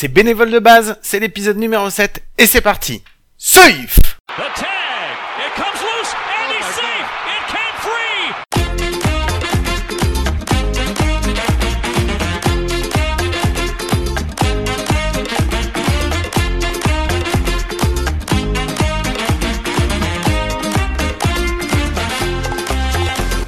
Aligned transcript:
C'est 0.00 0.06
bénévole 0.06 0.52
de 0.52 0.60
base, 0.60 0.96
c'est 1.02 1.18
l'épisode 1.18 1.56
numéro 1.56 1.90
7 1.90 2.22
et 2.38 2.46
c'est 2.46 2.60
parti. 2.60 3.02
Safe. 3.36 3.98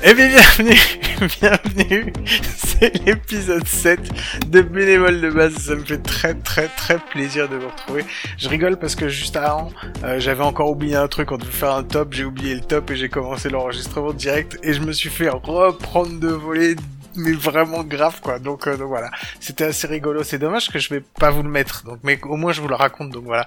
Eh 0.03 0.15
bien, 0.15 0.27
bienvenue, 0.27 0.81
bienvenue, 1.41 2.13
c'est 2.57 3.05
l'épisode 3.05 3.67
7 3.67 4.01
de 4.49 4.63
Bénévole 4.63 5.21
de 5.21 5.29
base, 5.29 5.55
ça 5.55 5.75
me 5.75 5.85
fait 5.85 5.99
très 5.99 6.33
très 6.33 6.69
très 6.69 6.99
plaisir 6.99 7.47
de 7.47 7.57
vous 7.57 7.69
retrouver. 7.69 8.07
Je 8.39 8.49
rigole 8.49 8.79
parce 8.79 8.95
que 8.95 9.09
juste 9.09 9.37
avant, 9.37 9.71
euh, 10.03 10.19
j'avais 10.19 10.43
encore 10.43 10.71
oublié 10.71 10.97
un 10.97 11.09
truc, 11.09 11.31
on 11.33 11.37
devait 11.37 11.51
faire 11.51 11.73
un 11.73 11.83
top, 11.83 12.15
j'ai 12.15 12.25
oublié 12.25 12.55
le 12.55 12.63
top 12.63 12.91
et 12.91 12.97
j'ai 12.97 13.11
commencé 13.11 13.51
l'enregistrement 13.51 14.15
direct 14.15 14.59
et 14.63 14.73
je 14.73 14.81
me 14.81 14.93
suis 14.93 15.11
fait 15.11 15.29
reprendre 15.29 16.19
de 16.19 16.29
voler 16.29 16.77
mais 17.15 17.33
vraiment 17.33 17.83
grave 17.83 18.21
quoi. 18.21 18.39
Donc, 18.39 18.67
euh, 18.67 18.77
donc 18.77 18.89
voilà, 18.89 19.11
c'était 19.41 19.65
assez 19.65 19.87
rigolo. 19.87 20.23
C'est 20.23 20.39
dommage 20.39 20.71
que 20.71 20.79
je 20.79 20.89
vais 20.93 21.01
pas 21.01 21.31
vous 21.31 21.43
le 21.43 21.49
mettre. 21.49 21.85
Donc, 21.85 21.99
mais 22.03 22.19
au 22.25 22.37
moins 22.37 22.53
je 22.53 22.61
vous 22.61 22.69
le 22.69 22.75
raconte. 22.75 23.11
Donc 23.11 23.25
voilà. 23.25 23.47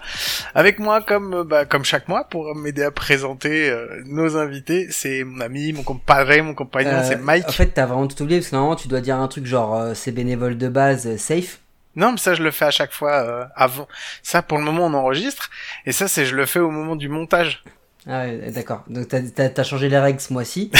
Avec 0.55 0.79
moi, 0.79 1.01
comme 1.01 1.33
euh, 1.33 1.43
bah, 1.43 1.65
comme 1.65 1.83
chaque 1.83 2.07
mois, 2.07 2.25
pour 2.25 2.55
m'aider 2.55 2.83
à 2.83 2.91
présenter 2.91 3.69
euh, 3.69 4.01
nos 4.05 4.37
invités, 4.37 4.87
c'est 4.91 5.23
mon 5.23 5.41
ami, 5.41 5.73
mon 5.73 5.83
compadre, 5.83 6.41
mon 6.43 6.53
compagnon, 6.53 7.01
c'est 7.03 7.17
Mike. 7.17 7.49
En 7.49 7.51
fait, 7.51 7.67
t'as 7.67 7.85
vraiment 7.85 8.07
tout 8.07 8.21
oublié 8.21 8.39
parce 8.39 8.49
que 8.49 8.55
normalement 8.55 8.75
tu 8.75 8.87
dois 8.87 9.01
dire 9.01 9.17
un 9.17 9.27
truc 9.27 9.45
genre 9.45 9.95
c'est 9.95 10.11
bénévole 10.11 10.57
de 10.57 10.67
base, 10.67 11.15
safe. 11.17 11.59
Non, 11.95 12.11
mais 12.11 12.17
ça 12.17 12.33
je 12.33 12.41
le 12.41 12.51
fais 12.51 12.65
à 12.65 12.71
chaque 12.71 12.91
fois 12.91 13.49
avant. 13.55 13.87
Ça 14.23 14.41
pour 14.41 14.57
le 14.57 14.63
moment 14.63 14.87
on 14.87 14.93
enregistre 14.93 15.49
et 15.85 15.91
ça 15.91 16.07
c'est 16.07 16.25
je 16.25 16.35
le 16.35 16.45
fais 16.45 16.59
au 16.59 16.71
moment 16.71 16.95
du 16.95 17.07
montage. 17.07 17.63
Ah 18.07 18.25
ouais, 18.25 18.51
d'accord. 18.51 18.83
Donc 18.89 19.07
t'as 19.07 19.49
as, 19.55 19.63
changé 19.63 19.87
les 19.87 19.97
règles 19.97 20.19
ce 20.19 20.33
mois-ci. 20.33 20.71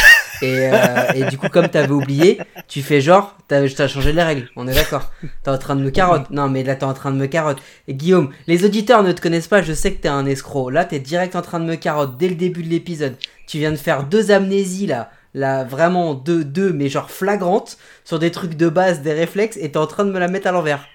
Et, 0.41 0.69
euh, 0.71 1.13
et, 1.16 1.23
du 1.25 1.38
coup, 1.38 1.47
comme 1.47 1.69
t'avais 1.69 1.91
oublié, 1.91 2.41
tu 2.67 2.81
fais 2.81 2.99
genre, 2.99 3.38
t'as 3.47 3.61
as 3.61 3.88
changé 3.88 4.11
les 4.11 4.23
règles. 4.23 4.49
On 4.57 4.67
est 4.67 4.73
d'accord. 4.73 5.09
T'es 5.44 5.49
en 5.49 5.57
train 5.57 5.75
de 5.75 5.81
me 5.81 5.89
carotte. 5.89 6.29
Non, 6.31 6.49
mais 6.49 6.63
là, 6.63 6.75
t'es 6.75 6.83
en 6.83 6.94
train 6.94 7.11
de 7.11 7.17
me 7.17 7.27
carotte. 7.27 7.59
Et 7.88 7.94
Guillaume, 7.94 8.29
les 8.47 8.66
auditeurs 8.66 9.03
ne 9.03 9.13
te 9.13 9.21
connaissent 9.21 9.47
pas. 9.47 9.61
Je 9.61 9.71
sais 9.71 9.94
que 9.94 10.01
t'es 10.01 10.09
un 10.09 10.25
escroc. 10.25 10.69
Là, 10.69 10.83
t'es 10.83 10.99
direct 10.99 11.35
en 11.35 11.41
train 11.41 11.61
de 11.61 11.66
me 11.66 11.75
carotte 11.75 12.17
dès 12.17 12.27
le 12.27 12.35
début 12.35 12.63
de 12.63 12.69
l'épisode. 12.69 13.16
Tu 13.47 13.59
viens 13.59 13.71
de 13.71 13.77
faire 13.77 14.03
deux 14.03 14.31
amnésies 14.31 14.88
là. 14.88 15.11
Là, 15.33 15.63
vraiment 15.63 16.13
deux, 16.13 16.44
deux, 16.44 16.71
mais 16.73 16.89
genre 16.89 17.09
flagrantes 17.09 17.77
sur 18.03 18.19
des 18.19 18.29
trucs 18.29 18.55
de 18.55 18.69
base, 18.69 19.01
des 19.01 19.13
réflexes, 19.13 19.57
et 19.57 19.71
t'es 19.71 19.77
en 19.77 19.88
train 19.88 20.05
de 20.05 20.11
me 20.11 20.19
la 20.19 20.27
mettre 20.27 20.47
à 20.47 20.51
l'envers 20.51 20.85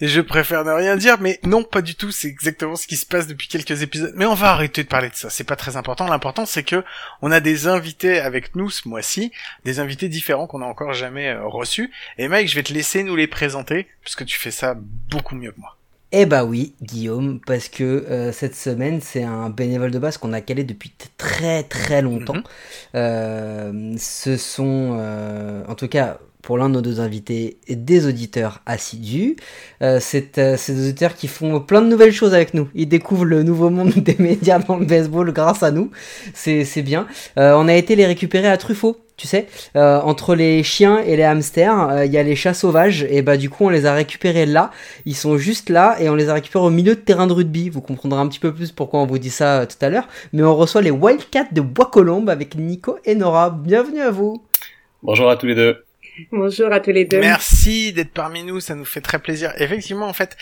et 0.00 0.08
je 0.08 0.20
préfère 0.20 0.64
ne 0.64 0.70
rien 0.70 0.96
dire, 0.96 1.18
mais 1.20 1.40
non, 1.44 1.64
pas 1.64 1.82
du 1.82 1.94
tout, 1.94 2.10
c'est 2.10 2.28
exactement 2.28 2.76
ce 2.76 2.86
qui 2.86 2.96
se 2.96 3.06
passe 3.06 3.26
depuis 3.26 3.48
quelques 3.48 3.82
épisodes. 3.82 4.12
Mais 4.16 4.26
on 4.26 4.34
va 4.34 4.50
arrêter 4.50 4.82
de 4.82 4.88
parler 4.88 5.10
de 5.10 5.14
ça, 5.14 5.30
c'est 5.30 5.44
pas 5.44 5.56
très 5.56 5.76
important. 5.76 6.06
L'important, 6.06 6.46
c'est 6.46 6.62
que 6.62 6.84
on 7.22 7.30
a 7.30 7.40
des 7.40 7.66
invités 7.66 8.20
avec 8.20 8.54
nous 8.54 8.70
ce 8.70 8.88
mois-ci, 8.88 9.32
des 9.64 9.80
invités 9.80 10.08
différents 10.08 10.46
qu'on 10.46 10.62
a 10.62 10.66
encore 10.66 10.92
jamais 10.92 11.28
euh, 11.28 11.46
reçus. 11.46 11.90
Et 12.18 12.28
Mike, 12.28 12.48
je 12.48 12.54
vais 12.54 12.62
te 12.62 12.72
laisser 12.72 13.02
nous 13.02 13.16
les 13.16 13.26
présenter, 13.26 13.86
puisque 14.02 14.24
tu 14.24 14.38
fais 14.38 14.50
ça 14.50 14.76
beaucoup 14.76 15.34
mieux 15.34 15.52
que 15.52 15.60
moi. 15.60 15.78
Eh 16.10 16.24
bah 16.24 16.44
oui, 16.44 16.74
Guillaume, 16.80 17.38
parce 17.44 17.68
que 17.68 17.84
euh, 17.84 18.32
cette 18.32 18.54
semaine, 18.54 19.02
c'est 19.02 19.24
un 19.24 19.50
bénévole 19.50 19.90
de 19.90 19.98
base 19.98 20.16
qu'on 20.16 20.32
a 20.32 20.40
calé 20.40 20.64
depuis 20.64 20.90
très 21.18 21.64
très 21.64 22.00
longtemps. 22.00 22.34
Mhm. 22.34 22.42
euh, 22.94 23.94
ce 23.98 24.38
sont, 24.38 24.96
euh, 24.98 25.62
en 25.68 25.74
tout 25.74 25.88
cas, 25.88 26.18
pour 26.48 26.56
l'un 26.56 26.70
de 26.70 26.76
nos 26.76 26.80
deux 26.80 26.98
invités, 27.00 27.58
des 27.68 28.06
auditeurs 28.06 28.62
assidus. 28.64 29.36
Euh, 29.82 29.98
c'est 30.00 30.38
euh, 30.38 30.56
ces 30.56 30.80
auditeurs 30.80 31.14
qui 31.14 31.28
font 31.28 31.60
plein 31.60 31.82
de 31.82 31.88
nouvelles 31.88 32.14
choses 32.14 32.32
avec 32.32 32.54
nous. 32.54 32.70
Ils 32.74 32.88
découvrent 32.88 33.26
le 33.26 33.42
nouveau 33.42 33.68
monde 33.68 33.90
des 33.96 34.16
médias 34.18 34.58
dans 34.58 34.78
le 34.78 34.86
baseball 34.86 35.30
grâce 35.34 35.62
à 35.62 35.70
nous. 35.72 35.90
C'est 36.32 36.80
bien. 36.80 37.06
Euh, 37.38 37.52
on 37.54 37.68
a 37.68 37.74
été 37.74 37.96
les 37.96 38.06
récupérer 38.06 38.48
à 38.48 38.56
Truffaut. 38.56 38.96
Tu 39.18 39.26
sais, 39.26 39.46
euh, 39.76 40.00
entre 40.00 40.34
les 40.34 40.62
chiens 40.62 41.00
et 41.00 41.18
les 41.18 41.24
hamsters, 41.24 42.04
il 42.06 42.12
y 42.12 42.16
a 42.16 42.22
les 42.22 42.36
chats 42.36 42.54
sauvages, 42.54 43.04
et 43.10 43.20
bah 43.20 43.36
du 43.36 43.50
coup 43.50 43.66
on 43.66 43.68
les 43.68 43.84
a 43.84 43.92
récupérés 43.92 44.46
là. 44.46 44.70
Ils 45.04 45.16
sont 45.16 45.36
juste 45.36 45.68
là 45.68 45.96
et 46.00 46.08
on 46.08 46.14
les 46.14 46.30
a 46.30 46.34
récupérés 46.34 46.64
au 46.64 46.70
milieu 46.70 46.94
de 46.94 47.00
terrain 47.00 47.26
de 47.26 47.34
rugby. 47.34 47.68
Vous 47.68 47.82
comprendrez 47.82 48.20
un 48.20 48.26
petit 48.26 48.38
peu 48.38 48.54
plus 48.54 48.72
pourquoi 48.72 49.00
on 49.00 49.06
vous 49.06 49.18
dit 49.18 49.28
ça 49.28 49.66
tout 49.66 49.84
à 49.84 49.90
l'heure. 49.90 50.08
Mais 50.32 50.42
on 50.44 50.56
reçoit 50.56 50.80
les 50.80 50.92
Wildcats 50.92 51.52
de 51.52 51.60
Bois-Colombes 51.60 52.30
avec 52.30 52.54
Nico 52.54 52.96
et 53.04 53.16
Nora. 53.16 53.50
Bienvenue 53.50 54.00
à 54.00 54.10
vous. 54.10 54.42
Bonjour 55.02 55.28
à 55.28 55.36
tous 55.36 55.46
les 55.46 55.54
deux. 55.54 55.87
Bonjour 56.32 56.72
à 56.72 56.80
tous 56.80 56.90
les 56.90 57.04
deux. 57.04 57.20
Merci 57.20 57.92
d'être 57.92 58.12
parmi 58.12 58.42
nous, 58.42 58.60
ça 58.60 58.74
nous 58.74 58.84
fait 58.84 59.00
très 59.00 59.18
plaisir. 59.18 59.52
Effectivement, 59.56 60.08
en 60.08 60.12
fait, 60.12 60.36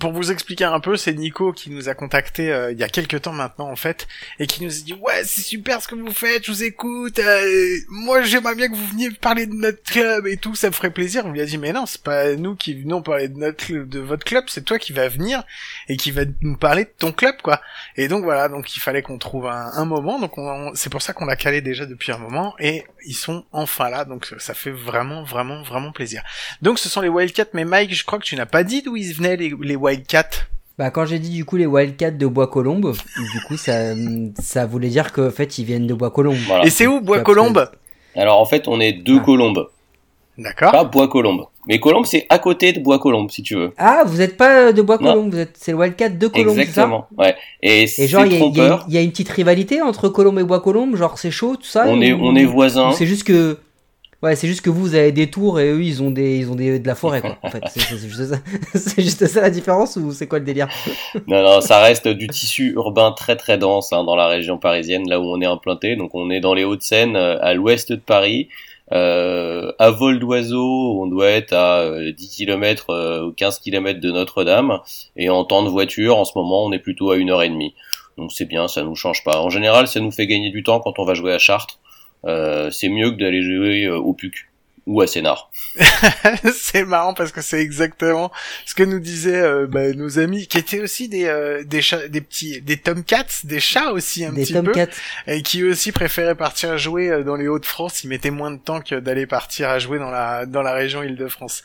pour 0.00 0.12
vous 0.12 0.32
expliquer 0.32 0.64
un 0.64 0.80
peu, 0.80 0.96
c'est 0.96 1.14
Nico 1.14 1.52
qui 1.52 1.70
nous 1.70 1.88
a 1.88 1.94
contacté 1.94 2.50
euh, 2.50 2.72
il 2.72 2.78
y 2.78 2.82
a 2.82 2.88
quelques 2.88 3.22
temps 3.22 3.32
maintenant 3.32 3.70
en 3.70 3.76
fait, 3.76 4.08
et 4.40 4.46
qui 4.46 4.64
nous 4.64 4.70
a 4.70 4.82
dit 4.82 4.94
ouais 4.94 5.22
c'est 5.24 5.42
super 5.42 5.80
ce 5.80 5.88
que 5.88 5.94
vous 5.94 6.10
faites, 6.10 6.44
je 6.44 6.50
vous 6.50 6.64
écoute, 6.64 7.18
euh, 7.20 7.76
moi 7.88 8.22
j'aimerais 8.22 8.56
bien 8.56 8.68
que 8.68 8.74
vous 8.74 8.86
veniez 8.86 9.10
parler 9.10 9.46
de 9.46 9.54
notre 9.54 9.82
club 9.82 10.26
et 10.26 10.36
tout, 10.36 10.54
ça 10.56 10.68
me 10.68 10.72
ferait 10.72 10.90
plaisir. 10.90 11.24
On 11.26 11.30
lui 11.30 11.40
a 11.40 11.44
dit 11.44 11.58
mais 11.58 11.72
non 11.72 11.86
c'est 11.86 12.02
pas 12.02 12.34
nous 12.34 12.56
qui 12.56 12.74
venons 12.74 13.02
parler 13.02 13.28
de 13.28 13.38
notre 13.38 13.72
de 13.72 14.00
votre 14.00 14.24
club, 14.24 14.44
c'est 14.48 14.64
toi 14.64 14.78
qui 14.78 14.92
vas 14.92 15.08
venir 15.08 15.44
et 15.88 15.96
qui 15.96 16.10
va 16.10 16.22
nous 16.40 16.56
parler 16.56 16.84
de 16.84 16.92
ton 16.98 17.12
club 17.12 17.36
quoi. 17.42 17.60
Et 17.96 18.08
donc 18.08 18.24
voilà, 18.24 18.48
donc 18.48 18.76
il 18.76 18.80
fallait 18.80 19.02
qu'on 19.02 19.18
trouve 19.18 19.46
un, 19.46 19.84
moment, 19.84 20.18
donc 20.18 20.32
c'est 20.74 20.90
pour 20.90 21.02
ça 21.02 21.12
qu'on 21.12 21.26
l'a 21.26 21.36
calé 21.36 21.60
déjà 21.60 21.86
depuis 21.86 22.10
un 22.10 22.18
moment 22.18 22.54
et 22.58 22.84
ils 23.06 23.14
sont 23.14 23.44
enfin 23.52 23.90
là, 23.90 24.04
donc 24.04 24.26
ça 24.38 24.54
fait 24.54 24.70
vraiment 24.70 25.22
vraiment 25.22 25.62
vraiment 25.62 25.92
plaisir. 25.92 26.22
Donc 26.62 26.78
ce 26.78 26.88
sont 26.88 27.00
les 27.00 27.08
Wildcats, 27.08 27.50
mais 27.52 27.64
Mike, 27.64 27.94
je 27.94 28.04
crois 28.04 28.18
que 28.18 28.24
tu 28.24 28.34
n'as 28.34 28.46
pas 28.46 28.64
dit 28.64 28.82
d'où 28.82 28.96
ils 28.96 29.14
venaient 29.14 29.36
les, 29.36 29.54
les 29.60 29.76
Wildcats 29.84 30.46
bah 30.76 30.90
quand 30.90 31.06
j'ai 31.06 31.20
dit 31.20 31.30
du 31.30 31.44
coup 31.44 31.56
les 31.56 31.66
Wildcats 31.66 32.10
de 32.10 32.26
Bois-Colombes, 32.26 32.94
du 33.32 33.40
coup 33.46 33.56
ça 33.56 33.94
ça 34.40 34.66
voulait 34.66 34.88
dire 34.88 35.12
qu'en 35.12 35.30
fait 35.30 35.58
ils 35.58 35.64
viennent 35.64 35.86
de 35.86 35.94
Bois-Colombes. 35.94 36.36
Et 36.64 36.70
c'est 36.70 36.88
où 36.88 37.00
Bois-Colombes 37.00 37.70
Alors 38.16 38.40
en 38.40 38.44
fait 38.44 38.66
on 38.66 38.80
est 38.80 38.92
deux 38.92 39.18
ah. 39.20 39.24
Colombes. 39.24 39.68
D'accord. 40.36 40.72
Pas 40.72 40.82
Bois-Colombes. 40.82 41.44
Mais 41.68 41.78
Colombes 41.78 42.06
c'est 42.06 42.26
à 42.28 42.40
côté 42.40 42.72
de 42.72 42.80
Bois-Colombes 42.80 43.30
si 43.30 43.44
tu 43.44 43.54
veux. 43.54 43.72
Ah 43.78 44.02
vous 44.04 44.20
êtes 44.20 44.36
pas 44.36 44.72
de 44.72 44.82
Bois-Colombes, 44.82 45.30
vous 45.30 45.38
êtes 45.38 45.56
c'est 45.56 45.70
le 45.70 45.78
Wildcat 45.78 46.08
de 46.08 46.26
Colombes. 46.26 46.58
Exactement. 46.58 47.06
ouais. 47.18 47.36
Et, 47.62 47.84
et 47.84 48.08
genre 48.08 48.26
il 48.26 48.32
y, 48.32 48.94
y, 48.94 48.98
a 48.98 49.00
une 49.00 49.10
petite 49.12 49.28
rivalité 49.28 49.80
entre 49.80 50.08
Colombes 50.08 50.40
et 50.40 50.44
Bois-Colombes, 50.44 50.96
genre 50.96 51.18
c'est 51.18 51.30
chaud 51.30 51.54
tout 51.54 51.62
ça. 51.62 51.84
On 51.86 52.00
est 52.00 52.12
on 52.12 52.34
est 52.34 52.46
voisins. 52.46 52.90
C'est 52.90 53.06
juste 53.06 53.22
que 53.22 53.58
Ouais, 54.22 54.36
c'est 54.36 54.46
juste 54.46 54.62
que 54.62 54.70
vous, 54.70 54.80
vous 54.80 54.94
avez 54.94 55.12
des 55.12 55.30
tours 55.30 55.60
et 55.60 55.70
eux, 55.70 55.82
ils 55.82 56.02
ont 56.02 56.10
des, 56.10 56.38
ils 56.38 56.50
ont 56.50 56.54
des, 56.54 56.78
de 56.78 56.86
la 56.86 56.94
forêt, 56.94 57.20
quoi. 57.20 57.36
En 57.42 57.50
fait, 57.50 57.62
c'est 57.68 57.80
juste, 57.98 58.24
ça. 58.24 58.36
juste 59.02 59.26
ça 59.26 59.40
la 59.40 59.50
différence 59.50 59.96
ou 59.96 60.12
c'est 60.12 60.26
quoi 60.26 60.38
le 60.38 60.44
délire? 60.44 60.68
Non, 61.26 61.42
non, 61.42 61.60
ça 61.60 61.80
reste 61.80 62.08
du 62.08 62.26
tissu 62.28 62.72
urbain 62.74 63.12
très 63.12 63.36
très 63.36 63.58
dense 63.58 63.92
hein, 63.92 64.04
dans 64.04 64.16
la 64.16 64.26
région 64.26 64.58
parisienne, 64.58 65.08
là 65.08 65.20
où 65.20 65.24
on 65.24 65.40
est 65.40 65.46
implanté. 65.46 65.96
Donc, 65.96 66.14
on 66.14 66.30
est 66.30 66.40
dans 66.40 66.54
les 66.54 66.64
Hauts-de-Seine, 66.64 67.16
euh, 67.16 67.38
à 67.40 67.54
l'ouest 67.54 67.92
de 67.92 67.96
Paris. 67.96 68.48
Euh, 68.92 69.72
à 69.78 69.90
vol 69.90 70.18
d'oiseau, 70.18 71.00
on 71.02 71.06
doit 71.06 71.30
être 71.30 71.54
à 71.54 71.90
10 72.12 72.28
km 72.28 72.90
euh, 72.90 73.26
ou 73.26 73.32
15 73.32 73.60
km 73.60 74.00
de 74.00 74.10
Notre-Dame. 74.10 74.80
Et 75.16 75.28
en 75.30 75.44
temps 75.44 75.62
de 75.62 75.68
voiture, 75.68 76.18
en 76.18 76.24
ce 76.24 76.32
moment, 76.36 76.64
on 76.64 76.72
est 76.72 76.78
plutôt 76.78 77.10
à 77.10 77.16
une 77.16 77.30
heure 77.30 77.42
et 77.42 77.48
demie. 77.48 77.74
Donc 78.16 78.32
c'est 78.32 78.44
bien, 78.44 78.68
ça 78.68 78.82
nous 78.82 78.94
change 78.94 79.24
pas. 79.24 79.40
En 79.40 79.50
général, 79.50 79.88
ça 79.88 80.00
nous 80.00 80.10
fait 80.10 80.26
gagner 80.26 80.50
du 80.50 80.62
temps 80.62 80.80
quand 80.80 80.98
on 80.98 81.04
va 81.04 81.14
jouer 81.14 81.32
à 81.32 81.38
Chartres. 81.38 81.78
Euh, 82.26 82.70
c'est 82.70 82.88
mieux 82.88 83.10
que 83.10 83.16
d'aller 83.16 83.42
jouer 83.42 83.84
euh, 83.84 83.96
au 83.96 84.14
PUC 84.14 84.48
ou 84.86 85.00
à 85.00 85.06
Sénart. 85.06 85.50
c'est 86.54 86.84
marrant 86.84 87.14
parce 87.14 87.32
que 87.32 87.40
c'est 87.40 87.60
exactement 87.60 88.30
ce 88.66 88.74
que 88.74 88.82
nous 88.82 88.98
disaient 88.98 89.40
euh, 89.40 89.66
bah, 89.66 89.92
nos 89.94 90.18
amis 90.18 90.46
qui 90.46 90.58
étaient 90.58 90.80
aussi 90.80 91.08
des 91.08 91.62
des 91.64 91.80
chats, 91.80 92.06
des 92.08 92.20
petits 92.20 92.60
des 92.60 92.76
tomcats, 92.76 93.24
des 93.44 93.60
chats 93.60 93.92
aussi 93.92 94.26
un 94.26 94.34
petit 94.34 94.52
peu 94.52 94.72
et 95.26 95.42
qui 95.42 95.64
aussi 95.64 95.90
préféraient 95.90 96.34
partir 96.34 96.76
jouer 96.76 97.22
dans 97.24 97.36
les 97.36 97.48
Hauts-de-France, 97.48 98.04
ils 98.04 98.08
mettaient 98.08 98.30
moins 98.30 98.50
de 98.50 98.58
temps 98.58 98.82
que 98.82 98.96
d'aller 98.96 99.26
partir 99.26 99.70
à 99.70 99.78
jouer 99.78 99.98
dans 99.98 100.10
la 100.10 100.44
dans 100.44 100.62
la 100.62 100.74
région 100.74 101.02
Île-de-France. 101.02 101.64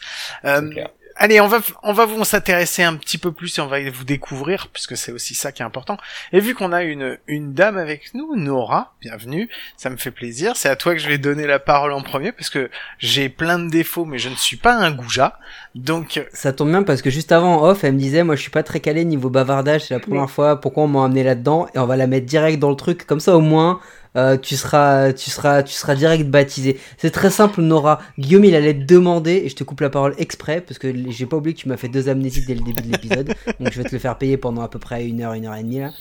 Allez, 1.21 1.41
on 1.41 1.47
va 1.47 1.59
on 1.83 1.91
va 1.91 2.05
vous 2.05 2.23
s'intéresser 2.23 2.81
un 2.81 2.95
petit 2.95 3.17
peu 3.17 3.33
plus 3.33 3.57
et 3.57 3.61
on 3.61 3.67
va 3.67 3.77
vous 3.89 4.05
découvrir 4.05 4.69
puisque 4.71 4.95
c'est 4.95 5.11
aussi 5.11 5.35
ça 5.35 5.51
qui 5.51 5.61
est 5.61 5.65
important. 5.65 5.97
Et 6.31 6.39
vu 6.39 6.55
qu'on 6.55 6.71
a 6.71 6.81
une 6.83 7.17
une 7.27 7.53
dame 7.53 7.77
avec 7.77 8.13
nous, 8.13 8.37
Nora, 8.37 8.93
bienvenue, 9.01 9.49
ça 9.75 9.89
me 9.89 9.97
fait 9.97 10.11
plaisir. 10.11 10.55
C'est 10.55 10.69
à 10.69 10.77
toi 10.77 10.93
que 10.93 11.01
je 11.01 11.09
vais 11.09 11.17
donner 11.17 11.45
la 11.45 11.59
parole 11.59 11.91
en 11.91 12.01
premier 12.01 12.31
parce 12.31 12.49
que 12.49 12.71
j'ai 12.99 13.27
plein 13.27 13.59
de 13.59 13.69
défauts 13.69 14.05
mais 14.05 14.17
je 14.17 14.29
ne 14.29 14.35
suis 14.35 14.55
pas 14.55 14.73
un 14.73 14.91
goujat. 14.91 15.37
Donc 15.75 16.25
ça 16.31 16.53
tombe 16.53 16.69
bien 16.69 16.83
parce 16.83 17.01
que 17.01 17.09
juste 17.09 17.33
avant 17.33 17.65
off, 17.65 17.83
elle 17.83 17.95
me 17.95 17.99
disait 17.99 18.23
moi 18.23 18.37
je 18.37 18.41
suis 18.41 18.49
pas 18.49 18.63
très 18.63 18.79
calé 18.79 19.03
niveau 19.03 19.29
bavardage, 19.29 19.81
c'est 19.81 19.95
la 19.95 19.99
première 19.99 20.31
fois, 20.31 20.61
pourquoi 20.61 20.83
on 20.83 20.87
m'a 20.87 21.03
amené 21.03 21.23
là-dedans 21.23 21.67
et 21.75 21.79
on 21.79 21.85
va 21.85 21.97
la 21.97 22.07
mettre 22.07 22.27
direct 22.27 22.59
dans 22.59 22.69
le 22.69 22.77
truc 22.77 23.05
comme 23.05 23.19
ça 23.19 23.35
au 23.35 23.41
moins 23.41 23.81
euh, 24.15 24.37
tu 24.37 24.55
seras, 24.55 25.13
tu 25.13 25.29
seras, 25.29 25.63
tu 25.63 25.73
seras 25.73 25.95
direct 25.95 26.25
baptisé. 26.25 26.77
C'est 26.97 27.11
très 27.11 27.29
simple, 27.29 27.61
Nora. 27.61 27.99
Guillaume, 28.17 28.45
il 28.45 28.55
allait 28.55 28.73
te 28.73 28.85
demander, 28.85 29.43
et 29.45 29.49
je 29.49 29.55
te 29.55 29.63
coupe 29.63 29.81
la 29.81 29.89
parole 29.89 30.15
exprès, 30.17 30.61
parce 30.61 30.79
que 30.79 30.93
j'ai 31.09 31.25
pas 31.25 31.37
oublié 31.37 31.55
que 31.55 31.61
tu 31.61 31.69
m'as 31.69 31.77
fait 31.77 31.89
deux 31.89 32.09
amnésies 32.09 32.45
dès 32.45 32.55
le 32.55 32.61
début 32.61 32.81
de 32.81 32.91
l'épisode, 32.91 33.33
donc 33.59 33.71
je 33.71 33.81
vais 33.81 33.87
te 33.87 33.95
le 33.95 33.99
faire 33.99 34.17
payer 34.17 34.37
pendant 34.37 34.61
à 34.61 34.67
peu 34.67 34.79
près 34.79 35.07
une 35.07 35.21
heure, 35.21 35.33
une 35.33 35.45
heure 35.45 35.55
et 35.55 35.63
demie 35.63 35.79
là. 35.79 35.91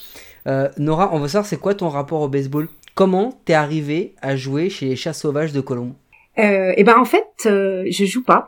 Euh, 0.46 0.68
Nora, 0.78 1.10
on 1.12 1.18
veut 1.18 1.28
savoir 1.28 1.46
c'est 1.46 1.58
quoi 1.58 1.74
ton 1.74 1.88
rapport 1.88 2.22
au 2.22 2.28
baseball? 2.28 2.68
Comment 2.94 3.40
t'es 3.44 3.52
arrivé 3.52 4.14
à 4.22 4.34
jouer 4.36 4.70
chez 4.70 4.86
les 4.86 4.96
chats 4.96 5.12
sauvages 5.12 5.52
de 5.52 5.60
Colombe 5.60 5.92
euh, 6.38 6.70
Et 6.70 6.74
eh 6.78 6.84
ben 6.84 6.98
en 6.98 7.04
fait, 7.04 7.28
euh, 7.46 7.84
je 7.90 8.04
joue 8.04 8.24
pas. 8.24 8.46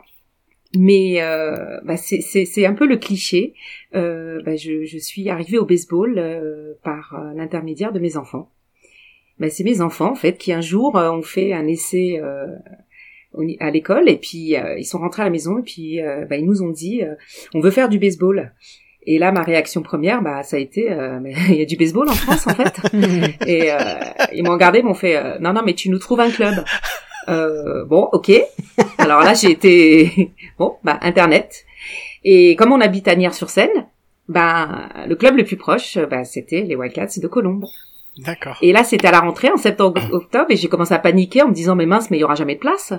mais 0.74 1.20
euh, 1.20 1.80
bah, 1.84 1.96
c'est 1.96 2.66
un 2.66 2.74
peu 2.74 2.86
le 2.86 2.96
cliché. 2.96 3.54
Euh, 3.94 4.40
bah, 4.44 4.56
je, 4.56 4.84
je, 4.84 4.98
suis 4.98 5.28
arrivée 5.28 5.58
au 5.58 5.66
baseball 5.66 6.18
euh, 6.18 6.74
par 6.82 7.14
euh, 7.14 7.32
l'intermédiaire 7.34 7.92
de 7.92 7.98
mes 7.98 8.16
enfants. 8.16 8.50
Bah, 9.40 9.50
c'est 9.50 9.64
mes 9.64 9.80
enfants 9.80 10.12
en 10.12 10.14
fait 10.14 10.38
qui 10.38 10.52
un 10.52 10.60
jour 10.60 10.96
euh, 10.96 11.10
ont 11.10 11.22
fait 11.22 11.52
un 11.52 11.66
essai 11.66 12.20
à 13.60 13.70
l'école 13.70 14.08
et 14.08 14.16
puis 14.16 14.54
ils 14.78 14.84
sont 14.84 14.98
rentrés 14.98 15.22
à 15.22 15.24
la 15.24 15.30
maison 15.30 15.58
et 15.58 15.62
puis 15.62 15.98
bah, 16.28 16.36
ils 16.36 16.46
nous 16.46 16.62
ont 16.62 16.70
dit 16.70 17.02
on 17.54 17.60
veut 17.60 17.70
faire 17.70 17.88
du 17.88 17.98
baseball. 17.98 18.52
Et 19.06 19.18
là, 19.18 19.32
ma 19.32 19.42
réaction 19.42 19.80
première, 19.80 20.20
bah, 20.20 20.42
ça 20.42 20.56
a 20.56 20.58
été, 20.58 20.82
il 21.48 21.54
y 21.54 21.62
a 21.62 21.64
du 21.64 21.76
baseball 21.76 22.08
en 22.08 22.12
France, 22.12 22.46
en 22.46 22.54
fait. 22.54 22.76
et 23.46 23.70
ils 24.34 24.44
m'ont 24.44 24.52
regardé, 24.52 24.82
m'ont 24.82 24.94
fait, 24.94 25.38
non, 25.40 25.52
non, 25.54 25.62
mais 25.64 25.74
tu 25.74 25.88
nous 25.88 25.98
trouves 25.98 26.20
un 26.20 26.30
club. 26.30 26.64
Euh, 27.28 27.84
bon, 27.84 28.08
ok. 28.12 28.32
Alors 28.98 29.20
là, 29.20 29.34
j'ai 29.34 29.50
été 29.50 30.32
bon, 30.58 30.76
bah 30.82 30.98
internet. 31.02 31.64
Et 32.24 32.56
comme 32.56 32.72
on 32.72 32.80
habite 32.80 33.08
à 33.08 33.16
Nières-sur-Seine, 33.16 33.86
bah 34.28 34.88
le 35.08 35.14
club 35.16 35.36
le 35.36 35.44
plus 35.44 35.56
proche, 35.56 35.98
bah 35.98 36.24
c'était 36.24 36.62
les 36.62 36.76
Wildcats 36.76 37.18
de 37.20 37.26
Colombes. 37.26 37.66
D'accord. 38.24 38.58
Et 38.60 38.72
là, 38.72 38.84
c'était 38.84 39.08
à 39.08 39.12
la 39.12 39.20
rentrée 39.20 39.50
en 39.50 39.56
septembre-octobre, 39.56 40.50
et 40.50 40.56
j'ai 40.56 40.68
commencé 40.68 40.94
à 40.94 40.98
paniquer 40.98 41.42
en 41.42 41.48
me 41.48 41.54
disant 41.54 41.74
mais 41.74 41.86
mince, 41.86 42.10
mais 42.10 42.18
il 42.18 42.20
y 42.20 42.24
aura 42.24 42.34
jamais 42.34 42.54
de 42.54 42.60
place. 42.60 42.92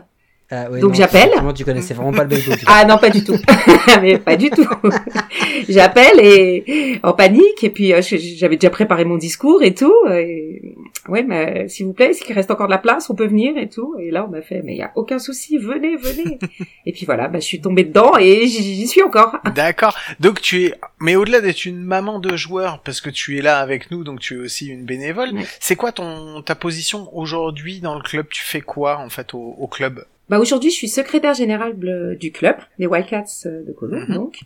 Ah, 0.53 0.67
Donc 0.67 0.95
j'appelle. 0.95 1.31
Tu 1.55 1.63
connaissais 1.63 1.93
vraiment 1.93 2.11
pas 2.11 2.23
le 2.23 2.29
baseball. 2.29 2.57
ah 2.67 2.83
non, 2.83 2.97
pas 2.97 3.09
du 3.09 3.23
tout. 3.23 3.37
mais 4.01 4.17
pas 4.17 4.35
du 4.35 4.49
tout. 4.49 4.67
j'appelle 5.69 6.19
et 6.19 6.99
en 7.03 7.13
panique 7.13 7.63
et 7.63 7.69
puis 7.69 7.93
euh, 7.93 8.01
j'avais 8.01 8.57
déjà 8.57 8.69
préparé 8.69 9.05
mon 9.05 9.15
discours 9.15 9.63
et 9.63 9.73
tout. 9.73 9.95
Et... 10.09 10.75
Ouais, 11.07 11.23
mais 11.23 11.69
s'il 11.69 11.85
vous 11.85 11.93
plaît, 11.93 12.07
est-ce 12.07 12.21
qu'il 12.21 12.35
reste 12.35 12.51
encore 12.51 12.67
de 12.67 12.71
la 12.71 12.79
place 12.79 13.09
On 13.09 13.15
peut 13.15 13.27
venir 13.27 13.57
et 13.57 13.69
tout. 13.69 13.95
Et 13.97 14.11
là, 14.11 14.25
on 14.27 14.29
m'a 14.29 14.41
fait, 14.41 14.61
mais 14.61 14.73
il 14.73 14.79
y 14.79 14.83
a 14.83 14.91
aucun 14.95 15.19
souci, 15.19 15.57
venez, 15.57 15.95
venez. 15.95 16.37
et 16.85 16.91
puis 16.91 17.05
voilà, 17.05 17.29
bah, 17.29 17.39
je 17.39 17.45
suis 17.45 17.61
tombée 17.61 17.85
dedans 17.85 18.17
et 18.19 18.45
j'y 18.47 18.87
suis 18.87 19.01
encore. 19.01 19.37
D'accord. 19.55 19.97
Donc 20.19 20.41
tu 20.41 20.65
es, 20.65 20.73
mais 20.99 21.15
au-delà 21.15 21.39
d'être 21.39 21.65
une 21.65 21.81
maman 21.81 22.19
de 22.19 22.35
joueur, 22.35 22.79
parce 22.79 22.99
que 22.99 23.09
tu 23.09 23.37
es 23.37 23.41
là 23.41 23.59
avec 23.59 23.89
nous, 23.89 24.03
donc 24.03 24.19
tu 24.19 24.35
es 24.35 24.37
aussi 24.37 24.67
une 24.67 24.83
bénévole. 24.83 25.29
C'est 25.61 25.77
quoi 25.77 25.93
ton 25.93 26.41
ta 26.41 26.55
position 26.55 27.09
aujourd'hui 27.17 27.79
dans 27.79 27.95
le 27.95 28.01
club? 28.01 28.27
Tu 28.29 28.43
fais 28.43 28.61
quoi 28.61 28.97
en 28.97 29.09
fait 29.09 29.33
au, 29.33 29.55
au 29.57 29.67
club? 29.67 30.03
Bah 30.31 30.39
aujourd'hui, 30.39 30.69
je 30.69 30.75
suis 30.75 30.87
secrétaire 30.87 31.33
générale 31.33 31.75
du 32.17 32.31
club, 32.31 32.55
les 32.79 32.87
Wildcats 32.87 33.25
euh, 33.45 33.65
de 33.65 33.73
Colombes, 33.73 34.07
mhm. 34.07 34.15
donc. 34.15 34.39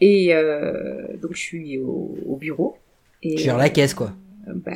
Et 0.00 0.34
euh, 0.34 1.02
donc 1.20 1.32
je 1.34 1.40
suis 1.40 1.76
au, 1.76 2.16
au 2.26 2.36
bureau. 2.36 2.78
Et, 3.22 3.36
Genre 3.36 3.58
la 3.58 3.68
caisse, 3.68 3.92
quoi. 3.92 4.12
Euh, 4.48 4.52
bah, 4.54 4.72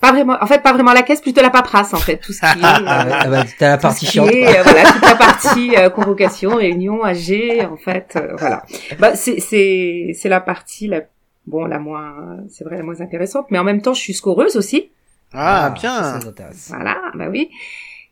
pas 0.00 0.12
vraiment. 0.12 0.38
En 0.40 0.46
fait, 0.46 0.62
pas 0.62 0.72
vraiment 0.72 0.94
la 0.94 1.02
caisse, 1.02 1.20
plutôt 1.20 1.42
la 1.42 1.50
paperasse, 1.50 1.92
en 1.92 1.98
fait, 1.98 2.16
tout 2.16 2.32
ce 2.32 2.40
qui 2.40 2.58
est. 2.58 2.64
Euh, 2.64 2.86
ah 2.86 3.28
bah, 3.28 3.44
t'as 3.58 3.68
la 3.68 3.76
partie 3.76 4.06
chiante. 4.06 4.30
Euh, 4.32 4.62
voilà, 4.62 4.92
toute 4.92 5.02
la 5.02 5.14
partie 5.14 5.74
convocation, 5.94 6.56
réunion, 6.56 7.02
AG, 7.02 7.62
en 7.70 7.76
fait, 7.76 8.18
voilà. 8.38 8.62
Bah, 8.98 9.14
c'est 9.14 9.40
c'est 9.40 10.12
c'est 10.14 10.30
la 10.30 10.40
partie 10.40 10.86
la 10.86 11.02
bon 11.46 11.66
la 11.66 11.78
moins, 11.78 12.38
c'est 12.48 12.64
vrai 12.64 12.78
la 12.78 12.82
moins 12.82 13.02
intéressante, 13.02 13.48
mais 13.50 13.58
en 13.58 13.64
même 13.64 13.82
temps, 13.82 13.92
je 13.92 14.00
suis 14.00 14.14
scoreuse 14.14 14.56
aussi. 14.56 14.88
Ah, 15.34 15.66
ah 15.66 15.70
bien. 15.70 16.18
Voilà, 16.68 16.96
bah 17.14 17.26
oui. 17.30 17.50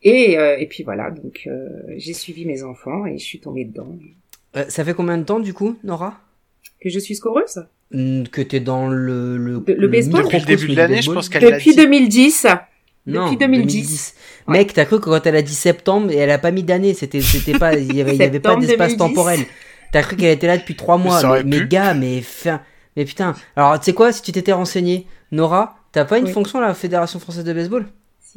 Et, 0.02 0.38
euh, 0.38 0.56
et 0.58 0.66
puis 0.66 0.82
voilà, 0.82 1.10
donc 1.10 1.42
euh, 1.46 1.68
j'ai 1.96 2.14
suivi 2.14 2.46
mes 2.46 2.62
enfants 2.62 3.04
et 3.06 3.18
je 3.18 3.24
suis 3.24 3.40
tombée 3.40 3.64
dedans. 3.64 3.98
Euh, 4.56 4.64
ça 4.68 4.84
fait 4.84 4.94
combien 4.94 5.18
de 5.18 5.24
temps 5.24 5.40
du 5.40 5.52
coup, 5.52 5.76
Nora? 5.84 6.18
Que 6.80 6.88
je 6.88 6.98
suis 6.98 7.14
scoreuse? 7.14 7.66
Que 7.92 8.40
t'es 8.40 8.60
dans 8.60 8.88
le 8.88 9.36
le, 9.36 9.62
le, 9.66 9.88
baseball 9.88 10.24
depuis 10.24 10.38
le 10.38 10.46
début 10.46 10.68
de 10.68 10.76
l'année, 10.76 11.02
je 11.02 11.10
pense 11.10 11.28
qu'elle 11.28 11.52
Depuis 11.52 11.74
2010. 11.74 12.46
Non, 13.06 13.24
depuis 13.24 13.38
2010. 13.38 14.14
Mec, 14.48 14.72
t'as 14.72 14.84
cru 14.84 15.00
que 15.00 15.06
quand 15.06 15.26
elle 15.26 15.36
a 15.36 15.42
dit 15.42 15.54
septembre 15.54 16.10
et 16.10 16.16
elle 16.16 16.30
a 16.30 16.38
pas 16.38 16.50
mis 16.50 16.62
d'année, 16.62 16.94
c'était 16.94 17.20
c'était 17.20 17.58
pas 17.58 17.74
il 17.74 17.94
y 17.94 18.00
avait, 18.00 18.16
y 18.16 18.22
avait 18.22 18.40
pas 18.40 18.56
d'espace 18.56 18.96
temporel. 18.96 19.40
T'as 19.92 20.02
cru 20.02 20.16
qu'elle 20.16 20.30
était 20.30 20.46
là 20.46 20.56
depuis 20.56 20.76
trois 20.76 20.98
mois. 20.98 21.20
Mais, 21.22 21.42
mais, 21.42 21.66
gars, 21.66 21.94
mais 21.94 22.20
fin, 22.20 22.62
mais 22.96 23.04
putain. 23.04 23.34
Alors 23.56 23.78
tu 23.78 23.86
sais 23.86 23.92
quoi, 23.92 24.12
si 24.12 24.22
tu 24.22 24.32
t'étais 24.32 24.52
renseigné, 24.52 25.06
Nora, 25.32 25.76
t'as 25.92 26.04
pas 26.04 26.18
une 26.18 26.28
fonction 26.28 26.60
à 26.60 26.62
la 26.62 26.74
Fédération 26.74 27.18
française 27.18 27.44
de 27.44 27.52
baseball? 27.52 27.86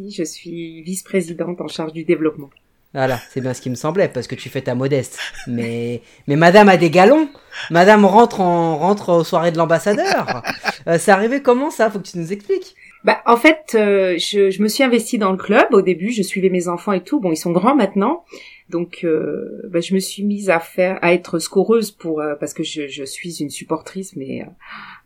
Je 0.09 0.23
suis 0.23 0.81
vice-présidente 0.81 1.61
en 1.61 1.67
charge 1.67 1.93
du 1.93 2.03
développement. 2.03 2.49
Voilà, 2.93 3.19
c'est 3.31 3.41
bien 3.41 3.55
ce 3.55 3.61
qui 3.61 3.71
me 3.71 3.75
semblait 3.75 4.07
parce 4.07 4.27
que 4.27 4.35
tu 4.35 4.49
fais 4.49 4.61
ta 4.61 4.75
modeste. 4.75 5.17
Mais 5.47 6.01
mais 6.27 6.35
Madame 6.35 6.69
a 6.69 6.77
des 6.77 6.91
galons. 6.91 7.27
Madame 7.71 8.05
rentre 8.05 8.39
en 8.39 8.77
rentre 8.77 9.09
aux 9.09 9.23
soirées 9.23 9.51
de 9.51 9.57
l'ambassadeur. 9.57 10.43
Euh, 10.85 10.97
c'est 10.99 11.11
arrivé 11.11 11.41
comment 11.41 11.71
ça? 11.71 11.89
Faut 11.89 11.99
que 11.99 12.07
tu 12.07 12.17
nous 12.17 12.33
expliques. 12.33 12.75
Bah 13.05 13.21
en 13.25 13.37
fait, 13.37 13.71
euh, 13.75 14.17
je, 14.17 14.49
je 14.49 14.61
me 14.61 14.67
suis 14.67 14.83
investie 14.83 15.17
dans 15.17 15.31
le 15.31 15.37
club. 15.37 15.67
Au 15.71 15.81
début, 15.81 16.11
je 16.11 16.21
suivais 16.21 16.49
mes 16.49 16.67
enfants 16.67 16.91
et 16.91 17.01
tout. 17.01 17.21
Bon, 17.21 17.31
ils 17.31 17.37
sont 17.37 17.51
grands 17.51 17.73
maintenant, 17.73 18.25
donc, 18.69 19.01
euh, 19.03 19.61
bah, 19.69 19.81
je 19.81 19.93
me 19.93 19.99
suis 19.99 20.23
mise 20.23 20.49
à 20.49 20.59
faire, 20.59 20.97
à 21.01 21.13
être 21.13 21.39
scoreuse 21.39 21.91
pour 21.91 22.21
euh, 22.21 22.35
parce 22.35 22.53
que 22.53 22.63
je, 22.63 22.87
je, 22.87 23.03
suis 23.03 23.41
une 23.41 23.49
supportrice, 23.49 24.15
mais, 24.15 24.43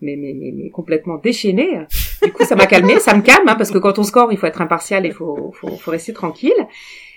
euh, 0.03 0.05
mais, 0.05 0.15
mais, 0.15 0.51
mais, 0.53 0.69
complètement 0.69 1.17
déchaînée. 1.17 1.79
Du 2.23 2.31
coup, 2.31 2.45
ça 2.45 2.55
m'a 2.55 2.67
calmée, 2.67 2.99
ça 2.99 3.15
me 3.15 3.21
calme, 3.21 3.47
hein, 3.47 3.55
parce 3.55 3.71
que 3.71 3.77
quand 3.77 3.99
on 3.99 4.03
score, 4.03 4.31
il 4.31 4.37
faut 4.37 4.47
être 4.47 4.61
impartial 4.61 5.05
et 5.05 5.09
il 5.09 5.13
faut, 5.13 5.51
faut, 5.53 5.69
faut, 5.69 5.91
rester 5.91 6.13
tranquille. 6.13 6.67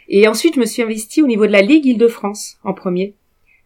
Et 0.09 0.27
ensuite, 0.27 0.55
je 0.55 0.61
me 0.61 0.67
suis 0.67 0.83
investie 0.83 1.23
au 1.23 1.27
niveau 1.27 1.47
de 1.47 1.53
la 1.53 1.63
Ligue 1.63 1.87
Île-de-France 1.87 2.59
en 2.65 2.75
premier. 2.75 3.15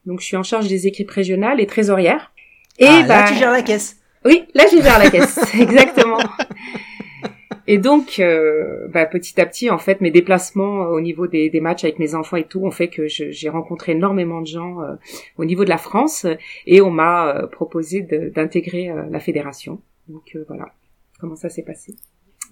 Donc, 0.06 0.20
je 0.20 0.26
suis 0.26 0.36
en 0.36 0.42
charge 0.42 0.68
des 0.68 0.86
équipes 0.86 1.10
régionales 1.10 1.60
et 1.60 1.66
trésorières. 1.66 2.32
Et 2.78 2.86
ah, 2.86 3.04
bah, 3.06 3.20
là, 3.20 3.28
tu 3.28 3.34
gères 3.34 3.52
la 3.52 3.62
caisse. 3.62 3.96
Oui, 4.24 4.44
là, 4.54 4.64
je 4.70 4.82
gère 4.82 4.98
la 4.98 5.10
caisse, 5.10 5.38
exactement. 5.60 6.18
Et 7.66 7.78
donc, 7.78 8.18
euh, 8.18 8.88
bah, 8.88 9.06
petit 9.06 9.40
à 9.40 9.46
petit, 9.46 9.70
en 9.70 9.78
fait, 9.78 10.00
mes 10.00 10.10
déplacements 10.10 10.88
au 10.88 11.00
niveau 11.00 11.26
des, 11.26 11.48
des, 11.48 11.60
matchs 11.60 11.84
avec 11.84 11.98
mes 11.98 12.14
enfants 12.14 12.36
et 12.36 12.44
tout 12.44 12.62
ont 12.62 12.70
fait 12.70 12.88
que 12.88 13.06
j'ai 13.08 13.48
rencontré 13.48 13.92
énormément 13.92 14.42
de 14.42 14.46
gens 14.46 14.82
euh, 14.82 14.94
au 15.38 15.44
niveau 15.46 15.64
de 15.64 15.70
la 15.70 15.78
France 15.78 16.26
et 16.66 16.82
on 16.82 16.90
m'a 16.90 17.28
euh, 17.28 17.46
proposé 17.46 18.02
d'intégrer 18.02 18.92
la 19.10 19.20
fédération. 19.20 19.80
Donc 20.08 20.36
voilà 20.46 20.66
comment 21.18 21.36
ça 21.36 21.48
s'est 21.48 21.62
passé? 21.62 21.94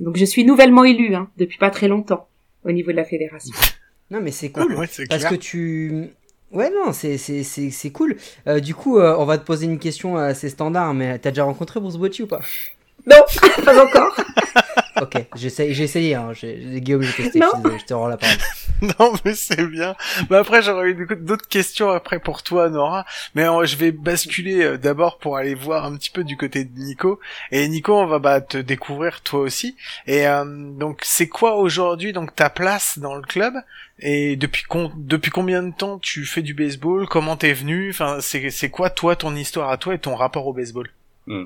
Donc 0.00 0.16
je 0.16 0.24
suis 0.24 0.44
nouvellement 0.44 0.84
élue 0.84 1.14
hein, 1.14 1.28
depuis 1.36 1.58
pas 1.58 1.68
très 1.68 1.88
longtemps 1.88 2.26
au 2.64 2.72
niveau 2.72 2.90
de 2.92 2.96
la 2.96 3.04
fédération. 3.04 3.54
Non 4.10 4.20
mais 4.20 4.30
c'est 4.30 4.50
cool 4.50 4.74
parce 5.08 5.24
que 5.24 5.34
tu 5.36 6.10
Ouais, 6.50 6.68
non, 6.68 6.92
c'est, 6.92 7.16
c'est, 7.16 7.42
c'est, 7.44 7.70
c'est 7.70 7.90
cool. 7.90 8.16
du 8.60 8.74
coup, 8.74 8.98
on 9.00 9.24
va 9.24 9.38
te 9.38 9.46
poser 9.46 9.64
une 9.64 9.78
question 9.78 10.18
assez 10.18 10.50
standard, 10.50 10.92
mais 10.92 11.18
t'as 11.18 11.30
déjà 11.30 11.44
rencontré 11.44 11.80
Bruce 11.80 11.96
Bocci 11.96 12.24
ou 12.24 12.26
pas? 12.26 12.42
Non, 13.06 13.16
pas 13.64 13.82
encore. 13.82 14.14
Ok, 15.00 15.26
j'ai 15.34 15.82
essayé, 15.82 16.14
hein. 16.14 16.32
Guillaume, 16.42 17.02
j'ai 17.02 17.24
testé, 17.24 17.40
je, 17.40 17.78
je 17.78 17.84
te 17.84 17.94
rends 17.94 18.08
la 18.08 18.16
parole. 18.16 18.36
non, 18.82 19.12
mais 19.24 19.34
c'est 19.34 19.64
bien. 19.66 19.94
Mais 20.28 20.36
après, 20.36 20.62
j'aurais 20.62 20.90
eu 20.90 21.06
d'autres 21.20 21.48
questions 21.48 21.90
après 21.90 22.18
pour 22.18 22.42
toi, 22.42 22.68
Nora. 22.68 23.06
Mais 23.34 23.48
euh, 23.48 23.64
je 23.64 23.76
vais 23.76 23.92
basculer 23.92 24.62
euh, 24.62 24.78
d'abord 24.78 25.18
pour 25.18 25.36
aller 25.36 25.54
voir 25.54 25.84
un 25.84 25.96
petit 25.96 26.10
peu 26.10 26.24
du 26.24 26.36
côté 26.36 26.64
de 26.64 26.78
Nico. 26.78 27.20
Et 27.50 27.66
Nico, 27.68 27.94
on 27.94 28.06
va 28.06 28.18
bah, 28.18 28.40
te 28.40 28.58
découvrir 28.58 29.20
toi 29.22 29.40
aussi. 29.40 29.76
Et 30.06 30.26
euh, 30.26 30.44
donc, 30.44 31.00
c'est 31.04 31.28
quoi 31.28 31.56
aujourd'hui 31.56 32.12
donc 32.12 32.34
ta 32.34 32.50
place 32.50 32.98
dans 32.98 33.14
le 33.14 33.22
club? 33.22 33.54
Et 33.98 34.36
depuis 34.36 34.64
depuis 34.96 35.30
combien 35.30 35.62
de 35.62 35.72
temps 35.72 35.98
tu 35.98 36.24
fais 36.24 36.42
du 36.42 36.54
baseball? 36.54 37.06
Comment 37.06 37.36
t'es 37.36 37.52
venu? 37.52 37.90
Enfin, 37.90 38.18
c'est 38.20 38.70
quoi 38.70 38.90
toi 38.90 39.14
ton 39.14 39.36
histoire 39.36 39.70
à 39.70 39.76
toi 39.76 39.94
et 39.94 39.98
ton 39.98 40.16
rapport 40.16 40.46
au 40.46 40.52
baseball? 40.52 40.90
Hmm. 41.26 41.44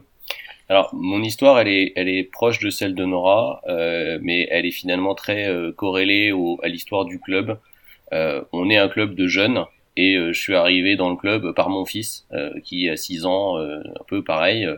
Alors, 0.68 0.92
mon 0.94 1.22
histoire, 1.22 1.60
elle 1.60 1.68
est, 1.68 1.92
elle 1.94 2.08
est 2.08 2.24
proche 2.24 2.58
de 2.58 2.70
celle 2.70 2.94
de 2.94 3.04
Nora, 3.04 3.62
euh, 3.68 4.18
mais 4.20 4.48
elle 4.50 4.66
est 4.66 4.72
finalement 4.72 5.14
très 5.14 5.48
euh, 5.48 5.72
corrélée 5.72 6.32
au, 6.32 6.58
à 6.62 6.68
l'histoire 6.68 7.04
du 7.04 7.20
club. 7.20 7.58
Euh, 8.12 8.42
on 8.52 8.68
est 8.68 8.76
un 8.76 8.88
club 8.88 9.14
de 9.14 9.28
jeunes, 9.28 9.64
et 9.96 10.16
je 10.16 10.38
suis 10.38 10.54
arrivé 10.54 10.96
dans 10.96 11.08
le 11.08 11.16
club 11.16 11.54
par 11.54 11.70
mon 11.70 11.86
fils, 11.86 12.26
qui 12.64 12.90
a 12.90 12.96
6 12.96 13.24
ans, 13.24 13.56
un 13.56 14.04
peu 14.06 14.22
pareil, 14.22 14.68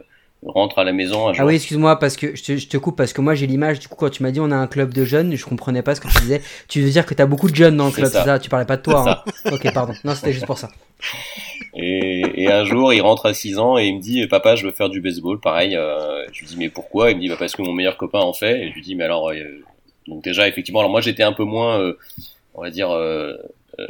rentre 0.46 0.78
à 0.78 0.84
la 0.84 0.92
maison. 0.92 1.28
ah 1.28 1.44
oui, 1.44 1.56
excuse-moi, 1.56 1.98
parce 1.98 2.16
que 2.16 2.36
je 2.36 2.42
te, 2.42 2.56
je 2.56 2.68
te, 2.68 2.76
coupe, 2.76 2.96
parce 2.96 3.12
que 3.12 3.20
moi 3.20 3.34
j'ai 3.34 3.46
l'image, 3.46 3.80
du 3.80 3.88
coup, 3.88 3.96
quand 3.96 4.10
tu 4.10 4.22
m'as 4.22 4.30
dit 4.30 4.40
on 4.40 4.50
a 4.50 4.56
un 4.56 4.66
club 4.66 4.94
de 4.94 5.04
jeunes, 5.04 5.34
je 5.34 5.44
comprenais 5.44 5.82
pas 5.82 5.94
ce 5.94 6.00
que 6.00 6.08
tu 6.08 6.20
disais. 6.20 6.42
tu 6.68 6.80
veux 6.80 6.90
dire 6.90 7.06
que 7.06 7.14
t'as 7.14 7.26
beaucoup 7.26 7.50
de 7.50 7.56
jeunes 7.56 7.76
dans 7.76 7.86
le 7.86 7.92
club, 7.92 8.10
c'est 8.12 8.24
ça? 8.24 8.38
Tu 8.38 8.48
parlais 8.48 8.66
pas 8.66 8.76
de 8.76 8.82
toi. 8.82 9.22
Hein. 9.26 9.50
Ok, 9.52 9.72
pardon. 9.72 9.92
Non, 10.04 10.14
c'était 10.14 10.32
juste 10.32 10.46
pour 10.46 10.58
ça. 10.58 10.68
Et, 11.74 12.42
et, 12.42 12.50
un 12.50 12.64
jour, 12.64 12.92
il 12.92 13.00
rentre 13.00 13.26
à 13.26 13.34
6 13.34 13.58
ans 13.58 13.78
et 13.78 13.86
il 13.86 13.96
me 13.96 14.00
dit, 14.00 14.26
papa, 14.26 14.56
je 14.56 14.66
veux 14.66 14.72
faire 14.72 14.88
du 14.88 15.00
baseball. 15.00 15.38
Pareil, 15.38 15.76
euh, 15.76 16.24
je 16.32 16.40
lui 16.40 16.46
dis, 16.46 16.56
mais 16.56 16.70
pourquoi? 16.70 17.10
Il 17.10 17.16
me 17.16 17.20
dit, 17.20 17.28
bah, 17.28 17.36
parce 17.38 17.54
que 17.54 17.62
mon 17.62 17.72
meilleur 17.72 17.96
copain 17.96 18.20
en 18.20 18.32
fait. 18.32 18.62
Et 18.62 18.68
je 18.70 18.74
lui 18.74 18.82
dis, 18.82 18.94
mais 18.96 19.04
alors, 19.04 19.30
euh, 19.30 19.62
donc 20.08 20.24
déjà, 20.24 20.48
effectivement, 20.48 20.80
alors 20.80 20.90
moi 20.90 21.00
j'étais 21.00 21.22
un 21.22 21.32
peu 21.32 21.44
moins, 21.44 21.80
euh, 21.80 21.98
on 22.54 22.62
va 22.62 22.70
dire, 22.70 22.90
euh, 22.90 23.36
euh, 23.78 23.86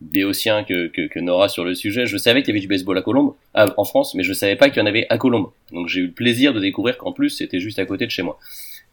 béotien 0.00 0.64
que, 0.64 0.88
que, 0.88 1.06
que, 1.06 1.18
Nora 1.20 1.48
sur 1.48 1.64
le 1.64 1.74
sujet. 1.74 2.06
Je 2.06 2.16
savais 2.16 2.42
qu'il 2.42 2.48
y 2.48 2.52
avait 2.52 2.60
du 2.60 2.68
baseball 2.68 2.98
à 2.98 3.02
Colombes, 3.02 3.34
en 3.54 3.84
France, 3.84 4.14
mais 4.14 4.22
je 4.22 4.32
savais 4.32 4.56
pas 4.56 4.68
qu'il 4.68 4.78
y 4.78 4.82
en 4.82 4.86
avait 4.86 5.06
à 5.08 5.18
Colombes. 5.18 5.50
Donc 5.72 5.88
j'ai 5.88 6.00
eu 6.00 6.06
le 6.06 6.12
plaisir 6.12 6.52
de 6.52 6.60
découvrir 6.60 6.98
qu'en 6.98 7.12
plus 7.12 7.30
c'était 7.30 7.60
juste 7.60 7.78
à 7.78 7.86
côté 7.86 8.06
de 8.06 8.10
chez 8.10 8.22
moi. 8.22 8.38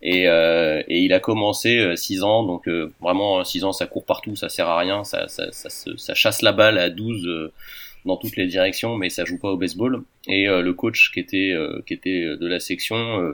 Et, 0.02 0.28
euh, 0.28 0.82
et 0.88 1.00
il 1.00 1.14
a 1.14 1.20
commencé 1.20 1.96
6 1.96 2.24
ans, 2.24 2.44
donc 2.44 2.68
vraiment 3.02 3.44
6 3.44 3.64
ans 3.64 3.72
ça 3.72 3.86
court 3.86 4.06
partout, 4.06 4.36
ça 4.36 4.50
sert 4.50 4.68
à 4.68 4.78
rien, 4.78 5.04
ça, 5.04 5.28
ça, 5.28 5.52
ça, 5.52 5.70
ça 5.70 6.14
chasse 6.14 6.42
la 6.42 6.52
balle 6.52 6.78
à 6.78 6.90
12 6.90 7.52
dans 8.06 8.18
toutes 8.18 8.36
les 8.36 8.48
directions, 8.48 8.98
mais 8.98 9.10
ça 9.10 9.24
joue 9.24 9.38
pas 9.38 9.50
au 9.50 9.58
baseball. 9.58 10.04
Et 10.28 10.48
le 10.48 10.74
coach 10.74 11.12
qui 11.14 11.20
était 11.20 11.54
qui 11.86 11.94
était 11.94 12.38
de 12.38 12.48
la 12.48 12.60
section 12.60 13.34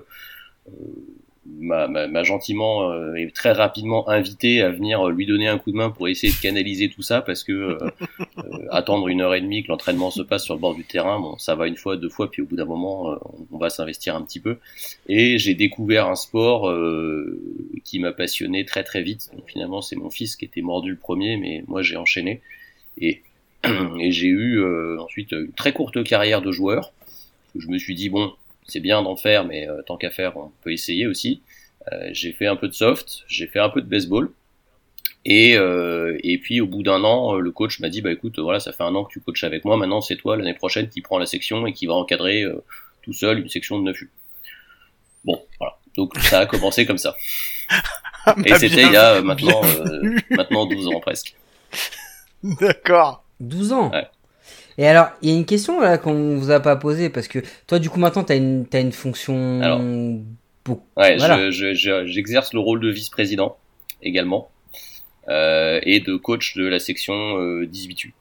m'a 1.58 2.24
gentiment 2.24 2.92
euh, 2.92 3.16
et 3.16 3.30
très 3.32 3.52
rapidement 3.52 4.08
invité 4.10 4.62
à 4.62 4.70
venir 4.70 5.08
lui 5.10 5.26
donner 5.26 5.48
un 5.48 5.58
coup 5.58 5.72
de 5.72 5.78
main 5.78 5.90
pour 5.90 6.08
essayer 6.08 6.32
de 6.32 6.38
canaliser 6.38 6.90
tout 6.90 7.02
ça 7.02 7.22
parce 7.22 7.44
que 7.44 7.52
euh, 7.52 7.78
attendre 8.72 9.08
une 9.08 9.22
heure 9.22 9.34
et 9.36 9.42
demie 9.42 9.64
que 9.64 9.70
l'entraînement 9.70 10.12
se 10.12 10.22
passe 10.22 10.44
sur 10.44 10.54
le 10.54 10.60
bord 10.60 10.76
du 10.76 10.84
terrain, 10.84 11.20
bon, 11.20 11.38
ça 11.38 11.56
va 11.56 11.68
une 11.68 11.76
fois, 11.76 11.98
deux 11.98 12.10
fois, 12.10 12.30
puis 12.30 12.42
au 12.42 12.46
bout 12.46 12.56
d'un 12.56 12.66
moment, 12.66 13.18
on 13.52 13.58
va 13.58 13.70
s'investir 13.70 14.16
un 14.16 14.22
petit 14.22 14.40
peu. 14.40 14.58
Et 15.08 15.38
j'ai 15.38 15.56
découvert 15.56 16.08
un 16.08 16.16
sport 16.16 16.74
qui 17.84 18.00
m'a 18.00 18.12
passionné 18.12 18.66
très 18.66 18.84
très 18.84 19.02
vite. 19.02 19.30
Donc, 19.34 19.44
finalement, 19.48 19.82
c'est 19.82 19.96
mon 19.96 20.10
fils 20.10 20.36
qui 20.36 20.46
était 20.46 20.62
mordu 20.62 20.92
le 20.92 20.98
premier, 20.98 21.38
mais 21.38 21.64
moi 21.68 21.82
j'ai 21.82 21.98
enchaîné 21.98 22.42
et, 22.98 23.22
et 24.00 24.12
j'ai 24.12 24.28
eu 24.28 24.64
ensuite 25.00 25.32
une 25.32 25.52
très 25.52 25.74
courte 25.74 26.04
carrière 26.04 26.42
de 26.42 26.52
joueur. 26.52 26.94
Je 27.58 27.68
me 27.68 27.78
suis 27.78 27.96
dit 27.96 28.10
bon, 28.10 28.34
c'est 28.70 28.80
bien 28.80 29.02
d'en 29.02 29.16
faire, 29.16 29.46
mais 29.46 29.68
euh, 29.68 29.82
tant 29.86 29.98
qu'à 29.98 30.10
faire, 30.10 30.38
on 30.38 30.52
peut 30.62 30.72
essayer 30.72 31.08
aussi. 31.08 31.42
Euh, 31.92 32.10
j'ai 32.12 32.32
fait 32.32 32.48
un 32.48 32.56
peu 32.56 32.68
de 32.68 32.74
soft, 32.74 33.24
j'ai 33.28 33.48
fait 33.48 33.60
un 33.60 33.70
peu 33.70 33.82
de 33.82 33.88
baseball. 33.88 34.32
Et, 35.26 35.58
euh, 35.58 36.18
et 36.24 36.38
puis 36.38 36.62
au 36.62 36.68
bout 36.68 36.82
d'un 36.82 37.04
an, 37.04 37.36
le 37.36 37.52
coach 37.52 37.80
m'a 37.82 37.90
dit 37.90 38.02
bah 38.02 38.12
écoute 38.12 38.40
voilà 38.40 38.62
ça 38.62 38.72
fait 38.72 38.84
un 38.84 38.96
an 38.96 39.04
que 39.04 39.12
tu 39.12 39.20
coaches 39.20 39.44
avec 39.44 39.66
moi, 39.66 39.76
maintenant 39.76 40.00
c'est 40.00 40.16
toi 40.16 40.38
l'année 40.38 40.54
prochaine 40.54 40.88
qui 40.88 41.02
prend 41.02 41.18
la 41.18 41.26
section 41.26 41.68
et 41.68 41.74
qui 41.74 41.88
va 41.88 41.94
encadrer 41.94 42.46
tout 43.02 43.12
seul 43.12 43.40
une 43.40 43.50
section 43.50 43.80
de 43.80 43.84
9 43.84 44.02
U. 44.02 44.12
Bon 45.26 45.44
voilà 45.60 45.76
donc 45.98 46.18
ça 46.20 46.40
a 46.40 46.46
commencé 46.46 46.86
comme 46.86 46.98
ça. 46.98 47.18
et 48.46 48.56
c'était 48.56 48.84
il 48.84 48.94
y 48.94 48.96
a 48.96 49.22
maintenant 49.22 49.62
maintenant 50.30 50.66
12 50.66 50.88
ans 50.88 51.02
presque. 51.02 51.36
D'accord. 52.44 53.24
12 53.42 53.74
ans? 53.74 53.92
Ouais. 53.92 54.08
Et 54.80 54.88
alors, 54.88 55.10
il 55.22 55.30
y 55.30 55.34
a 55.34 55.36
une 55.36 55.46
question 55.46 55.82
là 55.82 55.98
qu'on 55.98 56.38
vous 56.38 56.52
a 56.52 56.62
pas 56.62 56.78
posée 56.78 57.10
parce 57.10 57.28
que 57.28 57.40
toi, 57.68 57.80
du 57.80 57.90
coup, 57.90 58.00
maintenant, 58.00 58.24
tu 58.24 58.32
as 58.32 58.38
une, 58.38 58.66
as 58.72 58.80
une 58.80 58.94
fonction. 58.94 59.62
Alors, 59.62 59.82
ouais, 60.96 61.18
j'exerce 62.06 62.54
le 62.54 62.62
rôle 62.62 62.80
de 62.80 62.90
vice-président 62.90 63.58
également 64.02 64.50
euh, 65.28 65.82
et 65.84 66.00
de 66.00 66.16
coach 66.16 66.56
de 66.56 66.66
la 66.66 66.80
section 66.80 67.14
18U 67.14 68.08
euh, 68.08 68.12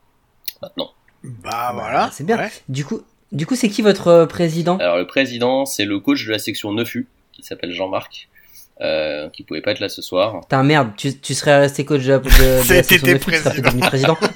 maintenant. 0.61 0.91
Bah 1.23 1.71
voilà, 1.75 2.11
c'est 2.13 2.25
bien. 2.25 2.49
Du 2.69 2.85
coup, 2.85 3.03
du 3.31 3.47
coup, 3.47 3.55
c'est 3.55 3.69
qui 3.69 3.81
votre 3.81 4.09
euh, 4.09 4.27
président? 4.27 4.79
Alors 4.79 4.97
le 4.97 5.07
président, 5.07 5.65
c'est 5.65 5.85
le 5.85 6.01
coach 6.01 6.27
de 6.27 6.33
la 6.33 6.41
section 6.41 6.75
9U 6.75 7.07
qui 7.31 7.45
s'appelle 7.45 7.71
Jean-Marc. 7.71 8.29
Euh, 8.81 9.29
qui 9.31 9.43
pouvait 9.43 9.61
pas 9.61 9.73
être 9.73 9.81
là 9.81 9.89
ce 9.89 10.03
soir. 10.03 10.41
T'es 10.49 10.55
un 10.55 10.63
merde, 10.63 10.91
tu, 10.97 11.19
tu 11.19 11.35
serais 11.35 11.59
resté 11.59 11.85
coach 11.85 12.05
de, 12.05 12.13
de, 12.13 12.19
de 12.19 12.75
la 12.75 12.83
section 12.85 13.09
9U, 13.09 13.19
tu 13.19 13.33
serais 13.35 13.61
devenu 13.61 13.81
président. 13.81 14.17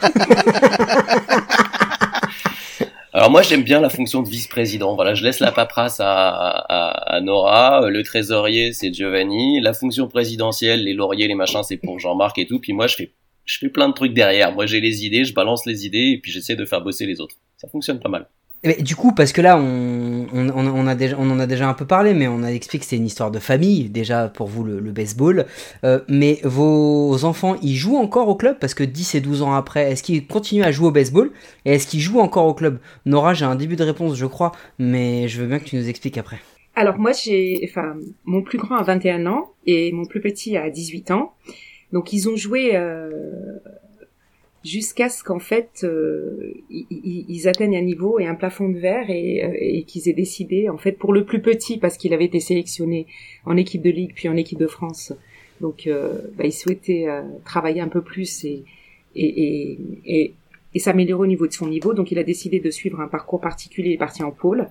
Alors 3.22 3.30
moi 3.30 3.42
j'aime 3.42 3.62
bien 3.62 3.80
la 3.80 3.88
fonction 3.88 4.20
de 4.20 4.28
vice-président. 4.28 4.96
Voilà, 4.96 5.14
je 5.14 5.22
laisse 5.22 5.38
la 5.38 5.52
paperasse 5.52 6.00
à, 6.00 6.08
à, 6.08 7.14
à 7.14 7.20
Nora, 7.20 7.88
le 7.88 8.02
trésorier 8.02 8.72
c'est 8.72 8.92
Giovanni, 8.92 9.60
la 9.60 9.74
fonction 9.74 10.08
présidentielle, 10.08 10.82
les 10.82 10.92
lauriers, 10.92 11.28
les 11.28 11.36
machins 11.36 11.62
c'est 11.62 11.76
pour 11.76 12.00
Jean-Marc 12.00 12.36
et 12.38 12.48
tout. 12.48 12.58
Puis 12.58 12.72
moi 12.72 12.88
je 12.88 12.96
fais 12.96 13.12
je 13.44 13.58
fais 13.58 13.68
plein 13.68 13.88
de 13.88 13.94
trucs 13.94 14.12
derrière. 14.12 14.50
Moi 14.50 14.66
j'ai 14.66 14.80
les 14.80 15.06
idées, 15.06 15.24
je 15.24 15.34
balance 15.34 15.66
les 15.66 15.86
idées 15.86 16.14
et 16.16 16.20
puis 16.20 16.32
j'essaie 16.32 16.56
de 16.56 16.64
faire 16.64 16.80
bosser 16.80 17.06
les 17.06 17.20
autres. 17.20 17.36
Ça 17.58 17.68
fonctionne 17.68 18.00
pas 18.00 18.08
mal. 18.08 18.26
Mais 18.64 18.76
du 18.80 18.94
coup, 18.94 19.12
parce 19.12 19.32
que 19.32 19.40
là, 19.40 19.58
on, 19.58 20.26
on, 20.32 20.48
on, 20.50 20.86
a 20.86 20.94
déjà, 20.94 21.16
on 21.18 21.28
en 21.30 21.40
a 21.40 21.46
déjà 21.46 21.68
un 21.68 21.74
peu 21.74 21.84
parlé, 21.84 22.14
mais 22.14 22.28
on 22.28 22.44
a 22.44 22.52
expliqué 22.52 22.84
que 22.84 22.88
c'est 22.88 22.96
une 22.96 23.06
histoire 23.06 23.32
de 23.32 23.40
famille, 23.40 23.88
déjà 23.88 24.28
pour 24.28 24.46
vous 24.46 24.62
le, 24.62 24.80
baseball. 24.92 25.46
Euh, 25.82 25.98
mais 26.08 26.38
vos 26.44 27.24
enfants, 27.24 27.56
ils 27.60 27.74
jouent 27.74 27.96
encore 27.96 28.28
au 28.28 28.36
club? 28.36 28.58
Parce 28.60 28.74
que 28.74 28.84
10 28.84 29.16
et 29.16 29.20
12 29.20 29.42
ans 29.42 29.54
après, 29.54 29.90
est-ce 29.90 30.04
qu'ils 30.04 30.26
continuent 30.26 30.62
à 30.62 30.70
jouer 30.70 30.88
au 30.88 30.92
baseball? 30.92 31.32
Et 31.64 31.74
est-ce 31.74 31.88
qu'ils 31.88 32.00
jouent 32.00 32.20
encore 32.20 32.46
au 32.46 32.54
club? 32.54 32.78
Nora, 33.04 33.34
j'ai 33.34 33.44
un 33.44 33.56
début 33.56 33.74
de 33.74 33.82
réponse, 33.82 34.14
je 34.16 34.26
crois, 34.26 34.52
mais 34.78 35.26
je 35.26 35.40
veux 35.40 35.48
bien 35.48 35.58
que 35.58 35.64
tu 35.64 35.76
nous 35.76 35.88
expliques 35.88 36.18
après. 36.18 36.38
Alors 36.76 36.98
moi, 36.98 37.10
j'ai, 37.12 37.60
enfin, 37.68 37.96
mon 38.24 38.42
plus 38.42 38.58
grand 38.58 38.76
a 38.76 38.82
21 38.84 39.26
ans 39.26 39.50
et 39.66 39.90
mon 39.90 40.06
plus 40.06 40.20
petit 40.20 40.56
a 40.56 40.70
18 40.70 41.10
ans. 41.10 41.32
Donc 41.92 42.12
ils 42.12 42.28
ont 42.28 42.36
joué 42.36 42.74
euh, 42.74 43.10
jusqu'à 44.64 45.08
ce 45.08 45.24
qu'en 45.24 45.38
fait 45.38 45.80
euh, 45.84 46.54
ils, 46.70 47.48
atteignent 47.48 47.76
un 47.76 47.82
niveau 47.82 48.18
et 48.18 48.26
un 48.26 48.34
plafond 48.34 48.68
de 48.68 48.78
verre 48.78 49.10
et, 49.10 49.44
euh, 49.44 49.52
et 49.58 49.82
qu'ils 49.84 50.08
aient 50.08 50.14
décidé 50.14 50.68
en 50.68 50.78
fait 50.78 50.92
pour 50.92 51.12
le 51.12 51.24
plus 51.24 51.42
petit 51.42 51.78
parce 51.78 51.96
qu'il 51.96 52.14
avait 52.14 52.26
été 52.26 52.40
sélectionné 52.40 53.06
en 53.44 53.56
équipe 53.56 53.82
de 53.82 53.90
ligue 53.90 54.12
puis 54.14 54.28
en 54.28 54.36
équipe 54.36 54.58
de 54.58 54.66
France. 54.66 55.12
Donc 55.60 55.86
euh, 55.86 56.18
bah, 56.36 56.44
il 56.44 56.52
souhaitait 56.52 57.06
travailler 57.44 57.80
un 57.80 57.88
peu 57.88 58.02
plus 58.02 58.44
et 58.44 58.64
et, 59.14 59.78
et, 60.06 60.34
et 60.74 60.78
s'améliorer 60.78 61.24
au 61.24 61.26
niveau 61.26 61.46
de 61.46 61.52
son 61.52 61.66
niveau. 61.68 61.92
Donc 61.94 62.12
il 62.12 62.18
a 62.18 62.24
décidé 62.24 62.60
de 62.60 62.70
suivre 62.70 63.00
un 63.00 63.08
parcours 63.08 63.40
particulier 63.40 63.90
et 63.92 63.98
parti 63.98 64.22
en 64.22 64.30
pôle 64.30 64.70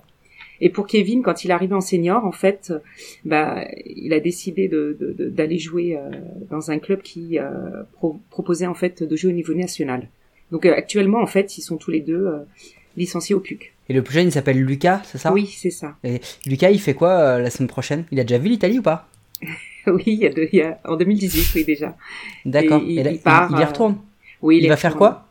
et 0.64 0.70
pour 0.70 0.86
Kevin, 0.86 1.22
quand 1.22 1.44
il 1.44 1.50
est 1.50 1.54
arrivé 1.54 1.74
en 1.74 1.80
senior, 1.80 2.24
en 2.24 2.30
fait, 2.30 2.72
bah, 3.24 3.66
il 3.84 4.12
a 4.12 4.20
décidé 4.20 4.70
d'aller 4.70 5.58
jouer 5.58 5.96
euh, 5.96 6.08
dans 6.50 6.70
un 6.70 6.78
club 6.78 7.02
qui 7.02 7.40
euh, 7.40 7.82
proposait 8.30 8.68
en 8.68 8.74
fait 8.74 9.02
de 9.02 9.16
jouer 9.16 9.32
au 9.32 9.34
niveau 9.34 9.54
national. 9.54 10.08
Donc 10.52 10.64
euh, 10.64 10.72
actuellement, 10.72 11.20
en 11.20 11.26
fait, 11.26 11.58
ils 11.58 11.62
sont 11.62 11.78
tous 11.78 11.90
les 11.90 11.98
deux 11.98 12.30
licenciés 12.96 13.34
au 13.34 13.40
PUC. 13.40 13.72
Et 13.88 13.92
le 13.92 14.02
plus 14.02 14.14
jeune, 14.14 14.28
il 14.28 14.32
s'appelle 14.32 14.62
Lucas, 14.62 15.02
c'est 15.04 15.18
ça? 15.18 15.32
Oui, 15.32 15.46
c'est 15.52 15.72
ça. 15.72 15.96
Et 16.04 16.20
Lucas, 16.46 16.70
il 16.70 16.80
fait 16.80 16.94
quoi 16.94 17.40
la 17.40 17.50
semaine 17.50 17.68
prochaine? 17.68 18.04
Il 18.12 18.20
a 18.20 18.22
déjà 18.22 18.38
vu 18.38 18.48
l'Italie 18.48 18.78
ou 18.78 18.82
pas? 18.82 19.08
Oui, 19.88 20.04
il 20.06 20.18
y, 20.18 20.26
a 20.28 20.30
il 20.30 20.48
y, 20.56 20.62
a 20.62 20.78
en 20.84 20.94
2018, 20.94 21.56
oui 21.56 21.64
déjà. 21.64 21.96
D'accord. 22.44 22.80
Il, 22.86 23.04
il, 23.04 23.18
part, 23.18 23.50
il, 23.50 23.60
y 23.60 23.64
retourne. 23.64 23.98
Oui, 24.40 24.60
il, 24.62 24.68
va 24.68 24.76
faire 24.76 24.94
quoi? 24.94 25.26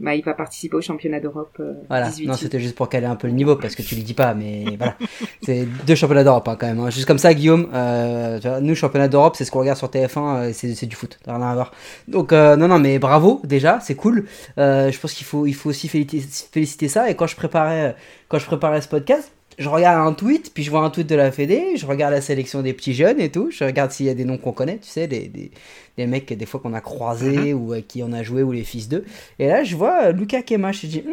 Bah, 0.00 0.14
il 0.14 0.24
va 0.24 0.34
participer 0.34 0.76
au 0.76 0.80
championnat 0.80 1.18
d'Europe. 1.18 1.56
Euh, 1.60 1.74
voilà, 1.88 2.10
non, 2.24 2.34
c'était 2.34 2.60
juste 2.60 2.76
pour 2.76 2.88
caler 2.88 3.06
un 3.06 3.16
peu 3.16 3.26
le 3.26 3.32
niveau 3.32 3.56
parce 3.56 3.74
que 3.74 3.82
tu 3.82 3.96
le 3.96 4.02
dis 4.02 4.14
pas, 4.14 4.34
mais 4.34 4.64
voilà, 4.76 4.96
c'est 5.42 5.66
deux 5.86 5.94
championnats 5.94 6.24
d'Europe 6.24 6.46
hein, 6.48 6.56
quand 6.58 6.66
même. 6.66 6.78
Hein. 6.78 6.90
Juste 6.90 7.06
comme 7.06 7.18
ça, 7.18 7.34
Guillaume, 7.34 7.68
euh, 7.74 8.38
tu 8.38 8.48
vois, 8.48 8.60
nous 8.60 8.74
championnat 8.74 9.08
d'Europe, 9.08 9.34
c'est 9.36 9.44
ce 9.44 9.50
qu'on 9.50 9.58
regarde 9.60 9.78
sur 9.78 9.88
TF1, 9.88 10.18
euh, 10.18 10.50
c'est 10.52 10.86
du 10.86 10.94
foot, 10.94 11.18
rien 11.26 11.42
à 11.42 11.54
voir. 11.54 11.72
Donc 12.06 12.32
euh, 12.32 12.56
non, 12.56 12.68
non, 12.68 12.78
mais 12.78 12.98
bravo 12.98 13.40
déjà, 13.44 13.80
c'est 13.80 13.94
cool. 13.96 14.26
Euh, 14.58 14.90
je 14.92 15.00
pense 15.00 15.12
qu'il 15.12 15.26
faut, 15.26 15.46
il 15.46 15.54
faut 15.54 15.70
aussi 15.70 15.88
féliciter, 15.88 16.48
féliciter 16.52 16.88
ça. 16.88 17.10
Et 17.10 17.16
quand 17.16 17.26
je 17.26 17.36
préparais, 17.36 17.96
quand 18.28 18.38
je 18.38 18.46
préparais 18.46 18.80
ce 18.80 18.88
podcast, 18.88 19.32
je 19.58 19.68
regarde 19.68 20.06
un 20.06 20.12
tweet, 20.12 20.52
puis 20.54 20.62
je 20.62 20.70
vois 20.70 20.80
un 20.80 20.90
tweet 20.90 21.08
de 21.08 21.16
la 21.16 21.32
Fédé, 21.32 21.76
je 21.76 21.84
regarde 21.84 22.14
la 22.14 22.20
sélection 22.20 22.62
des 22.62 22.72
petits 22.72 22.94
jeunes 22.94 23.20
et 23.20 23.30
tout, 23.30 23.50
je 23.50 23.64
regarde 23.64 23.90
s'il 23.90 24.06
y 24.06 24.08
a 24.08 24.14
des 24.14 24.24
noms 24.24 24.38
qu'on 24.38 24.52
connaît, 24.52 24.78
tu 24.78 24.88
sais, 24.88 25.08
des, 25.08 25.26
des, 25.26 25.50
des 25.96 26.06
mecs 26.06 26.32
des 26.32 26.46
fois 26.46 26.60
qu'on 26.60 26.74
a 26.74 26.80
croisés 26.80 27.52
mhm. 27.52 27.60
ou 27.60 27.72
à 27.72 27.80
qui 27.80 28.04
on 28.04 28.12
a 28.12 28.22
joué 28.22 28.44
ou 28.44 28.52
les 28.52 28.62
fils 28.62 28.88
d'eux. 28.88 29.04
Et 29.40 29.48
là, 29.48 29.64
je 29.64 29.74
vois 29.74 30.04
euh, 30.04 30.12
Lucas 30.12 30.42
Kema, 30.42 30.70
je 30.70 30.86
dis, 30.86 31.00
hmm, 31.00 31.10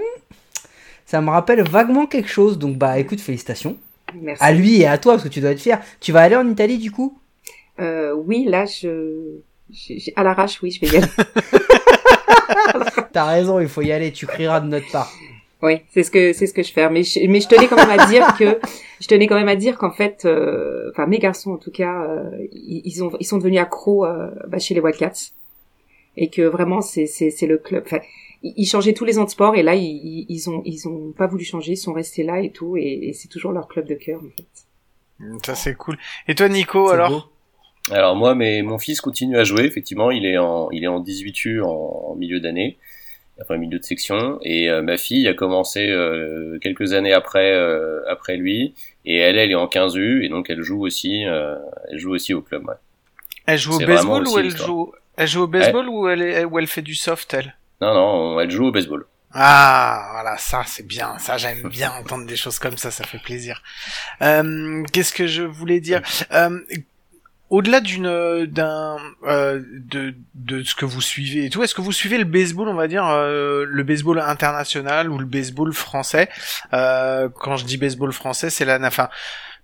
ça 1.08 1.22
me 1.22 1.32
rappelle 1.32 1.68
vaguement 1.68 2.06
quelque 2.06 2.30
chose, 2.30 2.60
donc 2.60 2.78
bah 2.78 3.00
écoute, 3.00 3.20
félicitations. 3.20 3.78
Merci. 4.14 4.44
À 4.44 4.54
lui 4.54 4.82
et 4.82 4.86
à 4.86 5.00
toi, 5.00 5.14
parce 5.14 5.24
que 5.24 5.30
tu 5.30 5.42
dois 5.42 5.52
être 5.52 5.60
fier. 5.60 5.82
Tu 6.00 6.12
vas 6.12 6.22
aller 6.22 6.36
en 6.36 6.48
Italie 6.48 6.78
du 6.78 6.92
coup? 6.92 7.18
Euh, 7.80 8.14
Oui, 8.14 8.46
là, 8.46 8.66
je... 8.66 9.40
à 10.16 10.24
l'arrache, 10.24 10.62
oui, 10.62 10.70
je 10.70 10.82
vais 10.82 10.88
y 10.88 10.98
aller. 10.98 11.08
T'as 13.12 13.26
raison, 13.26 13.60
il 13.60 13.68
faut 13.68 13.82
y 13.82 13.92
aller, 13.92 14.12
tu 14.12 14.28
crieras 14.28 14.60
de 14.60 14.68
notre 14.68 14.92
part. 14.92 15.12
Oui, 15.62 15.82
c'est 15.90 16.04
ce 16.04 16.12
que 16.12 16.34
c'est 16.34 16.48
ce 16.48 16.54
que 16.54 16.64
je 16.64 16.72
fais. 16.72 16.90
Mais 16.90 17.04
je, 17.04 17.26
mais 17.28 17.40
je 17.40 17.48
tenais 17.48 17.68
quand 17.68 17.78
même 17.78 18.00
à 18.00 18.08
dire 18.08 18.36
que 18.38 18.60
je 19.00 19.08
tenais 19.08 19.28
quand 19.28 19.36
même 19.36 19.48
à 19.48 19.56
dire 19.56 19.78
qu'en 19.78 19.92
fait, 19.92 20.24
euh, 20.26 20.90
enfin 20.92 21.08
mes 21.08 21.20
garçons 21.20 21.52
en 21.52 21.58
tout 21.58 21.72
cas, 21.72 22.04
euh, 22.04 22.30
ils, 22.52 23.04
ont 23.04 23.12
ils 23.20 23.26
sont 23.26 23.38
devenus 23.38 23.60
accros 23.60 24.06
euh, 24.06 24.30
bah, 24.48 24.60
chez 24.60 24.74
les 24.74 24.82
Wildcats 24.82 25.32
et 26.18 26.30
que 26.30 26.42
vraiment 26.42 26.82
c'est 26.82 27.06
c'est 27.08 27.32
c'est 27.32 27.48
le 27.48 27.58
club. 27.58 27.84
Enfin, 27.86 28.00
ils 28.44 28.66
changeaient 28.66 28.94
tous 28.94 29.06
les 29.06 29.18
ans 29.18 29.24
de 29.24 29.30
sport 29.30 29.56
et 29.56 29.64
là 29.64 29.76
ils, 29.76 30.26
ils 30.28 30.50
ont 30.50 30.62
ils 30.66 30.88
ont 30.88 31.14
pas 31.14 31.28
voulu 31.28 31.46
changer, 31.46 31.74
ils 31.74 31.78
sont 31.78 31.94
restés 31.94 32.24
là 32.24 32.42
et 32.42 32.52
tout 32.52 32.76
et, 32.78 33.12
c'est 33.14 33.30
toujours 33.30 33.52
leur 33.52 33.68
club 33.68 33.88
de 33.88 33.96
cœur 33.96 34.20
en 34.20 34.30
fait. 34.36 35.38
Ça 35.46 35.56
c'est 35.56 35.76
cool. 35.76 35.98
Et 36.28 36.36
toi 36.36 36.50
Nico 36.50 36.90
alors 36.90 37.32
Alors 37.90 38.16
moi 38.16 38.36
mais 38.36 38.62
mon 38.62 38.78
fils 38.78 39.00
continue 39.02 39.38
à 39.38 39.46
jouer 39.46 39.64
effectivement, 39.64 40.12
il 40.12 40.26
est 40.26 40.38
en 40.38 40.70
il 40.72 40.84
est 40.84 40.88
en 40.88 41.02
18U 41.02 41.64
en 41.64 42.16
milieu 42.16 42.40
d'année 42.40 42.78
enfin 43.42 43.58
milieu 43.58 43.80
de 43.80 43.84
section. 43.84 44.40
Et 44.42 44.70
euh, 44.70 44.82
ma 44.82 44.98
fille 44.98 45.28
a 45.28 45.34
commencé 45.34 45.90
euh, 45.90 46.58
quelques 46.60 46.94
années 46.94 47.14
après 47.14 47.54
euh, 47.54 48.02
après 48.10 48.38
lui, 48.38 48.74
et 49.06 49.18
elle 49.18 49.38
elle 49.38 49.52
est 49.52 49.56
en 49.56 49.68
15 49.68 49.96
U 49.96 50.26
et 50.26 50.30
donc 50.30 50.50
elle 50.50 50.62
joue 50.62 50.82
aussi 50.82 51.24
elle 51.24 52.00
joue 52.00 52.14
aussi 52.14 52.34
au 52.34 52.42
club. 52.42 52.68
Ouais. 52.68 52.76
Elle 53.46 53.60
joue 53.60 53.76
au 53.76 53.80
baseball 53.80 54.28
ou 54.28 54.40
elle 54.40 54.56
joue 54.56 54.94
elle 55.18 55.28
joue 55.28 55.44
au 55.44 55.48
baseball 55.48 55.88
ou 55.88 56.08
elle 56.10 56.22
est, 56.22 56.46
ou 56.46 56.60
elle 56.60 56.68
fait 56.68 56.82
du 56.82 56.96
soft 56.96 57.34
elle? 57.34 57.56
Non 57.82 57.94
non, 57.94 58.40
elle 58.40 58.52
joue 58.52 58.68
au 58.68 58.72
baseball. 58.72 59.06
Ah, 59.38 60.08
voilà, 60.14 60.38
ça 60.38 60.64
c'est 60.66 60.88
bien, 60.88 61.18
ça 61.20 61.38
j'aime 61.38 61.64
bien 61.70 61.92
entendre 61.92 62.26
des 62.26 62.38
choses 62.38 62.58
comme 62.58 62.78
ça, 62.78 62.90
ça 62.90 63.04
fait 63.04 63.20
plaisir. 63.20 63.62
Euh, 64.22 64.82
Qu'est-ce 64.94 65.14
que 65.14 65.28
je 65.28 65.44
voulais 65.44 65.82
dire? 65.82 66.02
Euh, 66.32 66.62
au-delà 67.50 67.80
d'une 67.80 68.46
d'un 68.46 68.98
euh, 69.24 69.62
de 69.90 70.16
de 70.34 70.64
ce 70.64 70.76
que 70.76 70.86
vous 70.86 71.02
suivez 71.02 71.46
et 71.46 71.50
tout, 71.50 71.64
est-ce 71.64 71.76
que 71.76 71.82
vous 71.82 71.92
suivez 71.92 72.18
le 72.18 72.24
baseball, 72.24 72.68
on 72.68 72.74
va 72.74 72.88
dire 72.88 73.06
euh, 73.06 73.66
le 73.68 73.84
baseball 73.84 74.20
international 74.20 75.10
ou 75.10 75.18
le 75.18 75.26
baseball 75.26 75.74
français? 75.74 76.30
Euh, 76.74 77.30
Quand 77.30 77.58
je 77.58 77.66
dis 77.66 77.78
baseball 77.78 78.12
français, 78.12 78.50
c'est 78.50 78.66
la 78.66 78.80
enfin 78.82 79.10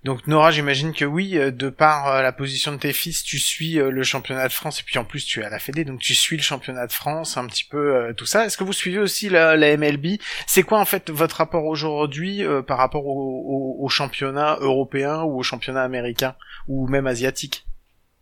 Donc 0.04 0.26
Nora, 0.26 0.50
j'imagine 0.50 0.92
que 0.92 1.04
oui, 1.04 1.38
euh, 1.38 1.52
de 1.52 1.68
par 1.68 2.08
euh, 2.08 2.22
la 2.22 2.32
position 2.32 2.72
de 2.72 2.76
tes 2.76 2.92
fils, 2.92 3.22
tu 3.22 3.38
suis 3.38 3.78
euh, 3.78 3.90
le 3.90 4.02
championnat 4.02 4.48
de 4.48 4.52
France 4.52 4.80
et 4.80 4.82
puis 4.84 4.98
en 4.98 5.04
plus 5.04 5.24
tu 5.24 5.40
es 5.40 5.44
à 5.44 5.48
la 5.48 5.60
Fédé, 5.60 5.84
donc 5.84 6.00
tu 6.00 6.14
suis 6.14 6.36
le 6.36 6.42
championnat 6.42 6.86
de 6.88 6.92
France, 6.92 7.36
un 7.36 7.46
petit 7.46 7.64
peu 7.64 8.12
tout 8.16 8.26
ça. 8.26 8.44
Est-ce 8.46 8.56
que 8.56 8.64
vous 8.64 8.72
suivez 8.72 8.98
aussi 8.98 9.28
la, 9.28 9.56
MLB 9.76 10.18
C'est 10.46 10.62
quoi 10.64 10.80
en 10.80 10.84
fait 10.84 11.10
votre 11.10 11.36
rapport 11.36 11.64
aujourd'hui 11.66 12.44
par 12.66 12.78
rapport 12.78 13.06
au, 13.06 13.88
championnat 13.88 14.56
européen 14.60 15.22
ou 15.22 15.38
au 15.38 15.42
championnat 15.42 15.82
américain 15.82 16.34
ou 16.68 16.88
même 16.88 17.06
asiatique? 17.06 17.66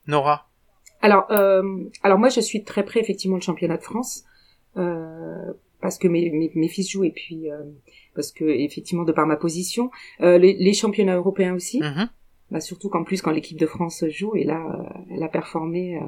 Nora 0.07 0.49
Alors, 1.03 1.31
alors 2.03 2.19
moi 2.19 2.29
je 2.29 2.41
suis 2.41 2.65
très 2.65 2.85
près 2.85 3.01
effectivement 3.01 3.37
le 3.37 3.43
championnat 3.43 3.77
de 3.77 3.83
France 3.83 4.25
parce 4.75 5.99
que 5.99 6.09
mes, 6.09 6.31
mes, 6.31 6.51
mes, 6.55 6.69
fils 6.69 6.91
jouent 6.91 7.05
et 7.05 7.11
puis 7.11 7.49
parce 8.15 8.33
que 8.33 8.45
effectivement 8.45 9.05
de 9.05 9.13
par 9.13 9.27
ma 9.27 9.37
position, 9.37 9.91
euh, 10.21 10.39
les, 10.39 10.55
les, 10.55 10.73
championnats 10.73 11.17
européens 11.17 11.55
aussi. 11.55 11.81
Mm-hmm. 11.81 12.09
Bah, 12.51 12.61
surtout 12.61 12.89
qu'en 12.89 13.05
plus 13.05 13.23
quand 13.23 13.31
l'équipe 13.31 13.59
de 13.59 13.67
France 13.67 14.05
joue 14.09 14.35
et 14.35 14.43
là 14.43 14.61
euh, 14.61 15.03
elle 15.15 15.23
a 15.23 15.29
performé 15.29 15.97
euh, 15.97 16.03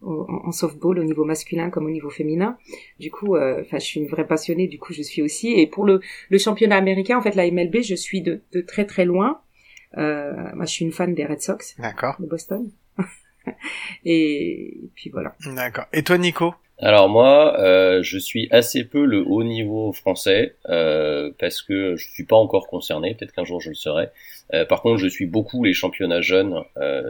en, 0.00 0.50
softball 0.50 0.98
au 0.98 1.04
niveau 1.04 1.24
masculin 1.24 1.68
comme 1.70 1.86
au 1.86 1.90
niveau 1.90 2.08
féminin. 2.08 2.56
Du 2.98 3.10
coup, 3.10 3.36
enfin 3.36 3.78
je 3.78 3.84
suis 3.84 4.00
une 4.00 4.08
vraie 4.08 4.26
passionnée. 4.26 4.68
Du 4.68 4.78
coup 4.78 4.92
je 4.92 5.02
suis 5.02 5.22
aussi 5.22 5.52
et 5.52 5.66
pour 5.66 5.84
le, 5.84 6.00
le 6.30 6.38
championnat 6.38 6.76
américain 6.76 7.18
en 7.18 7.22
fait 7.22 7.34
la 7.34 7.48
MLB 7.50 7.82
je 7.82 7.94
suis 7.94 8.22
de, 8.22 8.42
de 8.52 8.60
très 8.62 8.86
très 8.86 9.04
loin. 9.04 9.40
moi 9.96 10.64
je 10.64 10.72
suis 10.72 10.84
une 10.84 10.92
fan 10.92 11.14
des 11.14 11.26
Red 11.26 11.42
Sox 11.42 11.76
de 11.78 12.26
Boston. 12.26 12.70
et, 14.04 14.84
et 14.84 14.90
puis 14.94 15.10
voilà. 15.10 15.34
D'accord. 15.54 15.86
Et 15.92 16.02
toi 16.02 16.18
Nico? 16.18 16.54
Alors 16.82 17.08
moi, 17.08 17.60
euh, 17.60 18.02
je 18.02 18.18
suis 18.18 18.48
assez 18.50 18.82
peu 18.82 19.04
le 19.04 19.22
haut 19.24 19.44
niveau 19.44 19.92
français 19.92 20.56
euh, 20.68 21.30
parce 21.38 21.62
que 21.62 21.94
je 21.94 22.08
suis 22.08 22.24
pas 22.24 22.34
encore 22.34 22.66
concerné. 22.66 23.14
Peut-être 23.14 23.32
qu'un 23.32 23.44
jour 23.44 23.60
je 23.60 23.68
le 23.68 23.76
serai. 23.76 24.08
Euh, 24.52 24.64
par 24.64 24.82
contre, 24.82 24.98
je 24.98 25.06
suis 25.06 25.26
beaucoup 25.26 25.62
les 25.62 25.74
championnats 25.74 26.22
jeunes, 26.22 26.56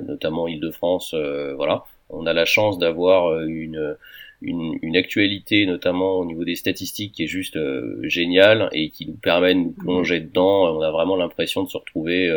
notamment 0.07 0.47
Île-de-France. 0.47 1.15
voilà, 1.57 1.85
on 2.11 2.27
a 2.27 2.35
la 2.35 2.45
chance 2.45 2.79
d'avoir 2.79 3.41
une, 3.45 3.97
une, 4.43 4.79
une 4.83 4.97
actualité, 4.97 5.65
notamment 5.65 6.17
au 6.17 6.27
niveau 6.27 6.45
des 6.45 6.57
statistiques, 6.57 7.13
qui 7.15 7.25
est 7.25 7.27
juste 7.27 7.59
géniale 8.03 8.69
et 8.73 8.91
qui 8.91 9.07
nous 9.07 9.17
permet 9.17 9.55
de 9.55 9.61
nous 9.61 9.73
plonger 9.73 10.21
dedans. 10.21 10.77
On 10.77 10.83
a 10.83 10.91
vraiment 10.91 11.17
l'impression 11.17 11.63
de 11.63 11.71
se 11.71 11.79
retrouver 11.79 12.31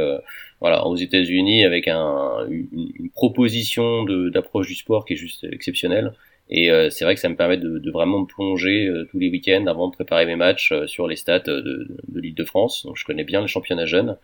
voilà, 0.65 0.87
aux 0.87 0.95
États-Unis 0.95 1.63
avec 1.63 1.87
un, 1.87 2.47
une, 2.49 2.67
une 2.99 3.09
proposition 3.11 4.03
d'approche 4.03 4.65
du 4.65 4.73
sport 4.73 5.05
qui 5.05 5.13
est 5.13 5.15
juste 5.15 5.43
exceptionnelle. 5.43 6.13
Et 6.49 6.69
euh, 6.69 6.89
c'est 6.91 7.05
vrai 7.05 7.15
que 7.15 7.21
ça 7.21 7.29
me 7.29 7.35
permet 7.35 7.57
de, 7.57 7.79
de 7.79 7.91
vraiment 7.91 8.19
me 8.19 8.25
plonger 8.25 8.85
euh, 8.85 9.07
tous 9.09 9.17
les 9.17 9.29
week-ends 9.29 9.65
avant 9.65 9.87
de 9.87 9.93
préparer 9.93 10.27
mes 10.27 10.35
matchs 10.35 10.71
euh, 10.71 10.85
sur 10.85 11.07
les 11.07 11.15
stats 11.15 11.39
de, 11.39 11.61
de, 11.61 12.19
l'île 12.19 12.35
de 12.35 12.43
France. 12.43 12.83
Donc 12.85 12.97
je 12.97 13.05
connais 13.05 13.23
bien 13.23 13.41
le 13.41 13.47
championnat 13.47 13.85
jeune. 13.85 14.17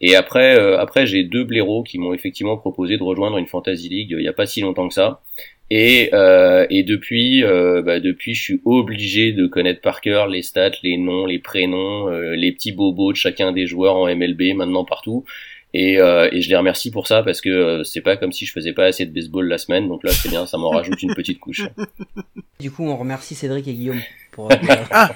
Et 0.00 0.16
après, 0.16 0.56
après 0.76 1.06
j'ai 1.06 1.24
deux 1.24 1.44
blaireaux 1.44 1.82
qui 1.82 1.98
m'ont 1.98 2.14
effectivement 2.14 2.56
proposé 2.56 2.96
de 2.96 3.02
rejoindre 3.02 3.38
une 3.38 3.46
fantasy 3.46 3.88
league 3.88 4.10
il 4.10 4.18
n'y 4.18 4.28
a 4.28 4.32
pas 4.32 4.46
si 4.46 4.60
longtemps 4.60 4.88
que 4.88 4.94
ça. 4.94 5.22
Et, 5.68 6.10
et 6.70 6.82
depuis, 6.84 7.42
bah, 7.42 7.98
depuis, 7.98 8.34
je 8.34 8.42
suis 8.42 8.60
obligé 8.64 9.32
de 9.32 9.46
connaître 9.46 9.80
par 9.80 10.00
cœur 10.00 10.28
les 10.28 10.42
stats, 10.42 10.70
les 10.82 10.96
noms, 10.96 11.26
les 11.26 11.40
prénoms, 11.40 12.08
les 12.08 12.52
petits 12.52 12.72
bobos 12.72 13.12
de 13.12 13.16
chacun 13.16 13.52
des 13.52 13.66
joueurs 13.66 13.96
en 13.96 14.06
MLB 14.06 14.54
maintenant 14.54 14.84
partout. 14.84 15.24
Et, 15.74 16.00
euh, 16.00 16.28
et, 16.32 16.40
je 16.40 16.48
les 16.48 16.56
remercie 16.56 16.90
pour 16.90 17.06
ça 17.06 17.22
parce 17.22 17.40
que 17.40 17.50
euh, 17.50 17.84
c'est 17.84 18.00
pas 18.00 18.16
comme 18.16 18.32
si 18.32 18.46
je 18.46 18.52
faisais 18.52 18.72
pas 18.72 18.84
assez 18.84 19.04
de 19.04 19.12
baseball 19.12 19.46
la 19.46 19.58
semaine, 19.58 19.88
donc 19.88 20.04
là 20.04 20.10
c'est 20.12 20.28
bien, 20.28 20.46
ça 20.46 20.56
m'en 20.56 20.70
rajoute 20.70 21.02
une 21.02 21.14
petite 21.14 21.38
couche. 21.40 21.62
Du 22.58 22.70
coup, 22.70 22.88
on 22.88 22.96
remercie 22.96 23.34
Cédric 23.34 23.68
et 23.68 23.74
Guillaume 23.74 24.00
pour 24.36 24.50
euh, 24.52 24.56
ah, 24.90 25.10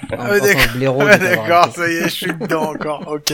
d'accord, 1.19 1.73
ça 1.75 1.89
y 1.89 1.97
est, 1.97 2.05
je 2.05 2.15
suis 2.15 2.35
dedans 2.35 2.71
encore. 2.71 3.07
Ok. 3.07 3.33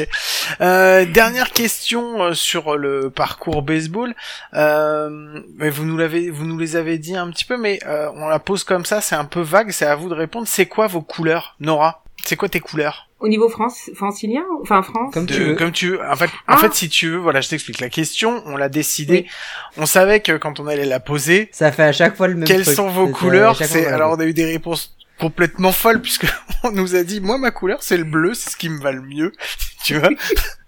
Euh, 0.61 1.05
dernière 1.07 1.53
question 1.53 2.23
euh, 2.23 2.35
sur 2.35 2.77
le 2.77 3.11
parcours 3.11 3.63
baseball. 3.63 4.15
Euh, 4.55 5.41
mais 5.57 5.71
vous 5.71 5.85
nous 5.85 5.97
l'avez, 5.97 6.31
vous 6.31 6.45
nous 6.45 6.59
les 6.59 6.77
avez 6.77 6.99
dit 6.99 7.17
un 7.17 7.31
petit 7.31 7.45
peu, 7.45 7.57
mais 7.57 7.79
on 7.87 8.27
la 8.29 8.39
pose 8.39 8.65
comme 8.65 8.85
ça, 8.85 9.01
c'est 9.01 9.15
un 9.15 9.25
peu 9.25 9.41
vague. 9.41 9.71
C'est 9.71 9.87
à 9.87 9.95
vous 9.95 10.09
de 10.09 10.15
répondre. 10.15 10.47
C'est 10.49 10.67
quoi 10.67 10.89
vos 10.89 11.03
couleurs, 11.03 11.57
Nora? 11.61 12.05
C'est 12.25 12.37
quoi 12.37 12.49
tes 12.49 12.61
couleurs 12.61 13.07
au 13.19 13.29
niveau 13.29 13.49
France, 13.49 13.91
francilien, 13.95 14.45
enfin 14.61 14.83
France. 14.83 15.15
Comme 15.15 15.27
tu 15.27 15.43
veux. 15.43 15.55
Comme 15.55 15.73
tu 15.73 15.91
veux. 15.91 16.01
En 16.07 16.17
fait, 16.17 16.27
en 16.27 16.29
ah. 16.49 16.57
fait, 16.59 16.75
si 16.75 16.91
tu 16.91 17.09
veux, 17.11 17.17
voilà, 17.17 17.41
je 17.41 17.49
t'explique. 17.49 17.81
La 17.81 17.89
question, 17.89 18.43
on 18.45 18.57
l'a 18.57 18.69
décidé. 18.69 19.27
On 19.79 19.87
savait 19.87 20.21
que 20.21 20.37
quand 20.37 20.61
on 20.61 20.67
allait 20.67 20.85
la 20.85 21.01
poser. 21.01 21.49
Ça 21.53 21.73
fait 21.73 21.85
à 21.85 21.93
chaque 21.93 22.17
fois 22.17 22.29
le 22.29 22.35
même. 22.35 22.45
Quelles 22.45 22.67
sont 22.67 22.91
vos 22.91 23.09
couleurs? 23.09 23.57
C'est 23.57 23.87
alors 23.87 24.13
on 24.13 24.21
a 24.21 24.27
eu 24.27 24.35
des 24.35 24.45
réponses 24.45 24.97
complètement 25.19 25.73
folles 25.73 26.03
puisque 26.03 26.27
on 26.63 26.73
nous 26.73 26.95
a 26.95 27.03
dit 27.03 27.23
moi 27.23 27.39
ma 27.39 27.51
couleur 27.51 27.83
c'est 27.83 27.97
le 27.97 28.05
bleu, 28.05 28.35
c'est 28.35 28.51
ce 28.51 28.57
qui 28.57 28.69
me 28.69 28.81
va 28.81 28.93
le 28.93 29.01
mieux, 29.01 29.33
tu 29.85 29.99
vois? 29.99 30.11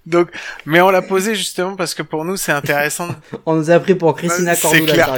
Donc, 0.08 0.30
mais 0.64 0.80
on 0.80 0.90
l'a 0.90 1.02
posé 1.02 1.34
justement 1.34 1.76
parce 1.76 1.94
que 1.94 2.02
pour 2.02 2.24
nous 2.24 2.36
c'est 2.36 2.52
intéressant. 2.52 3.08
on 3.46 3.56
nous 3.56 3.70
a 3.70 3.78
pris 3.78 3.94
pour 3.94 4.16
Christina 4.16 4.56
Cordula. 4.56 5.16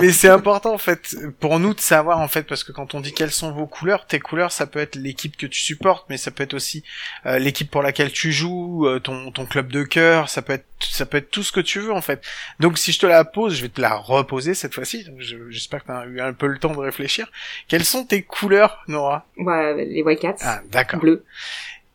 mais 0.00 0.10
c'est 0.10 0.28
important 0.28 0.74
en 0.74 0.78
fait 0.78 1.16
pour 1.40 1.58
nous 1.60 1.74
de 1.74 1.80
savoir 1.80 2.20
en 2.20 2.28
fait 2.28 2.44
parce 2.44 2.64
que 2.64 2.72
quand 2.72 2.94
on 2.94 3.00
dit 3.00 3.12
quelles 3.12 3.30
sont 3.30 3.52
vos 3.52 3.66
couleurs, 3.66 4.06
tes 4.06 4.20
couleurs 4.20 4.50
ça 4.50 4.66
peut 4.66 4.78
être 4.78 4.96
l'équipe 4.96 5.36
que 5.36 5.46
tu 5.46 5.60
supportes, 5.60 6.06
mais 6.08 6.16
ça 6.16 6.30
peut 6.30 6.42
être 6.42 6.54
aussi 6.54 6.84
euh, 7.26 7.38
l'équipe 7.38 7.70
pour 7.70 7.82
laquelle 7.82 8.12
tu 8.12 8.32
joues, 8.32 8.86
euh, 8.86 8.98
ton 8.98 9.30
ton 9.30 9.44
club 9.44 9.70
de 9.70 9.82
cœur, 9.82 10.28
ça 10.28 10.40
peut 10.40 10.54
être 10.54 10.66
ça 10.80 11.06
peut 11.06 11.18
être 11.18 11.30
tout 11.30 11.42
ce 11.42 11.52
que 11.52 11.60
tu 11.60 11.80
veux 11.80 11.92
en 11.92 12.00
fait. 12.00 12.22
Donc 12.60 12.78
si 12.78 12.92
je 12.92 13.00
te 13.00 13.06
la 13.06 13.24
pose, 13.24 13.54
je 13.54 13.62
vais 13.62 13.68
te 13.68 13.80
la 13.80 13.94
reposer 13.94 14.54
cette 14.54 14.74
fois-ci. 14.74 15.06
J'espère 15.50 15.82
que 15.82 15.86
tu 15.86 15.92
as 15.92 16.06
eu 16.06 16.20
un 16.20 16.32
peu 16.32 16.46
le 16.46 16.58
temps 16.58 16.72
de 16.72 16.78
réfléchir. 16.78 17.30
Quelles 17.68 17.84
sont 17.84 18.04
tes 18.04 18.22
couleurs, 18.22 18.82
Nora? 18.88 19.26
Ouais, 19.36 19.84
les 19.84 20.02
White 20.02 20.20
Cats. 20.20 20.36
Ah, 20.40 20.60
d'accord. 20.70 21.00
Bleu. 21.00 21.24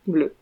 Bleu. 0.06 0.34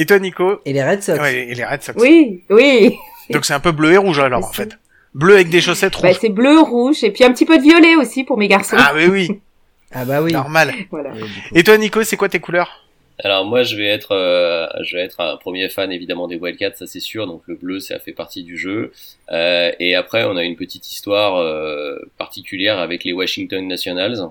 Et 0.00 0.06
toi, 0.06 0.20
Nico 0.20 0.60
Et 0.64 0.72
les 0.72 0.84
Red 0.84 1.02
Sox. 1.02 1.18
Ouais, 1.18 1.48
et 1.48 1.54
les 1.56 1.64
Red 1.64 1.82
Sox. 1.82 2.00
Oui, 2.00 2.44
oui. 2.50 2.96
Donc 3.30 3.44
c'est 3.44 3.52
un 3.52 3.58
peu 3.60 3.72
bleu 3.72 3.92
et 3.92 3.96
rouge 3.96 4.20
alors 4.20 4.44
en 4.44 4.52
fait. 4.52 4.78
Bleu 5.12 5.34
avec 5.34 5.50
des 5.50 5.60
chaussettes 5.60 5.94
bah, 5.94 5.98
rouges. 5.98 6.10
Bah, 6.12 6.18
c'est 6.20 6.28
bleu, 6.28 6.60
rouge 6.60 7.02
et 7.02 7.10
puis 7.10 7.24
un 7.24 7.32
petit 7.32 7.44
peu 7.44 7.58
de 7.58 7.62
violet 7.62 7.96
aussi 7.96 8.22
pour 8.22 8.38
mes 8.38 8.46
garçons. 8.46 8.76
Ah 8.78 8.92
oui 8.94 9.06
oui. 9.06 9.40
ah 9.92 10.04
bah 10.04 10.22
oui. 10.22 10.32
Normal. 10.32 10.72
Voilà. 10.92 11.10
Et 11.52 11.64
toi, 11.64 11.76
Nico, 11.76 12.04
c'est 12.04 12.16
quoi 12.16 12.28
tes 12.28 12.38
couleurs? 12.38 12.84
Alors 13.24 13.44
moi 13.44 13.64
je 13.64 13.74
vais 13.74 13.88
être 13.88 14.12
euh, 14.12 14.68
je 14.84 14.96
vais 14.96 15.02
être 15.02 15.18
un 15.18 15.36
premier 15.36 15.68
fan 15.68 15.90
évidemment 15.90 16.28
des 16.28 16.36
Wildcats 16.36 16.76
ça 16.76 16.86
c'est 16.86 17.00
sûr 17.00 17.26
donc 17.26 17.42
le 17.46 17.56
bleu 17.56 17.80
ça 17.80 17.98
fait 17.98 18.12
partie 18.12 18.44
du 18.44 18.56
jeu 18.56 18.92
euh, 19.32 19.72
et 19.80 19.96
après 19.96 20.22
on 20.22 20.36
a 20.36 20.44
une 20.44 20.54
petite 20.54 20.88
histoire 20.88 21.34
euh, 21.34 21.98
particulière 22.16 22.78
avec 22.78 23.02
les 23.02 23.12
Washington 23.12 23.66
Nationals 23.66 24.30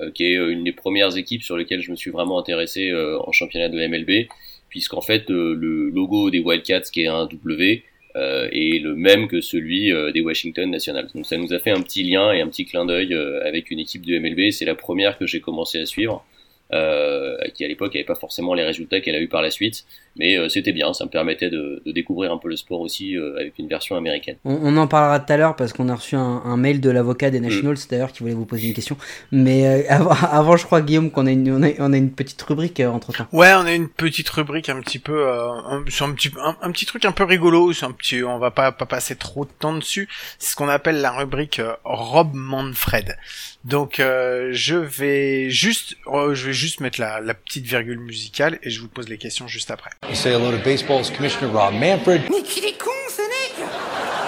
euh, 0.00 0.10
qui 0.10 0.24
est 0.24 0.34
une 0.34 0.64
des 0.64 0.72
premières 0.72 1.16
équipes 1.16 1.44
sur 1.44 1.56
lesquelles 1.56 1.80
je 1.80 1.92
me 1.92 1.96
suis 1.96 2.10
vraiment 2.10 2.36
intéressé 2.40 2.92
en 2.92 3.30
championnat 3.30 3.68
de 3.68 3.86
MLB 3.86 4.26
puisqu'en 4.74 5.02
fait 5.02 5.30
euh, 5.30 5.54
le 5.54 5.88
logo 5.88 6.30
des 6.30 6.40
Wildcats 6.40 6.90
qui 6.92 7.02
est 7.02 7.06
un 7.06 7.26
W 7.26 7.84
euh, 8.16 8.48
est 8.50 8.82
le 8.82 8.96
même 8.96 9.28
que 9.28 9.40
celui 9.40 9.92
euh, 9.92 10.10
des 10.10 10.20
Washington 10.20 10.68
Nationals. 10.68 11.06
Donc 11.14 11.26
ça 11.26 11.36
nous 11.36 11.52
a 11.52 11.60
fait 11.60 11.70
un 11.70 11.80
petit 11.80 12.02
lien 12.02 12.32
et 12.32 12.40
un 12.40 12.48
petit 12.48 12.64
clin 12.64 12.84
d'œil 12.84 13.14
avec 13.44 13.70
une 13.70 13.78
équipe 13.78 14.04
de 14.04 14.18
MLB. 14.18 14.50
C'est 14.50 14.64
la 14.64 14.74
première 14.74 15.16
que 15.16 15.28
j'ai 15.28 15.38
commencé 15.38 15.78
à 15.78 15.86
suivre 15.86 16.26
euh, 16.72 17.36
qui 17.54 17.64
à 17.64 17.68
l'époque 17.68 17.94
n'avait 17.94 18.04
pas 18.04 18.14
forcément 18.14 18.54
les 18.54 18.64
résultats 18.64 19.00
qu'elle 19.00 19.14
a 19.14 19.20
eu 19.20 19.28
par 19.28 19.42
la 19.42 19.50
suite, 19.50 19.84
mais 20.16 20.38
euh, 20.38 20.48
c'était 20.48 20.72
bien, 20.72 20.92
ça 20.92 21.04
me 21.04 21.10
permettait 21.10 21.50
de, 21.50 21.82
de, 21.84 21.92
découvrir 21.92 22.32
un 22.32 22.38
peu 22.38 22.48
le 22.48 22.56
sport 22.56 22.80
aussi 22.80 23.16
euh, 23.16 23.36
avec 23.38 23.58
une 23.58 23.68
version 23.68 23.96
américaine. 23.96 24.36
On, 24.44 24.76
en 24.76 24.86
parlera 24.86 25.20
tout 25.20 25.32
à 25.32 25.36
l'heure 25.36 25.56
parce 25.56 25.72
qu'on 25.72 25.88
a 25.88 25.94
reçu 25.94 26.16
un, 26.16 26.42
un 26.44 26.56
mail 26.56 26.80
de 26.80 26.90
l'avocat 26.90 27.30
des 27.30 27.40
Nationals 27.40 27.74
mm. 27.76 27.90
d'ailleurs 27.90 28.12
qui 28.12 28.20
voulait 28.20 28.34
vous 28.34 28.46
poser 28.46 28.68
une 28.68 28.74
question, 28.74 28.96
mais 29.30 29.66
euh, 29.66 29.82
avant, 29.88 30.10
avant, 30.30 30.56
je 30.56 30.64
crois 30.64 30.80
Guillaume 30.80 31.10
qu'on 31.10 31.26
a 31.26 31.30
une, 31.30 31.50
on 31.52 31.62
a, 31.62 31.70
on 31.78 31.92
a 31.92 31.96
une 31.96 32.12
petite 32.12 32.40
rubrique 32.42 32.80
entre 32.80 33.12
temps. 33.12 33.26
Ouais, 33.32 33.52
on 33.54 33.66
a 33.66 33.72
une 33.72 33.88
petite 33.88 34.28
rubrique 34.30 34.68
un 34.68 34.80
petit 34.80 34.98
peu, 34.98 35.28
un, 35.28 35.78
un, 35.78 35.82
petit, 35.82 36.30
un, 36.60 36.72
petit 36.72 36.86
truc 36.86 37.04
un 37.04 37.12
peu 37.12 37.24
rigolo, 37.24 37.72
c'est 37.72 37.86
un 37.86 37.92
petit, 37.92 38.22
on 38.24 38.38
va 38.38 38.50
pas, 38.50 38.72
pas 38.72 38.86
passer 38.86 39.16
trop 39.16 39.44
de 39.44 39.50
temps 39.58 39.74
dessus, 39.74 40.08
c'est 40.38 40.52
ce 40.52 40.56
qu'on 40.56 40.68
appelle 40.68 41.00
la 41.00 41.10
rubrique 41.10 41.60
Rob 41.84 42.30
Manfred. 42.34 43.16
Donc 43.64 43.94
je 43.98 44.76
vais 44.76 45.50
juste, 45.50 45.96
je 46.06 46.46
vais 46.46 46.52
juste 46.52 46.80
mettre 46.80 47.00
la, 47.00 47.20
la, 47.20 47.34
petite 47.34 47.64
virgule 47.64 47.98
musicale 47.98 48.58
et 48.62 48.70
je 48.70 48.80
vous 48.80 48.88
pose 48.88 49.08
les 49.08 49.18
questions 49.18 49.48
juste 49.48 49.70
après. 49.70 49.90
You 50.08 50.14
say 50.14 50.32
hello 50.32 50.50
to 50.50 50.62
baseball's 50.62 51.10
commissioner 51.10 51.50
Rob 51.52 51.74
Manfred. 51.74 52.22
Mais 52.30 52.42
qu'il 52.42 52.64
est 52.64 52.78
con, 52.78 52.90
ce 53.08 53.22
mec 53.22 53.68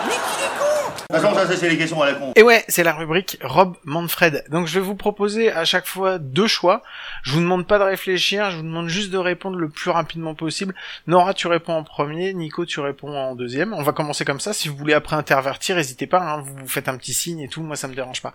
Mais 0.06 0.14
qu'il 0.14 0.46
est 1.08 1.12
con 1.12 1.28
Attends, 1.28 1.34
ça 1.34 1.56
c'est 1.56 1.68
les 1.68 1.78
questions 1.78 2.00
à 2.02 2.06
la 2.06 2.14
con. 2.14 2.32
Et 2.36 2.42
ouais, 2.42 2.64
c'est 2.68 2.82
la 2.82 2.92
rubrique 2.92 3.38
Rob 3.42 3.76
Manfred. 3.84 4.44
Donc 4.50 4.66
je 4.66 4.78
vais 4.78 4.84
vous 4.84 4.94
proposer 4.94 5.50
à 5.50 5.64
chaque 5.64 5.86
fois 5.86 6.18
deux 6.18 6.46
choix. 6.46 6.82
Je 7.22 7.32
vous 7.32 7.40
demande 7.40 7.66
pas 7.66 7.78
de 7.78 7.84
réfléchir, 7.84 8.50
je 8.50 8.56
vous 8.56 8.62
demande 8.62 8.88
juste 8.88 9.10
de 9.10 9.18
répondre 9.18 9.56
le 9.56 9.68
plus 9.68 9.90
rapidement 9.90 10.34
possible. 10.34 10.74
Nora, 11.06 11.34
tu 11.34 11.46
réponds 11.46 11.74
en 11.74 11.84
premier, 11.84 12.34
Nico, 12.34 12.64
tu 12.64 12.80
réponds 12.80 13.16
en 13.16 13.34
deuxième. 13.34 13.72
On 13.72 13.82
va 13.82 13.92
commencer 13.92 14.24
comme 14.24 14.40
ça. 14.40 14.52
Si 14.52 14.68
vous 14.68 14.76
voulez 14.76 14.94
après 14.94 15.16
intervertir, 15.16 15.76
n'hésitez 15.76 16.06
pas. 16.06 16.20
Hein, 16.20 16.42
vous 16.42 16.68
faites 16.68 16.88
un 16.88 16.96
petit 16.96 17.14
signe 17.14 17.40
et 17.40 17.48
tout. 17.48 17.62
Moi, 17.62 17.76
ça 17.76 17.88
me 17.88 17.94
dérange 17.94 18.22
pas. 18.22 18.34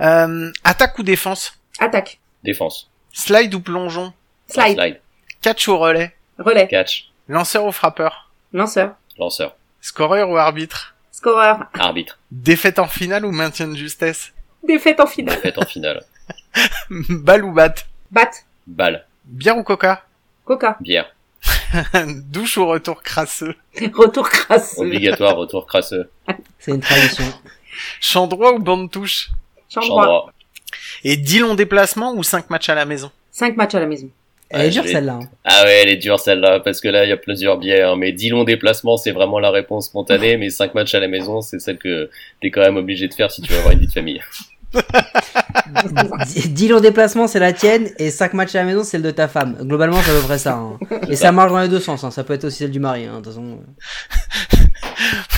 Euh, 0.00 0.50
attaque 0.64 0.98
ou 0.98 1.02
défense? 1.02 1.54
Attaque. 1.78 2.20
Défense. 2.42 2.90
Slide 3.12 3.54
ou 3.54 3.60
plongeon? 3.60 4.12
Slide. 4.48 5.00
Catch 5.42 5.68
ou 5.68 5.78
relais? 5.78 6.14
Relais. 6.38 6.68
Catch. 6.68 7.10
Lanceur 7.28 7.64
ou 7.64 7.72
frappeur? 7.72 8.30
Lanceur. 8.52 8.94
Lanceur. 9.18 9.56
Scoreur 9.80 10.28
ou 10.28 10.36
arbitre? 10.36 10.94
Scoreur. 11.20 11.66
Arbitre. 11.74 12.18
Défaite 12.30 12.78
en 12.78 12.86
finale 12.86 13.26
ou 13.26 13.30
maintien 13.30 13.68
de 13.68 13.76
justesse 13.76 14.32
Défaite 14.66 15.00
en 15.00 15.06
finale. 15.06 15.34
Défaite 15.36 15.58
en 15.58 15.66
finale. 15.66 16.02
Balle 17.10 17.44
ou 17.44 17.52
batte 17.52 17.86
Batte. 18.10 18.46
Balle. 18.66 19.04
Bière 19.26 19.58
ou 19.58 19.62
coca 19.62 20.02
Coca. 20.46 20.78
Bière. 20.80 21.14
Douche 22.06 22.56
ou 22.56 22.66
retour 22.66 23.02
crasseux 23.02 23.54
Retour 23.92 24.30
crasseux. 24.30 24.80
Obligatoire, 24.80 25.36
retour 25.36 25.66
crasseux. 25.66 26.10
C'est 26.58 26.70
une 26.70 26.80
tradition. 26.80 27.24
Champ 28.00 28.26
droit 28.26 28.52
ou 28.52 28.58
bande 28.58 28.90
touche 28.90 29.28
Champ 29.68 29.82
droit. 29.82 30.32
Et 31.04 31.18
10 31.18 31.40
longs 31.40 31.54
déplacements 31.54 32.14
ou 32.14 32.22
5 32.22 32.48
matchs 32.48 32.70
à 32.70 32.74
la 32.74 32.86
maison 32.86 33.10
Cinq 33.30 33.58
matchs 33.58 33.74
à 33.74 33.80
la 33.80 33.86
maison. 33.86 34.08
Elle 34.50 34.66
est 34.66 34.70
dure 34.70 34.84
celle-là. 34.86 35.12
hein. 35.14 35.28
Ah 35.44 35.62
ouais, 35.64 35.82
elle 35.82 35.88
est 35.90 35.96
dure 35.96 36.18
celle-là, 36.20 36.60
parce 36.60 36.80
que 36.80 36.88
là, 36.88 37.04
il 37.04 37.08
y 37.08 37.12
a 37.12 37.16
plusieurs 37.16 37.56
biais. 37.58 37.82
hein. 37.82 37.96
Mais 37.96 38.12
10 38.12 38.30
longs 38.30 38.44
déplacements, 38.44 38.96
c'est 38.96 39.12
vraiment 39.12 39.38
la 39.38 39.50
réponse 39.50 39.86
spontanée. 39.86 40.36
Mais 40.36 40.50
5 40.50 40.74
matchs 40.74 40.94
à 40.94 41.00
la 41.00 41.08
maison, 41.08 41.40
c'est 41.40 41.58
celle 41.60 41.78
que 41.78 42.10
t'es 42.42 42.50
quand 42.50 42.60
même 42.62 42.76
obligé 42.76 43.08
de 43.08 43.14
faire 43.14 43.30
si 43.30 43.42
tu 43.42 43.52
veux 43.52 43.58
avoir 43.58 43.72
une 43.72 43.80
vie 43.80 43.86
de 43.86 43.92
famille. 43.92 44.20
10 46.48 46.68
longs 46.68 46.80
déplacements, 46.80 47.26
c'est 47.28 47.38
la 47.38 47.52
tienne, 47.52 47.90
et 47.98 48.10
5 48.10 48.34
matchs 48.34 48.54
à 48.54 48.58
la 48.58 48.64
maison, 48.64 48.82
c'est 48.82 48.90
celle 48.92 49.02
de 49.02 49.10
ta 49.10 49.28
femme. 49.28 49.56
Globalement, 49.62 50.00
c'est 50.02 50.10
à 50.10 50.14
peu 50.14 50.20
près 50.26 50.38
ça. 50.38 50.54
hein. 50.54 50.78
Et 51.08 51.16
ça 51.16 51.32
marche 51.32 51.50
dans 51.52 51.60
les 51.60 51.68
deux 51.68 51.80
sens. 51.80 52.04
hein. 52.04 52.10
Ça 52.10 52.24
peut 52.24 52.34
être 52.34 52.44
aussi 52.44 52.58
celle 52.58 52.70
du 52.70 52.80
mari. 52.80 53.06
hein, 53.06 53.20
De 53.20 53.24
toute 53.24 53.34
façon. 53.34 53.60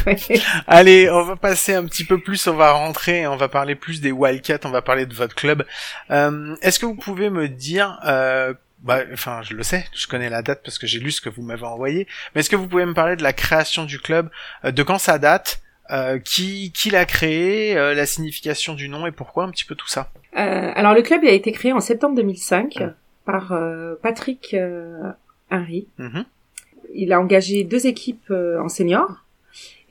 Allez, 0.66 1.08
on 1.10 1.22
va 1.22 1.36
passer 1.36 1.74
un 1.74 1.84
petit 1.84 2.04
peu 2.04 2.18
plus, 2.18 2.46
on 2.48 2.54
va 2.54 2.72
rentrer, 2.72 3.26
on 3.26 3.36
va 3.36 3.48
parler 3.48 3.74
plus 3.74 4.00
des 4.00 4.10
Wildcats, 4.12 4.58
on 4.64 4.70
va 4.70 4.82
parler 4.82 5.06
de 5.06 5.14
votre 5.14 5.34
club. 5.34 5.64
Euh, 6.10 6.54
Est-ce 6.62 6.78
que 6.78 6.86
vous 6.86 6.96
pouvez 6.96 7.30
me 7.30 7.48
dire, 7.48 7.98
euh, 8.06 8.52
bah, 8.82 9.00
enfin, 9.12 9.42
je 9.42 9.54
le 9.54 9.62
sais, 9.62 9.84
je 9.94 10.06
connais 10.06 10.28
la 10.28 10.42
date 10.42 10.62
parce 10.64 10.78
que 10.78 10.86
j'ai 10.86 10.98
lu 10.98 11.10
ce 11.10 11.20
que 11.20 11.28
vous 11.28 11.42
m'avez 11.42 11.64
envoyé, 11.64 12.06
mais 12.34 12.40
est-ce 12.40 12.50
que 12.50 12.56
vous 12.56 12.66
pouvez 12.66 12.84
me 12.84 12.94
parler 12.94 13.16
de 13.16 13.22
la 13.22 13.32
création 13.32 13.84
du 13.84 13.98
club, 13.98 14.28
euh, 14.64 14.72
de 14.72 14.82
quand 14.82 14.98
ça 14.98 15.18
date, 15.18 15.62
euh, 15.90 16.18
qui, 16.18 16.72
qui 16.72 16.90
l'a 16.90 17.04
créé, 17.04 17.76
euh, 17.76 17.94
la 17.94 18.06
signification 18.06 18.74
du 18.74 18.88
nom 18.88 19.06
et 19.06 19.12
pourquoi, 19.12 19.44
un 19.44 19.50
petit 19.50 19.64
peu 19.64 19.74
tout 19.74 19.88
ça? 19.88 20.10
Euh, 20.36 20.72
alors 20.74 20.94
le 20.94 21.02
club 21.02 21.24
a 21.24 21.30
été 21.30 21.52
créé 21.52 21.72
en 21.72 21.80
septembre 21.80 22.16
2005 22.16 22.82
par 23.24 23.52
euh, 23.52 23.94
Patrick 24.02 24.54
euh, 24.54 25.10
Henry. 25.50 25.86
Mhm. 25.98 26.24
Il 26.94 27.12
a 27.12 27.20
engagé 27.20 27.64
deux 27.64 27.86
équipes 27.86 28.30
euh, 28.30 28.60
en 28.60 28.68
senior. 28.68 29.24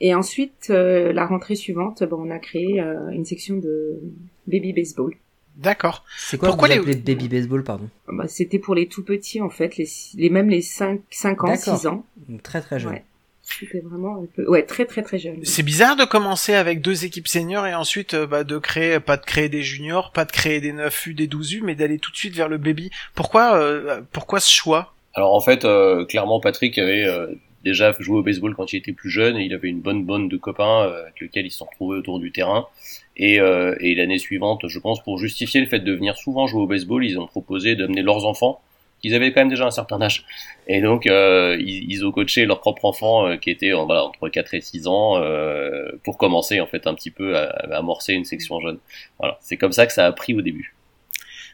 Et 0.00 0.14
ensuite, 0.14 0.68
euh, 0.70 1.12
la 1.12 1.26
rentrée 1.26 1.54
suivante, 1.54 2.02
bon, 2.02 2.26
on 2.26 2.30
a 2.30 2.38
créé 2.38 2.80
euh, 2.80 3.08
une 3.10 3.24
section 3.24 3.56
de 3.56 4.00
baby 4.46 4.72
baseball. 4.72 5.14
D'accord. 5.56 6.04
C'est 6.16 6.38
quoi 6.38 6.48
Pourquoi 6.48 6.68
vous 6.68 6.74
les- 6.74 6.80
appelez 6.80 6.94
baby 6.96 7.28
baseball, 7.28 7.62
pardon 7.64 7.88
Bah, 8.08 8.26
C'était 8.28 8.58
pour 8.58 8.74
les 8.74 8.86
tout 8.88 9.04
petits, 9.04 9.40
en 9.40 9.50
fait, 9.50 9.76
les, 9.76 9.86
les 10.16 10.30
même 10.30 10.48
les 10.48 10.62
5, 10.62 11.00
5 11.10 11.44
ans, 11.44 11.48
D'accord. 11.48 11.78
6 11.78 11.86
ans. 11.86 12.06
Donc, 12.28 12.42
Très 12.42 12.60
très 12.62 12.78
jeune. 12.80 12.92
Ouais. 12.92 13.04
C'était 13.42 13.80
vraiment 13.80 14.22
un 14.22 14.26
peu... 14.34 14.48
Ouais, 14.48 14.62
très 14.62 14.84
très 14.86 15.02
très 15.02 15.18
jeune. 15.18 15.44
C'est 15.44 15.64
bizarre 15.64 15.96
de 15.96 16.04
commencer 16.04 16.54
avec 16.54 16.80
deux 16.80 17.04
équipes 17.04 17.26
seniors 17.28 17.66
et 17.66 17.74
ensuite 17.74 18.14
euh, 18.14 18.26
bah, 18.26 18.44
de 18.44 18.56
créer, 18.56 19.00
pas 19.00 19.16
de 19.16 19.24
créer 19.26 19.48
des 19.48 19.62
juniors, 19.62 20.12
pas 20.12 20.24
de 20.24 20.30
créer 20.32 20.60
des 20.60 20.72
9U, 20.72 21.12
des 21.14 21.26
12U, 21.26 21.60
mais 21.64 21.74
d'aller 21.74 21.98
tout 21.98 22.12
de 22.12 22.16
suite 22.16 22.34
vers 22.34 22.48
le 22.48 22.56
baby. 22.56 22.90
Pourquoi, 23.14 23.56
euh, 23.56 24.00
pourquoi 24.12 24.38
ce 24.40 24.50
choix? 24.50 24.94
Alors 25.14 25.34
en 25.34 25.40
fait, 25.40 25.64
euh, 25.64 26.06
clairement, 26.06 26.40
Patrick 26.40 26.78
avait 26.78 27.04
euh, 27.04 27.26
déjà 27.64 27.94
joué 27.98 28.18
au 28.18 28.22
baseball 28.22 28.54
quand 28.54 28.72
il 28.72 28.76
était 28.76 28.92
plus 28.92 29.10
jeune 29.10 29.36
et 29.36 29.42
il 29.44 29.52
avait 29.52 29.68
une 29.68 29.80
bonne 29.80 30.04
bande 30.04 30.30
de 30.30 30.36
copains 30.36 30.86
euh, 30.86 31.02
avec 31.02 31.20
lesquels 31.20 31.44
il 31.44 31.50
s'en 31.50 31.66
retrouvait 31.66 31.98
autour 31.98 32.20
du 32.20 32.30
terrain. 32.30 32.68
Et, 33.16 33.40
euh, 33.40 33.74
et 33.80 33.94
l'année 33.94 34.18
suivante, 34.18 34.66
je 34.68 34.78
pense, 34.78 35.02
pour 35.02 35.18
justifier 35.18 35.60
le 35.60 35.66
fait 35.66 35.80
de 35.80 35.92
venir 35.92 36.16
souvent 36.16 36.46
jouer 36.46 36.62
au 36.62 36.66
baseball, 36.66 37.04
ils 37.04 37.18
ont 37.18 37.26
proposé 37.26 37.76
d'amener 37.76 38.02
leurs 38.02 38.24
enfants, 38.24 38.60
qu'ils 39.02 39.14
avaient 39.14 39.32
quand 39.32 39.40
même 39.40 39.48
déjà 39.50 39.66
un 39.66 39.70
certain 39.70 40.00
âge. 40.00 40.24
Et 40.66 40.80
donc, 40.80 41.06
euh, 41.06 41.56
ils, 41.60 41.90
ils 41.90 42.06
ont 42.06 42.12
coaché 42.12 42.46
leurs 42.46 42.60
propres 42.60 42.84
enfants 42.86 43.26
euh, 43.26 43.36
qui 43.36 43.50
étaient 43.50 43.72
en- 43.72 43.84
voilà, 43.86 44.04
entre 44.04 44.28
4 44.28 44.54
et 44.54 44.60
6 44.60 44.86
ans 44.86 45.18
euh, 45.18 45.90
pour 46.04 46.16
commencer 46.18 46.60
en 46.60 46.66
fait 46.66 46.86
un 46.86 46.94
petit 46.94 47.10
peu 47.10 47.36
à, 47.36 47.44
à 47.50 47.76
amorcer 47.78 48.14
une 48.14 48.24
section 48.24 48.60
jeune. 48.60 48.78
Voilà, 49.18 49.38
c'est 49.42 49.56
comme 49.56 49.72
ça 49.72 49.86
que 49.86 49.92
ça 49.92 50.06
a 50.06 50.12
pris 50.12 50.34
au 50.34 50.40
début. 50.42 50.74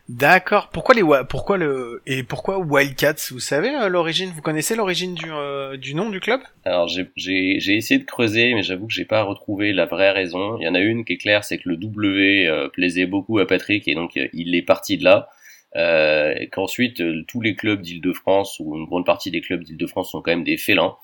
D'accord. 0.09 0.71
Pourquoi 0.71 0.95
les 0.95 1.03
pourquoi 1.29 1.59
le 1.59 2.01
et 2.07 2.23
pourquoi 2.23 2.59
Wildcats? 2.59 3.29
Vous 3.31 3.41
savez 3.41 3.75
euh, 3.75 3.89
l'origine 3.89 4.31
Vous 4.35 4.41
connaissez 4.41 4.75
l'origine 4.75 5.15
du 5.15 5.31
euh, 5.31 5.77
du 5.77 5.95
nom 5.95 6.09
du 6.09 6.19
club? 6.19 6.41
Alors 6.65 6.89
j'ai- 6.89 7.11
j'ai 7.15 7.77
essayé 7.77 8.01
de 8.01 8.05
creuser, 8.07 8.55
mais 8.55 8.63
j'avoue 8.63 8.87
que 8.87 8.93
j'ai 8.95 9.05
pas 9.05 9.23
retrouvé 9.23 9.75
la 9.75 9.85
vraie 9.85 10.11
raison. 10.11 10.57
Il 10.59 10.65
y 10.65 10.69
en 10.69 10.75
a 10.75 10.81
une 10.81 11.05
qui 11.05 11.13
est 11.13 11.17
claire, 11.19 11.45
c'est 11.45 11.59
que 11.59 11.69
le 11.69 11.77
W 11.77 12.47
euh, 12.49 12.69
plaisait 12.69 13.05
beaucoup 13.05 13.39
à 13.39 13.47
Patrick 13.47 13.87
et 13.87 13.95
donc 13.95 14.17
euh, 14.17 14.29
il 14.33 14.55
est 14.55 14.63
parti 14.63 14.97
de 14.97 15.05
là. 15.05 15.29
Euh, 15.77 16.35
qu'ensuite 16.53 17.03
tous 17.27 17.43
les 17.43 17.55
clubs 17.55 17.83
d'Île-de-France 17.83 18.59
ou 18.61 18.75
une 18.79 18.87
grande 18.87 19.05
partie 19.05 19.31
des 19.31 19.43
clubs 19.43 19.63
d'Île-de-France 19.63 20.13
sont 20.13 20.23
quand 20.23 20.31
même 20.31 20.43
des 20.45 20.57
félins. 20.57 20.97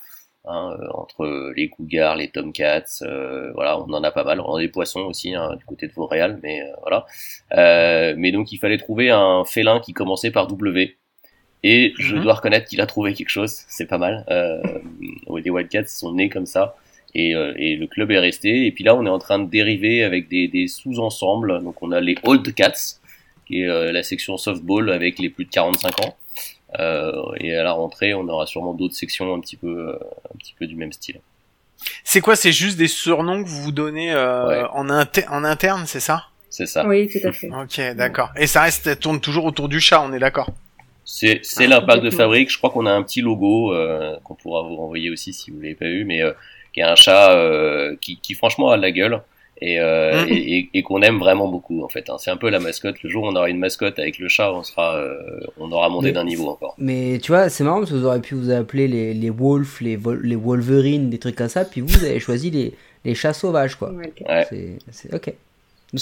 Hein, 0.47 0.77
euh, 0.79 0.87
entre 0.93 1.53
les 1.55 1.69
Cougars, 1.69 2.15
les 2.17 2.27
Tomcats, 2.29 2.83
euh, 3.01 3.51
voilà, 3.53 3.79
on 3.79 3.91
en 3.93 4.03
a 4.03 4.11
pas 4.11 4.23
mal. 4.23 4.39
On 4.41 4.55
a 4.55 4.59
des 4.61 4.67
poissons 4.67 5.01
aussi 5.01 5.33
hein, 5.33 5.55
du 5.57 5.65
côté 5.65 5.87
de 5.87 5.93
Vauréal, 5.93 6.39
mais 6.43 6.61
euh, 6.61 6.65
voilà. 6.81 7.05
Euh, 7.57 8.13
mais 8.17 8.31
donc 8.31 8.51
il 8.51 8.57
fallait 8.57 8.77
trouver 8.77 9.09
un 9.09 9.43
félin 9.45 9.79
qui 9.79 9.93
commençait 9.93 10.31
par 10.31 10.47
W. 10.47 10.97
Et 11.63 11.93
je 11.97 12.15
Mhm. 12.15 12.21
dois 12.23 12.33
reconnaître 12.35 12.67
qu'il 12.67 12.79
a 12.79 12.85
trouvé 12.85 13.13
quelque 13.15 13.29
chose, 13.29 13.51
c'est 13.67 13.87
pas 13.87 13.97
mal. 13.97 14.23
Euh, 14.29 14.61
les 15.43 15.49
Wildcats 15.49 15.87
sont 15.87 16.13
nés 16.13 16.29
comme 16.29 16.45
ça 16.45 16.75
et, 17.15 17.33
euh, 17.35 17.53
et 17.57 17.75
le 17.75 17.87
club 17.87 18.11
est 18.11 18.19
resté. 18.19 18.67
Et 18.67 18.71
puis 18.71 18.83
là, 18.83 18.95
on 18.95 19.03
est 19.05 19.09
en 19.09 19.17
train 19.19 19.39
de 19.39 19.49
dériver 19.49 20.03
avec 20.03 20.27
des, 20.27 20.47
des 20.47 20.67
sous-ensembles. 20.67 21.63
Donc 21.63 21.81
on 21.81 21.91
a 21.91 21.99
les 22.01 22.15
Old 22.23 22.53
Cats, 22.53 22.99
qui 23.47 23.61
est 23.63 23.67
euh, 23.67 23.91
la 23.91 24.03
section 24.03 24.37
softball 24.37 24.91
avec 24.91 25.17
les 25.17 25.29
plus 25.29 25.45
de 25.45 25.49
45 25.49 26.05
ans. 26.05 26.15
Euh, 26.79 27.11
et 27.39 27.55
à 27.55 27.63
la 27.63 27.71
rentrée, 27.73 28.13
on 28.13 28.27
aura 28.27 28.45
sûrement 28.45 28.73
d'autres 28.73 28.95
sections 28.95 29.33
un 29.33 29.39
petit 29.39 29.57
peu, 29.57 29.67
euh, 29.89 29.99
un 30.33 30.37
petit 30.37 30.53
peu 30.57 30.67
du 30.67 30.75
même 30.75 30.91
style. 30.93 31.19
C'est 32.03 32.21
quoi 32.21 32.35
C'est 32.35 32.51
juste 32.51 32.77
des 32.77 32.87
surnoms 32.87 33.43
que 33.43 33.47
vous 33.49 33.61
vous 33.63 33.71
donnez 33.71 34.11
euh, 34.13 34.47
Ouais. 34.47 34.63
en, 34.73 34.89
inter- 34.89 35.27
en 35.29 35.43
interne, 35.43 35.83
c'est 35.85 35.99
ça? 35.99 36.25
C'est 36.49 36.65
ça. 36.65 36.85
Oui, 36.87 37.09
tout 37.09 37.25
à 37.27 37.31
fait. 37.31 37.49
Ok, 37.61 37.79
d'accord. 37.95 38.31
Et 38.37 38.47
ça 38.47 38.61
reste, 38.63 38.85
ça 38.85 38.95
tourne 38.95 39.19
toujours 39.19 39.45
autour 39.45 39.69
du 39.69 39.79
chat, 39.79 40.01
on 40.01 40.13
est 40.13 40.19
d'accord? 40.19 40.49
C'est 41.07 41.41
c'est 41.43 41.65
Ah, 41.65 41.67
l'impact 41.67 42.03
de 42.03 42.09
fabrique. 42.09 42.51
Je 42.51 42.57
crois 42.57 42.71
qu'on 42.71 42.85
a 42.87 42.91
un 42.91 43.03
petit 43.03 43.21
logo 43.21 43.73
euh, 43.73 44.15
qu'on 44.23 44.33
pourra 44.33 44.63
vous 44.63 44.75
renvoyer 44.75 45.11
aussi 45.11 45.33
si 45.33 45.51
vous 45.51 45.59
l'avez 45.61 45.75
pas 45.75 45.85
eu, 45.85 46.03
mais 46.03 46.23
euh, 46.23 46.31
qui 46.73 46.79
est 46.79 46.83
un 46.83 46.95
chat 46.95 47.31
euh, 47.33 47.95
qui, 48.01 48.17
qui 48.19 48.33
franchement 48.33 48.71
a 48.71 48.77
de 48.77 48.81
la 48.81 48.91
gueule 48.91 49.21
et, 49.61 49.79
euh, 49.79 50.23
Mhm. 50.25 50.27
et, 50.31 50.57
et- 50.57 50.69
et 50.73 50.83
qu'on 50.83 51.01
aime 51.01 51.17
vraiment 51.19 51.47
beaucoup 51.47 51.83
en 51.83 51.87
fait. 51.87 52.09
hein. 52.09 52.17
C'est 52.19 52.29
un 52.31 52.37
peu 52.37 52.49
la 52.49 52.59
mascotte. 52.59 53.01
Le 53.03 53.09
jour 53.09 53.23
où 53.23 53.27
on 53.27 53.35
aura 53.35 53.49
une 53.49 53.59
mascotte 53.59 53.97
avec 53.99 54.19
le 54.19 54.27
chat, 54.27 54.51
on 54.51 54.63
sera, 54.63 54.95
euh, 54.97 55.15
on 55.57 55.71
aura 55.71 55.87
monté 55.89 56.11
d'un 56.11 56.25
niveau 56.25 56.49
encore. 56.49 56.75
Mais 56.77 57.19
tu 57.21 57.31
vois, 57.31 57.49
c'est 57.49 57.63
marrant 57.63 57.79
parce 57.79 57.91
que 57.91 57.95
vous 57.95 58.05
auriez 58.05 58.21
pu 58.21 58.35
vous 58.35 58.51
appeler 58.51 58.87
les, 58.87 59.13
les 59.13 59.29
Wolves, 59.29 59.77
les, 59.81 59.97
les 60.23 60.35
Wolverines, 60.35 61.09
des 61.09 61.19
trucs 61.19 61.35
comme 61.35 61.49
ça, 61.49 61.63
puis 61.65 61.81
vous, 61.81 61.87
vous 61.87 62.03
avez 62.05 62.19
choisi 62.19 62.51
les, 62.51 62.73
les 63.05 63.15
chats 63.15 63.33
sauvages, 63.33 63.75
quoi. 63.75 63.91
Ouais, 63.91 64.07
ok. 64.19 64.27
Ouais. 64.27 64.45
C'est, 64.49 64.77
c'est 64.91 65.13
ok. 65.13 65.33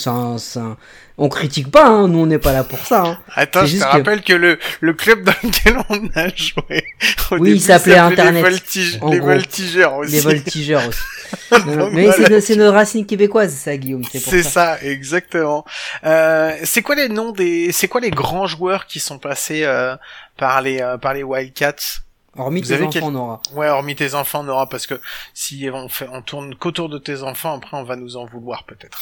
Un- 0.07 0.37
un- 0.55 0.77
On 1.19 1.29
critique 1.29 1.69
pas, 1.69 1.85
hein, 1.87 2.07
nous 2.07 2.17
on 2.19 2.25
n'est 2.25 2.39
pas 2.39 2.53
là 2.53 2.63
pour 2.63 2.79
ça. 2.79 3.03
Hein. 3.05 3.17
Attends, 3.35 3.65
je 3.67 3.75
te 3.77 3.81
que- 3.83 3.85
rappelle 3.87 4.23
que 4.23 4.33
le, 4.33 4.57
le 4.81 4.93
club 4.93 5.23
dans 5.23 5.33
lequel 5.43 5.77
on 5.89 6.09
a 6.19 6.29
joué. 6.29 6.83
au 7.29 7.35
Oui, 7.35 7.49
début, 7.49 7.51
il 7.57 7.61
s'appelait 7.61 7.97
Internet, 7.99 8.43
Les, 8.43 8.49
voltige- 8.49 9.11
les 9.11 9.19
voltigeurs 9.19 9.95
aussi. 9.97 10.13
Les 10.13 10.21
voltigeurs 10.21 10.87
aussi. 10.87 10.99
Non, 11.51 11.59
non, 11.65 11.75
Donc 11.85 11.93
mais 11.93 12.11
c'est, 12.11 12.41
c'est 12.41 12.55
notre 12.55 12.73
racine 12.75 13.05
québécoise, 13.05 13.53
ça, 13.53 13.75
Guillaume. 13.77 14.03
C'est, 14.11 14.43
ça. 14.43 14.49
ça, 14.77 14.81
exactement. 14.81 15.65
Euh, 16.03 16.55
c'est 16.63 16.81
quoi 16.81 16.95
les 16.95 17.09
noms 17.09 17.31
des, 17.31 17.71
c'est 17.71 17.87
quoi 17.87 18.01
les 18.01 18.11
grands 18.11 18.47
joueurs 18.47 18.85
qui 18.87 18.99
sont 18.99 19.19
passés 19.19 19.63
euh, 19.63 19.95
par 20.37 20.61
les 20.61 20.81
euh, 20.81 20.97
par 20.97 21.13
les 21.13 21.23
Wildcats? 21.23 21.99
Hormis 22.35 22.61
Vous 22.61 22.67
tes 22.69 22.81
enfants, 22.81 22.89
quel- 22.89 23.03
Nora. 23.11 23.41
Ouais, 23.53 23.67
hormis 23.69 23.95
tes 23.95 24.15
enfants, 24.15 24.43
Nora, 24.43 24.67
parce 24.67 24.87
que 24.87 24.99
si 25.35 25.69
on 25.71 25.87
fait, 25.87 26.07
on 26.11 26.21
tourne 26.23 26.55
qu'autour 26.55 26.89
de 26.89 26.97
tes 26.97 27.21
enfants, 27.21 27.55
après 27.55 27.77
on 27.77 27.83
va 27.83 27.95
nous 27.95 28.17
en 28.17 28.25
vouloir 28.25 28.63
peut-être. 28.65 28.99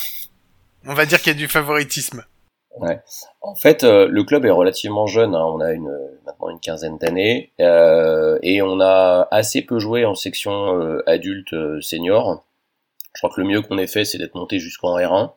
On 0.85 0.93
va 0.93 1.05
dire 1.05 1.19
qu'il 1.21 1.31
y 1.31 1.35
a 1.35 1.39
du 1.39 1.47
favoritisme. 1.47 2.25
En 3.41 3.55
fait, 3.55 3.83
euh, 3.83 4.07
le 4.09 4.23
club 4.23 4.45
est 4.45 4.49
relativement 4.51 5.05
jeune. 5.05 5.35
hein. 5.35 5.43
On 5.45 5.59
a 5.59 5.73
maintenant 6.25 6.49
une 6.49 6.59
quinzaine 6.59 6.97
d'années 6.97 7.51
euh, 7.59 8.39
et 8.43 8.61
on 8.61 8.79
a 8.79 9.27
assez 9.31 9.61
peu 9.61 9.77
joué 9.79 10.05
en 10.05 10.15
section 10.15 10.79
euh, 10.81 11.03
adulte 11.05 11.53
euh, 11.53 11.81
senior. 11.81 12.43
Je 13.13 13.19
crois 13.19 13.29
que 13.35 13.41
le 13.41 13.47
mieux 13.47 13.61
qu'on 13.61 13.77
ait 13.77 13.87
fait, 13.87 14.05
c'est 14.05 14.17
d'être 14.17 14.35
monté 14.35 14.57
jusqu'en 14.59 14.97
R1 14.97 15.31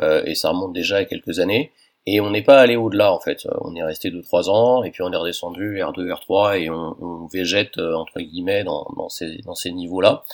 euh, 0.00 0.22
et 0.24 0.34
ça 0.34 0.48
remonte 0.48 0.72
déjà 0.72 0.96
à 0.96 1.04
quelques 1.04 1.40
années. 1.40 1.72
Et 2.06 2.20
on 2.20 2.30
n'est 2.30 2.42
pas 2.42 2.58
allé 2.58 2.74
au-delà 2.74 3.12
en 3.12 3.20
fait. 3.20 3.46
On 3.60 3.76
est 3.76 3.82
resté 3.84 4.10
2-3 4.10 4.48
ans 4.50 4.82
et 4.82 4.90
puis 4.90 5.02
on 5.02 5.12
est 5.12 5.16
redescendu 5.16 5.76
R2, 5.78 6.08
R3 6.10 6.58
et 6.58 6.68
on, 6.70 6.96
on 7.00 7.26
végète 7.26 7.78
entre 7.78 8.18
guillemets 8.18 8.64
dans, 8.64 9.08
ces, 9.08 9.70
niveaux-là. 9.70 10.24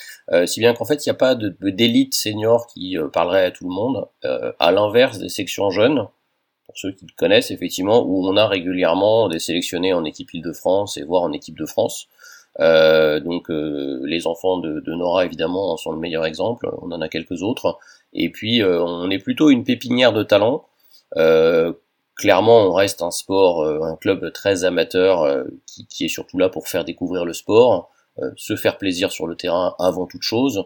Si 0.47 0.61
bien 0.61 0.73
qu'en 0.73 0.85
fait 0.85 1.05
il 1.05 1.09
n'y 1.09 1.11
a 1.11 1.15
pas 1.19 1.35
de- 1.35 1.55
d'élite 1.61 2.15
senior 2.15 2.65
qui 2.65 2.97
parlerait 3.13 3.45
à 3.45 3.51
tout 3.51 3.65
le 3.69 3.75
monde. 3.75 4.07
À 4.57 4.71
l'inverse 4.71 5.19
des 5.19 5.29
sections 5.29 5.69
jeunes, 5.69 6.07
pour 6.69 6.77
ceux 6.77 6.91
qui 6.91 7.05
le 7.05 7.13
connaissent 7.17 7.49
effectivement, 7.49 8.03
où 8.05 8.27
on 8.27 8.37
a 8.37 8.45
régulièrement 8.47 9.27
des 9.27 9.39
sélectionnés 9.39 9.91
en 9.91 10.05
équipe 10.05 10.31
Île-de-France 10.35 10.97
et 10.97 11.03
voire 11.03 11.23
en 11.23 11.31
équipe 11.31 11.57
de 11.57 11.65
France. 11.65 12.07
Euh, 12.59 13.19
donc 13.19 13.49
euh, 13.49 14.01
les 14.05 14.27
enfants 14.27 14.57
de, 14.59 14.79
de 14.79 14.93
Nora 14.93 15.25
évidemment 15.25 15.73
en 15.73 15.77
sont 15.77 15.91
le 15.91 15.99
meilleur 15.99 16.25
exemple, 16.25 16.69
on 16.83 16.91
en 16.91 17.01
a 17.01 17.09
quelques 17.09 17.41
autres. 17.41 17.79
Et 18.13 18.29
puis 18.29 18.61
euh, 18.61 18.83
on 18.83 19.09
est 19.09 19.17
plutôt 19.17 19.49
une 19.49 19.63
pépinière 19.63 20.13
de 20.13 20.21
talents. 20.21 20.65
Euh, 21.17 21.73
clairement 22.15 22.59
on 22.67 22.71
reste 22.71 23.01
un 23.01 23.09
sport, 23.09 23.63
euh, 23.63 23.81
un 23.81 23.95
club 23.95 24.31
très 24.31 24.63
amateur 24.63 25.23
euh, 25.23 25.45
qui, 25.65 25.87
qui 25.87 26.05
est 26.05 26.09
surtout 26.09 26.37
là 26.37 26.49
pour 26.49 26.67
faire 26.67 26.85
découvrir 26.85 27.25
le 27.25 27.33
sport, 27.33 27.89
se 28.35 28.55
faire 28.55 28.77
plaisir 28.77 29.11
sur 29.11 29.25
le 29.25 29.35
terrain 29.35 29.75
avant 29.79 30.05
toute 30.05 30.23
chose. 30.23 30.65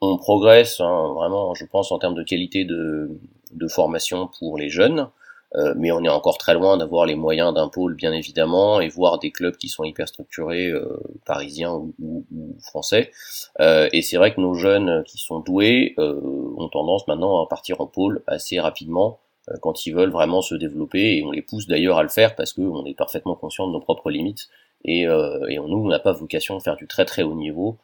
On 0.00 0.16
progresse 0.18 0.80
hein, 0.80 1.12
vraiment, 1.14 1.54
je 1.54 1.64
pense, 1.64 1.90
en 1.92 1.98
termes 1.98 2.14
de 2.14 2.22
qualité 2.22 2.64
de, 2.64 3.08
de 3.52 3.68
formation 3.68 4.28
pour 4.38 4.58
les 4.58 4.68
jeunes. 4.68 5.08
Euh, 5.56 5.74
mais 5.76 5.92
on 5.92 6.02
est 6.02 6.08
encore 6.08 6.38
très 6.38 6.54
loin 6.54 6.76
d'avoir 6.76 7.06
les 7.06 7.14
moyens 7.14 7.54
d'un 7.54 7.68
pôle, 7.68 7.94
bien 7.94 8.12
évidemment, 8.12 8.80
et 8.80 8.88
voir 8.88 9.18
des 9.18 9.30
clubs 9.30 9.56
qui 9.56 9.68
sont 9.68 9.84
hyper 9.84 10.08
structurés, 10.08 10.68
euh, 10.68 10.98
parisiens 11.24 11.72
ou, 11.72 11.94
ou, 12.00 12.24
ou 12.34 12.56
français. 12.60 13.12
Euh, 13.60 13.88
et 13.92 14.02
c'est 14.02 14.16
vrai 14.16 14.34
que 14.34 14.40
nos 14.40 14.54
jeunes 14.54 15.04
qui 15.04 15.18
sont 15.18 15.40
doués 15.40 15.94
ont 15.96 16.68
tendance 16.68 17.06
maintenant 17.06 17.42
à 17.42 17.46
partir 17.46 17.80
en 17.80 17.86
pôle 17.86 18.22
assez 18.26 18.58
rapidement 18.58 19.18
quand 19.60 19.84
ils 19.84 19.94
veulent 19.94 20.10
vraiment 20.10 20.40
se 20.40 20.54
développer, 20.54 21.18
et 21.18 21.24
on 21.24 21.30
les 21.30 21.42
pousse 21.42 21.66
d'ailleurs 21.66 21.98
à 21.98 22.02
le 22.02 22.08
faire 22.08 22.34
parce 22.34 22.52
qu'on 22.54 22.84
est 22.86 22.94
parfaitement 22.94 23.34
conscient 23.34 23.66
de 23.66 23.72
nos 23.72 23.80
propres 23.80 24.10
limites, 24.10 24.48
et, 24.84 25.02
et 25.02 25.58
nous, 25.58 25.84
on 25.84 25.88
n'a 25.88 25.98
pas 25.98 26.12
vocation 26.12 26.56
à 26.56 26.60
faire 26.60 26.76
du 26.76 26.86
très 26.86 27.04
très 27.04 27.22
haut 27.22 27.34
niveau 27.34 27.76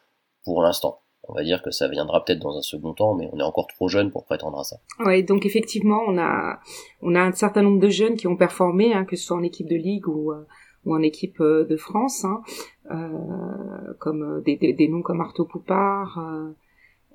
pour 0.45 0.63
l'instant. 0.63 1.01
On 1.31 1.35
va 1.37 1.45
dire 1.45 1.63
que 1.63 1.71
ça 1.71 1.87
viendra 1.89 2.25
peut-être 2.25 2.41
dans 2.41 2.57
un 2.57 2.63
second 2.63 2.93
temps, 2.93 3.15
mais 3.15 3.29
on 3.33 3.39
est 3.39 3.43
encore 3.43 3.69
trop 3.69 3.89
jeune 3.89 4.11
pour 4.11 4.25
prétendre 4.25 4.59
à 4.59 4.65
ça. 4.65 4.77
Oui, 5.07 5.23
donc 5.23 5.47
effectivement, 5.47 6.03
on 6.07 6.19
a 6.19 6.59
on 7.03 7.15
a 7.15 7.21
un 7.21 7.33
certain 7.33 7.63
nombre 7.63 7.79
de 7.79 7.89
jeunes 7.89 8.17
qui 8.17 8.27
ont 8.27 8.37
performé, 8.37 8.93
hein, 8.93 9.05
que 9.05 9.17
ce 9.17 9.25
soit 9.25 9.37
en 9.37 9.43
équipe 9.43 9.69
de 9.69 9.77
ligue 9.77 10.09
ou 10.09 10.33
euh, 10.33 10.45
ou 10.85 10.95
en 10.95 11.03
équipe 11.03 11.41
euh, 11.41 11.65
de 11.65 11.77
France, 11.77 12.25
hein, 12.25 12.43
euh, 12.91 13.95
comme 13.99 14.43
des, 14.45 14.57
des, 14.57 14.73
des, 14.73 14.89
noms 14.89 15.03
comme 15.03 15.21
Artaud 15.21 15.45
Poupard, 15.45 16.19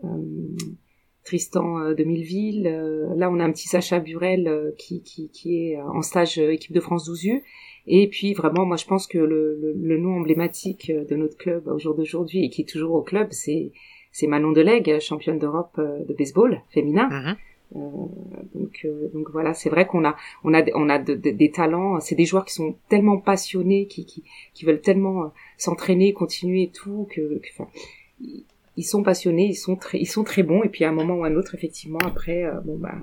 euh, 0.04 0.08
Tristan 1.24 1.92
de 1.94 2.04
Milleville. 2.04 2.64
là, 3.16 3.32
on 3.32 3.40
a 3.40 3.44
un 3.44 3.52
petit 3.52 3.68
Sacha 3.68 4.00
Burel 4.00 4.74
qui, 4.78 5.02
qui, 5.02 5.30
qui 5.30 5.58
est 5.58 5.82
en 5.82 6.04
stage 6.04 6.38
équipe 6.38 6.74
de 6.74 6.80
France 6.80 7.06
12 7.06 7.26
U. 7.26 7.44
Et 7.88 8.08
puis 8.08 8.36
vraiment, 8.36 8.64
moi 8.64 8.78
je 8.78 8.86
pense 8.86 9.08
que 9.08 9.18
le, 9.18 9.58
le, 9.60 9.74
le 9.74 9.98
nom 9.98 10.18
emblématique 10.18 10.92
de 10.92 11.16
notre 11.16 11.36
club 11.36 11.68
au 11.68 11.80
jour 11.80 11.96
d'aujourd'hui 11.96 12.46
et 12.46 12.50
qui 12.50 12.62
est 12.62 12.70
toujours 12.70 12.94
au 12.94 13.02
club, 13.02 13.30
c'est 13.32 13.72
c'est 14.16 14.28
Manon 14.28 14.54
Delegue, 14.54 15.02
championne 15.02 15.40
d'Europe 15.40 15.76
euh, 15.78 16.06
de 16.06 16.14
baseball 16.14 16.62
féminin. 16.70 17.10
Mhm. 17.10 17.36
Euh, 17.76 17.80
donc, 18.54 18.80
euh, 18.86 19.10
donc 19.14 19.30
voilà, 19.30 19.54
c'est 19.54 19.70
vrai 19.70 19.86
qu'on 19.86 20.06
a, 20.06 20.16
on 20.46 20.54
a, 20.54 20.64
on 20.74 20.88
a 20.88 21.00
des 21.00 21.52
talents. 21.52 22.00
C'est 22.00 22.16
des 22.16 22.24
joueurs 22.24 22.46
qui 22.46 22.54
sont 22.54 22.78
tellement 22.88 23.18
passionnés, 23.18 23.88
qui, 23.88 24.06
qui, 24.06 24.24
qui 24.54 24.64
veulent 24.64 24.80
tellement 24.80 25.34
s'entraîner, 25.58 26.14
continuer 26.14 26.64
et 26.64 26.70
tout, 26.70 27.10
que, 27.14 27.42
enfin, 27.52 27.68
ils 28.78 28.86
sont 28.86 29.04
passionnés, 29.04 29.48
ils 29.48 29.56
sont 29.56 29.76
très, 29.76 30.00
ils 30.00 30.06
sont 30.06 30.24
très 30.24 30.44
bons. 30.44 30.64
Et 30.64 30.70
puis 30.70 30.86
à 30.86 30.90
un 30.90 30.94
moment 30.94 31.16
ou 31.16 31.26
à 31.26 31.28
un 31.28 31.36
autre, 31.36 31.54
effectivement, 31.54 32.00
après, 32.06 32.50
bon 32.64 32.78
bah, 32.78 32.96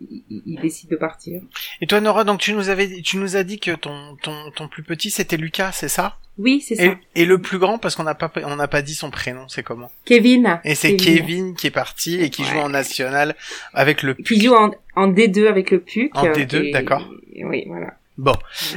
il, 0.00 0.58
décide 0.60 0.90
de 0.90 0.96
partir. 0.96 1.40
Et 1.80 1.86
toi 1.86 2.00
Nora, 2.00 2.24
donc 2.24 2.40
tu 2.40 2.52
nous 2.52 2.68
avais, 2.68 3.00
tu 3.02 3.16
nous 3.16 3.36
as 3.36 3.42
dit 3.42 3.58
que 3.58 3.72
ton 3.72 4.16
ton, 4.22 4.50
ton 4.54 4.68
plus 4.68 4.82
petit 4.82 5.10
c'était 5.10 5.36
Lucas, 5.36 5.72
c'est 5.72 5.88
ça? 5.88 6.18
Oui, 6.36 6.60
c'est 6.60 6.74
ça. 6.74 6.96
Et 7.14 7.24
le 7.24 7.38
plus 7.38 7.58
grand 7.58 7.78
parce 7.78 7.94
qu'on 7.94 8.02
n'a 8.02 8.14
pas 8.14 8.30
on 8.44 8.56
n'a 8.56 8.68
pas 8.68 8.82
dit 8.82 8.94
son 8.94 9.10
prénom, 9.10 9.46
c'est 9.48 9.62
comment? 9.62 9.90
Kevin. 10.04 10.60
Et 10.64 10.74
c'est 10.74 10.96
Kevin. 10.96 11.54
qui 11.54 11.68
est 11.68 11.72
parti 11.72 12.20
et 12.20 12.30
qui 12.30 12.44
joue 12.44 12.58
en 12.58 12.70
national 12.70 13.36
avec 13.72 14.02
le. 14.02 14.14
Qui 14.14 14.40
joue 14.40 14.54
en, 14.54 14.72
en 14.96 15.08
D2 15.08 15.46
avec 15.46 15.70
le 15.70 15.80
PUC. 15.80 16.10
En 16.16 16.24
D2, 16.24 16.72
d'accord. 16.72 17.08
Oui, 17.44 17.64
voilà. 17.66 17.94
Bon, 18.16 18.34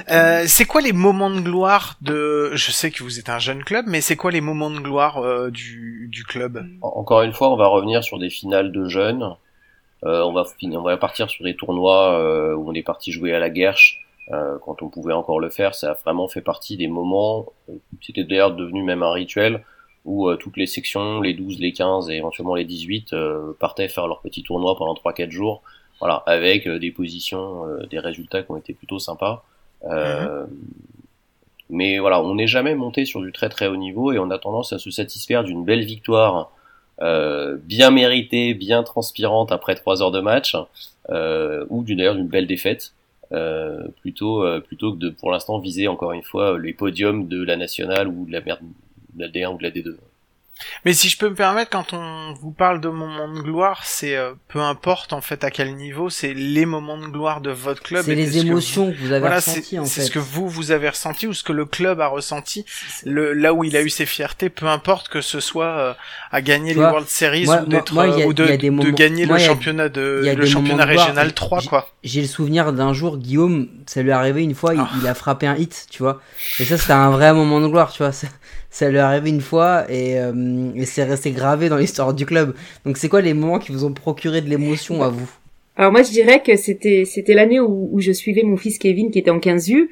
euh, 0.09 0.45
c'est 0.47 0.65
quoi 0.65 0.81
les 0.81 0.93
moments 0.93 1.29
de 1.29 1.41
gloire 1.41 1.97
de 2.01 2.51
Je 2.55 2.71
sais 2.71 2.89
que 2.89 3.03
vous 3.03 3.19
êtes 3.19 3.29
un 3.29 3.37
jeune 3.37 3.63
club, 3.63 3.85
mais 3.87 4.01
c'est 4.01 4.15
quoi 4.15 4.31
les 4.31 4.41
moments 4.41 4.71
de 4.71 4.79
gloire 4.79 5.19
euh, 5.19 5.51
du, 5.51 6.07
du 6.11 6.23
club? 6.23 6.65
Encore 6.81 7.21
une 7.21 7.33
fois, 7.33 7.51
on 7.53 7.55
va 7.55 7.67
revenir 7.67 8.03
sur 8.03 8.17
des 8.17 8.31
finales 8.31 8.71
de 8.71 8.87
jeunes. 8.87 9.35
Euh, 10.05 10.21
on 10.23 10.31
va 10.31 10.45
on 10.63 10.81
va 10.81 10.97
partir 10.97 11.29
sur 11.29 11.43
des 11.43 11.55
tournois 11.55 12.19
euh, 12.19 12.55
où 12.55 12.69
on 12.69 12.73
est 12.73 12.83
parti 12.83 13.11
jouer 13.11 13.33
à 13.33 13.39
la 13.39 13.49
Guerche 13.49 14.05
euh, 14.31 14.57
quand 14.63 14.81
on 14.81 14.89
pouvait 14.89 15.13
encore 15.13 15.39
le 15.39 15.49
faire. 15.49 15.75
Ça 15.75 15.91
a 15.91 15.93
vraiment 15.93 16.27
fait 16.27 16.41
partie 16.41 16.77
des 16.77 16.87
moments. 16.87 17.47
C'était 18.01 18.23
d'ailleurs 18.23 18.55
devenu 18.55 18.83
même 18.83 19.03
un 19.03 19.11
rituel 19.11 19.63
où 20.05 20.33
toutes 20.35 20.55
les 20.55 20.67
sections, 20.67 21.19
les 21.19 21.33
12, 21.33 21.59
les 21.59 21.73
15 21.73 22.09
et 22.09 22.13
éventuellement 22.13 22.55
les 22.55 22.63
18 22.63 23.13
partaient 23.59 23.89
faire 23.89 24.07
leur 24.07 24.21
petit 24.21 24.41
tournoi 24.41 24.77
pendant 24.77 24.93
3-4 24.93 25.31
jours. 25.31 25.63
Voilà, 25.99 26.23
avec 26.27 26.65
des 26.65 26.91
positions, 26.91 27.65
des 27.89 27.99
résultats 27.99 28.41
qui 28.41 28.51
ont 28.51 28.55
été 28.55 28.73
plutôt 28.73 28.99
sympas. 28.99 29.43
Mhm. 29.83 30.47
Mais 31.69 31.97
voilà, 31.97 32.21
on 32.21 32.35
n'est 32.35 32.47
jamais 32.47 32.73
monté 32.73 33.03
sur 33.03 33.19
du 33.19 33.33
très 33.33 33.49
très 33.49 33.67
haut 33.67 33.75
niveau 33.75 34.13
et 34.13 34.19
on 34.19 34.31
a 34.31 34.37
tendance 34.37 34.71
à 34.71 34.79
se 34.79 34.89
satisfaire 34.91 35.43
d'une 35.43 35.65
belle 35.65 35.83
victoire 35.83 36.51
euh, 37.01 37.57
bien 37.63 37.91
méritée, 37.91 38.53
bien 38.53 38.83
transpirante 38.83 39.51
après 39.51 39.75
trois 39.75 40.01
heures 40.01 40.11
de 40.11 40.19
match, 40.19 40.55
euh, 41.09 41.65
ou 41.69 41.83
d'ailleurs 41.83 42.15
d'une 42.15 42.27
belle 42.27 42.47
défaite, 42.47 42.93
euh, 43.31 43.87
plutôt 44.01 44.45
plutôt 44.61 44.93
que 44.93 44.97
de 44.97 45.09
pour 45.09 45.31
l'instant 45.31 45.59
viser 45.59 45.87
encore 45.87 46.13
une 46.13 46.23
fois 46.23 46.57
les 46.57 46.73
podiums 46.73 47.27
de 47.27 47.43
la 47.43 47.57
nationale 47.57 48.07
ou 48.07 48.25
de 48.25 48.31
la, 48.31 48.41
de 48.41 48.47
la 49.17 49.27
D1 49.27 49.53
ou 49.53 49.57
de 49.57 49.63
la 49.63 49.71
D2. 49.71 49.95
Mais 50.85 50.93
si 50.93 51.09
je 51.09 51.17
peux 51.17 51.29
me 51.29 51.35
permettre, 51.35 51.69
quand 51.69 51.93
on 51.93 52.33
vous 52.33 52.51
parle 52.51 52.81
de 52.81 52.89
moments 52.89 53.31
de 53.31 53.41
gloire, 53.41 53.81
c'est 53.85 54.15
euh, 54.15 54.33
peu 54.47 54.59
importe 54.59 55.13
en 55.13 55.21
fait 55.21 55.43
à 55.43 55.51
quel 55.51 55.75
niveau, 55.75 56.09
c'est 56.09 56.33
les 56.33 56.65
moments 56.65 56.97
de 56.97 57.07
gloire 57.07 57.41
de 57.41 57.51
votre 57.51 57.81
club. 57.81 58.05
C'est 58.05 58.15
les 58.15 58.37
émotions 58.37 58.91
que, 58.91 58.97
vous, 58.97 59.11
avez 59.11 59.27
ressenties 59.27 59.79
en 59.79 59.85
fait. 59.85 59.89
C'est 59.89 60.01
ce 60.03 60.11
que 60.11 60.19
vous 60.19 60.47
vous 60.47 60.71
avez 60.71 60.89
ressenti 60.89 61.27
ou 61.27 61.33
ce 61.33 61.43
que 61.43 61.53
le 61.53 61.65
club 61.65 62.01
a 62.01 62.07
ressenti. 62.07 62.65
Le 63.05 63.33
là 63.33 63.53
où 63.53 63.63
il 63.63 63.75
a 63.75 63.81
eu 63.81 63.89
ses 63.89 64.05
fiertés, 64.05 64.49
peu 64.49 64.67
importe 64.67 65.09
que 65.09 65.21
ce 65.21 65.39
soit 65.39 65.65
euh, 65.65 65.93
à 66.31 66.41
gagner 66.41 66.73
les 66.73 66.79
World 66.79 67.07
Series 67.07 67.47
ou 67.47 67.65
d'être 67.65 67.93
ou 68.25 68.33
de, 68.33 68.45
de, 68.45 68.89
gagner 68.91 69.25
le 69.25 69.37
championnat 69.37 69.89
de 69.89 70.33
le 70.35 70.45
championnat 70.45 70.85
régional 70.85 71.33
3 71.33 71.61
quoi. 71.63 71.89
J'ai 72.03 72.21
le 72.21 72.27
souvenir 72.27 72.73
d'un 72.73 72.93
jour 72.93 73.17
Guillaume, 73.17 73.67
ça 73.85 74.01
lui 74.01 74.09
est 74.09 74.13
arrivé 74.13 74.43
une 74.43 74.55
fois, 74.55 74.73
il, 74.73 74.79
ah. 74.79 74.89
il, 75.01 75.07
a 75.07 75.13
frappé 75.13 75.47
un 75.47 75.55
hit, 75.55 75.87
tu 75.89 76.03
vois. 76.03 76.21
Et 76.59 76.65
ça 76.65 76.77
c'était 76.77 76.93
un 76.93 77.09
vrai 77.09 77.33
moment 77.33 77.59
de 77.59 77.67
gloire, 77.67 77.91
tu 77.91 78.03
vois 78.03 78.11
ça 78.11 78.27
lui 78.81 78.97
est 78.97 78.99
arrivé 78.99 79.29
une 79.29 79.41
fois 79.41 79.85
et, 79.89 80.19
euh, 80.19 80.71
et 80.75 80.85
c'est 80.85 81.03
resté 81.03 81.31
gravé 81.31 81.69
dans 81.69 81.77
l'histoire 81.77 82.13
du 82.13 82.25
club. 82.25 82.55
Donc 82.85 82.97
c'est 82.97 83.09
quoi 83.09 83.21
les 83.21 83.33
moments 83.33 83.59
qui 83.59 83.71
vous 83.71 83.85
ont 83.85 83.93
procuré 83.93 84.41
de 84.41 84.49
l'émotion 84.49 85.03
à 85.03 85.09
vous? 85.09 85.29
Alors 85.75 85.91
moi 85.91 86.03
je 86.03 86.11
dirais 86.11 86.41
que 86.41 86.55
c'était 86.55 87.05
c'était 87.05 87.33
l'année 87.33 87.59
où, 87.59 87.89
où, 87.91 88.01
je 88.01 88.11
suivais 88.11 88.43
mon 88.43 88.57
fils 88.57 88.79
Kevin 88.79 89.11
qui 89.11 89.19
était 89.19 89.29
en 89.29 89.39
15 89.39 89.69
U 89.69 89.89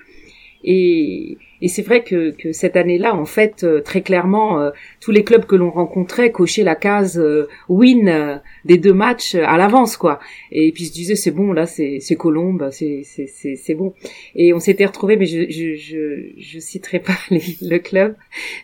et, 0.67 1.38
et 1.62 1.67
c'est 1.67 1.84
vrai 1.84 2.04
que, 2.04 2.32
que 2.32 2.51
cette 2.51 2.75
année-là, 2.75 3.13
en 3.13 3.25
fait, 3.25 3.63
euh, 3.63 3.82
très 3.82 4.01
clairement, 4.01 4.60
euh, 4.60 4.71
tous 4.99 5.12
les 5.12 5.23
clubs 5.23 5.45
que 5.45 5.56
l'on 5.56 5.69
rencontrait 5.69 6.32
cochaient 6.32 6.63
la 6.63 6.73
case 6.73 7.19
euh, 7.19 7.47
win 7.69 8.41
des 8.65 8.80
deux 8.80 8.93
matchs 8.93 9.36
à 9.36 9.58
l'avance, 9.58 9.95
quoi. 9.95 10.19
Et 10.51 10.71
puis 10.71 10.86
je 10.86 10.91
disais 10.91 11.15
c'est 11.15 11.30
bon, 11.30 11.54
là 11.54 11.67
c'est 11.67 12.15
Colombe, 12.17 12.69
c'est 12.71 13.75
bon. 13.75 13.93
Et 14.36 14.54
on 14.54 14.60
s'était 14.60 14.86
retrouvé, 14.86 15.17
mais 15.17 15.28
je 15.28 15.49
je 15.49 15.75
je, 15.75 16.32
je 16.36 16.60
citerai 16.60 16.99
pas 16.99 17.17
le 17.30 17.78
club, 17.78 18.15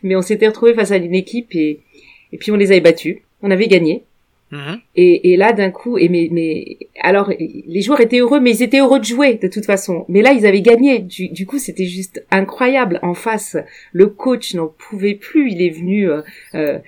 mais 0.01 0.15
on 0.15 0.23
s'était 0.23 0.47
retrouvé 0.47 0.73
face 0.73 0.91
à 0.91 0.97
une 0.97 1.13
équipe 1.13 1.53
et 1.53 1.81
et 2.33 2.37
puis 2.37 2.51
on 2.51 2.55
les 2.55 2.71
avait 2.71 2.81
battus. 2.81 3.17
On 3.43 3.51
avait 3.51 3.67
gagné. 3.67 4.05
Mhm. 4.51 4.81
Et, 4.97 5.31
et, 5.31 5.37
là, 5.37 5.53
d'un 5.53 5.71
coup, 5.71 5.97
et 5.97 6.09
mais, 6.09 6.27
mais 6.29 6.77
alors 7.01 7.31
les 7.39 7.81
joueurs 7.81 8.01
étaient 8.01 8.19
heureux, 8.19 8.41
mais 8.41 8.51
ils 8.51 8.63
étaient 8.63 8.79
heureux 8.79 8.99
de 8.99 9.05
jouer 9.05 9.35
de 9.35 9.47
toute 9.47 9.65
façon. 9.65 10.05
Mais 10.09 10.21
là, 10.21 10.33
ils 10.33 10.45
avaient 10.45 10.61
gagné. 10.61 10.99
Du, 10.99 11.29
du 11.29 11.45
coup, 11.45 11.57
c'était 11.57 11.85
juste 11.85 12.25
incroyable. 12.31 12.99
En 13.01 13.13
face, 13.13 13.55
le 13.93 14.07
coach 14.07 14.53
n'en 14.53 14.67
pouvait 14.67 15.15
plus. 15.15 15.51
Il 15.51 15.61
est 15.61 15.69
venu 15.69 16.09
euh, 16.09 16.21
euh, 16.53 16.79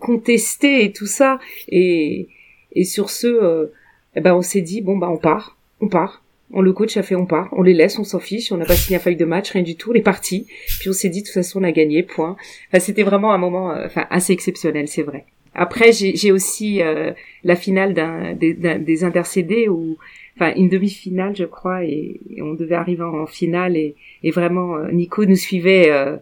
contester 0.00 0.84
et 0.84 0.92
tout 0.92 1.06
ça. 1.06 1.38
Et, 1.68 2.28
et 2.72 2.84
sur 2.84 3.08
ce, 3.08 3.28
euh, 3.28 3.72
eh 4.16 4.20
ben, 4.20 4.34
on 4.34 4.42
s'est 4.42 4.60
dit 4.60 4.80
bon 4.80 4.96
bah 4.96 5.08
on 5.08 5.18
part, 5.18 5.56
on 5.80 5.88
part. 5.88 6.24
On 6.54 6.60
le 6.60 6.74
coach 6.74 6.98
a 6.98 7.02
fait 7.02 7.14
on 7.14 7.24
part, 7.24 7.48
on 7.52 7.62
les 7.62 7.72
laisse, 7.72 7.98
on 7.98 8.04
s'en 8.04 8.20
fiche, 8.20 8.52
on 8.52 8.58
n'a 8.58 8.66
pas 8.66 8.74
signé 8.76 8.98
un 8.98 9.00
feuille 9.00 9.16
de 9.16 9.24
match, 9.24 9.52
rien 9.52 9.62
du 9.62 9.74
tout, 9.74 9.92
on 9.92 9.94
est 9.94 10.02
parti. 10.02 10.46
Puis 10.80 10.90
on 10.90 10.92
s'est 10.92 11.08
dit 11.08 11.22
de 11.22 11.26
toute 11.26 11.32
façon 11.32 11.60
on 11.60 11.64
a 11.64 11.72
gagné, 11.72 12.02
point. 12.02 12.36
Enfin, 12.68 12.78
c'était 12.78 13.04
vraiment 13.04 13.32
un 13.32 13.38
moment, 13.38 13.72
enfin 13.86 14.06
assez 14.10 14.34
exceptionnel, 14.34 14.86
c'est 14.86 15.02
vrai. 15.02 15.24
Après, 15.54 15.92
j'ai 15.92 16.32
aussi 16.32 16.82
euh, 16.82 17.12
la 17.44 17.56
finale 17.56 17.92
d'un 17.92 18.34
des, 18.34 18.54
des, 18.54 19.04
intercédés 19.04 19.68
ou 19.68 19.98
enfin 20.36 20.54
une 20.56 20.70
demi-finale, 20.70 21.36
je 21.36 21.44
crois, 21.44 21.84
et, 21.84 22.20
on 22.40 22.54
devait 22.54 22.74
arriver 22.74 23.02
en, 23.02 23.26
finale 23.26 23.76
et, 23.76 23.94
et 24.22 24.30
vraiment 24.30 24.76
euh, 24.76 24.90
Nico 24.90 25.26
nous 25.26 25.36
suivait 25.36 25.90
euh, 25.90 26.16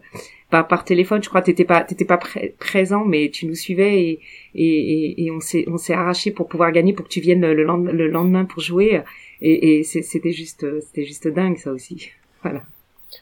par, 0.49 0.67
par 0.67 0.83
téléphone. 0.83 1.23
Je 1.23 1.29
crois 1.29 1.41
t'étais 1.41 1.63
pas 1.63 1.81
t'étais 1.83 2.03
pas 2.05 2.19
présent, 2.59 3.05
mais 3.05 3.29
tu 3.29 3.45
nous 3.45 3.55
suivais 3.55 4.03
et 4.03 4.19
et, 4.53 5.23
et 5.25 5.31
on 5.31 5.39
s'est 5.39 5.63
on 5.67 5.77
s'est 5.77 5.93
arraché 5.93 6.31
pour 6.31 6.49
pouvoir 6.49 6.73
gagner, 6.73 6.91
pour 6.93 7.05
que 7.05 7.11
tu 7.11 7.21
viennes 7.21 7.41
le, 7.41 7.63
le 7.63 8.07
lendemain 8.09 8.43
pour 8.43 8.61
jouer. 8.61 9.01
Et, 9.41 9.79
et 9.79 9.83
c'était 9.83 10.33
juste 10.33 10.65
c'était 10.81 11.05
juste 11.05 11.27
dingue 11.27 11.57
ça 11.57 11.71
aussi. 11.71 12.11
Voilà. 12.43 12.63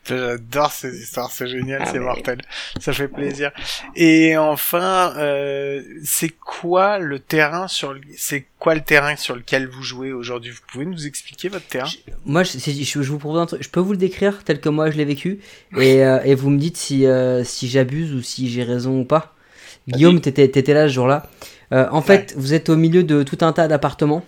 J'adore 0.06 0.72
ces 0.72 1.02
histoires, 1.02 1.32
c'est 1.32 1.48
génial, 1.48 1.84
ah 1.86 1.90
c'est 1.92 2.00
mortel, 2.00 2.42
ça 2.80 2.94
fait 2.94 3.08
plaisir. 3.08 3.52
Et 3.96 4.38
enfin, 4.38 5.14
euh, 5.18 5.84
c'est 6.04 6.30
quoi 6.30 6.98
le 7.00 7.20
terrain 7.20 7.68
sur 7.68 7.94
le... 7.94 8.02
c'est 8.18 8.46
quoi 8.58 8.76
le 8.76 8.82
terrain 8.82 9.16
sur 9.16 9.36
lequel 9.36 9.68
vous 9.68 9.84
jouez 9.84 10.12
aujourd'hui? 10.12 10.52
Vous 10.52 10.62
pouvez 10.72 10.86
nous 10.86 11.06
expliquer 11.06 11.50
votre 11.50 11.68
terrain? 11.68 11.90
Moi, 12.26 12.44
je, 12.44 12.58
je, 12.58 13.00
vous 13.00 13.20
propose 13.20 13.40
un 13.40 13.46
truc. 13.46 13.64
Je 13.64 13.70
peux 13.70 13.80
vous 13.80 13.92
le 13.92 13.98
décrire 13.98 14.44
tel 14.44 14.60
que 14.60 14.70
moi 14.70 14.90
je 14.90 14.98
l'ai 14.98 15.06
vécu, 15.06 15.40
et, 15.78 16.04
euh, 16.04 16.20
et 16.24 16.34
vous 16.34 16.50
me 16.50 16.58
dites 16.58 16.78
si 16.78 17.06
euh, 17.06 17.44
si 17.44 17.68
j'abuse 17.68 18.14
ou 18.14 18.22
si 18.22 18.50
j'ai 18.50 18.64
raison 18.64 19.00
ou 19.00 19.06
pas. 19.06 19.36
Guillaume, 19.88 20.22
t'étais 20.22 20.46
étais 20.46 20.74
là 20.74 20.88
ce 20.88 20.94
jour-là. 20.94 21.28
Euh, 21.72 21.88
en 21.92 22.02
fait, 22.02 22.34
vous 22.38 22.54
êtes 22.54 22.70
au 22.70 22.76
milieu 22.76 23.04
de 23.04 23.24
tout 23.24 23.40
un 23.42 23.54
tas 23.54 23.68
d'appartements. 23.68 24.24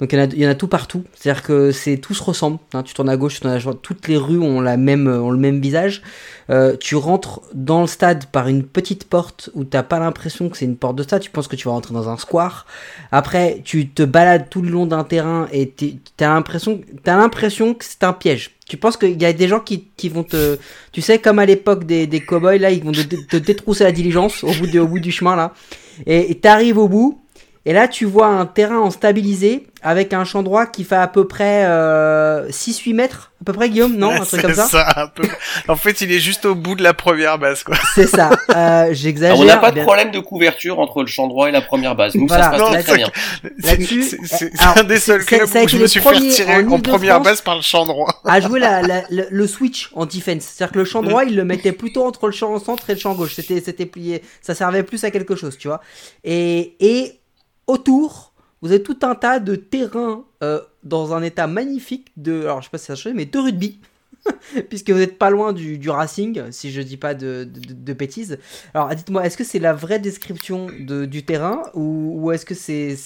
Donc 0.00 0.14
il 0.14 0.40
y, 0.40 0.46
en 0.46 0.50
a, 0.50 0.54
tout 0.54 0.66
partout. 0.66 1.04
C'est-à-dire 1.14 1.42
que 1.42 1.72
c'est 1.72 1.98
tout 1.98 2.14
se 2.14 2.22
ressemble. 2.22 2.58
hein. 2.72 2.82
Tu 2.82 2.94
tournes 2.94 3.10
à 3.10 3.18
gauche, 3.18 3.34
tu 3.34 3.40
tournes 3.40 3.52
à 3.52 3.58
droite. 3.58 3.78
Toutes 3.82 4.08
les 4.08 4.16
rues 4.16 4.38
ont 4.38 4.62
la 4.62 4.78
même, 4.78 5.06
ont 5.06 5.30
le 5.30 5.38
même 5.38 5.60
visage. 5.60 6.00
Euh, 6.48 6.74
tu 6.80 6.96
rentres 6.96 7.42
dans 7.52 7.82
le 7.82 7.86
stade 7.86 8.24
par 8.26 8.48
une 8.48 8.64
petite 8.64 9.04
porte 9.04 9.50
où 9.54 9.64
t'as 9.64 9.82
pas 9.82 9.98
l'impression 9.98 10.48
que 10.48 10.56
c'est 10.56 10.64
une 10.64 10.76
porte 10.76 10.96
de 10.96 11.02
stade. 11.02 11.20
Tu 11.20 11.30
penses 11.30 11.48
que 11.48 11.56
tu 11.56 11.68
vas 11.68 11.72
rentrer 11.72 11.92
dans 11.92 12.08
un 12.08 12.16
square. 12.16 12.66
Après, 13.12 13.60
tu 13.62 13.90
te 13.90 14.02
balades 14.02 14.48
tout 14.48 14.62
le 14.62 14.70
long 14.70 14.86
d'un 14.86 15.04
terrain 15.04 15.48
et 15.52 15.74
t'as 16.16 16.32
l'impression, 16.32 16.80
t'as 17.04 17.18
l'impression 17.18 17.74
que 17.74 17.84
c'est 17.84 18.02
un 18.02 18.14
piège. 18.14 18.56
Tu 18.66 18.78
penses 18.78 18.96
qu'il 18.96 19.20
y 19.20 19.24
a 19.26 19.32
des 19.34 19.48
gens 19.48 19.60
qui, 19.60 20.08
vont 20.08 20.22
te, 20.22 20.56
tu 20.92 21.02
sais, 21.02 21.18
comme 21.18 21.40
à 21.40 21.44
l'époque 21.44 21.84
des, 21.84 22.06
des 22.06 22.20
cowboys 22.20 22.58
là, 22.58 22.70
ils 22.70 22.82
vont 22.82 22.92
te, 22.92 23.36
détrousser 23.36 23.84
la 23.84 23.92
diligence 23.92 24.44
au 24.44 24.52
bout, 24.52 24.78
au 24.78 24.86
bout 24.86 25.00
du 25.00 25.12
chemin 25.12 25.36
là. 25.36 25.52
Et 26.06 26.38
t'arrives 26.38 26.78
au 26.78 26.88
bout. 26.88 27.19
Et 27.66 27.72
là, 27.74 27.88
tu 27.88 28.06
vois 28.06 28.26
un 28.26 28.46
terrain 28.46 28.78
en 28.78 28.90
stabilisé 28.90 29.66
avec 29.82 30.12
un 30.14 30.24
champ 30.24 30.42
droit 30.42 30.64
qui 30.66 30.82
fait 30.84 30.96
à 30.96 31.06
peu 31.06 31.26
près 31.26 31.64
euh, 31.66 32.48
6-8 32.50 32.94
mètres, 32.94 33.32
à 33.40 33.44
peu 33.44 33.52
près, 33.52 33.68
Guillaume, 33.68 33.96
non 33.96 34.10
Un 34.10 34.20
truc 34.24 34.40
comme 34.42 34.54
ça, 34.54 34.86
un 34.96 35.06
peu. 35.08 35.24
En 35.68 35.76
fait, 35.76 36.00
il 36.00 36.10
est 36.10 36.20
juste 36.20 36.46
au 36.46 36.54
bout 36.54 36.74
de 36.74 36.82
la 36.82 36.94
première 36.94 37.38
base, 37.38 37.62
quoi. 37.62 37.76
C'est 37.94 38.06
ça. 38.06 38.30
Euh, 38.54 38.88
J'exagère. 38.92 39.38
on 39.38 39.44
n'a 39.44 39.58
pas 39.58 39.70
de 39.70 39.76
bien- 39.76 39.84
problème 39.84 40.10
de 40.10 40.20
couverture 40.20 40.78
entre 40.80 41.02
le 41.02 41.06
champ 41.06 41.28
droit 41.28 41.48
et 41.48 41.52
la 41.52 41.60
première 41.60 41.94
base. 41.96 42.14
Nous, 42.14 42.26
Voilà. 42.26 42.44
ça 42.44 42.50
se 42.52 42.56
passe 42.56 42.60
Non, 42.60 42.70
très, 42.72 42.82
très 42.82 42.92
c'est- 42.92 42.96
bien. 42.98 43.10
C'est 43.42 43.66
Là-dessus, 43.70 44.02
c'est- 44.24 44.52
un 44.78 44.84
des 44.84 44.98
seuls 44.98 45.20
c'est- 45.22 45.36
clubs 45.38 45.48
ça 45.48 45.62
où 45.62 45.68
je 45.68 45.76
me 45.76 45.86
suis 45.86 46.00
fait 46.00 46.08
retirer 46.08 46.64
en 46.64 46.80
première 46.80 47.20
base 47.20 47.40
par 47.42 47.56
le 47.56 47.62
champ 47.62 47.84
droit. 47.84 48.20
à 48.24 48.40
jouer 48.40 48.58
la, 48.60 48.80
la- 48.82 49.02
le, 49.10 49.26
le 49.30 49.46
switch 49.46 49.90
en 49.94 50.06
defense. 50.06 50.44
C'est-à-dire 50.44 50.72
que 50.72 50.78
le 50.78 50.84
champ 50.86 51.02
droit, 51.02 51.24
il 51.24 51.36
le 51.36 51.44
mettait 51.44 51.72
plutôt 51.72 52.04
entre 52.06 52.26
le 52.26 52.32
champ 52.32 52.58
centre 52.58 52.88
et 52.88 52.94
le 52.94 52.98
champ 53.00 53.14
gauche. 53.14 53.34
C'était, 53.34 53.60
c'était 53.60 53.86
plié. 53.86 54.22
Ça 54.42 54.54
servait 54.54 54.82
plus 54.82 55.04
à 55.04 55.10
quelque 55.10 55.36
chose, 55.36 55.56
tu 55.58 55.68
vois. 55.68 55.80
Et, 56.24 56.74
et 56.80 57.19
autour, 57.70 58.32
vous 58.62 58.72
avez 58.72 58.82
tout 58.82 58.98
un 59.02 59.14
tas 59.14 59.40
de 59.40 59.56
terrains 59.56 60.24
euh, 60.42 60.60
dans 60.84 61.14
un 61.14 61.22
état 61.22 61.46
magnifique 61.46 62.08
de, 62.16 62.42
alors 62.42 62.60
je 62.60 62.66
sais 62.66 62.70
pas 62.70 62.78
si 62.78 62.94
ça 62.94 63.10
mais 63.14 63.24
de 63.24 63.38
rugby. 63.38 63.80
Puisque 64.68 64.90
vous 64.90 64.98
n'êtes 64.98 65.18
pas 65.18 65.30
loin 65.30 65.54
du, 65.54 65.78
du 65.78 65.88
Racing, 65.88 66.50
si 66.50 66.70
je 66.70 66.82
dis 66.82 66.98
pas 66.98 67.14
de, 67.14 67.48
de, 67.50 67.92
bêtises. 67.94 68.38
Alors 68.74 68.94
dites-moi, 68.94 69.24
est-ce 69.24 69.38
que 69.38 69.44
c'est 69.44 69.58
la 69.58 69.72
vraie 69.72 69.98
description 69.98 70.66
de, 70.78 71.06
du 71.06 71.24
terrain 71.24 71.62
ou, 71.72 72.20
ou 72.20 72.32
est-ce 72.32 72.44
que 72.44 72.54
c'est, 72.54 72.96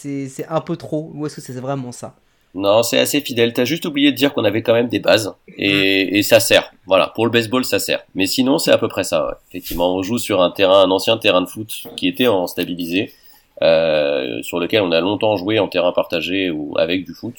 un 0.48 0.61
peu 0.61 0.77
trop 0.77 1.12
Ou 1.14 1.27
est-ce 1.27 1.37
que 1.37 1.40
c'est 1.40 1.53
vraiment 1.53 1.92
ça? 1.92 2.16
Non, 2.55 2.83
c'est 2.83 2.98
assez 2.98 3.20
fidèle. 3.20 3.53
T'as 3.53 3.64
juste 3.64 3.85
oublié 3.85 4.12
de 4.12 4.16
dire 4.16 4.33
qu'on 4.33 4.44
avait 4.44 4.62
quand 4.62 4.74
même 4.74 4.88
des 4.88 5.00
bases 5.00 5.33
et, 5.57 6.18
et 6.18 6.22
ça 6.22 6.40
sert. 6.40 6.72
Voilà, 6.87 7.12
pour 7.14 7.27
le 7.27 7.33
baseball, 7.33 7.64
ça 7.64 7.79
sert. 7.81 8.05
Mais 8.14 8.27
sinon, 8.27 8.59
c'est 8.59 8.70
à 8.70 8.79
peu 8.79 8.88
près 8.88 9.05
ça. 9.05 9.27
ouais. 9.27 9.35
Effectivement, 9.50 9.94
on 9.96 10.03
joue 10.03 10.18
sur 10.18 10.40
un 10.40 10.50
terrain, 10.50 10.83
un 10.83 10.90
ancien 10.90 11.16
terrain 11.16 11.42
de 11.42 11.48
foot 11.48 11.85
qui 11.96 12.07
était 12.07 12.29
en 12.29 12.46
stabilisé, 12.46 13.12
euh, 13.62 14.43
sur 14.43 14.59
lequel 14.59 14.83
on 14.83 14.93
a 14.93 15.01
longtemps 15.01 15.37
joué 15.37 15.59
en 15.59 15.69
terrain 15.69 15.93
partagé 15.93 16.51
ou 16.51 16.75
avec 16.79 17.05
du 17.05 17.14
foot. 17.14 17.35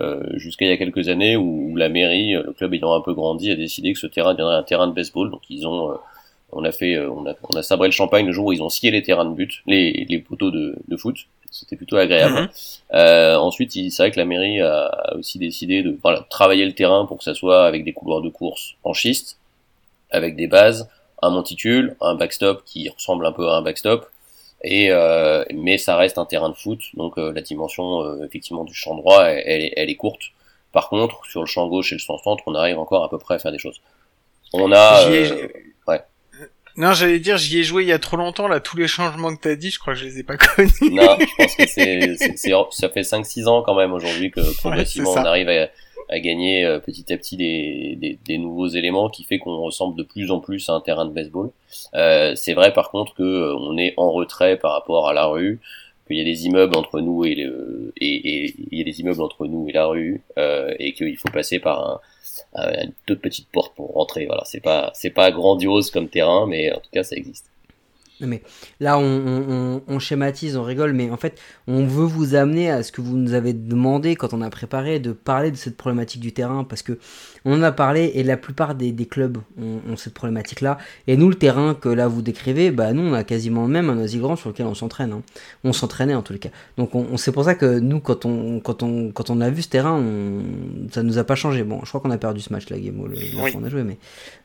euh, 0.00 0.22
jusqu'à 0.36 0.64
il 0.64 0.68
y 0.68 0.72
a 0.72 0.76
quelques 0.76 1.08
années 1.08 1.36
où, 1.36 1.70
où 1.72 1.76
la 1.76 1.88
mairie, 1.88 2.34
euh, 2.34 2.42
le 2.46 2.52
club 2.52 2.74
ayant 2.74 2.94
un 2.94 3.00
peu 3.00 3.12
grandi, 3.14 3.50
a 3.50 3.56
décidé 3.56 3.92
que 3.92 3.98
ce 3.98 4.06
terrain 4.06 4.32
deviendrait 4.32 4.56
un 4.56 4.62
terrain 4.62 4.86
de 4.86 4.92
baseball. 4.92 5.30
Donc 5.30 5.42
ils 5.50 5.66
ont, 5.66 5.90
euh, 5.90 5.94
on 6.52 6.64
a 6.64 6.72
fait, 6.72 6.94
euh, 6.94 7.10
on 7.10 7.26
a, 7.26 7.34
on 7.52 7.56
a 7.56 7.62
sabré 7.62 7.88
le 7.88 7.92
champagne 7.92 8.26
le 8.26 8.32
jour 8.32 8.46
où 8.46 8.52
ils 8.52 8.62
ont 8.62 8.68
scié 8.70 8.90
les 8.90 9.02
terrains 9.02 9.24
de 9.26 9.34
but, 9.34 9.62
les, 9.66 10.06
les 10.08 10.18
poteaux 10.18 10.50
de, 10.50 10.76
de 10.88 10.96
foot. 10.96 11.16
C'était 11.50 11.76
plutôt 11.76 11.96
agréable. 11.96 12.42
Mhm. 12.42 12.48
Euh, 12.94 13.36
ensuite, 13.36 13.72
c'est 13.72 13.96
vrai 13.98 14.10
que 14.12 14.18
la 14.18 14.24
mairie 14.24 14.60
a, 14.60 14.84
a 14.86 15.16
aussi 15.16 15.38
décidé 15.38 15.82
de 15.82 15.98
voilà, 16.02 16.24
travailler 16.30 16.64
le 16.64 16.72
terrain 16.72 17.06
pour 17.06 17.18
que 17.18 17.24
ça 17.24 17.34
soit 17.34 17.66
avec 17.66 17.82
des 17.84 17.92
couloirs 17.92 18.20
de 18.22 18.28
course 18.28 18.74
en 18.84 18.94
schiste, 18.94 19.36
avec 20.12 20.36
des 20.36 20.46
bases, 20.46 20.88
un 21.22 21.30
monticule, 21.30 21.96
un 22.00 22.14
backstop 22.14 22.62
qui 22.64 22.88
ressemble 22.88 23.26
un 23.26 23.32
peu 23.32 23.48
à 23.48 23.56
un 23.56 23.62
backstop, 23.62 24.06
et 24.62 24.90
euh, 24.90 25.44
mais 25.54 25.78
ça 25.78 25.96
reste 25.96 26.18
un 26.18 26.26
terrain 26.26 26.50
de 26.50 26.54
foot, 26.54 26.80
donc 26.94 27.16
euh, 27.18 27.32
la 27.32 27.40
dimension 27.40 28.02
euh, 28.02 28.24
effectivement 28.26 28.64
du 28.64 28.74
champ 28.74 28.94
droit, 28.94 29.24
elle, 29.24 29.42
elle 29.46 29.62
est, 29.62 29.72
elle 29.76 29.90
est 29.90 29.96
courte. 29.96 30.22
Par 30.72 30.88
contre, 30.88 31.24
sur 31.26 31.40
le 31.40 31.46
champ 31.46 31.66
gauche 31.66 31.92
et 31.92 31.96
le 31.96 32.00
champ 32.00 32.18
centre, 32.18 32.44
on 32.46 32.54
arrive 32.54 32.78
encore 32.78 33.02
à 33.02 33.10
peu 33.10 33.18
près 33.18 33.34
à 33.34 33.38
faire 33.38 33.52
des 33.52 33.58
choses. 33.58 33.80
On 34.52 34.70
a 34.72 35.08
euh, 35.08 35.48
ouais. 35.88 36.00
Non, 36.76 36.92
j'allais 36.92 37.18
dire, 37.18 37.38
j'y 37.38 37.60
ai 37.60 37.64
joué 37.64 37.84
il 37.84 37.88
y 37.88 37.92
a 37.92 37.98
trop 37.98 38.16
longtemps, 38.16 38.48
là, 38.48 38.60
tous 38.60 38.76
les 38.76 38.86
changements 38.86 39.34
que 39.34 39.40
t'as 39.40 39.54
dit, 39.56 39.70
je 39.70 39.78
crois 39.78 39.94
que 39.94 40.00
je 40.00 40.04
les 40.04 40.18
ai 40.18 40.22
pas 40.22 40.36
connus. 40.36 40.70
Non, 40.92 41.16
je 41.18 41.36
pense 41.36 41.56
que 41.56 41.66
c'est, 42.36 42.66
ça 42.70 42.88
fait 42.88 43.00
5-6 43.00 43.48
ans 43.48 43.62
quand 43.62 43.74
même 43.74 43.92
aujourd'hui 43.92 44.30
que 44.30 44.56
progressivement 44.58 45.12
on 45.12 45.24
arrive 45.24 45.48
à, 45.48 45.68
à 46.08 46.18
gagner 46.20 46.64
euh, 46.64 46.78
petit 46.80 47.12
à 47.12 47.16
petit 47.16 47.36
des, 47.36 48.18
des, 48.24 48.38
nouveaux 48.38 48.68
éléments 48.68 49.08
qui 49.08 49.24
fait 49.24 49.38
qu'on 49.38 49.58
ressemble 49.60 49.96
de 49.96 50.02
plus 50.02 50.30
en 50.30 50.40
plus 50.40 50.68
à 50.68 50.72
un 50.72 50.80
terrain 50.80 51.06
de 51.06 51.12
baseball. 51.12 51.50
Euh, 51.94 52.34
c'est 52.34 52.54
vrai 52.54 52.72
par 52.72 52.90
contre 52.90 53.14
que 53.14 53.22
euh, 53.22 53.54
on 53.56 53.76
est 53.78 53.94
en 53.96 54.10
retrait 54.12 54.56
par 54.56 54.72
rapport 54.72 55.08
à 55.08 55.12
la 55.14 55.26
rue, 55.26 55.60
qu'il 56.06 56.16
y 56.18 56.20
a 56.20 56.24
des 56.24 56.46
immeubles 56.46 56.76
entre 56.76 57.00
nous 57.00 57.24
et 57.24 57.34
le 57.36 57.92
et, 57.96 58.54
il 58.70 58.78
y 58.78 58.80
a 58.80 58.84
des 58.84 59.00
immeubles 59.00 59.22
entre 59.22 59.46
nous 59.46 59.68
et 59.68 59.72
la 59.72 59.86
rue 59.86 60.22
et 60.78 60.92
qu'il 60.94 61.16
faut 61.16 61.30
passer 61.30 61.60
par 61.60 61.88
un- 61.88 62.00
une 62.82 62.92
toute 63.06 63.20
petite 63.20 63.48
porte 63.52 63.74
pour 63.76 63.92
rentrer. 63.94 64.26
Voilà, 64.26 64.42
c'est 64.44 64.60
pas 64.60 64.90
c'est 64.94 65.10
pas 65.10 65.30
grandiose 65.30 65.90
comme 65.90 66.08
terrain, 66.08 66.46
mais 66.46 66.72
en 66.72 66.78
tout 66.80 66.90
cas 66.92 67.04
ça 67.04 67.16
existe. 67.16 67.49
Là, 68.80 68.98
on, 68.98 69.02
on- 69.02 69.50
on- 69.76 69.82
on 69.88 69.98
schématise, 69.98 70.56
on 70.56 70.62
rigole, 70.62 70.92
mais 70.92 71.10
en 71.10 71.16
fait, 71.16 71.38
on 71.66 71.86
veut 71.86 72.04
vous 72.04 72.34
amener 72.34 72.70
à 72.70 72.82
ce 72.82 72.92
que 72.92 73.00
vous 73.00 73.16
nous 73.16 73.32
avez 73.34 73.52
demandé 73.52 74.16
quand 74.16 74.32
on 74.34 74.42
a 74.42 74.50
préparé, 74.50 74.98
de 75.00 75.12
parler 75.12 75.50
de 75.50 75.56
cette 75.56 75.76
problématique 75.76 76.20
du 76.20 76.32
terrain, 76.32 76.64
parce 76.64 76.82
que 76.82 76.98
on 77.44 77.54
en 77.58 77.62
a 77.62 77.72
parlé 77.72 78.12
et 78.14 78.22
la 78.22 78.36
plupart 78.36 78.74
des, 78.74 78.92
des 78.92 79.06
clubs 79.06 79.38
ont, 79.60 79.80
ont 79.92 79.96
cette 79.96 80.14
problématique-là. 80.14 80.78
Et 81.06 81.16
nous, 81.16 81.28
le 81.28 81.34
terrain 81.34 81.74
que 81.74 81.88
là 81.88 82.06
vous 82.08 82.22
décrivez, 82.22 82.70
bah 82.70 82.92
nous, 82.92 83.02
on 83.02 83.14
a 83.14 83.24
quasiment 83.24 83.62
le 83.66 83.72
même, 83.72 83.88
un 83.90 83.94
Noisy-Grand 83.94 84.36
sur 84.36 84.50
lequel 84.50 84.66
on 84.66 84.74
s'entraîne. 84.74 85.12
hein. 85.12 85.22
On 85.64 85.72
s'entraînait 85.72 86.14
en 86.14 86.22
tous 86.22 86.32
les 86.32 86.38
cas. 86.38 86.50
Donc, 86.76 86.94
on, 86.94 87.06
on- 87.12 87.16
c'est 87.16 87.32
pour 87.32 87.44
ça 87.44 87.54
que 87.54 87.78
nous, 87.78 88.00
quand 88.00 88.24
on, 88.26 88.60
quand 88.60 88.82
on, 88.82 89.10
quand 89.12 89.30
on 89.30 89.40
a 89.40 89.50
vu 89.50 89.62
ce 89.62 89.68
terrain, 89.68 89.92
on, 90.00 90.42
ça 90.92 91.02
nous 91.02 91.18
a 91.18 91.24
pas 91.24 91.34
changé. 91.34 91.62
Bon, 91.64 91.80
je 91.82 91.88
crois 91.88 92.00
qu'on 92.00 92.10
a 92.10 92.18
perdu 92.18 92.40
ce 92.40 92.52
match-là, 92.52 92.78
Guémo, 92.78 93.06
le, 93.06 93.14
la 93.14 93.20
Oui. 93.42 93.50
fois 93.52 93.60
où 93.60 93.62
on 93.62 93.66
a 93.66 93.70
joué, 93.70 93.82
mais 93.84 93.98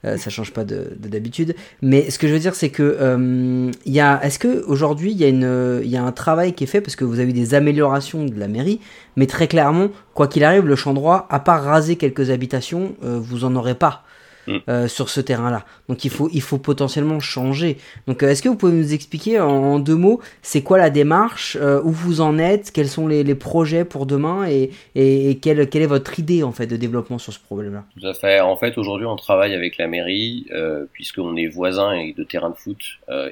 euh, 0.05 0.17
ça 0.17 0.29
change 0.29 0.51
pas 0.53 0.63
de 0.63 0.93
de- 0.97 1.09
d'habitude. 1.09 1.55
Mais 1.81 2.09
ce 2.09 2.19
que 2.19 2.27
je 2.27 2.33
veux 2.33 2.39
dire, 2.39 2.55
c'est 2.55 2.69
que 2.69 2.83
euh, 2.99 3.71
il 3.85 3.93
y 3.93 3.99
a, 3.99 4.23
est-ce 4.23 4.39
que 4.39 4.63
aujourd'hui 4.65 5.11
il 5.11 5.17
y 5.17 5.23
a 5.23 5.27
une, 5.29 5.81
il 5.83 5.89
y 5.89 5.97
a 5.97 6.03
un 6.03 6.11
travail 6.11 6.53
qui 6.53 6.63
est 6.63 6.67
fait 6.67 6.81
parce 6.81 6.95
que 6.95 7.03
vous 7.05 7.19
avez 7.19 7.29
eu 7.29 7.33
des 7.33 7.53
améliorations 7.53 8.25
de 8.25 8.39
la 8.39 8.47
mairie, 8.47 8.79
mais 9.15 9.25
très 9.27 9.47
clairement, 9.47 9.89
quoi 10.15 10.27
qu'il 10.27 10.43
arrive, 10.43 10.65
le 10.65 10.75
champ 10.75 10.95
droit, 10.95 11.27
à 11.29 11.39
part 11.39 11.63
raser 11.63 11.95
quelques 11.95 12.31
habitations, 12.31 12.95
euh, 13.03 13.19
vous 13.21 13.45
en 13.45 13.55
aurez 13.55 13.75
pas. 13.75 14.01
Mm. 14.47 14.57
euh, 14.69 14.87
sur 14.87 15.09
ce 15.09 15.21
terrain-là. 15.21 15.65
Donc 15.89 16.05
il 16.05 16.11
faut, 16.11 16.29
il 16.31 16.41
faut 16.41 16.59
potentiellement 16.59 17.19
changer. 17.19 17.77
Donc 18.05 18.21
euh, 18.21 18.29
est-ce 18.29 18.43
que 18.43 18.49
vous 18.49 18.55
pouvez 18.55 18.73
nous 18.73 18.93
expliquer 18.93 19.39
en, 19.39 19.49
en 19.49 19.79
deux 19.79 19.95
mots, 19.95 20.21
c'est 20.43 20.61
quoi 20.61 20.77
la 20.77 20.91
démarche, 20.91 21.57
euh, 21.59 21.81
où 21.83 21.89
vous 21.89 22.21
en 22.21 22.37
êtes, 22.37 22.71
quels 22.71 22.87
sont 22.87 23.07
les, 23.07 23.23
les 23.23 23.33
projets 23.33 23.85
pour 23.85 24.05
demain 24.05 24.47
et, 24.47 24.69
et, 24.93 25.31
et 25.31 25.39
quelle, 25.39 25.67
quelle 25.67 25.81
est 25.81 25.87
votre 25.87 26.19
idée 26.19 26.43
en 26.43 26.51
fait 26.51 26.67
de 26.67 26.77
développement 26.77 27.17
sur 27.17 27.33
ce 27.33 27.39
problème-là? 27.39 27.85
Tout 27.99 28.05
à 28.05 28.13
fait. 28.13 28.39
En 28.39 28.55
fait, 28.55 28.77
aujourd'hui, 28.77 29.07
on 29.07 29.15
travaille 29.15 29.55
avec 29.55 29.79
la 29.79 29.87
mairie, 29.87 30.45
puisqu'on 30.93 31.35
est 31.37 31.47
voisin 31.47 31.93
et 31.93 32.13
de 32.13 32.23
terrain 32.23 32.51
de 32.51 32.55
foot 32.55 32.77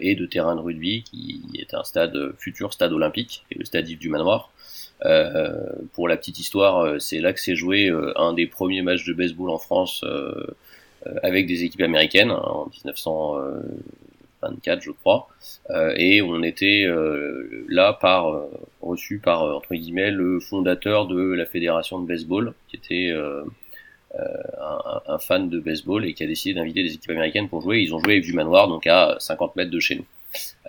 et 0.02 0.16
de 0.16 0.26
terrain 0.26 0.56
de 0.56 0.62
rugby, 0.62 1.04
qui 1.04 1.44
est 1.60 1.76
un 1.76 1.84
stade 1.84 2.18
futur 2.40 2.74
stade 2.74 2.92
olympique, 2.92 3.46
est 3.52 3.60
le 3.60 3.66
stade 3.66 3.88
Yves 3.88 4.00
du 4.00 4.10
Manoir. 4.10 4.50
Euh, 5.06 5.52
pour 5.94 6.08
la 6.08 6.18
petite 6.18 6.40
histoire, 6.40 6.80
euh, 6.80 7.00
c'est 7.00 7.20
là 7.20 7.34
que 7.34 7.40
s'est 7.40 7.56
joué 7.56 7.90
euh, 7.90 8.14
un 8.18 8.34
des 8.34 8.48
premiers 8.48 8.82
matchs 8.82 9.06
de 9.06 9.14
baseball 9.14 9.50
en 9.50 9.58
France 9.58 10.04
avec 11.22 11.48
des 11.48 11.66
équipes 11.66 11.82
américaines 11.82 12.32
hein, 12.32 12.42
en 12.46 12.68
1924, 12.86 14.82
je 14.82 14.92
crois. 14.92 15.28
Et 15.98 16.22
on 16.22 16.42
était 16.44 16.88
là 17.68 17.94
par 17.94 18.48
reçu 18.82 19.20
par 19.20 19.44
entre 19.56 19.76
guillemets 19.76 20.12
le 20.12 20.40
fondateur 20.40 21.08
de 21.08 21.34
la 21.34 21.46
fédération 21.46 22.00
de 22.00 22.08
baseball, 22.08 22.54
qui 22.70 22.78
était 22.78 23.12
euh, 24.20 24.24
un, 24.62 25.02
un 25.16 25.18
fan 25.18 25.50
de 25.50 25.60
baseball 25.60 26.06
et 26.06 26.14
qui 26.14 26.24
a 26.24 26.28
décidé 26.28 26.54
d'inviter 26.54 26.84
des 26.84 26.94
équipes 26.94 27.10
américaines 27.12 27.50
pour 27.50 27.62
jouer. 27.62 27.80
Ils 27.80 27.96
ont 27.96 28.00
joué 28.00 28.14
avec 28.14 28.24
du 28.24 28.34
manoir, 28.34 28.68
donc 28.68 28.86
à 28.86 29.16
50 29.20 29.56
mètres 29.56 29.72
de 29.72 29.80
chez 29.80 29.96
nous. 29.96 30.06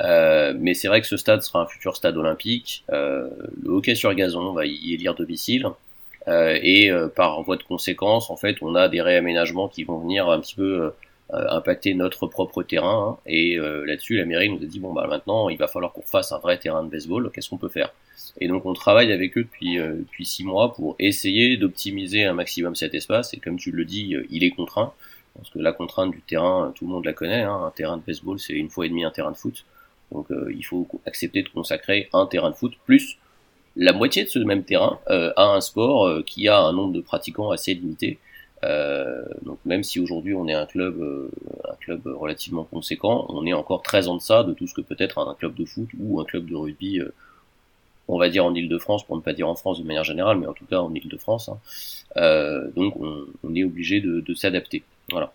Euh, 0.01 0.55
mais 0.59 0.75
c'est 0.75 0.89
vrai 0.89 1.01
que 1.01 1.07
ce 1.07 1.17
stade 1.17 1.43
sera 1.43 1.63
un 1.63 1.67
futur 1.67 1.97
stade 1.97 2.17
olympique. 2.17 2.85
Euh, 2.91 3.29
le 3.63 3.71
hockey 3.71 3.95
sur 3.95 4.13
gazon 4.15 4.53
va 4.53 4.67
y 4.67 4.95
élire 4.95 5.15
domicile. 5.15 5.67
Euh, 6.27 6.59
et 6.63 6.91
par 7.15 7.43
voie 7.43 7.57
de 7.57 7.63
conséquence, 7.63 8.31
en 8.31 8.37
fait, 8.37 8.57
on 8.63 8.75
a 8.75 8.89
des 8.89 9.03
réaménagements 9.03 9.69
qui 9.69 9.85
vont 9.85 9.99
venir 9.99 10.29
un 10.29 10.41
petit 10.41 10.55
peu 10.55 10.93
impacter 11.31 11.95
notre 11.95 12.27
propre 12.27 12.63
terrain. 12.63 13.17
hein. 13.17 13.19
et 13.27 13.57
là-dessus, 13.57 14.17
la 14.17 14.25
mairie 14.25 14.51
nous 14.51 14.63
a 14.63 14.67
dit 14.67 14.79
bon 14.79 14.93
bah 14.93 15.07
maintenant, 15.09 15.49
il 15.49 15.59
va 15.59 15.67
falloir 15.69 15.93
qu'on 15.93 16.03
fasse 16.03 16.33
un 16.33 16.39
vrai 16.39 16.59
terrain 16.59 16.83
de 16.83 16.91
baseball. 16.91 17.31
Qu'est-ce 17.33 17.51
qu'on 17.51 17.59
peut 17.59 17.69
faire? 17.69 17.93
Et 18.41 18.49
donc, 18.49 18.67
on 18.67 18.73
travaille 18.73 19.13
avec 19.13 19.37
eux 19.37 19.45
depuis 19.45 19.77
depuis 19.77 20.25
six 20.25 20.45
mois 20.45 20.73
pour 20.73 20.97
essayer 20.99 21.57
d'optimiser 21.57 22.25
un 22.25 22.33
maximum 22.33 22.75
cet 22.75 22.95
espace. 22.95 23.35
Et 23.35 23.39
comme 23.39 23.59
tu 23.59 23.71
le 23.71 23.85
dis, 23.85 24.17
il 24.31 24.45
est 24.45 24.51
contraint 24.51 24.95
parce 25.35 25.51
que 25.51 25.59
la 25.59 25.73
contrainte 25.73 26.13
du 26.13 26.23
terrain, 26.23 26.73
tout 26.75 26.87
le 26.87 26.93
monde 26.93 27.05
la 27.05 27.13
connaît. 27.13 27.43
Hein. 27.43 27.65
un 27.67 27.71
terrain 27.71 27.97
de 27.97 28.03
baseball, 28.03 28.39
c'est 28.39 28.53
une 28.53 28.71
fois 28.71 28.87
et 28.87 28.89
demi 28.89 29.05
un 29.05 29.11
terrain 29.11 29.33
de 29.33 29.37
foot. 29.37 29.65
Donc, 30.13 30.31
euh, 30.31 30.53
il 30.55 30.65
faut 30.65 30.87
accepter 31.07 31.43
de 31.43 31.49
consacrer 31.49 32.09
un 32.13 32.27
terrain 32.27 32.51
de 32.51 32.55
foot 32.55 32.75
plus 32.85 33.19
la 33.77 33.93
moitié 33.93 34.25
de 34.25 34.29
ce 34.29 34.39
même 34.39 34.65
terrain 34.65 34.99
euh, 35.11 35.33
à 35.37 35.55
un 35.55 35.61
sport 35.61 36.07
euh, 36.07 36.23
qui 36.23 36.49
a 36.49 36.59
un 36.59 36.73
nombre 36.73 36.93
de 36.93 37.01
pratiquants 37.01 37.51
assez 37.51 37.75
limité. 37.75 38.19
Euh, 38.63 39.23
donc 39.43 39.59
même 39.67 39.83
si 39.83 40.01
aujourd'hui 40.01 40.35
on 40.35 40.49
est 40.49 40.55
un 40.55 40.65
club, 40.65 40.99
euh, 41.01 41.31
un 41.71 41.75
club 41.77 42.07
relativement 42.07 42.65
conséquent, 42.65 43.27
on 43.29 43.45
est 43.45 43.53
encore 43.53 43.83
très 43.83 44.09
en 44.09 44.17
deçà 44.17 44.43
de 44.43 44.55
tout 44.55 44.67
ce 44.67 44.75
que 44.75 44.81
peut 44.81 44.97
être 44.99 45.19
un 45.19 45.35
club 45.35 45.55
de 45.55 45.65
foot 45.65 45.89
ou 45.99 46.21
un 46.21 46.25
club 46.25 46.47
de 46.47 46.55
rugby 46.55 47.01
euh, 47.01 47.13
on 48.09 48.19
va 48.19 48.29
dire 48.29 48.45
en 48.45 48.55
Ile-de-France, 48.55 49.05
pour 49.05 49.17
ne 49.17 49.23
pas 49.23 49.33
dire 49.33 49.49
en 49.49 49.55
France 49.55 49.79
de 49.79 49.85
manière 49.85 50.05
générale, 50.05 50.39
mais 50.39 50.47
en 50.47 50.53
tout 50.53 50.67
cas 50.67 50.79
en 50.79 50.93
Ile-de-France. 50.95 51.49
Hein. 51.49 51.59
Euh, 52.17 52.71
donc 52.77 52.95
on, 52.97 53.55
est 53.55 53.65
obligé 53.65 54.01
de, 54.01 54.21
de 54.21 54.35
s'adapter. 54.35 54.83
Voilà. 55.11 55.33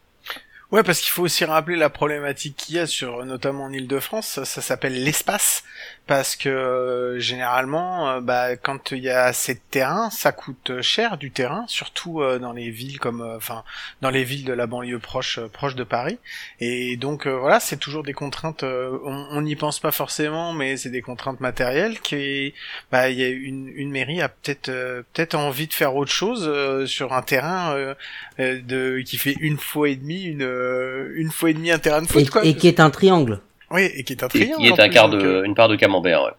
Ouais, 0.72 0.84
parce 0.84 0.99
qu'il 0.99 1.09
faut 1.09 1.24
aussi 1.24 1.45
rappeler 1.45 1.76
la 1.78 1.89
problématique 1.89 2.55
qu'il 2.55 2.76
y 2.76 2.80
a 2.80 2.86
sur, 2.86 3.26
notamment 3.26 3.63
en 3.63 3.74
Ile-de-France, 3.74 4.43
ça, 4.43 4.61
s'appelle 4.61 5.03
l'espace, 5.03 5.63
parce 6.05 6.36
que 6.36 6.47
euh, 6.47 7.20
généralement, 7.20 8.07
euh, 8.07 8.22
bah, 8.22 8.55
quand 8.55 8.91
il 8.91 8.99
y 8.99 9.09
a 9.09 9.24
assez 9.24 9.55
de 9.55 9.59
terrain, 9.72 10.11
ça 10.11 10.32
coûte 10.32 10.80
cher 10.82 11.17
du 11.17 11.32
terrain, 11.32 11.65
surtout 11.67 12.22
euh, 12.22 12.38
dans 12.38 12.53
les 12.53 12.70
villes 12.70 12.99
comme, 12.99 13.22
enfin, 13.36 13.63
dans 14.01 14.11
les 14.11 14.24
villes 14.24 14.45
de 14.45 14.53
la 14.53 14.67
banlieue 14.67 14.99
proche, 14.99 15.39
proche 15.39 15.74
de 15.74 15.84
Paris, 15.84 16.20
et 16.59 16.97
donc 16.97 17.26
voilà, 17.26 17.59
c'est 17.59 17.78
toujours 17.78 18.03
des 18.03 18.13
contraintes, 18.13 18.61
on 18.63 19.41
n'y 19.41 19.55
pense 19.55 19.80
pas 19.80 19.91
forcément, 19.91 20.53
mais 20.53 20.78
c'est 20.78 20.91
des 20.91 21.01
contraintes 21.01 21.39
matérielles 21.39 21.99
qui, 21.99 22.53
bah, 22.91 23.09
il 23.09 23.17
y 23.17 23.24
a 23.24 23.30
une, 23.30 23.70
une 23.70 23.89
mairie 23.89 24.22
a 24.22 24.30
peut-être, 24.30 24.67
peut-être 25.13 25.34
envie 25.34 25.65
de 25.65 25.74
faire 25.74 25.95
autre 25.95 26.11
chose 26.11 26.86
sur 26.86 27.13
un 27.13 27.24
terrain 27.24 27.95
de 28.38 28.99
qui 28.99 29.17
fait 29.17 29.36
une 29.39 29.57
fois 29.57 29.89
et 29.89 29.95
demie 29.95 30.24
une 30.24 30.59
euh, 30.60 31.12
une 31.16 31.32
fois 31.32 31.49
et 31.49 31.53
demi 31.53 31.72
un 31.72 31.80
terrain 31.80 32.01
de 32.01 32.07
foot, 32.07 32.22
et, 32.22 32.26
quoi. 32.28 32.45
Et 32.45 32.55
qui 32.55 32.68
est 32.68 32.80
un 32.80 32.89
triangle. 32.89 33.39
Oui, 33.72 33.89
et 33.95 34.03
qui 34.03 34.14
est 34.14 34.24
un 34.24 34.28
triangle. 34.28 34.66
Et 34.66 34.72
qui 34.72 34.74
est 34.74 34.80
un 34.80 34.89
quart 34.89 35.10
de, 35.10 35.18
euh, 35.18 35.43
une 35.43 35.55
part 35.55 35.70
de 35.70 35.76
camembert, 35.76 36.24
ouais. 36.24 36.32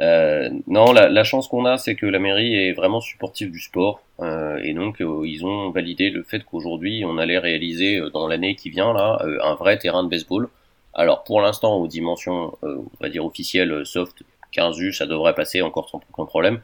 Euh, 0.00 0.50
non, 0.66 0.92
la, 0.92 1.08
la 1.08 1.24
chance 1.24 1.46
qu'on 1.46 1.64
a, 1.66 1.78
c'est 1.78 1.94
que 1.94 2.06
la 2.06 2.18
mairie 2.18 2.54
est 2.54 2.72
vraiment 2.72 3.00
supportive 3.00 3.50
du 3.50 3.60
sport, 3.60 4.00
euh, 4.20 4.58
et 4.62 4.74
donc 4.74 5.00
euh, 5.00 5.22
ils 5.24 5.46
ont 5.46 5.70
validé 5.70 6.10
le 6.10 6.24
fait 6.24 6.44
qu'aujourd'hui 6.44 7.04
on 7.04 7.16
allait 7.16 7.38
réaliser 7.38 8.00
dans 8.12 8.26
l'année 8.26 8.56
qui 8.56 8.70
vient 8.70 8.92
là 8.92 9.24
un 9.42 9.54
vrai 9.54 9.78
terrain 9.78 10.02
de 10.02 10.08
baseball. 10.08 10.48
Alors 10.94 11.24
pour 11.24 11.40
l'instant, 11.40 11.76
aux 11.76 11.86
dimensions, 11.86 12.56
on 12.62 12.86
va 13.00 13.08
dire 13.08 13.24
officielles, 13.24 13.84
soft, 13.84 14.22
15 14.52 14.78
U, 14.80 14.92
ça 14.92 15.06
devrait 15.06 15.34
passer 15.34 15.62
encore 15.62 15.88
sans 15.88 16.00
aucun 16.12 16.26
problème. 16.26 16.60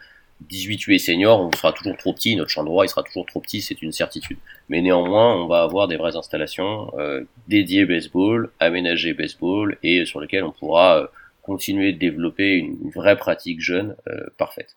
18 0.49 0.87
U 0.87 0.95
et 0.95 0.99
senior, 0.99 1.41
on 1.41 1.53
sera 1.53 1.73
toujours 1.73 1.97
trop 1.97 2.13
petit, 2.13 2.35
notre 2.37 2.51
champ 2.51 2.65
droit 2.65 2.85
il 2.85 2.89
sera 2.89 3.03
toujours 3.03 3.27
trop 3.27 3.41
petit, 3.41 3.61
c'est 3.61 3.83
une 3.83 3.93
certitude. 3.93 4.39
Mais 4.69 4.81
néanmoins, 4.81 5.37
on 5.37 5.47
va 5.47 5.63
avoir 5.63 5.89
des 5.89 5.97
vraies 5.97 6.17
installations 6.17 6.91
euh, 6.99 7.25
dédiées 7.49 7.85
baseball, 7.85 8.51
aménagées 8.59 9.13
baseball, 9.13 9.77
et 9.83 10.07
sur 10.07 10.21
lesquelles 10.21 10.45
on 10.45 10.53
pourra 10.53 10.99
euh, 10.99 11.07
continuer 11.43 11.93
de 11.93 11.99
développer 11.99 12.55
une 12.55 12.91
vraie 12.91 13.17
pratique 13.17 13.61
jeune 13.61 13.97
euh, 14.09 14.27
parfaite. 14.39 14.77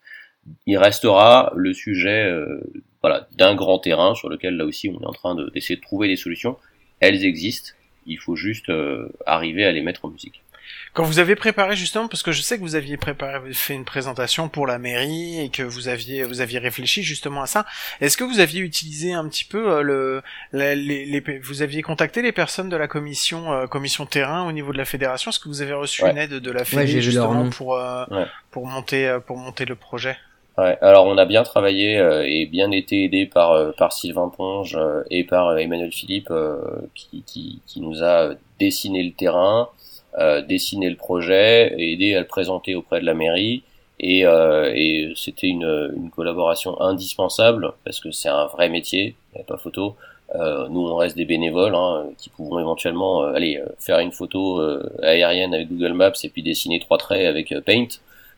Il 0.67 0.77
restera 0.77 1.53
le 1.55 1.73
sujet 1.73 2.25
euh, 2.25 2.61
voilà, 3.01 3.27
d'un 3.37 3.55
grand 3.55 3.79
terrain 3.79 4.13
sur 4.13 4.29
lequel 4.29 4.57
là 4.57 4.65
aussi 4.65 4.89
on 4.89 5.01
est 5.01 5.05
en 5.05 5.13
train 5.13 5.35
d'essayer 5.35 5.75
de, 5.75 5.81
de 5.81 5.85
trouver 5.85 6.07
des 6.07 6.17
solutions. 6.17 6.57
Elles 6.99 7.23
existent, 7.25 7.71
il 8.05 8.17
faut 8.17 8.35
juste 8.35 8.71
arriver 9.25 9.65
à 9.65 9.71
les 9.71 9.81
mettre 9.81 10.05
en 10.05 10.09
musique. 10.09 10.42
Quand 10.93 11.03
vous 11.03 11.19
avez 11.19 11.35
préparé 11.35 11.75
justement, 11.75 12.07
parce 12.07 12.21
que 12.21 12.31
je 12.31 12.41
sais 12.41 12.57
que 12.57 12.61
vous 12.61 12.75
aviez 12.75 12.97
préparé, 12.97 13.53
fait 13.53 13.73
une 13.73 13.85
présentation 13.85 14.47
pour 14.47 14.67
la 14.67 14.77
mairie 14.77 15.39
et 15.41 15.49
que 15.49 15.63
vous 15.63 15.87
aviez, 15.87 16.23
vous 16.23 16.39
aviez 16.41 16.59
réfléchi 16.59 17.01
justement 17.03 17.41
à 17.41 17.47
ça. 17.47 17.65
Est-ce 17.99 18.15
que 18.15 18.23
vous 18.23 18.39
aviez 18.39 18.61
utilisé 18.61 19.13
un 19.13 19.27
petit 19.27 19.45
peu 19.45 19.71
euh, 19.71 19.81
le, 19.81 20.21
les, 20.51 20.75
les, 20.75 21.39
vous 21.39 21.61
aviez 21.61 21.81
contacté 21.81 22.21
les 22.21 22.31
personnes 22.31 22.69
de 22.69 22.77
la 22.77 22.87
commission, 22.87 23.51
euh, 23.53 23.67
commission 23.67 24.05
terrain 24.05 24.47
au 24.47 24.51
niveau 24.51 24.71
de 24.71 24.77
la 24.77 24.85
fédération? 24.85 25.29
Est-ce 25.29 25.39
que 25.39 25.49
vous 25.49 25.61
avez 25.61 25.73
reçu 25.73 26.03
une 26.05 26.17
aide 26.17 26.35
de 26.35 26.51
la 26.51 26.63
fédération 26.63 27.01
justement 27.01 27.49
pour 27.49 27.75
euh, 27.77 28.05
pour 28.51 28.67
monter 28.67 29.17
pour 29.25 29.37
monter 29.37 29.65
le 29.65 29.75
projet? 29.75 30.17
Ouais, 30.59 30.77
alors 30.81 31.07
on 31.07 31.17
a 31.17 31.25
bien 31.25 31.41
travaillé 31.41 31.97
et 32.25 32.45
bien 32.45 32.69
été 32.69 33.05
aidé 33.05 33.25
par 33.25 33.73
par 33.75 33.91
Sylvain 33.91 34.29
Ponge 34.29 34.77
et 35.09 35.23
par 35.23 35.57
Emmanuel 35.57 35.91
Philippe 35.91 36.31
qui, 36.93 37.23
qui, 37.25 37.61
qui 37.65 37.81
nous 37.81 38.03
a 38.03 38.35
dessiné 38.59 39.03
le 39.03 39.11
terrain, 39.11 39.61
euh, 39.61 39.65
dessiner 40.47 40.89
le 40.89 40.95
projet, 40.95 41.73
aider 41.77 42.15
à 42.15 42.19
le 42.19 42.27
présenter 42.27 42.75
auprès 42.75 43.01
de 43.01 43.05
la 43.05 43.13
mairie. 43.13 43.63
Et, 43.99 44.25
euh, 44.25 44.71
et 44.75 45.13
c'était 45.15 45.47
une, 45.47 45.93
une, 45.95 46.09
collaboration 46.09 46.79
indispensable 46.81 47.71
parce 47.85 47.99
que 47.99 48.11
c'est 48.11 48.29
un 48.29 48.47
vrai 48.47 48.67
métier, 48.67 49.15
il 49.31 49.37
n'y 49.37 49.41
a 49.41 49.45
pas 49.45 49.57
photo. 49.57 49.95
Euh, 50.35 50.67
nous, 50.67 50.87
on 50.87 50.95
reste 50.95 51.15
des 51.15 51.25
bénévoles 51.25 51.75
hein, 51.75 52.05
qui 52.17 52.29
pourront 52.29 52.59
éventuellement 52.59 53.23
euh, 53.23 53.33
aller 53.33 53.61
faire 53.79 53.99
une 53.99 54.11
photo 54.11 54.61
aérienne 55.01 55.53
avec 55.53 55.69
Google 55.69 55.93
Maps 55.93 56.11
et 56.23 56.29
puis 56.29 56.41
dessiner 56.41 56.79
trois 56.79 56.97
traits 56.97 57.25
avec 57.25 57.53
Paint. 57.65 57.87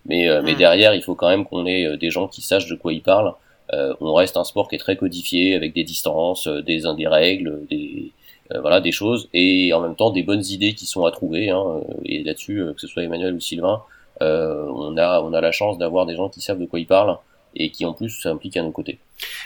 Mais, 0.05 0.27
mais 0.43 0.53
hmm. 0.53 0.57
derrière, 0.57 0.93
il 0.93 1.01
faut 1.01 1.15
quand 1.15 1.29
même 1.29 1.45
qu'on 1.45 1.65
ait 1.65 1.97
des 1.97 2.11
gens 2.11 2.27
qui 2.27 2.43
sachent 2.43 2.67
de 2.67 2.75
quoi 2.75 2.93
ils 2.93 3.01
parlent. 3.01 3.33
on 3.73 4.13
reste 4.13 4.37
un 4.37 4.43
sport 4.43 4.67
qui 4.67 4.75
est 4.75 4.79
très 4.79 4.97
codifié 4.97 5.55
avec 5.55 5.73
des 5.73 5.83
distances, 5.83 6.47
des, 6.47 6.83
des 6.95 7.07
règles, 7.07 7.65
des, 7.71 8.11
euh, 8.53 8.61
voilà 8.61 8.79
des 8.79 8.91
choses 8.91 9.27
et 9.33 9.73
en 9.73 9.81
même 9.81 9.95
temps 9.95 10.11
des 10.11 10.21
bonnes 10.21 10.45
idées 10.45 10.75
qui 10.75 10.85
sont 10.85 11.05
à 11.05 11.11
trouver 11.11 11.49
hein, 11.49 11.63
euh, 11.67 11.93
et 12.05 12.23
là-dessus 12.23 12.61
euh, 12.61 12.73
que 12.73 12.81
ce 12.81 12.85
soit 12.85 13.01
Emmanuel 13.03 13.33
ou 13.33 13.39
Sylvain 13.39 13.81
on 14.21 14.95
a 14.97 15.19
on 15.21 15.33
a 15.33 15.41
la 15.41 15.51
chance 15.51 15.77
d'avoir 15.77 16.05
des 16.05 16.15
gens 16.15 16.29
qui 16.29 16.41
savent 16.41 16.59
de 16.59 16.65
quoi 16.65 16.79
ils 16.79 16.87
parlent 16.87 17.17
et 17.55 17.71
qui 17.71 17.85
en 17.85 17.93
plus 17.93 18.09
s'impliquent 18.09 18.57
à 18.57 18.61
nos 18.61 18.71
côtés. 18.71 18.99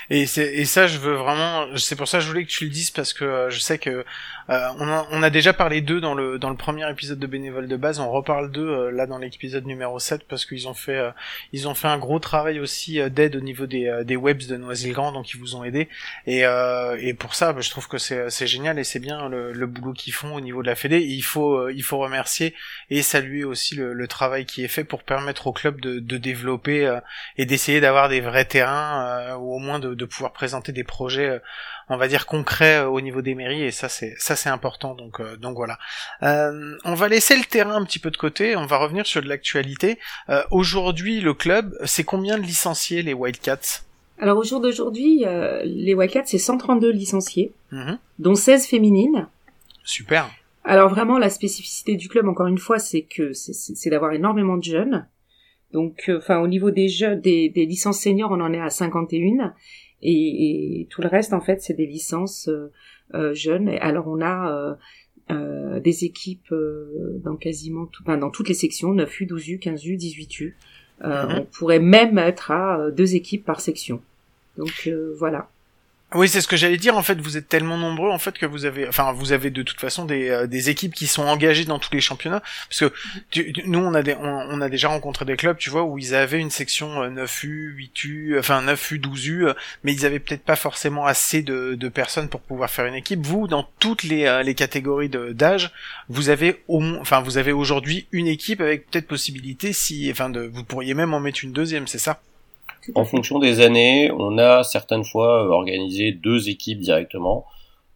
Et, 0.10 0.24
et 0.24 0.66
ça, 0.66 0.88
je 0.88 0.98
veux 0.98 1.14
vraiment, 1.14 1.68
c'est 1.78 1.96
pour 1.96 2.08
ça 2.08 2.18
que 2.18 2.24
je 2.24 2.30
voulais 2.30 2.44
que 2.44 2.50
tu 2.50 2.64
le 2.64 2.72
dises 2.72 2.90
parce 2.90 3.14
que 3.14 3.26
euh, 3.26 3.50
je 3.52 3.60
sais 3.60 3.78
que 3.78 4.04
euh, 4.50 4.68
on, 4.80 4.88
a, 4.88 5.08
on, 5.12 5.22
a, 5.22 5.30
déjà 5.30 5.54
parlé 5.54 5.82
d'eux 5.82 6.02
dans 6.02 6.16
le 6.16 6.40
dans 6.40 6.50
le 6.50 6.56
premier 6.56 6.90
épisode 6.90 7.20
de 7.20 7.28
bénévole 7.28 7.68
de 7.68 7.76
base. 7.76 8.00
On 8.00 8.10
reparle 8.10 8.52
d'eux 8.52 8.68
euh, 8.68 8.92
là 8.92 9.06
dans 9.06 9.20
l'épisode 9.20 9.68
numéro 9.68 10.00
7 10.00 10.28
parce 10.28 10.46
qu'ils 10.46 10.68
ont 10.68 10.74
fait 10.74 11.00
ils 11.54 11.68
ont 11.68 11.76
fait 11.76 11.88
un 11.88 12.00
gros 12.00 12.18
travail 12.18 12.60
aussi 12.60 13.00
d'aide 13.12 13.36
au 13.36 13.42
niveau 13.42 13.68
des 13.68 14.02
des 14.04 14.16
webs 14.16 14.48
de 14.48 14.58
Noisy-le-Grand, 14.58 15.12
donc 15.12 15.32
ils 15.32 15.38
vous 15.40 15.56
ont 15.56 15.64
aidé. 15.64 15.88
Et 16.26 16.44
et 17.00 17.14
pour 17.14 17.36
ça, 17.36 17.54
bah, 17.54 17.62
je 17.62 17.70
trouve 17.70 17.88
que 17.88 17.98
c'est 18.00 18.48
génial 18.48 18.80
et 18.80 18.84
c'est 18.84 19.00
bien 19.00 19.30
le, 19.30 19.54
le 19.54 19.68
boulot 19.68 19.94
qu'ils 19.94 20.14
font 20.14 20.34
au 20.34 20.42
niveau 20.42 20.64
de 20.64 20.68
la 20.68 20.76
Fédé. 20.76 21.00
il 21.02 21.22
faut 21.22 21.70
il 21.70 21.84
faut 21.84 22.00
remercier 22.00 22.56
et 22.90 23.04
saluer 23.04 23.44
aussi 23.44 23.76
le, 23.76 23.94
le, 23.94 24.08
travail 24.08 24.46
qui 24.46 24.64
est 24.64 24.68
fait 24.68 24.84
pour 24.84 25.04
permettre 25.04 25.46
au 25.48 25.54
club 25.54 25.80
de, 25.82 26.00
de 26.00 26.18
développer 26.18 27.00
et 27.38 27.46
d'essayer 27.46 27.80
d'avoir 27.82 28.10
des 28.10 28.22
vrais 28.22 28.46
terrains 28.46 29.38
au 29.60 29.62
moins 29.62 29.80
de, 29.80 29.93
de, 29.93 30.05
pouvoir 30.05 30.32
présenter 30.32 30.72
des 30.72 30.86
projets, 30.86 31.30
euh, 31.30 31.39
on 31.89 31.97
va 31.97 32.07
dire 32.07 32.26
concrets 32.26 32.80
euh, 32.80 32.88
au 32.88 33.01
niveau 33.01 33.22
des 33.22 33.36
mairies, 33.36 33.64
et 33.64 33.72
ça 33.72 33.89
c'est 33.89 34.16
ça 34.18 34.38
c'est 34.38 34.49
important. 34.49 34.95
Donc 34.95 35.20
euh, 35.20 35.36
donc 35.36 35.55
voilà. 35.55 35.78
on 36.22 36.93
va 36.95 37.07
laisser 37.10 37.36
le 37.36 37.43
terrain 37.43 37.76
un 37.76 37.84
petit 37.84 37.99
peu 37.99 38.10
de 38.10 38.18
côté. 38.18 38.55
On 38.55 38.66
va 38.66 38.78
revenir 38.78 39.05
sur 39.05 39.22
de 39.22 39.28
l'actualité. 39.28 39.99
Aujourd'hui, 40.51 41.20
le 41.20 41.34
club, 41.34 41.78
c'est 41.84 42.03
combien 42.03 42.38
de 42.38 42.43
licenciés 42.43 43.01
les 43.01 43.14
Wildcats? 43.14 43.84
Alors 44.20 44.38
au 44.38 44.43
jour 44.43 44.60
d'aujourd'hui, 44.62 45.26
les 45.64 45.93
Wildcats, 45.93 46.26
c'est 46.26 46.38
132 46.38 46.89
licenciés, 46.91 47.53
mhm. 47.72 47.97
dont 48.20 48.36
16 48.36 48.68
féminines. 48.68 49.28
Super. 49.84 50.30
Alors 50.64 50.89
vraiment, 50.89 51.18
la 51.18 51.30
spécificité 51.30 51.95
du 51.95 52.10
club, 52.10 52.28
encore 52.28 52.47
une 52.47 52.57
fois, 52.57 52.80
c'est 52.80 53.01
que 53.01 53.34
c'est 53.34 53.89
d'avoir 53.89 54.14
énormément 54.14 54.57
de 54.57 54.64
jeunes. 54.64 55.07
Donc, 55.72 56.06
euh, 56.10 56.18
enfin, 56.18 56.40
au 56.40 56.48
niveau 56.48 56.72
des 56.72 56.88
jeunes, 56.88 57.22
des, 57.22 57.50
des, 57.50 57.66
licences 57.66 58.02
seniors, 58.02 58.32
on 58.32 58.42
en 58.42 58.54
est 58.54 58.60
à 58.60 58.70
51, 58.70 59.54
et, 60.02 60.82
et 60.82 60.88
tout 60.90 61.02
le 61.02 61.08
reste, 61.08 61.34
en 61.34 61.42
fait, 61.42 61.62
c'est 61.62 61.74
des 61.74 61.86
licences 61.86 62.48
euh, 62.48 62.72
euh 63.14 63.34
jeunes. 63.34 63.70
Alors, 63.82 64.08
on 64.08 64.22
a 64.22 64.78
euh, 65.30 65.80
des 65.80 66.06
équipes 66.06 66.54
dans 67.24 67.36
quasiment 67.36 67.86
tout, 67.86 68.04
enfin, 68.04 68.18
dans 68.18 68.32
toutes 68.32 68.50
les 68.50 68.56
sections, 68.56 68.94
9U, 68.94 69.28
12U, 69.28 69.60
15U, 69.60 69.98
18U. 69.98 70.54
On 71.02 71.46
pourrait 71.46 71.80
même 71.80 72.18
être 72.18 72.52
à 72.52 72.92
deux 72.92 73.16
équipes 73.16 73.46
par 73.46 73.62
section. 73.62 74.02
Donc 74.58 74.90
voilà. 75.18 75.50
Oui, 76.16 76.28
c'est 76.28 76.41
ce 76.41 76.47
que 76.47 76.57
j'allais 76.57 76.78
dire. 76.78 76.97
En 76.97 77.03
fait, 77.03 77.22
vous 77.22 77.38
êtes 77.38 77.47
tellement 77.47 77.78
nombreux 77.78 78.10
en 78.10 78.18
fait 78.18 78.36
que 78.39 78.47
vous 78.47 78.66
avez, 78.66 78.88
enfin, 78.88 79.12
vous 79.12 79.32
avez 79.32 79.51
de 79.51 79.62
toute 79.62 79.80
façon 79.80 80.05
des, 80.05 80.30
euh, 80.30 80.47
équipes 80.49 80.95
qui 80.95 81.05
sont 81.05 81.22
engagées 81.22 81.66
dans 81.66 81.78
tous 81.78 81.93
les 81.93 82.01
championnats. 82.01 82.41
Parce 82.68 82.80
que 82.80 83.62
nous, 83.68 83.78
on 83.78 83.93
a 83.93 84.01
des, 84.01 84.16
on, 84.16 84.60
a 84.60 84.70
déjà 84.70 84.88
rencontré 84.88 85.26
des 85.26 85.38
clubs, 85.38 85.57
tu 85.57 85.70
vois, 85.70 85.84
où 85.84 85.99
ils 85.99 86.16
avaient 86.16 86.39
une 86.39 86.49
section 86.49 87.03
9U, 87.03 87.47
euh, 87.47 87.76
8U, 87.78 88.39
enfin 88.39 88.64
9U, 88.64 88.99
12U, 88.99 89.43
euh, 89.43 89.53
mais 89.84 89.93
ils 89.93 90.03
avaient 90.03 90.20
peut-être 90.20 90.43
pas 90.43 90.55
forcément 90.55 91.05
assez 91.05 91.43
de, 91.43 91.89
personnes 91.89 92.30
pour 92.30 92.41
pouvoir 92.41 92.72
faire 92.72 92.86
une 92.86 92.95
équipe. 92.95 93.24
Vous, 93.26 93.47
dans 93.47 93.70
toutes 93.80 94.03
les, 94.03 94.41
les 94.43 94.55
catégories 94.55 95.10
d'âge, 95.10 95.72
vous 96.07 96.30
avez 96.30 96.64
au 96.68 96.82
enfin, 96.99 97.20
vous 97.22 97.38
avez 97.38 97.51
aujourd'hui 97.51 98.07
une 98.12 98.28
équipe 98.28 98.62
avec 98.62 98.89
peut-être 98.89 99.07
possibilité 99.07 99.74
si, 99.74 100.10
enfin, 100.12 100.30
de, 100.30 100.41
vous 100.41 100.64
pourriez 100.64 100.93
même 100.93 101.14
en 101.14 101.20
mettre 101.20 101.43
une 101.43 101.51
deuxième, 101.51 101.88
c'est 101.88 101.99
ça? 101.99 102.22
En 102.96 103.06
fonction 103.06 103.40
des 103.40 103.60
années, 103.60 104.12
on 104.12 104.38
a 104.38 104.64
certaines 104.64 105.04
fois 105.04 105.46
euh, 105.46 105.50
organisé 105.50 106.12
deux 106.12 106.50
équipes 106.50 106.80
directement. 106.80 107.46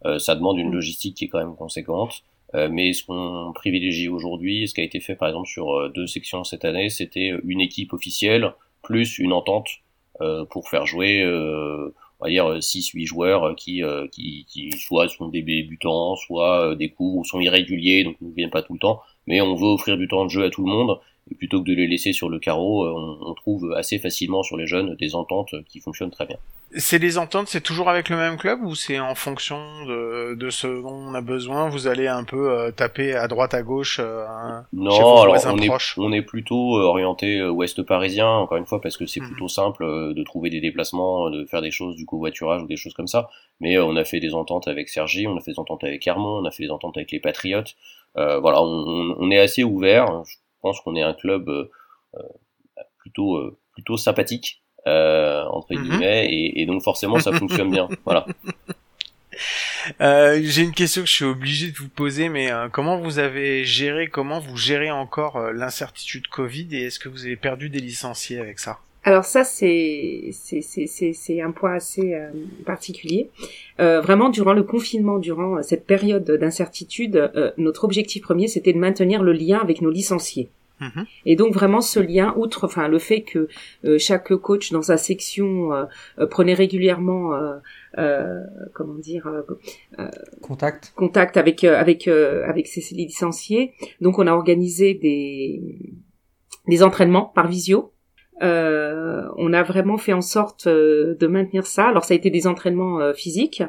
Euh, 0.04 0.18
ça 0.18 0.34
demande 0.34 0.58
une 0.58 0.70
mm. 0.70 0.74
logistique 0.74 1.16
qui 1.16 1.24
est 1.24 1.28
quand 1.28 1.38
même 1.38 1.56
conséquente. 1.56 2.22
Euh, 2.54 2.68
mais 2.70 2.92
ce 2.92 3.04
qu'on 3.04 3.52
privilégie 3.54 4.08
aujourd'hui, 4.08 4.68
ce 4.68 4.74
qui 4.74 4.80
a 4.80 4.84
été 4.84 5.00
fait 5.00 5.16
par 5.16 5.28
exemple 5.28 5.48
sur 5.48 5.90
deux 5.90 6.06
sections 6.06 6.44
cette 6.44 6.64
année, 6.64 6.88
c'était 6.88 7.32
une 7.44 7.60
équipe 7.60 7.92
officielle 7.92 8.52
plus 8.82 9.18
une 9.18 9.32
entente 9.32 9.68
pour 10.50 10.68
faire 10.68 10.86
jouer, 10.86 11.24
on 11.26 12.24
va 12.24 12.28
dire 12.28 12.58
6-8 12.58 13.06
joueurs 13.06 13.56
qui, 13.56 13.82
qui, 14.12 14.46
qui 14.48 14.70
soit 14.78 15.08
sont 15.08 15.26
des 15.26 15.42
débutants, 15.42 16.14
soit 16.14 16.76
des 16.76 16.90
coups 16.90 17.18
ou 17.18 17.24
sont 17.24 17.40
irréguliers, 17.40 18.04
donc 18.04 18.14
ne 18.20 18.32
viennent 18.32 18.50
pas 18.50 18.62
tout 18.62 18.74
le 18.74 18.78
temps. 18.78 19.00
Mais 19.26 19.40
on 19.40 19.56
veut 19.56 19.66
offrir 19.66 19.96
du 19.96 20.06
temps 20.06 20.24
de 20.24 20.30
jeu 20.30 20.44
à 20.44 20.50
tout 20.50 20.64
le 20.64 20.70
monde 20.70 21.00
et 21.30 21.34
plutôt 21.34 21.62
que 21.62 21.68
de 21.68 21.74
les 21.74 21.86
laisser 21.86 22.12
sur 22.12 22.28
le 22.28 22.38
carreau, 22.38 22.84
euh, 22.84 22.92
on, 22.94 23.30
on, 23.30 23.34
trouve 23.34 23.72
assez 23.76 23.98
facilement 23.98 24.42
sur 24.42 24.56
les 24.56 24.66
jeunes 24.66 24.94
des 24.96 25.14
ententes 25.14 25.54
qui 25.68 25.80
fonctionnent 25.80 26.10
très 26.10 26.26
bien. 26.26 26.38
C'est 26.76 26.98
les 26.98 27.18
ententes, 27.18 27.46
c'est 27.46 27.60
toujours 27.60 27.88
avec 27.88 28.08
le 28.08 28.16
même 28.16 28.36
club 28.36 28.64
ou 28.64 28.74
c'est 28.74 28.98
en 28.98 29.14
fonction 29.14 29.84
de, 29.86 30.34
de 30.34 30.50
ce 30.50 30.66
dont 30.66 30.92
on 30.92 31.14
a 31.14 31.20
besoin? 31.20 31.68
Vous 31.68 31.86
allez 31.86 32.08
un 32.08 32.24
peu 32.24 32.50
euh, 32.50 32.72
taper 32.72 33.14
à 33.14 33.28
droite, 33.28 33.54
à 33.54 33.62
gauche 33.62 34.00
euh, 34.00 34.26
Non, 34.72 35.20
alors 35.20 35.36
on 35.46 35.58
est, 35.58 35.70
on 35.98 36.12
est 36.12 36.22
plutôt 36.22 36.76
euh, 36.76 36.82
orienté 36.82 37.46
ouest 37.46 37.82
parisien, 37.82 38.28
encore 38.28 38.58
une 38.58 38.66
fois, 38.66 38.80
parce 38.80 38.96
que 38.96 39.06
c'est 39.06 39.20
hmm. 39.20 39.28
plutôt 39.28 39.46
simple 39.46 39.84
de 39.84 40.22
trouver 40.24 40.50
des 40.50 40.60
déplacements, 40.60 41.30
de 41.30 41.44
faire 41.44 41.62
des 41.62 41.70
choses 41.70 41.94
du 41.94 42.06
covoiturage 42.06 42.62
ou 42.62 42.66
des 42.66 42.76
choses 42.76 42.94
comme 42.94 43.06
ça. 43.06 43.28
Mais 43.60 43.78
on 43.78 43.94
a 43.94 44.04
fait 44.04 44.18
des 44.18 44.34
ententes 44.34 44.66
avec 44.66 44.88
Sergi, 44.88 45.28
on 45.28 45.36
a 45.36 45.40
fait 45.40 45.52
des 45.52 45.60
ententes 45.60 45.84
avec 45.84 46.04
Hermont, 46.04 46.40
on 46.42 46.44
a 46.44 46.50
fait 46.50 46.64
des 46.64 46.70
ententes 46.70 46.96
avec 46.96 47.12
les 47.12 47.20
Patriotes. 47.20 47.76
voilà, 48.16 48.60
on, 48.62 49.14
on, 49.16 49.30
est 49.30 49.38
assez 49.38 49.62
ouvert. 49.62 50.24
Je 50.26 50.34
pense 50.64 50.80
qu'on 50.80 50.96
est 50.96 51.02
un 51.02 51.14
club 51.14 51.50
plutôt 52.98 53.58
plutôt 53.74 53.96
sympathique 53.96 54.62
euh, 54.86 55.44
entre 55.44 55.74
mhm. 55.74 55.82
guillemets, 55.82 56.26
et, 56.26 56.62
et, 56.62 56.66
donc 56.66 56.82
forcément 56.82 57.18
ça 57.18 57.32
fonctionne 57.32 57.70
bien. 57.70 57.88
Voilà. 58.04 58.26
Euh, 60.00 60.40
J'ai 60.42 60.62
une 60.62 60.72
question 60.72 61.02
que 61.02 61.08
je 61.08 61.14
suis 61.14 61.24
obligé 61.24 61.70
de 61.70 61.76
vous 61.76 61.88
poser, 61.88 62.28
mais 62.28 62.52
euh, 62.52 62.68
comment 62.68 62.98
vous 62.98 63.18
avez 63.18 63.64
géré, 63.64 64.08
comment 64.08 64.38
vous 64.38 64.56
gérez 64.56 64.90
encore 64.90 65.36
euh, 65.36 65.52
l'incertitude 65.52 66.28
Covid 66.28 66.68
et 66.72 66.84
est-ce 66.84 66.98
que 66.98 67.08
vous 67.08 67.24
avez 67.24 67.36
perdu 67.36 67.68
des 67.68 67.80
licenciés 67.80 68.38
avec 68.38 68.58
ça? 68.58 68.78
Alors 69.04 69.24
ça 69.24 69.44
c'est 69.44 70.30
c'est 70.32 71.40
un 71.40 71.52
point 71.52 71.74
assez 71.74 72.14
euh, 72.14 72.30
particulier. 72.64 73.30
vraiment 73.78 74.30
durant 74.30 74.52
le 74.52 74.62
confinement, 74.62 75.18
durant 75.18 75.62
cette 75.62 75.86
période 75.86 76.30
d'incertitude, 76.30 77.30
notre 77.58 77.84
objectif 77.84 78.22
premier 78.22 78.48
c'était 78.48 78.72
de 78.72 78.78
maintenir 78.78 79.22
le 79.22 79.32
lien 79.32 79.58
avec 79.58 79.80
nos 79.82 79.90
licenciés. 79.90 80.48
Mhm. 80.80 81.06
Et 81.24 81.36
donc 81.36 81.54
vraiment 81.54 81.80
ce 81.80 82.00
lien, 82.00 82.34
outre 82.36 82.64
enfin 82.64 82.88
le 82.88 82.98
fait 82.98 83.22
que 83.22 83.48
euh, 83.84 83.98
chaque 83.98 84.34
coach 84.34 84.72
dans 84.72 84.82
sa 84.82 84.96
section 84.96 85.72
euh, 85.72 85.84
euh, 86.18 86.26
prenait 86.26 86.54
régulièrement 86.54 87.32
comment 88.74 88.94
dire 88.94 89.28
contact 90.42 90.92
contact 90.96 91.36
avec 91.36 91.62
avec 91.64 92.08
avec 92.08 92.66
ses 92.66 92.94
licenciés. 92.94 93.72
Donc 94.00 94.18
on 94.18 94.26
a 94.26 94.32
organisé 94.32 94.94
des 94.94 95.78
des 96.66 96.82
entraînements 96.82 97.26
par 97.34 97.46
visio. 97.46 97.93
On 98.40 99.52
a 99.52 99.62
vraiment 99.62 99.98
fait 99.98 100.12
en 100.12 100.20
sorte 100.20 100.68
de 100.68 101.26
maintenir 101.26 101.66
ça. 101.66 101.86
Alors 101.88 102.04
ça 102.04 102.14
a 102.14 102.16
été 102.16 102.30
des 102.30 102.46
entraînements 102.46 103.12
physiques. 103.14 103.62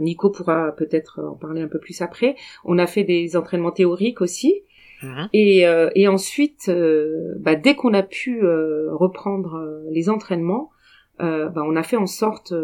Nico 0.00 0.30
pourra 0.30 0.72
peut-être 0.72 1.20
en 1.20 1.36
parler 1.36 1.62
un 1.62 1.68
peu 1.68 1.78
plus 1.78 2.02
après. 2.02 2.34
On 2.64 2.78
a 2.78 2.86
fait 2.86 3.04
des 3.04 3.36
entraînements 3.36 3.70
théoriques 3.70 4.20
aussi. 4.20 4.62
Mhm. 5.02 5.28
Et, 5.32 5.66
euh, 5.66 5.90
et 5.94 6.08
ensuite, 6.08 6.68
euh, 6.68 7.34
bah, 7.38 7.54
dès 7.54 7.74
qu'on 7.74 7.94
a 7.94 8.02
pu 8.02 8.42
euh, 8.42 8.88
reprendre 8.92 9.82
les 9.90 10.08
entraînements, 10.08 10.70
bah, 11.18 11.52
on 11.56 11.76
a 11.76 11.82
fait 11.82 11.98
en 11.98 12.06
sorte 12.06 12.54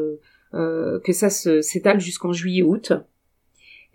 que 0.53 1.13
ça 1.13 1.29
s'étale 1.29 2.01
jusqu'en 2.01 2.33
juillet-août. 2.33 2.95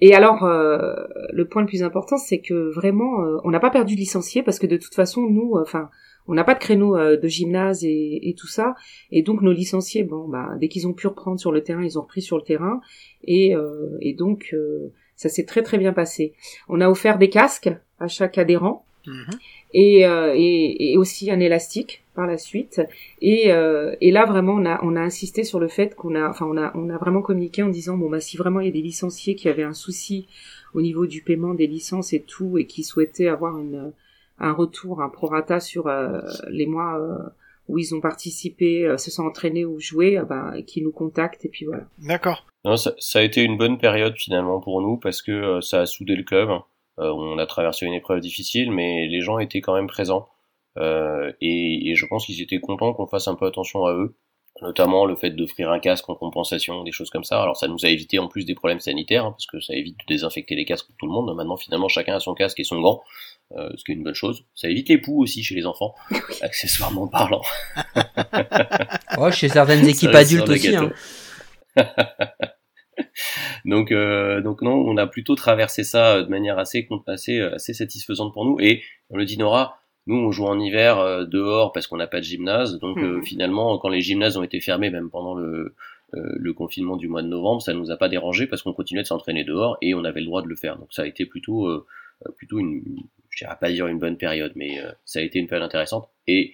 Et 0.01 0.13
alors, 0.13 0.45
le 0.45 1.43
point 1.45 1.63
le 1.63 1.67
plus 1.67 1.81
important, 1.81 2.17
c'est 2.17 2.41
que 2.41 2.71
vraiment, 2.71 3.25
on 3.43 3.49
n'a 3.49 3.59
pas 3.59 3.71
perdu 3.71 3.95
de 3.95 3.99
licenciés 3.99 4.43
parce 4.43 4.59
que 4.59 4.67
de 4.67 4.77
toute 4.77 4.93
façon, 4.93 5.21
nous, 5.23 5.55
enfin, 5.59 5.89
on 6.27 6.33
n'a 6.33 6.43
pas 6.43 6.53
de 6.53 6.59
créneau 6.59 6.97
de 6.97 7.27
gymnase 7.27 7.83
et, 7.83 8.29
et, 8.29 8.33
tout 8.33 8.47
ça, 8.47 8.75
et 9.11 9.21
donc 9.21 9.41
nos 9.41 9.51
licenciés, 9.51 10.03
bon, 10.03 10.27
bah, 10.27 10.55
dès 10.59 10.67
qu'ils 10.67 10.87
ont 10.87 10.93
pu 10.93 11.07
reprendre 11.07 11.39
sur 11.39 11.51
le 11.51 11.63
terrain, 11.63 11.83
ils 11.83 11.97
ont 11.97 12.01
repris 12.01 12.21
sur 12.21 12.37
le 12.37 12.43
terrain, 12.43 12.79
et, 13.23 13.53
et 14.01 14.13
donc 14.13 14.55
ça 15.21 15.29
s'est 15.29 15.45
très 15.45 15.61
très 15.61 15.77
bien 15.77 15.93
passé. 15.93 16.33
On 16.67 16.81
a 16.81 16.89
offert 16.89 17.19
des 17.19 17.29
casques 17.29 17.69
à 17.99 18.07
chaque 18.07 18.39
adhérent 18.39 18.85
mhm. 19.05 19.37
et, 19.75 20.07
euh, 20.07 20.33
et, 20.35 20.93
et, 20.93 20.97
aussi 20.97 21.29
un 21.29 21.39
élastique 21.39 22.03
par 22.15 22.25
la 22.25 22.39
suite. 22.39 22.81
Et, 23.21 23.51
euh, 23.51 23.95
et 24.01 24.09
là 24.09 24.25
vraiment 24.25 24.53
on 24.53 24.65
a 24.65 24.79
on 24.81 24.95
a 24.95 24.99
insisté 24.99 25.43
sur 25.43 25.59
le 25.59 25.67
fait 25.67 25.93
qu'on 25.93 26.15
a 26.15 26.27
enfin 26.27 26.47
on 26.49 26.57
a 26.57 26.71
on 26.75 26.89
a 26.89 26.97
vraiment 26.97 27.21
communiqué 27.21 27.61
en 27.61 27.69
disant 27.69 27.97
bon 27.97 28.09
bah 28.09 28.19
si 28.19 28.35
vraiment 28.35 28.61
il 28.61 28.65
y 28.65 28.69
a 28.69 28.73
des 28.73 28.81
licenciés 28.81 29.35
qui 29.35 29.47
avaient 29.47 29.61
un 29.61 29.75
souci 29.75 30.27
au 30.73 30.81
niveau 30.81 31.05
du 31.05 31.21
paiement 31.21 31.53
des 31.53 31.67
licences 31.67 32.13
et 32.13 32.21
tout 32.21 32.57
et 32.57 32.65
qui 32.65 32.83
souhaitaient 32.83 33.27
avoir 33.27 33.59
une 33.59 33.93
un 34.41 34.53
retour 34.53 35.01
un 35.01 35.09
prorata 35.09 35.59
sur 35.59 35.87
euh, 35.87 36.19
les 36.49 36.65
mois 36.65 36.99
où 37.67 37.77
ils 37.77 37.95
ont 37.95 38.01
participé, 38.01 38.95
se 38.97 39.11
sont 39.11 39.23
entraînés 39.23 39.65
ou 39.65 39.79
joué, 39.79 40.21
bah, 40.27 40.53
qui 40.67 40.81
nous 40.81 40.91
contactent 40.91 41.45
et 41.45 41.49
puis 41.49 41.65
voilà. 41.65 41.83
D'accord. 41.99 42.45
Non, 42.63 42.77
ça, 42.77 42.93
ça, 42.99 43.19
a 43.19 43.21
été 43.23 43.41
une 43.41 43.57
bonne 43.57 43.77
période 43.77 44.15
finalement 44.17 44.59
pour 44.59 44.81
nous 44.81 44.97
parce 44.97 45.21
que 45.21 45.31
euh, 45.31 45.61
ça 45.61 45.81
a 45.81 45.85
soudé 45.85 46.15
le 46.15 46.23
club. 46.23 46.49
Euh, 46.99 47.11
on 47.11 47.37
a 47.37 47.45
traversé 47.47 47.85
une 47.85 47.93
épreuve 47.93 48.19
difficile, 48.19 48.71
mais 48.71 49.07
les 49.07 49.21
gens 49.21 49.39
étaient 49.39 49.61
quand 49.61 49.73
même 49.73 49.87
présents. 49.87 50.29
Euh, 50.77 51.31
et, 51.41 51.89
et, 51.89 51.95
je 51.95 52.05
pense 52.05 52.25
qu'ils 52.25 52.41
étaient 52.41 52.59
contents 52.59 52.93
qu'on 52.93 53.07
fasse 53.07 53.27
un 53.27 53.35
peu 53.35 53.45
attention 53.45 53.85
à 53.85 53.93
eux, 53.93 54.15
notamment 54.61 55.05
le 55.05 55.15
fait 55.15 55.31
d'offrir 55.31 55.71
un 55.71 55.79
casque 55.79 56.09
en 56.09 56.15
compensation, 56.15 56.83
des 56.83 56.91
choses 56.91 57.09
comme 57.09 57.23
ça. 57.23 57.41
Alors 57.41 57.57
ça 57.57 57.67
nous 57.67 57.85
a 57.85 57.89
évité 57.89 58.19
en 58.19 58.27
plus 58.27 58.45
des 58.45 58.55
problèmes 58.55 58.79
sanitaires, 58.79 59.25
hein, 59.25 59.31
parce 59.31 59.47
que 59.47 59.59
ça 59.59 59.73
évite 59.73 59.97
de 59.97 60.05
désinfecter 60.07 60.55
les 60.55 60.63
casques 60.63 60.87
pour 60.87 60.95
tout 60.97 61.07
le 61.07 61.11
monde. 61.11 61.35
Maintenant 61.35 61.57
finalement 61.57 61.89
chacun 61.89 62.15
a 62.15 62.19
son 62.19 62.35
casque 62.35 62.59
et 62.59 62.63
son 62.63 62.79
gant, 62.79 63.01
euh, 63.57 63.69
ce 63.75 63.83
qui 63.83 63.91
est 63.91 63.95
une 63.95 64.03
bonne 64.03 64.13
chose. 64.13 64.45
Ça 64.55 64.69
évite 64.69 64.89
les 64.89 64.97
poux 64.97 65.21
aussi 65.21 65.43
chez 65.43 65.55
les 65.55 65.65
enfants, 65.65 65.95
accessoirement 66.41 67.07
parlant. 67.07 67.41
oh, 69.17 69.31
chez 69.31 69.49
certaines 69.49 69.87
équipes 69.87 70.15
adultes 70.15 70.49
aussi. 70.49 70.75
Hein. 70.75 70.91
donc, 73.65 73.91
euh, 73.91 74.41
donc 74.41 74.61
non, 74.61 74.73
on 74.73 74.97
a 74.97 75.07
plutôt 75.07 75.35
traversé 75.35 75.83
ça 75.83 76.15
euh, 76.15 76.23
de 76.23 76.29
manière 76.29 76.59
assez, 76.59 76.87
assez, 77.07 77.39
euh, 77.39 77.55
assez 77.55 77.73
satisfaisante 77.73 78.33
pour 78.33 78.45
nous. 78.45 78.57
Et 78.59 78.81
on 79.09 79.17
le 79.17 79.25
dit 79.25 79.37
Nora, 79.37 79.79
nous 80.07 80.15
on 80.15 80.31
joue 80.31 80.45
en 80.45 80.59
hiver 80.59 80.99
euh, 80.99 81.25
dehors 81.25 81.71
parce 81.71 81.87
qu'on 81.87 81.97
n'a 81.97 82.07
pas 82.07 82.19
de 82.19 82.25
gymnase. 82.25 82.79
Donc 82.79 82.97
mhm. 82.97 83.23
finalement, 83.23 83.77
quand 83.77 83.89
les 83.89 84.01
gymnases 84.01 84.37
ont 84.37 84.43
été 84.43 84.59
fermés, 84.59 84.89
même 84.89 85.09
pendant 85.09 85.35
le, 85.35 85.75
le 86.13 86.53
confinement 86.53 86.97
du 86.97 87.07
mois 87.07 87.21
de 87.21 87.27
novembre, 87.27 87.61
ça 87.61 87.73
nous 87.73 87.89
a 87.89 87.97
pas 87.97 88.09
dérangé 88.09 88.45
parce 88.45 88.61
qu'on 88.63 88.73
continuait 88.73 89.03
de 89.03 89.07
s'entraîner 89.07 89.45
dehors 89.45 89.77
et 89.81 89.93
on 89.93 90.03
avait 90.03 90.19
le 90.19 90.25
droit 90.25 90.41
de 90.41 90.47
le 90.47 90.55
faire. 90.55 90.77
Donc 90.77 90.91
ça 90.91 91.03
a 91.03 91.05
été 91.05 91.25
plutôt, 91.25 91.85
plutôt 92.37 92.59
une, 92.59 92.83
je 93.29 93.45
dirais 93.45 93.57
pas 93.59 93.71
dire 93.71 93.87
une 93.87 93.99
bonne 93.99 94.17
période, 94.17 94.53
mais 94.55 94.79
ça 95.05 95.19
a 95.19 95.21
été 95.21 95.39
une 95.39 95.47
période 95.47 95.65
intéressante. 95.65 96.09
Et 96.27 96.53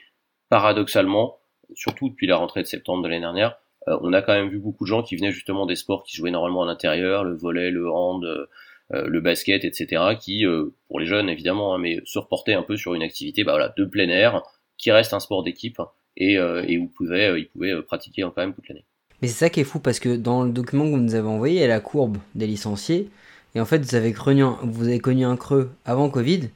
paradoxalement, 0.49 1.37
surtout 1.75 2.09
depuis 2.09 2.27
la 2.27 2.37
rentrée 2.37 2.61
de 2.61 2.67
septembre 2.67 3.03
de 3.03 3.09
l'année 3.09 3.21
dernière, 3.21 3.57
euh, 3.87 3.97
on 4.01 4.13
a 4.13 4.21
quand 4.21 4.33
même 4.33 4.49
vu 4.49 4.59
beaucoup 4.59 4.83
de 4.83 4.89
gens 4.89 5.03
qui 5.03 5.15
venaient 5.15 5.31
justement 5.31 5.65
des 5.65 5.75
sports 5.75 6.03
qui 6.03 6.15
jouaient 6.15 6.31
normalement 6.31 6.63
à 6.63 6.65
l'intérieur, 6.65 7.23
le 7.23 7.35
volet, 7.35 7.71
le 7.71 7.89
hand, 7.89 8.23
euh, 8.25 8.45
le 8.91 9.21
basket, 9.21 9.65
etc., 9.65 10.15
qui, 10.19 10.45
euh, 10.45 10.73
pour 10.87 10.99
les 10.99 11.05
jeunes 11.05 11.29
évidemment, 11.29 11.75
hein, 11.75 11.77
mais 11.77 11.99
se 12.05 12.19
reportaient 12.19 12.53
un 12.53 12.63
peu 12.63 12.77
sur 12.77 12.93
une 12.93 13.03
activité 13.03 13.43
bah, 13.43 13.53
voilà, 13.53 13.73
de 13.77 13.85
plein 13.85 14.09
air, 14.09 14.43
qui 14.77 14.91
reste 14.91 15.13
un 15.13 15.19
sport 15.19 15.43
d'équipe, 15.43 15.81
et, 16.19 16.39
où 16.39 16.87
pouvaient, 16.87 17.39
ils 17.39 17.47
pouvaient 17.47 17.79
pratiquer 17.83 18.23
quand 18.23 18.37
même 18.37 18.53
toute 18.53 18.67
l'année. 18.69 18.85
Mais 19.21 19.27
c'est 19.27 19.35
ça 19.35 19.49
qui 19.49 19.59
est 19.59 19.63
fou, 19.63 19.79
parce 19.79 19.99
que 19.99 20.15
dans 20.15 20.43
le 20.43 20.51
document 20.51 20.85
que 20.85 20.89
vous 20.89 20.97
nous 20.97 21.15
avez 21.15 21.27
envoyé, 21.27 21.57
il 21.57 21.61
y 21.61 21.63
a 21.63 21.67
la 21.67 21.79
courbe 21.79 22.17
des 22.33 22.47
licenciés, 22.47 23.09
et 23.55 23.61
en 23.61 23.65
fait, 23.65 23.79
vous 23.79 23.95
avez, 23.95 24.13
connu 24.13 25.25
un, 25.25 25.35
creux 25.35 25.69
avant 25.85 26.09
Covid, 26.09 26.49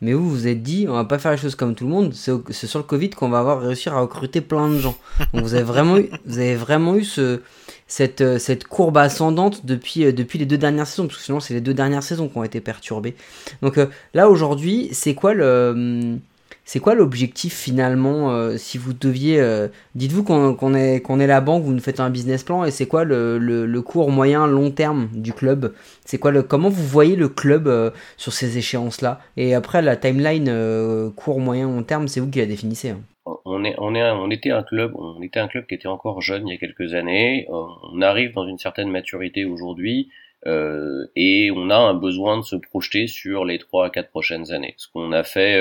mais 0.00 0.12
vous 0.12 0.28
vous 0.28 0.46
êtes 0.46 0.62
dit, 0.62 0.86
on 0.88 0.92
va 0.92 1.04
pas 1.04 1.18
faire 1.18 1.32
les 1.32 1.38
choses 1.38 1.54
comme 1.54 1.74
tout 1.74 1.84
le 1.84 1.90
monde, 1.90 2.12
c'est 2.12 2.66
sur 2.66 2.78
le 2.78 2.84
Covid 2.84 3.10
qu'on 3.10 3.28
va 3.28 3.38
avoir 3.38 3.60
réussir 3.60 3.94
à 3.94 4.00
recruter 4.00 4.40
plein 4.40 4.68
de 4.68 4.78
gens. 4.78 4.96
Donc 5.32 5.44
vous 5.44 5.54
avez 5.54 5.64
vraiment 5.64 6.96
eu, 6.96 7.06
euh, 7.18 7.38
cette 7.86 8.64
courbe 8.68 8.98
ascendante 8.98 9.64
depuis, 9.64 10.04
euh, 10.04 10.12
depuis 10.12 10.38
les 10.38 10.46
deux 10.46 10.58
dernières 10.58 10.86
saisons, 10.86 11.06
parce 11.06 11.18
que 11.18 11.24
sinon 11.24 11.40
c'est 11.40 11.54
les 11.54 11.60
deux 11.60 11.74
dernières 11.74 12.02
saisons 12.02 12.28
qui 12.28 12.36
ont 12.36 12.44
été 12.44 12.60
perturbées. 12.60 13.14
Donc 13.62 13.78
euh, 13.78 13.86
là 14.12 14.28
aujourd'hui, 14.28 14.88
c'est 14.92 15.14
quoi 15.14 15.32
le 15.32 15.72
hum, 15.74 16.20
c'est 16.64 16.80
quoi 16.80 16.94
l'objectif 16.94 17.54
finalement 17.54 18.30
euh, 18.30 18.56
Si 18.56 18.78
vous 18.78 18.94
deviez, 18.94 19.38
euh, 19.38 19.68
dites-vous 19.94 20.24
qu'on 20.24 20.74
est, 20.74 21.00
qu'on 21.02 21.20
est 21.20 21.26
la 21.26 21.42
banque, 21.42 21.62
vous 21.62 21.74
nous 21.74 21.80
faites 21.80 22.00
un 22.00 22.08
business 22.08 22.42
plan, 22.42 22.64
et 22.64 22.70
c'est 22.70 22.86
quoi 22.86 23.04
le, 23.04 23.38
le, 23.38 23.82
court, 23.82 24.10
moyen, 24.10 24.46
long 24.46 24.70
terme 24.70 25.08
du 25.12 25.34
club? 25.34 25.74
C'est 26.06 26.18
quoi 26.18 26.30
le, 26.30 26.42
comment 26.42 26.70
vous 26.70 26.86
voyez 26.86 27.16
le 27.16 27.28
club 27.28 27.68
euh, 27.68 27.90
sur 28.16 28.32
ces 28.32 28.56
échéances-là? 28.56 29.20
Et 29.36 29.54
après 29.54 29.82
la 29.82 29.96
timeline 29.96 31.12
court, 31.16 31.38
moyen, 31.38 31.66
long 31.66 31.82
terme, 31.82 32.08
c'est 32.08 32.20
vous 32.20 32.30
qui 32.30 32.38
la 32.38 32.46
définissez. 32.46 32.90
Hein. 32.90 33.00
On, 33.44 33.62
est, 33.64 33.74
on, 33.78 33.94
est, 33.94 34.10
on 34.10 34.30
était 34.30 34.50
un 34.50 34.62
club, 34.62 34.92
on 34.96 35.22
était 35.22 35.40
un 35.40 35.48
club 35.48 35.66
qui 35.66 35.74
était 35.74 35.88
encore 35.88 36.22
jeune 36.22 36.48
il 36.48 36.52
y 36.52 36.56
a 36.56 36.58
quelques 36.58 36.94
années. 36.94 37.46
On 37.50 38.00
arrive 38.00 38.32
dans 38.32 38.46
une 38.46 38.58
certaine 38.58 38.88
maturité 38.90 39.44
aujourd'hui. 39.44 40.08
et 40.46 41.50
on 41.54 41.68
a 41.68 41.76
un 41.76 41.94
besoin 41.94 42.38
de 42.38 42.42
se 42.42 42.56
projeter 42.56 43.06
sur 43.06 43.44
les 43.44 43.58
trois 43.58 43.86
à 43.86 43.90
quatre 43.90 44.08
prochaines 44.08 44.50
années. 44.52 44.74
Ce 44.78 44.88
qu'on 44.88 45.12
a 45.12 45.24
fait 45.24 45.58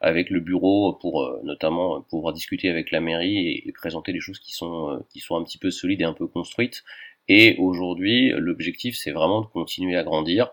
avec 0.00 0.30
le 0.30 0.40
bureau 0.40 0.92
pour 0.94 1.22
euh, 1.22 1.40
notamment 1.44 2.02
pouvoir 2.02 2.32
discuter 2.32 2.68
avec 2.68 2.90
la 2.90 3.00
mairie 3.00 3.62
et, 3.66 3.72
présenter 3.72 4.12
des 4.12 4.20
choses 4.20 4.38
qui 4.38 4.52
sont 4.52 4.90
euh, 4.90 4.98
qui 5.10 5.20
sont 5.20 5.36
un 5.36 5.44
petit 5.44 5.58
peu 5.58 5.70
solides 5.70 6.02
et 6.02 6.04
un 6.04 6.12
peu 6.12 6.26
construites. 6.26 6.84
Et 7.28 7.56
aujourd'hui, 7.58 8.30
l'objectif 8.36 8.96
c'est 8.96 9.12
vraiment 9.12 9.40
de 9.40 9.46
continuer 9.46 9.96
à 9.96 10.04
grandir. 10.04 10.52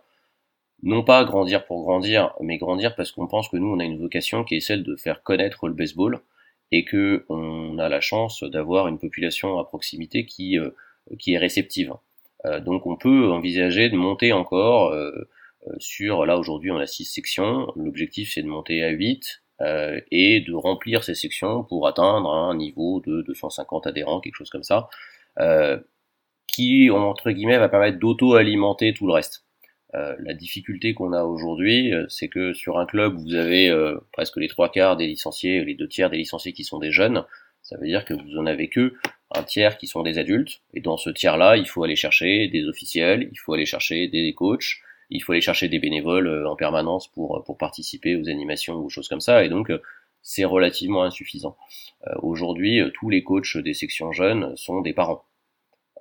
Non 0.83 1.03
pas 1.03 1.23
grandir 1.23 1.65
pour 1.65 1.83
grandir, 1.83 2.33
mais 2.41 2.57
grandir 2.57 2.95
parce 2.95 3.11
qu'on 3.11 3.27
pense 3.27 3.49
que 3.49 3.57
nous 3.57 3.67
on 3.67 3.79
a 3.79 3.85
une 3.85 3.99
vocation 3.99 4.43
qui 4.43 4.55
est 4.55 4.59
celle 4.59 4.83
de 4.83 4.95
faire 4.95 5.23
connaître 5.23 5.67
le 5.67 5.73
baseball 5.73 6.21
et 6.71 6.85
que 6.85 7.25
on 7.29 7.77
a 7.79 7.89
la 7.89 8.01
chance 8.01 8.43
d'avoir 8.43 8.87
une 8.87 8.99
population 8.99 9.59
à 9.59 9.65
proximité 9.65 10.25
qui 10.25 10.57
euh, 10.59 10.71
qui 11.19 11.33
est 11.33 11.37
réceptive. 11.37 11.93
donc 12.65 12.85
on 12.87 12.97
peut 12.97 13.31
envisager 13.31 13.89
de 13.89 13.95
monter 13.97 14.33
encore 14.33 14.89
euh, 14.91 15.29
sur, 15.78 16.26
là 16.26 16.38
aujourd'hui 16.38 16.72
on 16.72 16.78
a 16.78 16.88
6 16.88 17.05
sections, 17.05 17.72
l'objectif 17.76 18.32
c'est 18.34 18.41
de 18.41 18.47
monter 18.47 18.84
à 18.84 18.89
8, 18.89 19.43
euh, 19.61 20.01
et 20.11 20.41
de 20.41 20.53
remplir 20.53 21.03
ces 21.03 21.16
sections 21.16 21.64
pour 21.64 21.88
atteindre 21.88 22.34
un 22.34 22.55
niveau 22.55 23.01
de 23.05 23.22
250 23.22 23.88
adhérents, 23.88 24.20
quelque 24.20 24.36
chose 24.36 24.49
comme 24.49 24.64
ça, 24.64 24.89
euh, 25.39 25.80
qui 26.47 26.89
entre 26.89 27.32
guillemets 27.32 27.57
va 27.57 27.70
permettre 27.70 27.99
d'auto-alimenter 27.99 28.93
tout 28.93 29.07
le 29.07 29.14
reste. 29.14 29.45
Euh, 29.95 30.16
la 30.20 30.34
difficulté 30.34 30.95
qu'on 30.95 31.14
a 31.14 31.24
aujourd'hui, 31.24 31.93
euh, 31.93 32.05
c'est 32.09 32.28
que 32.28 32.53
sur 32.53 32.80
un 32.80 32.88
club, 32.88 33.16
vous 33.16 33.36
avez 33.36 33.70
euh, 33.70 33.99
presque 34.11 34.38
les 34.38 34.47
trois 34.47 34.72
quarts 34.72 34.97
des 34.97 35.05
licenciés, 35.05 35.64
les 35.64 35.76
deux 35.76 35.88
tiers 35.88 36.09
des 36.09 36.18
licenciés 36.18 36.51
qui 36.51 36.64
sont 36.64 36.80
des 36.80 36.91
jeunes. 36.91 37.24
Ça 37.61 37.78
veut 37.78 37.86
dire 37.86 38.03
que 38.03 38.16
vous 38.16 38.38
en 38.39 38.47
avez 38.47 38.70
que 38.70 38.95
un 39.36 39.43
tiers 39.43 39.78
qui 39.78 39.86
sont 39.86 40.01
des 40.01 40.18
adultes. 40.18 40.61
Et 40.74 40.82
dans 40.82 40.97
ce 40.97 41.11
tiers-là, 41.11 41.57
il 41.57 41.68
faut 41.68 41.84
aller 41.84 41.95
chercher 41.95 42.47
des 42.47 42.68
officiels, 42.68 43.30
il 43.32 43.38
faut 43.38 43.53
aller 43.53 43.68
chercher 43.68 44.07
des 44.07 44.34
coachs, 44.34 44.80
il 45.14 45.22
faut 45.22 45.32
aller 45.32 45.41
chercher 45.41 45.70
des 45.70 45.80
bénévoles 45.80 46.45
en 46.47 46.55
permanence 46.55 47.07
pour, 47.07 47.43
pour 47.45 47.57
participer 47.57 48.16
aux 48.16 48.28
animations 48.28 48.76
ou 48.76 48.86
aux 48.86 48.89
choses 48.89 49.07
comme 49.07 49.22
ça. 49.22 49.43
Et 49.45 49.49
donc, 49.49 49.72
c'est 50.22 50.45
relativement 50.45 51.03
insuffisant. 51.03 51.55
Aujourd'hui, 52.22 52.82
tous 52.93 53.09
les 53.09 53.24
coachs 53.24 53.57
des 53.57 53.74
sections 53.74 54.11
jeunes 54.11 54.55
sont 54.55 54.82
des 54.82 54.93
parents. 54.93 55.24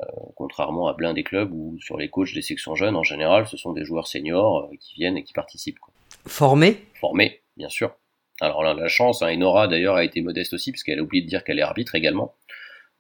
Euh, 0.01 0.07
contrairement 0.37 0.89
à 0.89 0.95
plein 0.95 1.13
des 1.13 1.23
clubs 1.23 1.53
où 1.53 1.79
sur 1.81 1.99
les 1.99 2.09
coachs 2.09 2.33
des 2.35 2.43
sections 2.43 2.75
jeunes, 2.75 2.97
en 2.97 3.03
général, 3.03 3.47
ce 3.47 3.57
sont 3.57 3.73
des 3.73 3.85
joueurs 3.85 4.07
seniors 4.07 4.61
euh, 4.61 4.77
qui 4.81 4.95
viennent 4.95 5.17
et 5.17 5.23
qui 5.23 5.33
participent. 5.33 5.79
Formés? 6.27 6.79
Formés, 6.95 7.41
bien 7.57 7.69
sûr. 7.69 7.95
Alors 8.41 8.63
là, 8.63 8.75
la 8.75 8.89
chance, 8.89 9.23
hein, 9.23 9.33
Enora 9.33 9.69
d'ailleurs 9.69 9.97
a 9.97 10.05
été 10.05 10.21
modeste 10.23 10.55
aussi, 10.55 10.73
parce 10.73 10.83
qu'elle 10.83 10.99
a 10.99 11.03
oublié 11.03 11.23
de 11.23 11.29
dire 11.29 11.45
qu'elle 11.45 11.59
est 11.59 11.63
arbitre 11.63 11.95
également. 11.95 12.35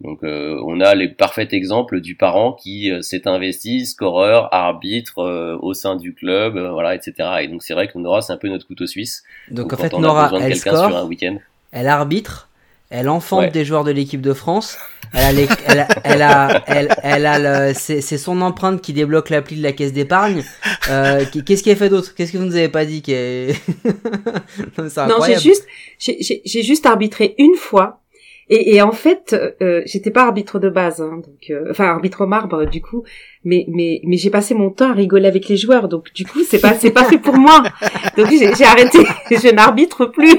Donc 0.02 0.24
euh, 0.24 0.60
on 0.66 0.80
a 0.80 0.94
les 0.94 1.08
parfaits 1.08 1.52
exemples 1.52 2.00
du 2.00 2.16
parent 2.16 2.52
qui 2.52 2.90
s'est 3.02 3.28
investi, 3.28 3.86
scoreur, 3.86 4.52
arbitre 4.52 5.58
au 5.62 5.74
sein 5.74 5.96
du 5.96 6.12
club, 6.12 6.58
voilà, 6.58 6.94
etc. 6.94 7.14
Et 7.42 7.48
donc 7.48 7.62
c'est 7.62 7.74
vrai 7.74 7.88
que 7.88 7.98
Nora 7.98 8.20
c'est 8.20 8.32
un 8.32 8.36
peu 8.36 8.48
notre 8.48 8.66
couteau 8.66 8.86
suisse. 8.86 9.22
Donc, 9.50 9.72
en 9.72 9.76
fait 9.76 9.96
Nora, 9.96 10.30
elle 10.40 10.56
score, 10.56 10.88
sur 10.88 10.96
un 10.96 11.04
week-end, 11.06 11.38
elle 11.70 11.88
arbitre, 11.88 12.48
elle 12.92 13.08
enfante 13.08 13.52
des 13.52 13.64
joueurs 13.64 13.84
de 13.84 13.90
l'équipe 13.90 14.20
de 14.20 14.34
France. 14.34 14.76
Elle 15.14 15.38
a, 15.38 15.42
elle 15.64 15.86
elle 16.04 16.22
a, 16.22 16.62
elle, 16.66 16.94
elle 17.02 17.26
a 17.26 17.74
c'est, 17.74 18.00
son 18.02 18.42
empreinte 18.42 18.82
qui 18.82 18.92
débloque 18.92 19.30
l'appli 19.30 19.56
de 19.56 19.62
la 19.62 19.72
caisse 19.72 19.94
d'épargne. 19.94 20.44
Euh, 20.90 21.24
qu'est-ce 21.46 21.62
qu'elle 21.62 21.76
fait 21.76 21.88
d'autre? 21.88 22.14
Qu'est-ce 22.14 22.32
que 22.32 22.38
vous 22.38 22.44
nous 22.44 22.56
avez 22.56 22.68
pas 22.68 22.84
dit 22.84 23.00
qu'elle... 23.00 23.54
non, 24.78 25.24
j'ai 25.26 25.38
juste, 25.38 25.66
j'ai, 25.98 26.42
j'ai 26.44 26.62
juste 26.62 26.84
arbitré 26.84 27.34
une 27.38 27.56
fois. 27.56 28.01
Et, 28.48 28.74
et 28.74 28.82
en 28.82 28.92
fait, 28.92 29.34
euh, 29.62 29.82
j'étais 29.86 30.10
pas 30.10 30.24
arbitre 30.24 30.58
de 30.58 30.68
base, 30.68 31.00
hein, 31.00 31.22
donc, 31.24 31.50
euh, 31.50 31.68
enfin 31.70 31.84
arbitre 31.84 32.26
marbre 32.26 32.64
du 32.66 32.82
coup, 32.82 33.04
mais 33.44 33.64
mais 33.68 34.00
mais 34.04 34.16
j'ai 34.16 34.30
passé 34.30 34.54
mon 34.54 34.70
temps 34.70 34.90
à 34.90 34.94
rigoler 34.94 35.26
avec 35.26 35.48
les 35.48 35.56
joueurs, 35.56 35.88
donc 35.88 36.12
du 36.12 36.26
coup 36.26 36.42
c'est 36.42 36.60
pas 36.60 36.74
c'est 36.74 36.90
pas 36.90 37.04
fait 37.04 37.18
pour 37.18 37.36
moi. 37.36 37.62
Donc 38.16 38.28
j'ai, 38.30 38.54
j'ai 38.54 38.64
arrêté, 38.64 38.98
je 39.30 39.54
n'arbitre 39.54 40.06
plus. 40.06 40.38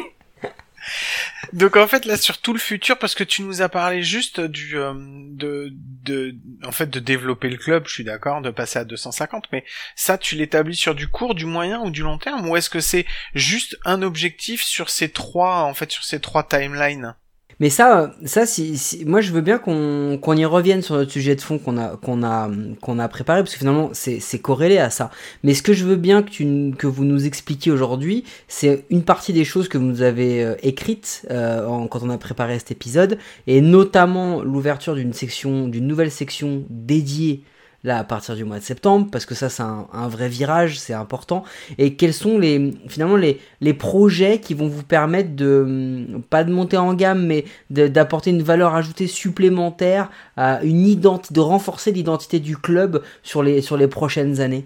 Donc 1.54 1.76
en 1.78 1.88
fait 1.88 2.06
là 2.06 2.18
sur 2.18 2.40
tout 2.40 2.54
le 2.54 2.60
futur 2.60 2.98
parce 2.98 3.16
que 3.16 3.24
tu 3.24 3.42
nous 3.42 3.62
as 3.62 3.70
parlé 3.70 4.04
juste 4.04 4.42
du 4.42 4.78
euh, 4.78 4.94
de 4.96 5.72
de 6.04 6.36
en 6.66 6.72
fait 6.72 6.90
de 6.90 7.00
développer 7.00 7.50
le 7.50 7.58
club, 7.58 7.88
je 7.88 7.94
suis 7.94 8.04
d'accord, 8.04 8.42
de 8.42 8.50
passer 8.50 8.80
à 8.80 8.86
250 8.86 9.46
mais 9.52 9.64
ça 9.96 10.18
tu 10.18 10.36
l'établis 10.36 10.76
sur 10.76 10.96
du 10.96 11.08
court, 11.08 11.36
du 11.36 11.46
moyen 11.46 11.82
ou 11.82 11.92
du 11.92 12.02
long 12.02 12.18
terme 12.18 12.50
ou 12.50 12.58
est-ce 12.58 12.70
que 12.70 12.80
c'est 12.80 13.06
juste 13.34 13.78
un 13.86 14.02
objectif 14.02 14.64
sur 14.64 14.90
ces 14.90 15.10
trois 15.10 15.62
en 15.64 15.74
fait 15.74 15.92
sur 15.92 16.04
ces 16.04 16.20
trois 16.20 16.44
timelines? 16.44 17.16
Mais 17.60 17.70
ça, 17.70 18.14
ça, 18.26 18.46
si, 18.46 19.04
moi 19.06 19.22
je 19.22 19.32
veux 19.32 19.42
bien 19.42 19.58
qu'on 19.58 20.36
y 20.36 20.46
revienne 20.46 20.82
sur 20.82 20.96
notre 20.96 21.12
sujet 21.12 21.36
de 21.36 21.42
fond 21.42 21.58
qu'on 21.58 21.78
a 21.78 21.98
qu'on 21.98 22.24
a 22.24 22.50
qu'on 22.82 23.00
a 23.00 23.08
préparé 23.08 23.42
parce 23.42 23.54
que 23.54 23.60
finalement 23.60 23.90
c'est 23.94 24.40
corrélé 24.40 24.78
à 24.78 24.90
ça. 24.90 25.12
Mais 25.44 25.54
ce 25.54 25.62
que 25.62 25.74
je 25.74 25.86
veux 25.86 25.96
bien 25.96 26.24
que 26.24 26.30
tu 26.30 26.72
que 26.78 26.88
vous 26.88 27.06
nous 27.06 27.26
expliquiez 27.26 27.72
aujourd'hui, 27.72 28.24
c'est 28.48 28.86
une 28.90 29.04
partie 29.04 29.34
des 29.34 29.46
choses 29.46 29.68
que 29.68 29.78
vous 29.78 29.86
nous 29.86 30.02
avez 30.02 30.44
euh, 30.44 30.56
écrites 30.64 31.26
euh, 31.32 31.88
quand 31.88 32.04
on 32.04 32.10
a 32.10 32.18
préparé 32.18 32.60
cet 32.60 32.72
épisode 32.72 33.18
et 33.48 33.62
notamment 33.62 34.42
l'ouverture 34.42 34.96
d'une 34.96 35.14
section 35.14 35.68
d'une 35.68 35.88
nouvelle 35.88 36.12
section 36.12 36.64
dédiée 36.70 37.44
là 37.84 37.98
à 37.98 38.04
partir 38.04 38.36
du 38.36 38.44
mois 38.44 38.60
de 38.60 38.64
septembre 38.64 39.10
parce 39.12 39.26
que 39.26 39.36
ça 39.36 39.50
c'est 39.50 39.64
un, 39.64 40.08
vrai 40.08 40.30
virage 40.30 40.80
c'est 40.80 40.94
important. 40.94 41.44
Et 41.78 41.96
quels 41.96 42.14
sont 42.14 42.38
les 42.38 42.72
finalement 42.88 43.18
les, 43.18 43.40
les 43.62 43.74
projets 43.74 44.40
qui 44.40 44.54
vont 44.54 44.68
vous 44.68 44.84
permettre 44.84 45.36
de 45.36 46.08
pas 46.30 46.44
de 46.44 46.52
monter 46.52 46.78
en 46.78 46.94
gamme 46.94 47.26
mais 47.26 47.46
d'apporter 47.70 48.30
une 48.32 48.44
valeur 48.44 48.76
ajoutée 48.76 49.08
supplémentaire 49.08 50.10
à 50.38 50.64
une 50.64 50.88
identité 50.88 51.34
de 51.34 51.40
renforcer 51.40 51.92
l'identité 51.92 52.40
du 52.40 52.58
club 52.58 53.04
sur 53.22 53.44
les 53.44 53.62
sur 53.62 53.78
les 53.78 53.88
prochaines 53.88 54.40
années? 54.40 54.66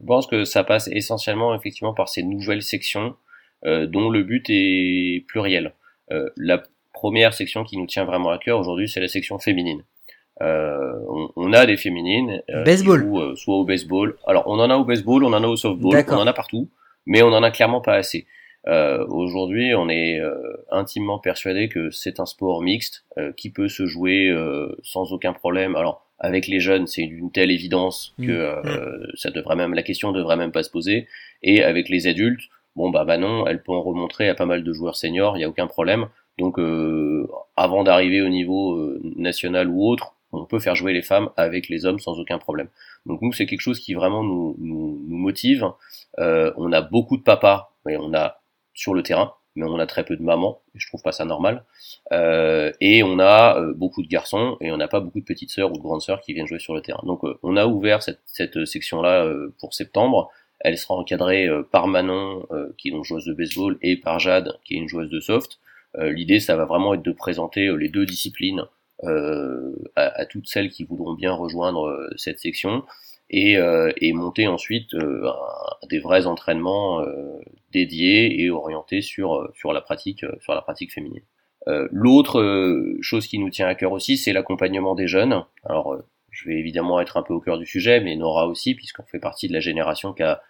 Je 0.00 0.06
pense 0.06 0.26
que 0.26 0.44
ça 0.44 0.64
passe 0.64 0.88
essentiellement 0.88 1.54
effectivement 1.54 1.94
par 1.94 2.08
ces 2.08 2.24
nouvelles 2.24 2.62
sections 2.62 3.14
euh, 3.64 3.86
dont 3.86 4.10
le 4.10 4.24
but 4.24 4.44
est 4.48 5.24
pluriel. 5.28 5.74
Euh, 6.10 6.28
la 6.36 6.60
première 6.92 7.34
section 7.34 7.62
qui 7.62 7.76
nous 7.76 7.86
tient 7.86 8.04
vraiment 8.04 8.30
à 8.30 8.38
cœur 8.38 8.58
aujourd'hui 8.58 8.88
c'est 8.88 9.00
la 9.00 9.08
section 9.08 9.38
féminine 9.38 9.84
euh, 10.42 10.92
on, 11.36 11.52
a 11.52 11.66
des 11.66 11.76
féminines 11.76 12.42
euh, 12.50 12.64
baseball. 12.64 13.04
Euh, 13.14 13.36
soit 13.36 13.54
au 13.54 13.64
baseball. 13.64 14.16
Alors 14.26 14.44
on 14.46 14.58
en 14.58 14.70
a 14.70 14.76
au 14.76 14.84
baseball, 14.84 15.24
on 15.24 15.32
en 15.32 15.44
a 15.44 15.46
au 15.46 15.56
softball, 15.56 16.04
on 16.08 16.14
en 16.14 16.26
a 16.26 16.32
partout, 16.32 16.68
mais 17.06 17.22
on 17.22 17.28
en 17.28 17.42
a 17.42 17.50
clairement 17.50 17.80
pas 17.80 17.94
assez. 17.94 18.26
Aujourd'hui, 18.64 19.74
on 19.74 19.88
est 19.88 20.20
intimement 20.70 21.18
persuadé 21.18 21.68
que 21.68 21.90
c'est 21.90 22.20
un 22.20 22.26
sport 22.26 22.62
mixte 22.62 23.04
qui 23.36 23.50
peut 23.50 23.68
se 23.68 23.86
jouer 23.86 24.32
sans 24.84 25.12
aucun 25.12 25.32
problème. 25.32 25.74
Alors 25.74 26.06
avec 26.20 26.46
les 26.46 26.60
jeunes, 26.60 26.86
c'est 26.86 27.02
d'une 27.02 27.32
telle 27.32 27.50
évidence 27.50 28.14
mm. 28.18 28.26
que 28.26 28.32
mm. 28.62 29.06
ça 29.16 29.30
devrait 29.30 29.56
même 29.56 29.74
la 29.74 29.82
question 29.82 30.12
devrait 30.12 30.36
même 30.36 30.52
pas 30.52 30.62
se 30.62 30.70
poser. 30.70 31.08
Et 31.42 31.64
avec 31.64 31.88
les 31.88 32.06
adultes, 32.06 32.42
bon 32.76 32.90
bah 32.90 33.04
bah 33.04 33.18
non, 33.18 33.48
elle 33.48 33.64
peut 33.64 33.72
en 33.72 33.82
remontrer 33.82 34.28
à 34.28 34.36
pas 34.36 34.46
mal 34.46 34.62
de 34.62 34.72
joueurs 34.72 34.94
seniors, 34.94 35.36
il 35.36 35.40
y 35.40 35.44
a 35.44 35.48
aucun 35.48 35.66
problème. 35.66 36.06
Donc 36.38 36.56
avant 37.56 37.82
d'arriver 37.82 38.22
au 38.22 38.28
niveau 38.28 38.96
national 39.16 39.68
ou 39.68 39.88
autre, 39.88 40.14
on 40.32 40.46
peut 40.46 40.58
faire 40.58 40.74
jouer 40.74 40.92
les 40.92 41.02
femmes 41.02 41.30
avec 41.36 41.68
les 41.68 41.84
hommes 41.84 41.98
sans 41.98 42.18
aucun 42.18 42.38
problème. 42.38 42.68
Donc 43.06 43.20
nous, 43.22 43.32
c'est 43.32 43.46
quelque 43.46 43.60
chose 43.60 43.78
qui 43.78 43.94
vraiment 43.94 44.22
nous, 44.22 44.56
motive. 45.06 45.66
Euh, 46.18 46.52
on 46.56 46.72
a 46.72 46.80
beaucoup 46.80 47.16
de 47.16 47.22
papas, 47.22 47.72
mais 47.84 47.96
on 47.96 48.14
a 48.14 48.40
sur 48.74 48.94
le 48.94 49.02
terrain, 49.02 49.34
mais 49.54 49.66
on 49.66 49.78
a 49.78 49.86
très 49.86 50.04
peu 50.04 50.16
de 50.16 50.22
mamans, 50.22 50.62
et 50.74 50.78
je 50.78 50.86
trouve 50.88 51.02
pas 51.02 51.12
ça 51.12 51.24
normal. 51.24 51.64
Euh, 52.12 52.72
et 52.80 53.02
on 53.02 53.18
a 53.18 53.58
euh, 53.58 53.74
beaucoup 53.74 54.02
de 54.02 54.08
garçons, 54.08 54.56
et 54.60 54.72
on 54.72 54.78
n'a 54.78 54.88
pas 54.88 55.00
beaucoup 55.00 55.20
de 55.20 55.24
petites 55.24 55.50
sœurs 55.50 55.70
ou 55.70 55.76
de 55.76 55.82
grandes 55.82 56.02
sœurs 56.02 56.20
qui 56.22 56.32
viennent 56.32 56.46
jouer 56.46 56.58
sur 56.58 56.74
le 56.74 56.80
terrain. 56.80 57.02
Donc 57.04 57.22
on 57.42 57.56
a 57.56 57.66
ouvert 57.66 58.02
cette, 58.02 58.20
cette 58.26 58.64
section-là 58.64 59.30
pour 59.60 59.74
septembre. 59.74 60.30
Elle 60.60 60.78
sera 60.78 60.94
encadrée 60.94 61.48
par 61.72 61.88
Manon, 61.88 62.46
qui 62.78 62.88
est 62.88 62.92
une 62.92 63.04
joueuse 63.04 63.26
de 63.26 63.34
baseball, 63.34 63.78
et 63.82 63.96
par 63.96 64.18
Jade, 64.18 64.58
qui 64.64 64.74
est 64.74 64.78
une 64.78 64.88
joueuse 64.88 65.10
de 65.10 65.20
soft. 65.20 65.58
L'idée, 65.98 66.40
ça 66.40 66.56
va 66.56 66.64
vraiment 66.64 66.94
être 66.94 67.02
de 67.02 67.12
présenter 67.12 67.70
les 67.76 67.88
deux 67.88 68.06
disciplines 68.06 68.64
euh, 69.04 69.74
à, 69.96 70.26
toutes 70.26 70.46
celles 70.46 70.70
qui 70.70 70.84
voudront 70.84 71.14
bien 71.14 71.32
rejoindre 71.32 71.88
euh, 71.88 72.08
cette 72.16 72.38
section 72.38 72.84
et, 73.30 73.56
euh, 73.56 73.92
et 73.96 74.12
monter 74.12 74.46
ensuite 74.46 74.94
des 75.90 75.98
vrais 75.98 76.26
entraînements 76.26 77.04
dédiés 77.72 78.42
et 78.42 78.50
orientés 78.50 79.00
sur 79.00 79.50
sur 79.54 79.72
la 79.72 79.80
pratique 79.80 80.24
sur 80.40 80.54
la 80.54 80.62
pratique 80.62 80.92
féminine. 80.92 81.22
L'autre 81.66 82.96
chose 83.00 83.26
qui 83.26 83.38
nous 83.38 83.50
tient 83.50 83.68
à 83.68 83.74
cœur 83.74 83.92
aussi, 83.92 84.16
c'est 84.16 84.32
l'accompagnement 84.32 84.94
des 84.94 85.06
jeunes. 85.06 85.44
Alors, 85.64 85.96
je 86.30 86.48
vais 86.48 86.58
évidemment 86.58 87.00
être 87.00 87.16
un 87.16 87.22
peu 87.22 87.32
au 87.32 87.40
cœur 87.40 87.58
du 87.58 87.66
sujet, 87.66 88.00
mais 88.00 88.16
Nora 88.16 88.48
aussi, 88.48 88.74
puisqu'on 88.74 89.04
fait 89.04 89.20
partie 89.20 89.48
de 89.48 89.52
la 89.52 89.60
génération 89.60 90.12
qui 90.12 90.22
a 90.22 90.42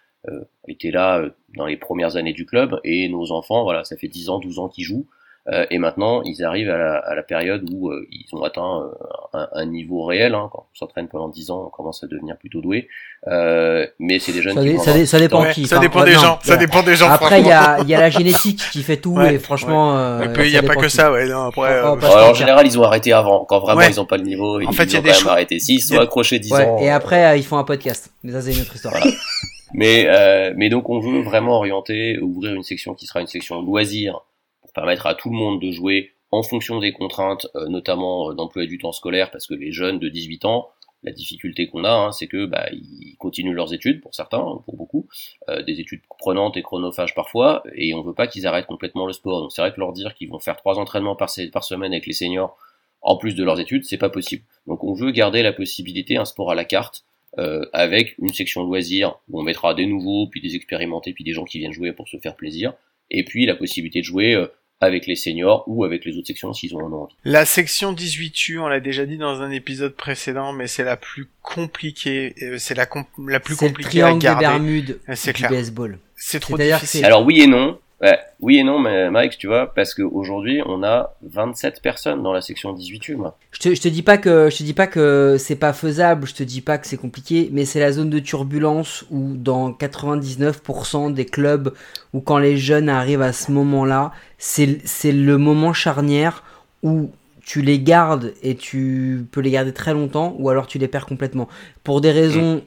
été 0.67 0.91
là 0.91 1.23
dans 1.55 1.65
les 1.65 1.77
premières 1.77 2.17
années 2.17 2.33
du 2.33 2.45
club, 2.45 2.79
et 2.83 3.07
nos 3.09 3.31
enfants, 3.31 3.63
voilà, 3.63 3.83
ça 3.83 3.95
fait 3.95 4.07
10 4.07 4.29
ans, 4.29 4.39
12 4.39 4.59
ans 4.59 4.69
qu'ils 4.69 4.85
jouent. 4.85 5.07
Euh, 5.51 5.65
et 5.69 5.77
maintenant, 5.77 6.21
ils 6.23 6.41
arrivent 6.45 6.69
à 6.69 6.77
la, 6.77 6.95
à 6.99 7.15
la 7.15 7.23
période 7.23 7.65
où 7.69 7.89
euh, 7.89 8.07
ils 8.09 8.25
ont 8.31 8.43
atteint 8.43 8.81
euh, 8.81 9.37
un, 9.37 9.49
un, 9.51 9.65
niveau 9.65 10.05
réel. 10.05 10.35
Hein. 10.35 10.49
Quand 10.49 10.67
on 10.73 10.75
s'entraîne 10.77 11.09
pendant 11.09 11.27
10 11.27 11.51
ans, 11.51 11.65
on 11.67 11.69
commence 11.69 12.01
à 12.01 12.07
devenir 12.07 12.37
plutôt 12.37 12.61
doué. 12.61 12.87
mais 13.27 14.19
c'est 14.19 14.31
des 14.31 14.41
jeunes 14.41 14.55
ça, 14.55 14.63
qui 14.63 14.77
ça, 14.79 15.05
ça, 15.05 15.19
dépend 15.19 15.43
qui. 15.51 15.67
Ça 15.67 15.79
dépend 15.79 16.05
des 16.05 16.13
gens. 16.13 16.39
Ça 16.43 16.55
dépend 16.55 16.81
des 16.81 16.95
gens. 16.95 17.09
Après, 17.09 17.41
il 17.41 17.47
y 17.47 17.51
a, 17.51 17.81
y 17.81 17.93
a 17.93 17.99
la 17.99 18.09
génétique 18.09 18.63
qui 18.71 18.83
fait 18.83 18.97
tout. 18.97 19.19
et 19.19 19.37
franchement, 19.37 20.21
il 20.21 20.49
n'y 20.49 20.57
a 20.57 20.63
pas 20.63 20.75
que 20.75 20.87
ça. 20.87 21.11
Ouais. 21.11 21.27
Non, 21.27 21.47
après, 21.47 21.83
en 21.83 22.33
général, 22.33 22.65
ils 22.65 22.79
ont 22.79 22.83
arrêté 22.83 23.11
avant. 23.11 23.43
Quand 23.43 23.59
vraiment 23.59 23.81
ils 23.81 23.99
ont 23.99 24.05
pas 24.05 24.17
le 24.17 24.23
niveau, 24.23 24.57
en 24.57 24.59
ils, 24.59 24.73
fait, 24.73 24.85
ils 24.85 24.97
ont 24.97 25.01
quand 25.01 25.07
même 25.07 25.27
arrêté. 25.27 25.59
Si, 25.59 25.75
ils 25.75 25.81
sont 25.81 25.99
accrochés 25.99 26.39
10 26.39 26.53
ans. 26.53 26.77
Et 26.79 26.89
après, 26.89 27.37
ils 27.37 27.43
font 27.43 27.57
un 27.57 27.65
podcast. 27.65 28.11
Mais 28.23 28.31
ça, 28.31 28.41
c'est 28.41 28.53
une 28.53 28.61
autre 28.61 28.75
histoire. 28.75 28.93
mais, 29.73 30.05
euh, 30.07 30.53
mais 30.55 30.69
donc, 30.69 30.89
on 30.89 31.01
veut 31.01 31.21
vraiment 31.21 31.57
orienter, 31.57 32.17
ouvrir 32.19 32.53
une 32.53 32.63
section 32.63 32.93
qui 32.93 33.07
sera 33.07 33.19
une 33.19 33.27
section 33.27 33.61
loisir 33.61 34.21
pour 34.21 34.32
permettre 34.73 35.07
à 35.07 35.15
tout 35.15 35.29
le 35.29 35.35
monde 35.35 35.61
de 35.61 35.71
jouer 35.71 36.11
en 36.31 36.41
fonction 36.41 36.79
des 36.79 36.93
contraintes, 36.93 37.47
euh, 37.55 37.67
notamment 37.67 38.31
euh, 38.31 38.33
d'emploi 38.33 38.65
du 38.65 38.77
temps 38.79 38.91
scolaire, 38.91 39.29
parce 39.29 39.45
que 39.45 39.53
les 39.53 39.71
jeunes 39.71 39.99
de 39.99 40.09
18 40.09 40.45
ans, 40.45 40.69
la 41.03 41.11
difficulté 41.11 41.67
qu'on 41.67 41.83
a, 41.83 41.91
hein, 41.91 42.11
c'est 42.11 42.27
que 42.27 42.45
bah, 42.45 42.67
ils 42.71 43.15
continuent 43.19 43.53
leurs 43.53 43.73
études 43.73 44.01
pour 44.01 44.15
certains, 44.15 44.39
pour 44.65 44.75
beaucoup, 44.75 45.07
euh, 45.49 45.61
des 45.61 45.79
études 45.79 46.01
prenantes 46.19 46.57
et 46.57 46.61
chronophages 46.61 47.13
parfois, 47.13 47.63
et 47.75 47.93
on 47.93 48.01
veut 48.01 48.13
pas 48.13 48.27
qu'ils 48.27 48.47
arrêtent 48.47 48.67
complètement 48.67 49.05
le 49.05 49.13
sport. 49.13 49.41
Donc 49.41 49.51
c'est 49.51 49.61
vrai 49.61 49.73
que 49.73 49.79
leur 49.79 49.93
dire 49.93 50.15
qu'ils 50.15 50.29
vont 50.29 50.39
faire 50.39 50.55
trois 50.55 50.79
entraînements 50.79 51.15
par, 51.15 51.29
semaine 51.29 51.91
avec 51.91 52.05
les 52.05 52.13
seniors 52.13 52.57
en 53.01 53.17
plus 53.17 53.35
de 53.35 53.43
leurs 53.43 53.59
études, 53.59 53.83
c'est 53.83 53.97
pas 53.97 54.09
possible. 54.09 54.43
Donc 54.65 54.83
on 54.83 54.93
veut 54.93 55.11
garder 55.11 55.43
la 55.43 55.51
possibilité 55.51 56.15
un 56.15 56.25
sport 56.25 56.51
à 56.51 56.55
la 56.55 56.63
carte 56.63 57.03
euh, 57.37 57.65
avec 57.73 58.17
une 58.17 58.29
section 58.29 58.63
loisirs 58.63 59.19
où 59.29 59.41
on 59.41 59.43
mettra 59.43 59.73
des 59.73 59.85
nouveaux, 59.85 60.27
puis 60.27 60.39
des 60.39 60.55
expérimentés, 60.55 61.11
puis 61.11 61.25
des 61.25 61.33
gens 61.33 61.43
qui 61.43 61.59
viennent 61.59 61.73
jouer 61.73 61.91
pour 61.91 62.07
se 62.07 62.17
faire 62.17 62.37
plaisir, 62.37 62.73
et 63.11 63.25
puis 63.25 63.45
la 63.45 63.55
possibilité 63.55 63.99
de 63.99 64.05
jouer 64.05 64.47
avec 64.83 65.07
les 65.07 65.15
seniors 65.15 65.63
ou 65.67 65.83
avec 65.83 66.05
les 66.05 66.17
autres 66.17 66.27
sections 66.27 66.53
s'ils 66.53 66.75
ont 66.75 66.85
envie. 66.85 67.15
La 67.23 67.45
section 67.45 67.93
18U, 67.93 68.59
on 68.59 68.67
l'a 68.67 68.79
déjà 68.79 69.05
dit 69.05 69.17
dans 69.17 69.41
un 69.41 69.51
épisode 69.51 69.95
précédent, 69.95 70.53
mais 70.53 70.67
c'est 70.67 70.83
la 70.83 70.97
plus 70.97 71.27
compliquée, 71.41 72.35
euh, 72.41 72.57
c'est 72.57 72.75
la, 72.75 72.87
la 73.27 73.39
plus 73.39 73.55
compliquée 73.55 74.01
à 74.01 74.13
garder. 74.13 74.15
C'est 74.17 74.27
le 74.27 74.53
triangle 74.53 74.85
des 75.25 75.33
du 75.33 75.47
baseball. 75.47 75.99
C'est 76.15 76.39
trop 76.39 76.57
difficile. 76.57 77.05
Alors 77.05 77.25
oui 77.25 77.41
et 77.41 77.47
non. 77.47 77.79
Ouais, 78.01 78.19
oui 78.41 78.57
et 78.57 78.63
non, 78.63 78.79
mais 78.79 79.09
Mike, 79.09 79.37
tu 79.37 79.47
vois, 79.47 79.73
parce 79.73 79.93
qu'aujourd'hui, 79.93 80.61
on 80.65 80.83
a 80.83 81.15
27 81.21 81.81
personnes 81.81 82.21
dans 82.21 82.33
la 82.33 82.41
section 82.41 82.73
18U. 82.73 83.15
Moi. 83.15 83.37
Je 83.51 83.59
te, 83.59 83.75
je 83.75 83.81
te 83.81 83.87
dis 83.87 84.01
pas 84.01 84.17
que 84.17 84.49
je 84.49 84.57
te 84.57 84.63
dis 84.63 84.73
pas 84.73 84.87
que 84.87 85.37
c'est 85.39 85.55
pas 85.55 85.71
faisable, 85.71 86.27
je 86.27 86.33
te 86.33 86.43
dis 86.43 86.61
pas 86.61 86.77
que 86.77 86.87
c'est 86.87 86.97
compliqué, 86.97 87.49
mais 87.53 87.63
c'est 87.65 87.79
la 87.79 87.91
zone 87.93 88.09
de 88.09 88.19
turbulence 88.19 89.05
où 89.09 89.35
dans 89.35 89.71
99% 89.71 91.13
des 91.13 91.25
clubs 91.25 91.73
où 92.13 92.19
quand 92.19 92.39
les 92.39 92.57
jeunes 92.57 92.89
arrivent 92.89 93.21
à 93.21 93.31
ce 93.31 93.51
moment-là, 93.51 94.11
c'est 94.37 94.79
c'est 94.85 95.13
le 95.13 95.37
moment 95.37 95.71
charnière 95.71 96.43
où 96.81 97.09
tu 97.45 97.61
les 97.61 97.79
gardes 97.79 98.33
et 98.41 98.55
tu 98.55 99.25
peux 99.31 99.41
les 99.41 99.51
garder 99.51 99.73
très 99.73 99.93
longtemps 99.93 100.35
ou 100.39 100.49
alors 100.49 100.67
tu 100.67 100.77
les 100.77 100.87
perds 100.87 101.05
complètement. 101.05 101.47
Pour 101.83 102.01
des 102.01 102.11
raisons 102.11 102.63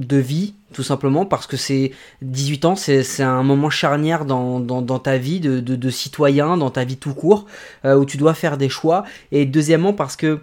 de 0.00 0.16
vie, 0.16 0.54
tout 0.72 0.82
simplement, 0.82 1.26
parce 1.26 1.46
que 1.46 1.56
c'est 1.56 1.92
18 2.22 2.64
ans, 2.64 2.76
c'est 2.76 3.22
un 3.22 3.42
moment 3.42 3.70
charnière 3.70 4.24
dans, 4.24 4.98
ta 4.98 5.18
vie 5.18 5.40
de, 5.40 5.60
de, 5.60 5.90
citoyen, 5.90 6.56
dans 6.56 6.70
ta 6.70 6.84
vie 6.84 6.96
tout 6.96 7.14
court, 7.14 7.46
euh, 7.84 7.96
où 7.96 8.04
tu 8.04 8.16
dois 8.16 8.34
faire 8.34 8.56
des 8.56 8.68
choix. 8.68 9.04
Et 9.32 9.46
deuxièmement, 9.46 9.92
parce 9.92 10.16
que 10.16 10.40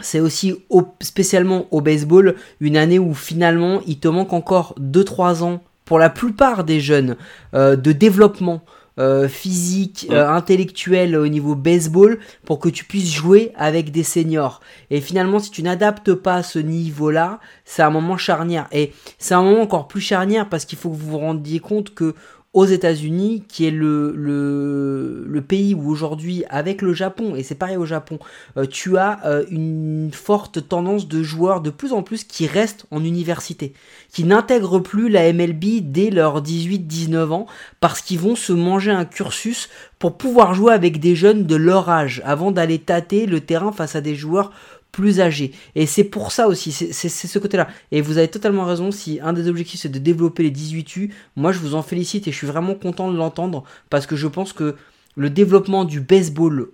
c'est 0.00 0.20
aussi 0.20 0.54
spécialement 1.00 1.66
au 1.70 1.80
baseball 1.80 2.36
une 2.60 2.76
année 2.76 2.98
où 2.98 3.14
finalement 3.14 3.80
il 3.86 3.98
te 3.98 4.08
manque 4.08 4.32
encore 4.32 4.74
2-3 4.78 5.42
ans 5.42 5.62
pour 5.84 5.98
la 5.98 6.10
plupart 6.10 6.64
des 6.64 6.80
jeunes 6.80 7.16
euh, 7.54 7.76
de 7.76 7.92
développement 7.92 8.62
euh, 8.98 9.28
physique, 9.28 10.06
euh, 10.10 10.26
intellectuel 10.26 11.16
au 11.16 11.28
niveau 11.28 11.54
baseball 11.54 12.18
pour 12.46 12.58
que 12.58 12.70
tu 12.70 12.84
puisses 12.84 13.12
jouer 13.12 13.52
avec 13.54 13.90
des 13.90 14.02
seniors. 14.02 14.60
Et 14.90 15.02
finalement, 15.02 15.38
si 15.38 15.50
tu 15.50 15.62
n'adaptes 15.62 16.14
pas 16.14 16.42
ce 16.42 16.58
niveau-là, 16.58 17.38
c'est 17.66 17.82
un 17.82 17.90
moment 17.90 18.16
charnière. 18.16 18.68
Et 18.72 18.94
c'est 19.18 19.34
un 19.34 19.42
moment 19.42 19.60
encore 19.60 19.86
plus 19.86 20.00
charnière 20.00 20.48
parce 20.48 20.64
qu'il 20.64 20.78
faut 20.78 20.88
que 20.88 20.96
vous 20.96 21.10
vous 21.10 21.18
rendiez 21.18 21.60
compte 21.60 21.92
que 21.92 22.14
aux 22.56 22.64
États-Unis, 22.64 23.42
qui 23.48 23.66
est 23.66 23.70
le, 23.70 24.14
le, 24.16 25.42
pays 25.42 25.74
où 25.74 25.90
aujourd'hui, 25.90 26.42
avec 26.48 26.80
le 26.80 26.94
Japon, 26.94 27.36
et 27.36 27.42
c'est 27.42 27.54
pareil 27.54 27.76
au 27.76 27.84
Japon, 27.84 28.18
euh, 28.56 28.64
tu 28.64 28.96
as 28.96 29.20
euh, 29.26 29.44
une 29.50 30.10
forte 30.10 30.66
tendance 30.66 31.06
de 31.06 31.22
joueurs 31.22 31.60
de 31.60 31.68
plus 31.68 31.92
en 31.92 32.02
plus 32.02 32.24
qui 32.24 32.46
restent 32.46 32.86
en 32.90 33.04
université, 33.04 33.74
qui 34.10 34.24
n'intègrent 34.24 34.78
plus 34.78 35.10
la 35.10 35.30
MLB 35.34 35.82
dès 35.82 36.08
leurs 36.08 36.42
18-19 36.42 37.30
ans, 37.30 37.46
parce 37.80 38.00
qu'ils 38.00 38.20
vont 38.20 38.36
se 38.36 38.54
manger 38.54 38.90
un 38.90 39.04
cursus 39.04 39.68
pour 39.98 40.16
pouvoir 40.16 40.54
jouer 40.54 40.72
avec 40.72 40.98
des 40.98 41.14
jeunes 41.14 41.44
de 41.44 41.56
leur 41.56 41.90
âge, 41.90 42.22
avant 42.24 42.52
d'aller 42.52 42.78
tâter 42.78 43.26
le 43.26 43.40
terrain 43.40 43.70
face 43.70 43.96
à 43.96 44.00
des 44.00 44.16
joueurs 44.16 44.50
plus 44.96 45.20
âgés. 45.20 45.52
Et 45.74 45.84
c'est 45.84 46.04
pour 46.04 46.32
ça 46.32 46.48
aussi, 46.48 46.72
c'est 46.72 47.08
ce 47.10 47.38
côté-là. 47.38 47.68
Et 47.92 48.00
vous 48.00 48.16
avez 48.16 48.28
totalement 48.28 48.64
raison, 48.64 48.90
si 48.90 49.20
un 49.22 49.34
des 49.34 49.46
objectifs 49.46 49.80
c'est 49.80 49.90
de 49.90 49.98
développer 49.98 50.42
les 50.42 50.50
18U, 50.50 51.10
moi 51.36 51.52
je 51.52 51.58
vous 51.58 51.74
en 51.74 51.82
félicite 51.82 52.26
et 52.26 52.32
je 52.32 52.36
suis 52.36 52.46
vraiment 52.46 52.74
content 52.74 53.12
de 53.12 53.16
l'entendre 53.18 53.62
parce 53.90 54.06
que 54.06 54.16
je 54.16 54.26
pense 54.26 54.54
que 54.54 54.74
le 55.14 55.28
développement 55.28 55.84
du 55.84 56.00
baseball 56.00 56.70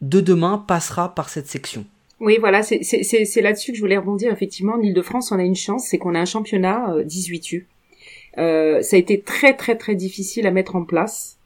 de 0.00 0.20
demain 0.20 0.64
passera 0.66 1.14
par 1.14 1.28
cette 1.28 1.46
section. 1.46 1.86
Oui, 2.18 2.38
voilà, 2.40 2.64
c'est 2.64 3.40
là-dessus 3.40 3.70
que 3.70 3.76
je 3.76 3.82
voulais 3.82 3.98
rebondir. 3.98 4.32
Effectivement, 4.32 4.72
en 4.72 4.80
Ile-de-France, 4.80 5.30
on 5.30 5.38
a 5.38 5.44
une 5.44 5.54
chance, 5.54 5.86
c'est 5.86 5.98
qu'on 5.98 6.16
a 6.16 6.20
un 6.20 6.24
championnat 6.24 6.92
18U. 7.04 7.66
Euh, 8.36 8.42
euh, 8.42 8.82
ça 8.82 8.96
a 8.96 8.98
été 8.98 9.20
très 9.20 9.54
très 9.54 9.76
très 9.76 9.94
difficile 9.94 10.48
à 10.48 10.50
mettre 10.50 10.74
en 10.74 10.84
place. 10.84 11.38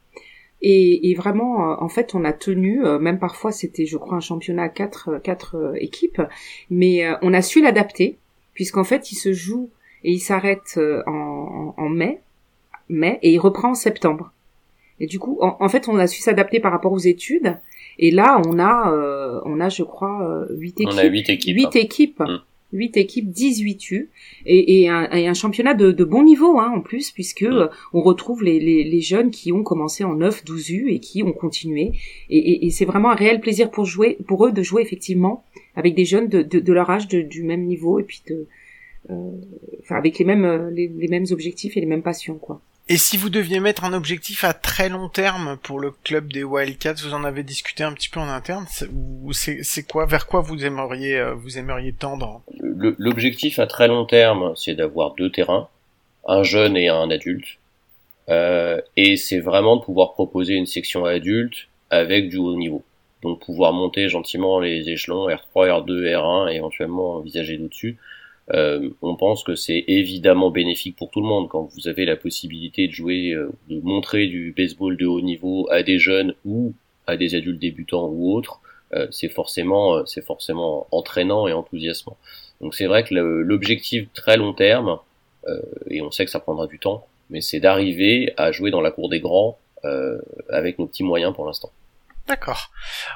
Et, 0.61 1.11
et, 1.11 1.15
vraiment, 1.15 1.71
euh, 1.71 1.77
en 1.79 1.89
fait, 1.89 2.15
on 2.15 2.25
a 2.25 2.33
tenu, 2.33 2.85
euh, 2.85 2.99
même 2.99 3.19
parfois 3.19 3.53
c'était, 3.53 3.87
je 3.87 3.97
crois, 3.97 4.17
un 4.17 4.21
championnat 4.21 4.65
à 4.65 4.69
quatre, 4.69 5.11
euh, 5.11 5.19
quatre 5.19 5.75
équipes, 5.77 6.21
mais 6.69 7.05
on 7.23 7.33
a 7.33 7.43
su 7.43 7.63
l'adapter, 7.63 8.19
puisqu'en 8.55 8.85
fait, 8.85 9.13
il 9.13 9.17
se 9.17 9.33
joue 9.33 9.71
et 10.05 10.13
il 10.13 10.19
s'arrête 10.21 10.79
en, 11.07 11.75
en, 11.77 11.89
mai, 11.89 12.21
mai, 12.89 13.19
et 13.23 13.33
il 13.33 13.39
reprend 13.39 13.71
en 13.71 13.75
septembre. 13.75 14.33
Et 15.01 15.07
du 15.07 15.21
coup, 15.21 15.39
en, 15.41 15.69
fait, 15.69 15.89
on 15.89 15.97
a 15.97 16.09
su 16.09 16.21
s'adapter 16.21 16.59
par 16.59 16.73
rapport 16.73 16.91
aux 16.91 16.99
études. 16.99 17.57
Et 18.01 18.11
là, 18.11 18.43
on 18.47 18.59
a, 18.59 18.93
on 19.45 19.61
a, 19.61 19.69
je 19.69 19.85
crois, 19.85 20.47
huit 20.51 20.81
équipes. 20.81 20.89
On 20.93 20.99
a 20.99 21.05
huit 21.05 21.31
équipes. 21.31 21.57
Huit 21.57 21.77
équipes. 21.77 22.21
Mmh. 22.21 22.39
8 22.73 22.97
équipes, 22.97 23.31
18 23.31 23.91
U, 23.93 24.11
et, 24.45 24.83
et, 24.83 24.89
un, 24.89 25.11
et 25.11 25.27
un, 25.27 25.35
championnat 25.35 25.75
de, 25.75 25.91
de, 25.91 26.05
bon 26.05 26.23
niveau 26.23 26.59
hein, 26.59 26.71
en 26.75 26.81
plus, 26.81 27.11
puisque 27.11 27.43
euh, 27.43 27.69
on 27.93 28.03
retrouve 28.03 28.43
les, 28.43 28.61
les, 28.61 28.85
les, 28.85 29.01
jeunes 29.01 29.31
qui 29.31 29.53
ont 29.53 29.62
commencé 29.62 30.05
en 30.05 30.14
9, 30.14 30.45
12 30.45 30.71
U 30.71 30.91
et 30.91 31.01
qui 31.01 31.23
ont 31.23 31.33
continué. 31.33 31.93
Et, 32.29 32.66
et 32.66 32.71
c'est 32.71 32.85
vraiment 32.85 33.11
un 33.11 33.14
réel 33.14 33.41
plaisir 33.41 33.71
pour 33.71 33.85
jouer, 33.85 34.19
pour 34.27 34.47
eux 34.47 34.53
de 34.53 34.62
jouer 34.62 34.83
effectivement 34.83 35.45
avec 35.77 35.95
des 35.95 36.05
jeunes 36.05 36.29
de, 36.29 36.43
de, 36.43 36.61
de 36.61 36.73
leur 36.73 36.91
âge, 36.91 37.09
du 37.09 37.43
même 37.43 37.64
niveau, 37.64 37.99
et 38.01 38.03
puis 38.03 38.23
de, 38.29 38.47
euh, 39.11 39.31
enfin 39.81 39.97
avec 39.97 40.19
les 40.19 40.25
mêmes 40.25 40.45
euh, 40.45 40.71
les, 40.71 40.89
les, 40.89 41.09
mêmes 41.09 41.25
objectifs 41.31 41.77
et 41.77 41.81
les 41.81 41.87
mêmes 41.87 42.03
passions 42.03 42.37
quoi. 42.37 42.61
Et 42.91 42.97
si 42.97 43.18
vous 43.18 43.28
deviez 43.28 43.61
mettre 43.61 43.84
un 43.84 43.93
objectif 43.93 44.45
à 44.45 44.55
très 44.55 44.89
long 44.89 45.11
terme 45.11 45.59
pour 45.62 45.78
le 45.78 45.91
club 45.91 46.32
des 46.32 46.43
Wildcats, 46.43 46.95
vous 47.05 47.12
en 47.12 47.22
avez 47.22 47.43
discuté 47.43 47.84
un 47.84 47.93
petit 47.93 48.09
peu 48.09 48.18
en 48.18 48.28
interne, 48.28 48.64
c'est 48.70 49.86
quoi, 49.86 50.07
vers 50.07 50.26
quoi 50.26 50.41
vous 50.41 50.64
aimeriez, 50.64 51.18
euh, 51.18 51.34
vous 51.34 51.59
aimeriez 51.59 51.93
tendre? 51.93 52.41
L'objectif 52.59 53.59
à 53.59 53.66
très 53.66 53.89
long 53.89 54.07
terme, 54.07 54.55
c'est 54.57 54.74
d'avoir 54.74 55.14
deux 55.16 55.30
terrains, 55.30 55.68
un 56.26 56.43
jeune 56.45 56.78
et 56.78 56.89
un 56.89 57.11
adulte, 57.11 57.59
euh, 58.30 58.80
et 58.97 59.18
c'est 59.18 59.41
vraiment 59.41 59.76
de 59.76 59.82
pouvoir 59.82 60.14
proposer 60.14 60.55
une 60.55 60.66
section 60.66 61.05
adulte 61.05 61.68
avec 61.91 62.30
du 62.30 62.39
haut 62.39 62.57
niveau. 62.57 62.82
Donc 63.22 63.41
pouvoir 63.41 63.74
monter 63.74 64.09
gentiment 64.09 64.61
les 64.61 64.89
échelons 64.89 65.28
R3, 65.28 65.84
R2, 65.84 66.11
R1 66.14 66.53
et 66.53 66.57
éventuellement 66.57 67.16
envisager 67.16 67.59
d'au-dessus 67.59 67.99
euh, 68.55 68.90
on 69.03 69.16
pense 69.16 69.44
que 69.44 69.55
c'est 69.55 69.84
évidemment 69.88 70.51
bénéfique 70.51 70.96
pour 70.96 71.11
tout 71.11 71.20
le 71.20 71.26
monde 71.26 71.49
quand 71.49 71.68
vous 71.74 71.88
avez 71.88 72.07
la 72.07 72.16
possibilité 72.16 72.86
de 72.86 72.92
jouer, 72.92 73.32
euh, 73.32 73.51
de 73.68 73.80
montrer 73.80 74.26
du 74.26 74.55
baseball 74.57 74.96
de 74.96 75.07
haut 75.07 75.20
niveau 75.20 75.68
à 75.70 75.82
des 75.82 75.99
jeunes 75.99 76.34
ou 76.44 76.72
à 77.07 77.16
des 77.16 77.34
adultes 77.34 77.61
débutants 77.61 78.09
ou 78.09 78.32
autres. 78.34 78.61
Euh, 78.94 79.07
c'est 79.11 79.28
forcément, 79.28 80.07
c'est 80.07 80.24
forcément 80.24 80.86
entraînant 80.92 81.46
et 81.46 81.53
enthousiasmant. 81.53 82.16
Donc 82.61 82.74
c'est 82.74 82.86
vrai 82.86 83.05
que 83.05 83.14
l'objectif 83.14 84.09
très 84.14 84.36
long 84.36 84.53
terme, 84.53 84.99
et 85.88 86.03
on 86.03 86.11
sait 86.11 86.26
que 86.26 86.30
ça 86.30 86.40
prendra 86.40 86.66
du 86.66 86.78
temps, 86.78 87.07
mais 87.30 87.40
c'est 87.40 87.61
d'arriver 87.61 88.34
à 88.36 88.53
jouer 88.53 88.70
dans 88.70 88.82
la 88.82 88.90
cour 88.90 89.09
des 89.09 89.20
grands 89.20 89.57
avec 90.51 90.78
nos 90.78 90.86
petits 90.86 91.05
moyens 91.05 91.32
pour 91.34 91.46
l'instant. 91.46 91.70
D'accord. 92.29 92.70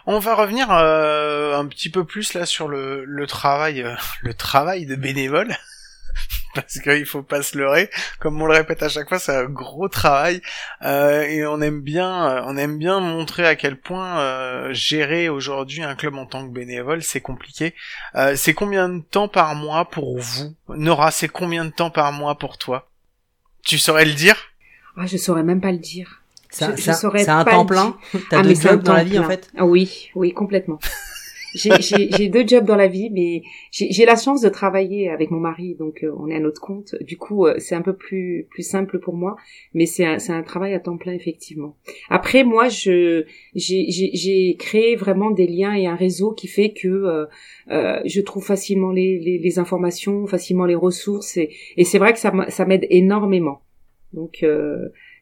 On 0.06 0.18
va 0.18 0.34
revenir 0.34 0.68
euh, 0.70 1.54
un 1.58 1.66
petit 1.66 1.90
peu 1.90 2.04
plus 2.04 2.32
là 2.32 2.46
sur 2.46 2.66
le, 2.66 3.26
travail, 3.26 3.82
euh, 3.82 3.94
le 4.22 4.32
travail 4.32 4.86
de 4.86 4.96
bénévole. 4.96 5.54
Parce 6.54 6.80
qu'il 6.80 7.06
faut 7.06 7.22
pas 7.22 7.42
se 7.42 7.56
leurrer, 7.56 7.90
comme 8.18 8.40
on 8.40 8.46
le 8.46 8.52
répète 8.52 8.82
à 8.82 8.88
chaque 8.90 9.08
fois, 9.08 9.18
c'est 9.18 9.34
un 9.34 9.44
gros 9.44 9.88
travail 9.88 10.42
euh, 10.82 11.22
et 11.22 11.46
on 11.46 11.62
aime 11.62 11.80
bien, 11.80 12.42
on 12.46 12.58
aime 12.58 12.76
bien 12.76 13.00
montrer 13.00 13.46
à 13.46 13.56
quel 13.56 13.80
point 13.80 14.70
gérer 14.72 15.30
aujourd'hui 15.30 15.82
un 15.82 15.94
club 15.94 16.14
en 16.16 16.26
tant 16.26 16.46
que 16.46 16.52
bénévole 16.52 17.02
c'est 17.02 17.22
compliqué. 17.22 17.74
c'est 18.36 18.52
combien 18.52 18.90
de 18.90 19.00
temps 19.00 19.28
par 19.28 19.54
mois 19.54 19.88
pour 19.88 20.18
vous, 20.18 20.54
Nora 20.68 21.10
C'est 21.10 21.28
combien 21.28 21.64
de 21.64 21.70
temps 21.70 21.90
par 21.90 22.12
mois 22.12 22.34
pour 22.34 22.58
toi? 22.58 22.90
Tu 23.64 23.78
saurais 23.78 24.04
le 24.04 24.12
dire? 24.12 24.36
Ah, 24.98 25.06
je 25.06 25.16
saurais 25.16 25.42
même 25.42 25.62
pas 25.62 25.72
le 25.72 25.78
dire. 25.78 26.21
C'est 26.52 27.28
un 27.28 27.44
temps 27.44 27.66
plein 27.66 27.96
T'as 28.30 28.40
ah, 28.40 28.42
deux 28.42 28.54
jobs 28.54 28.82
dans 28.82 28.94
la 28.94 29.04
vie 29.04 29.18
en 29.18 29.24
fait? 29.24 29.48
Ah, 29.56 29.66
Oui, 29.66 30.10
oui, 30.14 30.32
complètement. 30.32 30.78
j'ai 31.54 32.28
deux 32.28 32.46
jobs 32.46 32.64
dans 32.64 32.76
la 32.76 32.88
vie, 32.88 33.10
mais 33.10 33.42
j'ai 33.70 34.04
la 34.04 34.16
chance 34.16 34.40
de 34.40 34.48
travailler 34.48 35.10
avec 35.10 35.30
mon 35.30 35.40
mari, 35.40 35.74
donc 35.74 36.02
euh, 36.02 36.12
on 36.18 36.28
est 36.28 36.34
à 36.34 36.40
notre 36.40 36.60
compte. 36.60 36.94
Du 37.02 37.16
coup, 37.16 37.46
euh, 37.46 37.54
c'est 37.58 37.74
un 37.74 37.82
peu 37.82 37.94
plus 37.94 38.46
plus 38.50 38.62
simple 38.62 38.98
pour 38.98 39.14
moi, 39.14 39.36
mais 39.74 39.86
c'est 39.86 40.04
un, 40.04 40.16
un 40.28 40.42
travail 40.42 40.74
à 40.74 40.80
temps 40.80 40.96
plein 40.96 41.12
effectivement. 41.12 41.76
Après, 42.08 42.44
moi, 42.44 42.68
je 42.68 43.26
j'ai 43.54 44.56
créé 44.58 44.96
vraiment 44.96 45.30
des 45.30 45.46
liens 45.46 45.74
et 45.74 45.86
un 45.86 45.96
réseau 45.96 46.32
qui 46.32 46.48
fait 46.48 46.72
que 46.72 46.88
euh, 46.88 47.26
euh 47.70 48.00
je 48.04 48.20
trouve 48.20 48.44
facilement 48.44 48.90
les, 48.90 49.18
les, 49.18 49.38
les, 49.38 49.58
informations, 49.58 50.26
facilement 50.26 50.64
les 50.64 50.74
ressources, 50.74 51.36
et, 51.36 51.50
et 51.76 51.84
c'est 51.84 51.98
vrai 51.98 52.12
que 52.12 52.18
ça 52.18 52.32
ça 52.48 52.64
m'aide 52.64 52.86
énormément. 52.88 53.60
Donc 54.12 54.44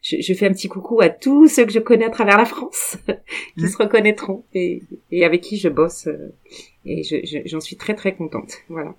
je, 0.03 0.34
fais 0.34 0.46
un 0.46 0.53
petit 0.53 0.68
coucou 0.68 1.01
à 1.01 1.09
tous 1.09 1.48
ceux 1.48 1.66
que 1.66 1.72
je 1.72 1.78
connais 1.78 2.07
à 2.07 2.11
travers 2.11 2.38
la 2.38 2.46
France, 2.46 2.96
qui 3.59 3.64
mmh. 3.64 3.68
se 3.68 3.76
reconnaîtront 3.76 4.44
et, 4.55 4.82
avec 5.24 5.42
qui 5.42 5.59
je 5.59 5.68
bosse. 5.68 6.07
Euh, 6.07 6.34
et 6.84 7.03
j'en 7.46 7.61
suis 7.61 7.76
très 7.76 7.94
très 7.94 8.14
contente. 8.14 8.53
Voilà. 8.68 8.94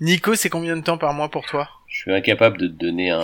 Nico, 0.00 0.34
c'est 0.34 0.48
combien 0.48 0.76
de 0.76 0.82
temps 0.82 0.98
par 0.98 1.12
mois 1.12 1.28
pour 1.28 1.46
toi? 1.46 1.68
Je 1.86 2.00
suis 2.00 2.12
incapable 2.12 2.58
de 2.58 2.66
te 2.66 2.72
donner 2.72 3.10
un, 3.10 3.22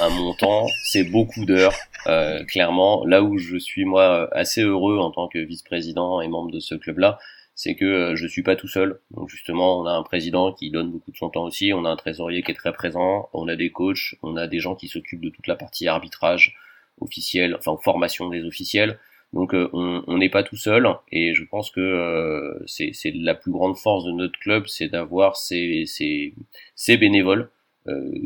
un 0.00 0.10
montant. 0.10 0.66
C'est 0.84 1.04
beaucoup 1.04 1.44
d'heures, 1.44 1.74
euh, 2.06 2.44
clairement. 2.44 3.04
Là 3.04 3.22
où 3.22 3.38
je 3.38 3.56
suis 3.56 3.84
moi 3.84 4.28
assez 4.32 4.62
heureux 4.62 4.98
en 4.98 5.10
tant 5.10 5.28
que 5.28 5.38
vice-président 5.38 6.20
et 6.20 6.28
membre 6.28 6.52
de 6.52 6.60
ce 6.60 6.74
club-là, 6.74 7.18
c'est 7.54 7.76
que 7.76 7.84
euh, 7.84 8.16
je 8.16 8.26
suis 8.26 8.42
pas 8.42 8.56
tout 8.56 8.68
seul. 8.68 9.00
Donc 9.10 9.28
justement, 9.28 9.80
on 9.80 9.86
a 9.86 9.92
un 9.92 10.02
président 10.02 10.52
qui 10.52 10.70
donne 10.70 10.90
beaucoup 10.90 11.12
de 11.12 11.16
son 11.16 11.30
temps 11.30 11.44
aussi, 11.44 11.72
on 11.72 11.84
a 11.84 11.90
un 11.90 11.96
trésorier 11.96 12.42
qui 12.42 12.50
est 12.50 12.54
très 12.54 12.72
présent, 12.72 13.28
on 13.32 13.48
a 13.48 13.56
des 13.56 13.70
coachs, 13.70 14.16
on 14.22 14.36
a 14.36 14.46
des 14.46 14.60
gens 14.60 14.74
qui 14.74 14.88
s'occupent 14.88 15.22
de 15.22 15.30
toute 15.30 15.46
la 15.46 15.56
partie 15.56 15.86
arbitrage, 15.88 16.56
officiels, 17.00 17.54
enfin 17.56 17.72
aux 17.72 17.78
formations 17.78 18.28
des 18.28 18.44
officiels. 18.44 18.98
Donc 19.32 19.52
on 19.52 20.16
n'est 20.16 20.28
pas 20.28 20.44
tout 20.44 20.56
seul 20.56 20.88
et 21.10 21.34
je 21.34 21.42
pense 21.42 21.72
que 21.72 22.56
c'est 22.66 22.92
la 23.16 23.34
plus 23.34 23.50
grande 23.50 23.76
force 23.76 24.04
de 24.04 24.12
notre 24.12 24.38
club, 24.38 24.68
c'est 24.68 24.86
d'avoir 24.86 25.34
ces, 25.34 25.86
ces, 25.86 26.34
ces 26.76 26.96
bénévoles 26.96 27.50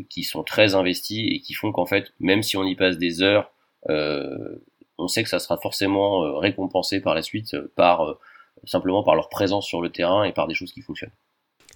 qui 0.07 0.23
sont 0.23 0.43
très 0.43 0.75
investis 0.75 1.25
et 1.27 1.39
qui 1.39 1.55
font 1.55 1.71
qu'en 1.71 1.87
fait, 1.87 2.13
même 2.19 2.43
si 2.43 2.57
on 2.57 2.63
y 2.63 2.75
passe 2.75 2.99
des 2.99 3.23
heures, 3.23 3.51
on 3.87 5.07
sait 5.07 5.23
que 5.23 5.29
ça 5.29 5.39
sera 5.39 5.57
forcément 5.57 6.37
récompensé 6.37 7.01
par 7.01 7.15
la 7.15 7.23
suite 7.23 7.57
par 7.75 8.19
simplement 8.65 9.03
par 9.03 9.15
leur 9.15 9.29
présence 9.29 9.65
sur 9.65 9.81
le 9.81 9.89
terrain 9.89 10.23
et 10.23 10.33
par 10.33 10.47
des 10.47 10.55
choses 10.55 10.71
qui 10.71 10.81
fonctionnent. 10.81 11.11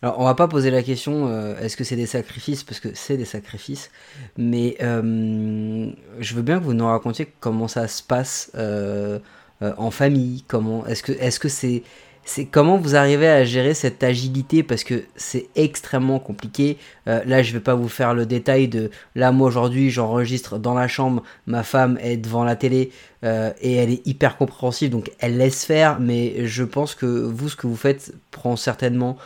Alors, 0.02 0.20
on 0.20 0.26
va 0.26 0.36
pas 0.36 0.50
poser 0.50 0.70
la 0.70 0.84
question 0.84 1.28
euh, 1.28 1.58
est-ce 1.60 1.78
que 1.78 1.86
c'est 1.86 1.96
des 1.96 2.06
sacrifices? 2.06 2.64
Parce 2.64 2.82
que 2.82 2.90
c'est 2.94 3.16
des 3.16 3.26
sacrifices, 3.26 3.90
mais 4.38 4.76
euh, 4.82 5.90
je 6.20 6.36
veux 6.36 6.42
bien 6.42 6.60
que 6.60 6.64
vous 6.66 6.74
nous 6.74 6.86
racontiez 6.86 7.32
comment 7.40 7.70
ça 7.70 7.88
se 7.88 8.04
passe 8.04 8.52
euh, 8.56 9.20
en 9.62 9.92
famille. 9.92 10.44
Comment 10.48 10.86
est-ce 10.88 11.04
que 11.04 11.14
est-ce 11.14 11.40
que 11.40 11.48
c'est 11.48 11.84
c'est 12.26 12.46
comment 12.46 12.78
vous 12.78 12.96
arrivez 12.96 13.28
à 13.28 13.44
gérer 13.44 13.74
cette 13.74 14.04
agilité 14.04 14.64
parce 14.64 14.84
que 14.84 15.04
c'est 15.16 15.48
extrêmement 15.56 16.20
compliqué. 16.20 16.78
là, 17.06 17.44
je 17.44 17.54
vais 17.54 17.60
pas 17.60 17.76
vous 17.76 17.90
faire 17.90 18.14
le 18.14 18.26
détail 18.26 18.68
de 18.68 18.92
là 19.16 19.32
moi 19.32 19.48
aujourd'hui 19.48 19.90
j'enregistre 19.90 20.58
dans 20.58 20.74
la 20.74 20.88
chambre, 20.88 21.24
ma 21.48 21.64
femme 21.64 21.98
est 22.02 22.18
devant 22.18 22.44
la 22.44 22.56
télé 22.56 22.92
et 23.24 23.74
elle 23.74 23.90
est 23.90 24.06
hyper 24.08 24.38
compréhensive 24.38 24.90
donc 24.90 25.12
elle 25.20 25.38
laisse 25.38 25.66
faire. 25.66 26.00
Mais 26.00 26.46
je 26.46 26.64
pense 26.64 26.96
que 26.96 27.06
vous 27.06 27.50
ce 27.50 27.56
que 27.56 27.68
vous 27.68 27.76
faites 27.76 28.14
prend 28.32 28.56
certainement 28.56 29.18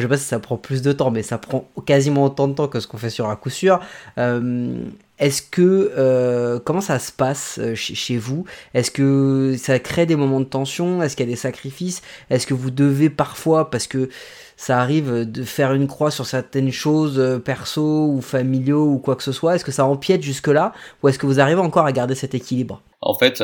sais 0.00 0.08
pas 0.08 0.16
si 0.16 0.24
ça 0.24 0.40
prend 0.40 0.56
plus 0.56 0.82
de 0.82 0.92
temps, 0.92 1.10
mais 1.10 1.22
ça 1.22 1.38
prend 1.38 1.68
quasiment 1.86 2.24
autant 2.24 2.48
de 2.48 2.54
temps 2.54 2.68
que 2.68 2.80
ce 2.80 2.86
qu'on 2.86 2.98
fait 2.98 3.10
sur 3.10 3.28
un 3.28 3.36
coup 3.36 3.50
sûr. 3.50 3.80
Euh, 4.18 4.76
est-ce 5.18 5.42
que 5.42 5.92
euh, 5.96 6.58
comment 6.58 6.80
ça 6.80 6.98
se 6.98 7.12
passe 7.12 7.58
euh, 7.60 7.74
chez, 7.76 8.16
vous? 8.16 8.44
Est-ce 8.74 8.90
que 8.90 9.54
ça 9.56 9.78
crée 9.78 10.06
des 10.06 10.16
moments 10.16 10.40
de 10.40 10.44
tension? 10.46 11.02
Est-ce 11.02 11.16
qu'il 11.16 11.26
y 11.26 11.28
a 11.28 11.32
des 11.32 11.36
sacrifices? 11.36 12.02
Est-ce 12.30 12.46
que 12.46 12.54
vous 12.54 12.72
devez 12.72 13.10
parfois, 13.10 13.70
parce 13.70 13.86
que 13.86 14.08
ça 14.56 14.80
arrive 14.80 15.30
de 15.30 15.42
faire 15.44 15.72
une 15.72 15.86
croix 15.86 16.10
sur 16.10 16.26
certaines 16.26 16.72
choses 16.72 17.40
perso 17.44 18.08
ou 18.08 18.20
familiaux 18.20 18.86
ou 18.86 18.98
quoi 18.98 19.16
que 19.16 19.22
ce 19.22 19.32
soit 19.32 19.56
Est-ce 19.56 19.64
que 19.64 19.72
ça 19.72 19.84
empiète 19.84 20.22
jusque 20.22 20.48
là 20.48 20.72
ou 21.02 21.08
est-ce 21.08 21.18
que 21.18 21.26
vous 21.26 21.40
arrivez 21.40 21.60
encore 21.60 21.86
à 21.86 21.92
garder 21.92 22.14
cet 22.14 22.34
équilibre? 22.34 22.82
En 23.00 23.14
fait, 23.14 23.42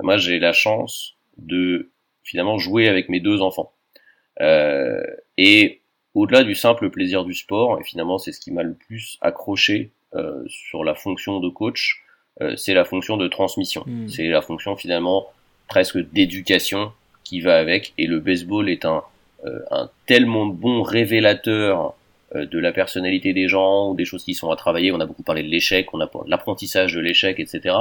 moi 0.00 0.16
j'ai 0.16 0.38
la 0.38 0.52
chance 0.52 1.14
de 1.36 1.90
finalement 2.22 2.58
jouer 2.58 2.88
avec 2.88 3.08
mes 3.08 3.20
deux 3.20 3.40
enfants. 3.40 3.72
Euh, 5.38 5.42
et 5.42 5.80
au-delà 6.14 6.44
du 6.44 6.54
simple 6.54 6.90
plaisir 6.90 7.24
du 7.24 7.34
sport, 7.34 7.80
et 7.80 7.84
finalement 7.84 8.18
c'est 8.18 8.32
ce 8.32 8.40
qui 8.40 8.50
m'a 8.50 8.62
le 8.62 8.74
plus 8.74 9.18
accroché 9.20 9.90
euh, 10.14 10.42
sur 10.48 10.84
la 10.84 10.94
fonction 10.94 11.40
de 11.40 11.48
coach, 11.48 12.02
euh, 12.40 12.56
c'est 12.56 12.74
la 12.74 12.84
fonction 12.84 13.16
de 13.16 13.28
transmission. 13.28 13.84
Hmm. 13.86 14.08
C'est 14.08 14.28
la 14.28 14.42
fonction 14.42 14.76
finalement 14.76 15.26
presque 15.68 15.98
d'éducation 16.12 16.92
qui 17.24 17.40
va 17.40 17.58
avec. 17.58 17.92
Et 17.98 18.06
le 18.06 18.20
baseball 18.20 18.70
est 18.70 18.84
un, 18.84 19.02
un 19.70 19.90
tellement 20.06 20.46
bon 20.46 20.82
révélateur 20.82 21.94
de 22.34 22.58
la 22.58 22.72
personnalité 22.72 23.32
des 23.32 23.48
gens, 23.48 23.90
ou 23.90 23.94
des 23.94 24.04
choses 24.04 24.22
qui 24.22 24.34
sont 24.34 24.50
à 24.50 24.56
travailler. 24.56 24.92
On 24.92 25.00
a 25.00 25.06
beaucoup 25.06 25.22
parlé 25.22 25.42
de 25.42 25.48
l'échec, 25.48 25.92
on 25.94 26.00
a 26.00 26.10
l'apprentissage 26.26 26.94
de 26.94 27.00
l'échec, 27.00 27.38
etc. 27.38 27.74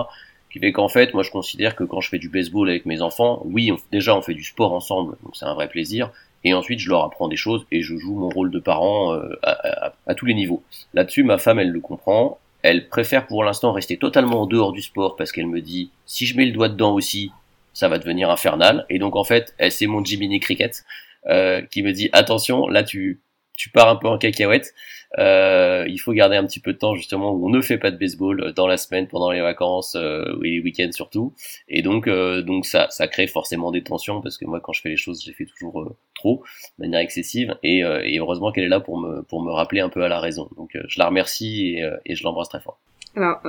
Qui 0.52 0.60
fait 0.60 0.72
qu'en 0.72 0.88
fait, 0.90 1.14
moi 1.14 1.24
je 1.24 1.32
considère 1.32 1.76
que 1.76 1.84
quand 1.84 2.02
je 2.02 2.10
fais 2.10 2.20
du 2.20 2.30
baseball 2.30 2.70
avec 2.70 2.86
mes 2.86 3.02
enfants, 3.02 3.42
oui, 3.46 3.72
déjà 3.92 4.16
on 4.18 4.22
fait 4.22 4.34
du 4.34 4.44
sport 4.44 4.74
ensemble, 4.74 5.16
donc 5.24 5.36
c'est 5.36 5.46
un 5.46 5.54
vrai 5.54 5.68
plaisir, 5.68 6.12
et 6.44 6.54
ensuite 6.54 6.80
je 6.80 6.90
leur 6.90 7.04
apprends 7.04 7.28
des 7.28 7.36
choses 7.36 7.66
et 7.72 7.82
je 7.82 7.98
joue 7.98 8.16
mon 8.16 8.30
rôle 8.30 8.52
de 8.52 8.60
parent 8.60 9.14
euh, 9.14 9.40
à, 9.44 10.16
tous 10.16 10.26
les 10.26 10.34
niveaux. 10.34 10.64
Là-dessus, 10.94 11.24
ma 11.24 11.38
femme, 11.38 11.60
elle 11.60 11.72
le 11.72 11.80
comprend. 11.80 12.40
Elle 12.64 12.88
préfère 12.88 13.28
pour 13.28 13.44
l'instant 13.44 13.72
rester 13.72 13.98
totalement 13.98 14.42
en 14.42 14.46
dehors 14.46 14.72
du 14.72 14.82
sport 14.82 15.16
parce 15.16 15.32
qu'elle 15.32 15.48
me 15.48 15.62
dit 15.62 15.92
si 16.06 16.26
je 16.26 16.36
mets 16.36 16.46
le 16.46 16.52
doigt 16.52 16.70
dedans 16.70 16.94
aussi, 16.94 17.32
ça 17.74 17.88
va 17.88 18.00
devenir 18.00 18.30
infernal. 18.30 18.86
Et 18.90 19.00
donc 19.00 19.16
en 19.16 19.24
fait, 19.24 19.54
c'est 19.70 19.88
mon 19.88 20.04
Jiminy 20.04 20.40
Cricket 20.40 20.84
euh, 21.28 21.62
qui 21.62 21.84
me 21.84 21.92
dit 21.92 22.10
attention, 22.14 22.68
là 22.68 22.84
tu 22.84 23.22
tu 23.58 23.70
pars 23.70 23.90
un 23.90 23.96
peu 23.96 24.08
en 24.08 24.18
cacahuète. 24.18 24.74
Euh, 25.18 25.86
il 25.88 25.98
faut 26.00 26.12
garder 26.12 26.36
un 26.36 26.46
petit 26.46 26.60
peu 26.60 26.74
de 26.74 26.78
temps 26.78 26.96
justement 26.96 27.32
où 27.32 27.46
on 27.46 27.50
ne 27.50 27.62
fait 27.62 27.78
pas 27.78 27.92
de 27.92 27.98
baseball 27.98 28.42
euh, 28.42 28.52
dans 28.52 28.68
la 28.68 28.78
semaine, 28.78 29.08
pendant 29.08 29.32
les 29.32 29.42
vacances 29.42 29.96
euh, 29.96 30.38
les 30.42 30.60
week-ends 30.60 30.92
surtout. 30.92 31.34
Et 31.70 31.82
donc, 31.82 32.10
donc 32.10 32.66
ça, 32.66 32.88
ça 32.90 33.08
crée 33.08 33.28
forcément 33.28 33.72
des 33.72 33.84
tensions 33.84 34.22
parce 34.22 34.38
que 34.38 34.46
moi, 34.46 34.60
quand 34.60 34.74
je 34.74 34.82
fais 34.82 34.90
les 34.90 34.98
choses, 34.98 35.24
j'ai 35.24 35.34
fait 35.34 35.46
toujours 35.46 35.96
trop, 36.16 36.44
de 36.78 36.86
manière 36.86 37.00
excessive. 37.00 37.56
Et, 37.64 37.84
heureusement 38.18 38.52
qu'elle 38.52 38.66
est 38.66 38.70
là 38.70 38.80
pour 38.80 39.00
me 39.00 39.22
pour 39.24 39.42
me 39.42 39.52
rappeler 39.52 39.82
un 39.82 39.90
peu 39.90 40.04
à 40.04 40.08
la 40.08 40.20
raison. 40.20 40.50
Donc, 40.58 40.78
je 40.88 41.00
la 41.00 41.08
remercie 41.08 41.78
et, 42.06 42.16
je 42.16 42.24
l'embrasse 42.24 42.50
très 42.50 42.60
fort. 42.60 42.80
Alors. 43.16 43.42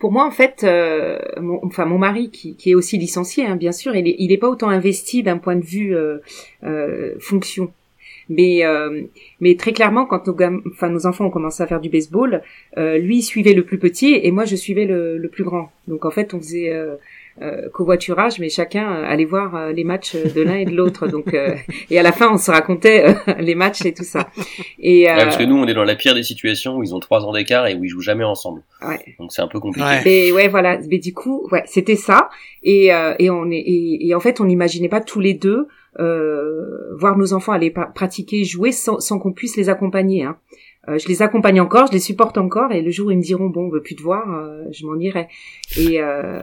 Pour 0.00 0.10
moi, 0.10 0.26
en 0.26 0.32
fait, 0.32 0.66
mon, 1.40 1.64
enfin 1.64 1.86
mon 1.86 1.98
mari 1.98 2.30
qui, 2.30 2.56
est 2.66 2.74
aussi 2.74 2.98
licencié, 2.98 3.46
hein, 3.46 3.56
bien 3.56 3.72
sûr, 3.72 3.94
il 3.94 4.08
est, 4.08 4.16
il 4.18 4.32
est 4.32 4.38
pas 4.38 4.48
autant 4.48 4.68
investi 4.68 5.22
d'un 5.22 5.38
point 5.38 5.56
de 5.56 5.64
vue 5.64 5.96
fonction 7.20 7.72
mais 8.28 8.64
euh, 8.64 9.02
mais 9.40 9.56
très 9.56 9.72
clairement, 9.72 10.06
quand 10.06 10.26
nos, 10.26 10.36
enfin, 10.72 10.88
nos 10.88 11.06
enfants 11.06 11.26
ont 11.26 11.30
commencé 11.30 11.62
à 11.62 11.66
faire 11.66 11.80
du 11.80 11.88
baseball, 11.88 12.42
euh, 12.78 12.98
lui 12.98 13.22
suivait 13.22 13.54
le 13.54 13.64
plus 13.64 13.78
petit 13.78 14.18
et 14.22 14.30
moi 14.30 14.44
je 14.44 14.56
suivais 14.56 14.86
le, 14.86 15.18
le 15.18 15.28
plus 15.28 15.44
grand. 15.44 15.70
Donc 15.88 16.04
en 16.04 16.10
fait, 16.10 16.32
on 16.34 16.38
faisait 16.38 16.70
euh, 16.70 16.96
euh 17.42 17.68
covoiturage, 17.70 18.38
mais 18.38 18.48
chacun 18.48 18.88
allait 19.02 19.24
voir 19.24 19.72
les 19.72 19.84
matchs 19.84 20.14
de 20.14 20.40
l'un 20.40 20.54
et 20.54 20.64
de 20.64 20.74
l'autre. 20.74 21.06
Donc 21.06 21.34
et 21.90 21.98
à 21.98 22.02
la 22.02 22.12
fin, 22.12 22.32
on 22.32 22.38
se 22.38 22.50
racontait 22.50 23.14
les 23.38 23.54
matchs 23.54 23.84
et 23.84 23.92
tout 23.92 24.04
ça. 24.04 24.28
Et 24.78 25.06
parce 25.06 25.36
que 25.36 25.42
nous, 25.42 25.56
on 25.56 25.66
est 25.66 25.74
dans 25.74 25.84
la 25.84 25.96
pire 25.96 26.14
des 26.14 26.22
situations 26.22 26.76
où 26.76 26.82
ils 26.82 26.94
ont 26.94 27.00
trois 27.00 27.24
ans 27.24 27.32
d'écart 27.32 27.66
et 27.66 27.74
où 27.74 27.84
ils 27.84 27.88
jouent 27.88 28.00
jamais 28.00 28.24
ensemble. 28.24 28.62
Ouais. 28.86 29.00
Donc 29.18 29.32
c'est 29.32 29.42
un 29.42 29.48
peu 29.48 29.60
compliqué. 29.60 29.86
Ouais. 29.86 30.02
Et 30.06 30.32
ouais, 30.32 30.48
voilà. 30.48 30.78
Mais 30.88 30.98
du 30.98 31.12
coup, 31.12 31.48
ouais, 31.50 31.64
c'était 31.66 31.96
ça. 31.96 32.30
Et 32.62 32.86
et 33.18 33.30
on 33.30 33.50
est 33.50 33.58
et, 33.58 34.08
et 34.08 34.14
en 34.14 34.20
fait, 34.20 34.40
on 34.40 34.44
n'imaginait 34.44 34.88
pas 34.88 35.00
tous 35.00 35.20
les 35.20 35.34
deux 35.34 35.66
euh, 35.66 35.66
voir 35.98 37.16
nos 37.16 37.32
enfants 37.32 37.52
aller 37.52 37.72
pratiquer, 37.94 38.44
jouer 38.44 38.72
sans, 38.72 39.00
sans 39.00 39.18
qu'on 39.18 39.32
puisse 39.32 39.56
les 39.56 39.68
accompagner. 39.68 40.24
Hein. 40.24 40.36
Euh, 40.88 40.98
je 40.98 41.08
les 41.08 41.22
accompagne 41.22 41.60
encore, 41.60 41.86
je 41.86 41.92
les 41.92 41.98
supporte 41.98 42.36
encore, 42.36 42.70
et 42.72 42.82
le 42.82 42.90
jour 42.90 43.06
où 43.06 43.10
ils 43.10 43.16
me 43.16 43.22
diront 43.22 43.48
bon, 43.48 43.66
on 43.66 43.70
veut 43.70 43.82
plus 43.82 43.96
te 43.96 44.02
voir, 44.02 44.24
euh, 44.30 44.64
je 44.70 44.84
m'en 44.84 44.98
irai. 44.98 45.28
Et 45.78 46.00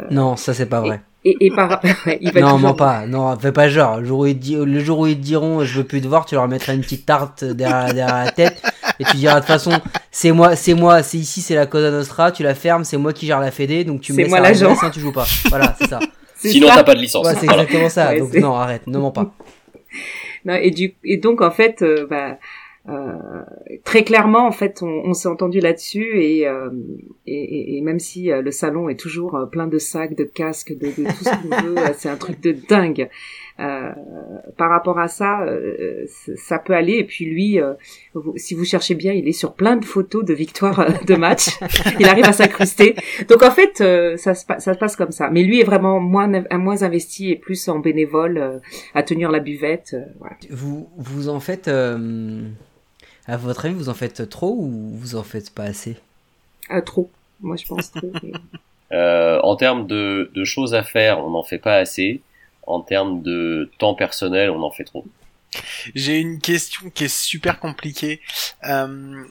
non, 0.10 0.36
ça 0.36 0.54
c'est 0.54 0.66
pas 0.66 0.82
vrai. 0.82 1.02
Et, 1.24 1.38
et, 1.40 1.52
par 1.52 1.80
il 2.22 2.32
va 2.32 2.42
non, 2.42 2.56
toujours... 2.56 2.76
pas, 2.76 3.06
non, 3.06 3.38
fais 3.38 3.52
pas 3.52 3.70
genre. 3.70 4.00
Le 4.00 4.06
jour 4.06 4.20
où 4.22 4.26
ils, 4.26 4.58
le 4.58 4.80
jour 4.80 5.00
où 5.00 5.06
ils 5.06 5.16
te 5.16 5.22
diront 5.22 5.64
je 5.64 5.78
veux 5.78 5.84
plus 5.84 6.02
te 6.02 6.08
voir, 6.08 6.26
tu 6.26 6.34
leur 6.34 6.48
mettras 6.48 6.74
une 6.74 6.82
petite 6.82 7.06
tarte 7.06 7.44
derrière, 7.44 7.94
derrière 7.94 8.26
la 8.26 8.32
tête 8.32 8.64
et 9.00 9.04
tu 9.04 9.18
diras 9.18 9.36
de 9.36 9.40
toute 9.42 9.48
façon 9.48 9.72
c'est 10.10 10.32
moi, 10.32 10.56
c'est 10.56 10.74
moi, 10.74 11.04
c'est 11.04 11.20
ici, 11.20 11.42
c'est 11.42 11.54
la 11.54 11.68
Cosa 11.68 11.92
Nostra, 11.92 12.32
tu 12.32 12.42
la 12.42 12.56
fermes, 12.56 12.84
c'est 12.84 12.98
moi 12.98 13.14
qui 13.14 13.28
gère 13.28 13.40
la 13.40 13.52
Fédé, 13.52 13.84
donc 13.84 14.02
tu 14.02 14.14
mets 14.14 14.26
moi 14.26 14.54
ça 14.54 14.70
en 14.70 14.90
tu 14.90 15.00
joues 15.00 15.12
pas. 15.12 15.26
Voilà, 15.50 15.76
c'est 15.78 15.88
ça. 15.88 16.00
Sinon, 16.50 16.68
t'as 16.68 16.84
pas 16.84 16.96
de 16.96 17.02
licence. 17.02 17.26
Ouais, 17.26 17.36
c'est 17.36 17.46
exactement 17.46 17.90
ça. 17.90 18.18
donc 18.18 18.34
non, 18.34 18.56
arrête, 18.56 18.88
ne 18.88 18.98
mens 18.98 19.12
pas. 19.12 19.34
non, 20.46 20.56
et, 20.56 20.72
du, 20.72 20.96
et 21.04 21.18
donc 21.18 21.42
en 21.42 21.52
fait, 21.52 21.82
euh, 21.82 22.08
bah, 22.10 22.38
euh, 22.90 23.44
très 23.84 24.04
clairement, 24.04 24.48
en 24.48 24.52
fait, 24.52 24.82
on, 24.82 24.88
on 24.88 25.14
s'est 25.14 25.28
entendu 25.28 25.60
là-dessus 25.60 26.20
et, 26.20 26.48
euh, 26.48 26.70
et, 27.28 27.78
et, 27.78 27.82
même 27.82 28.00
si 28.00 28.32
euh, 28.32 28.42
le 28.42 28.52
salon 28.52 28.90
est 28.90 29.00
toujours 29.00 29.36
euh, 29.36 29.46
plein 29.46 29.68
de 29.68 29.78
sacs, 29.78 30.16
de 30.16 30.24
casques, 30.24 30.74
de, 30.74 30.88
de 30.88 31.08
tout 31.08 31.24
ce 31.24 31.30
qu'on 31.30 31.62
veut, 31.68 31.76
c'est 31.96 32.10
un 32.10 32.18
truc 32.18 32.42
de 32.42 32.54
dingue. 32.68 33.10
Euh, 33.60 33.92
par 34.58 34.70
rapport 34.70 35.00
à 35.00 35.08
ça, 35.08 35.42
euh, 35.42 36.06
ça 36.08 36.58
peut 36.58 36.74
aller. 36.74 36.94
Et 36.94 37.04
puis 37.04 37.26
lui, 37.26 37.60
euh, 37.60 37.74
si 38.36 38.56
vous 38.56 38.66
cherchez 38.66 38.96
bien, 38.96 39.14
il 39.14 39.28
est 39.28 39.34
sur 39.34 39.54
plein 39.54 39.76
de 39.76 39.86
photos 39.86 40.26
de 40.26 40.34
victoires 40.34 40.86
de 41.06 41.16
match. 41.16 41.50
il 42.00 42.08
arrive 42.08 42.26
à 42.26 42.34
s'incruster. 42.34 42.96
Donc 43.30 43.44
en 43.44 43.52
fait, 43.52 43.78
ça, 44.18 44.34
se, 44.34 44.46
ça 44.46 44.74
se 44.74 44.80
passe 44.80 44.96
comme 44.96 45.12
ça. 45.12 45.30
Mais 45.30 45.44
lui 45.44 45.60
est 45.60 45.64
vraiment 45.66 46.00
moins, 46.00 46.30
moins 46.52 46.84
investi 46.84 47.32
et 47.32 47.36
plus 47.36 47.68
en 47.68 47.80
bénévole 47.80 48.62
à 48.94 49.04
tenir 49.04 49.32
la 49.32 49.40
buvette. 49.40 49.96
Voilà. 50.20 50.36
Vous, 50.50 50.90
vous 50.98 51.30
en 51.30 51.40
faites, 51.40 51.68
à 51.68 53.38
votre 53.38 53.66
avis, 53.66 53.76
vous 53.76 53.90
en 53.90 53.94
faites 53.94 54.30
trop 54.30 54.56
ou 54.58 54.92
vous 54.96 55.16
en 55.16 55.24
faites 55.24 55.54
pas 55.54 55.64
assez? 55.64 55.98
Trop. 56.86 57.10
Moi, 57.42 57.58
je 57.58 57.66
pense 57.66 57.92
trop. 57.92 58.12
en 58.92 59.56
termes 59.56 59.88
de, 59.88 60.32
de 60.34 60.44
choses 60.46 60.74
à 60.74 60.84
faire, 60.84 61.20
on 61.20 61.32
n'en 61.32 61.44
fait 61.44 61.60
pas 61.60 61.76
assez 61.76 62.22
en 62.72 62.82
termes 62.82 63.22
de 63.22 63.70
temps 63.78 63.96
personnel, 63.96 64.50
on 64.50 64.62
en 64.64 64.72
fait 64.72 64.84
trop. 64.84 65.06
J'ai 65.96 66.20
une 66.20 66.40
question 66.40 66.90
qui 66.90 67.06
est 67.06 67.16
super 67.16 67.60
compliquée. 67.60 68.22
Euh, 68.68 69.24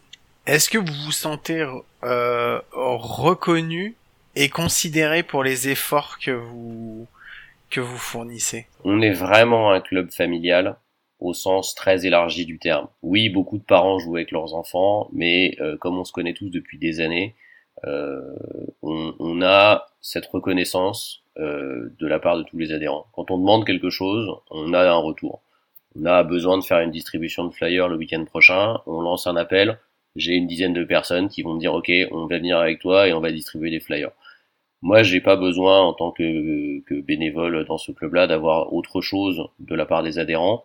est-ce 0.47 0.69
que 0.69 0.79
vous 0.79 0.93
vous 1.05 1.13
sentez 1.13 1.67
euh, 2.03 2.61
reconnu 2.73 3.97
et 4.37 4.49
considéré 4.49 5.23
pour 5.23 5.43
les 5.43 5.69
efforts 5.69 6.19
que 6.19 6.31
vous 6.31 7.07
que 7.71 7.81
vous 7.81 7.99
fournissez? 7.99 8.67
On 8.85 9.01
est 9.01 9.13
vraiment 9.13 9.71
un 9.71 9.81
club 9.81 10.11
familial 10.11 10.77
au 11.21 11.35
sens 11.35 11.75
très 11.75 12.05
élargi 12.05 12.45
du 12.45 12.59
terme. 12.59 12.89
Oui, 13.03 13.29
beaucoup 13.29 13.59
de 13.59 13.63
parents 13.63 13.99
jouent 14.01 14.17
avec 14.17 14.33
leurs 14.33 14.55
enfants, 14.55 15.09
mais 15.13 15.55
euh, 15.61 15.77
comme 15.77 15.97
on 15.99 16.05
se 16.05 16.13
connaît 16.13 16.35
tous 16.35 16.51
depuis 16.51 16.79
des 16.79 17.01
années, 17.01 17.35
on, 18.83 19.15
on, 19.19 19.41
a 19.41 19.87
cette 20.03 20.27
reconnaissance 20.27 21.23
euh, 21.41 21.91
de 21.99 22.07
la 22.07 22.19
part 22.19 22.39
de 22.39 22.43
tous 22.45 22.59
les 22.59 22.73
adhérents. 22.73 23.07
Quand 23.13 23.31
on 23.31 23.39
demande 23.39 23.67
quelque 23.67 23.91
chose, 23.91 24.31
on 24.51 24.73
a 24.75 24.89
un 24.89 24.97
retour. 24.97 25.41
On 25.97 26.05
a 26.05 26.23
besoin 26.23 26.59
de 26.59 26.65
faire 26.65 26.81
une 26.81 26.91
distribution 26.91 27.45
de 27.45 27.53
flyers 27.53 27.89
le 27.89 27.97
week-end 27.97 28.25
prochain, 28.25 28.81
on 28.87 29.01
lance 29.01 29.27
un 29.27 29.37
appel, 29.37 29.79
j'ai 30.17 30.35
une 30.35 30.47
dizaine 30.47 30.73
de 30.73 30.85
personnes 30.85 31.29
qui 31.29 31.43
vont 31.43 31.55
me 31.55 31.61
dire 31.61 31.75
ok, 31.75 31.91
on 32.13 32.27
va 32.27 32.39
venir 32.39 32.59
avec 32.59 32.79
toi 32.81 33.09
et 33.09 33.13
on 33.13 33.21
va 33.21 33.33
distribuer 33.33 33.71
des 33.71 33.81
flyers. 33.81 34.13
moi, 34.83 35.03
j'ai 35.03 35.21
pas 35.21 35.37
besoin 35.37 35.81
en 35.81 35.93
tant 35.93 36.11
que, 36.13 36.81
que 36.81 37.01
bénévole 37.01 37.65
dans 37.67 37.79
ce 37.79 37.93
club-là 37.93 38.27
d'avoir 38.27 38.73
autre 38.73 39.01
chose 39.01 39.49
de 39.59 39.75
la 39.75 39.87
part 39.87 40.03
des 40.03 40.19
adhérents. 40.19 40.65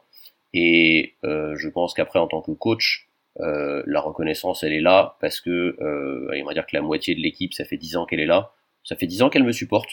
Et 0.54 1.16
euh, 1.26 1.56
je 1.58 1.68
pense 1.68 1.94
qu'après, 1.94 2.20
en 2.20 2.28
tant 2.28 2.42
que 2.42 2.52
coach, 2.52 3.10
euh, 3.42 3.84
la 3.86 4.00
reconnaissance, 4.00 4.64
elle 4.64 4.72
est 4.72 4.82
là 4.82 5.18
parce 5.20 5.42
que, 5.42 5.76
euh, 5.82 6.42
on 6.42 6.46
va 6.46 6.54
dire 6.54 6.66
que 6.66 6.76
la 6.76 6.82
moitié 6.82 7.14
de 7.14 7.20
l'équipe, 7.20 7.54
ça 7.54 7.66
fait 7.66 7.78
dix 7.78 7.98
ans 7.98 8.06
qu'elle 8.06 8.22
est 8.22 8.26
là. 8.26 8.54
Ça 8.84 8.96
fait 8.96 9.08
dix 9.08 9.22
ans 9.22 9.30
qu'elle 9.30 9.44
me 9.44 9.52
supporte. 9.52 9.90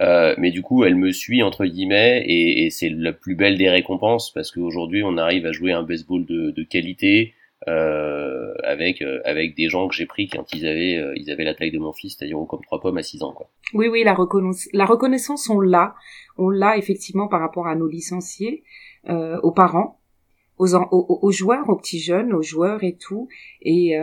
Euh, 0.00 0.34
mais 0.38 0.50
du 0.50 0.62
coup, 0.62 0.84
elle 0.84 0.96
me 0.96 1.12
suit 1.12 1.42
entre 1.42 1.64
guillemets 1.64 2.24
et, 2.26 2.64
et 2.64 2.70
c'est 2.70 2.88
la 2.88 3.12
plus 3.12 3.34
belle 3.34 3.58
des 3.58 3.68
récompenses 3.68 4.32
parce 4.32 4.50
qu'aujourd'hui, 4.50 5.02
on 5.04 5.16
arrive 5.16 5.46
à 5.46 5.52
jouer 5.52 5.72
un 5.72 5.82
baseball 5.82 6.24
de, 6.24 6.50
de 6.50 6.62
qualité 6.62 7.34
euh, 7.68 8.54
avec 8.64 9.02
euh, 9.02 9.20
avec 9.24 9.54
des 9.54 9.68
gens 9.68 9.86
que 9.86 9.94
j'ai 9.94 10.06
pris 10.06 10.26
quand 10.26 10.52
ils 10.52 10.66
avaient 10.66 10.96
euh, 10.96 11.12
ils 11.14 11.30
avaient 11.30 11.44
la 11.44 11.54
taille 11.54 11.70
de 11.70 11.78
mon 11.78 11.92
fils, 11.92 12.16
c'est-à-dire 12.18 12.36
comme 12.48 12.62
trois 12.62 12.80
pommes 12.80 12.98
à 12.98 13.04
6 13.04 13.22
ans 13.22 13.32
quoi. 13.32 13.48
Oui 13.72 13.86
oui, 13.86 14.02
la 14.02 14.14
reconnaissance 14.14 14.68
la 14.72 14.84
reconnaissance 14.84 15.48
on 15.48 15.60
l'a, 15.60 15.94
on 16.36 16.50
l'a 16.50 16.76
effectivement 16.76 17.28
par 17.28 17.38
rapport 17.38 17.68
à 17.68 17.76
nos 17.76 17.86
licenciés, 17.86 18.64
euh, 19.08 19.38
aux 19.44 19.52
parents, 19.52 20.00
aux, 20.58 20.74
aux, 20.74 21.18
aux, 21.22 21.30
joueurs, 21.30 21.68
aux 21.68 21.76
petits 21.76 22.00
jeunes, 22.00 22.32
aux 22.32 22.42
joueurs 22.42 22.82
et 22.82 22.96
tout 22.96 23.28
et 23.60 23.96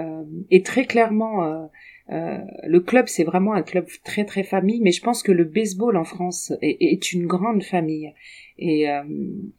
et 0.50 0.64
très 0.64 0.86
clairement 0.86 1.70
euh, 2.12 2.40
le 2.68 2.80
club, 2.80 3.08
c'est 3.08 3.24
vraiment 3.24 3.54
un 3.54 3.62
club 3.62 3.86
très 4.04 4.26
très 4.26 4.44
famille, 4.44 4.82
mais 4.82 4.92
je 4.92 5.02
pense 5.02 5.22
que 5.22 5.32
le 5.32 5.44
baseball 5.44 5.96
en 5.96 6.04
France 6.04 6.52
est, 6.62 6.78
est 6.80 7.14
une 7.14 7.28
grande 7.28 7.64
famille. 7.64 8.14
Et, 8.58 8.90
euh, 8.90 9.04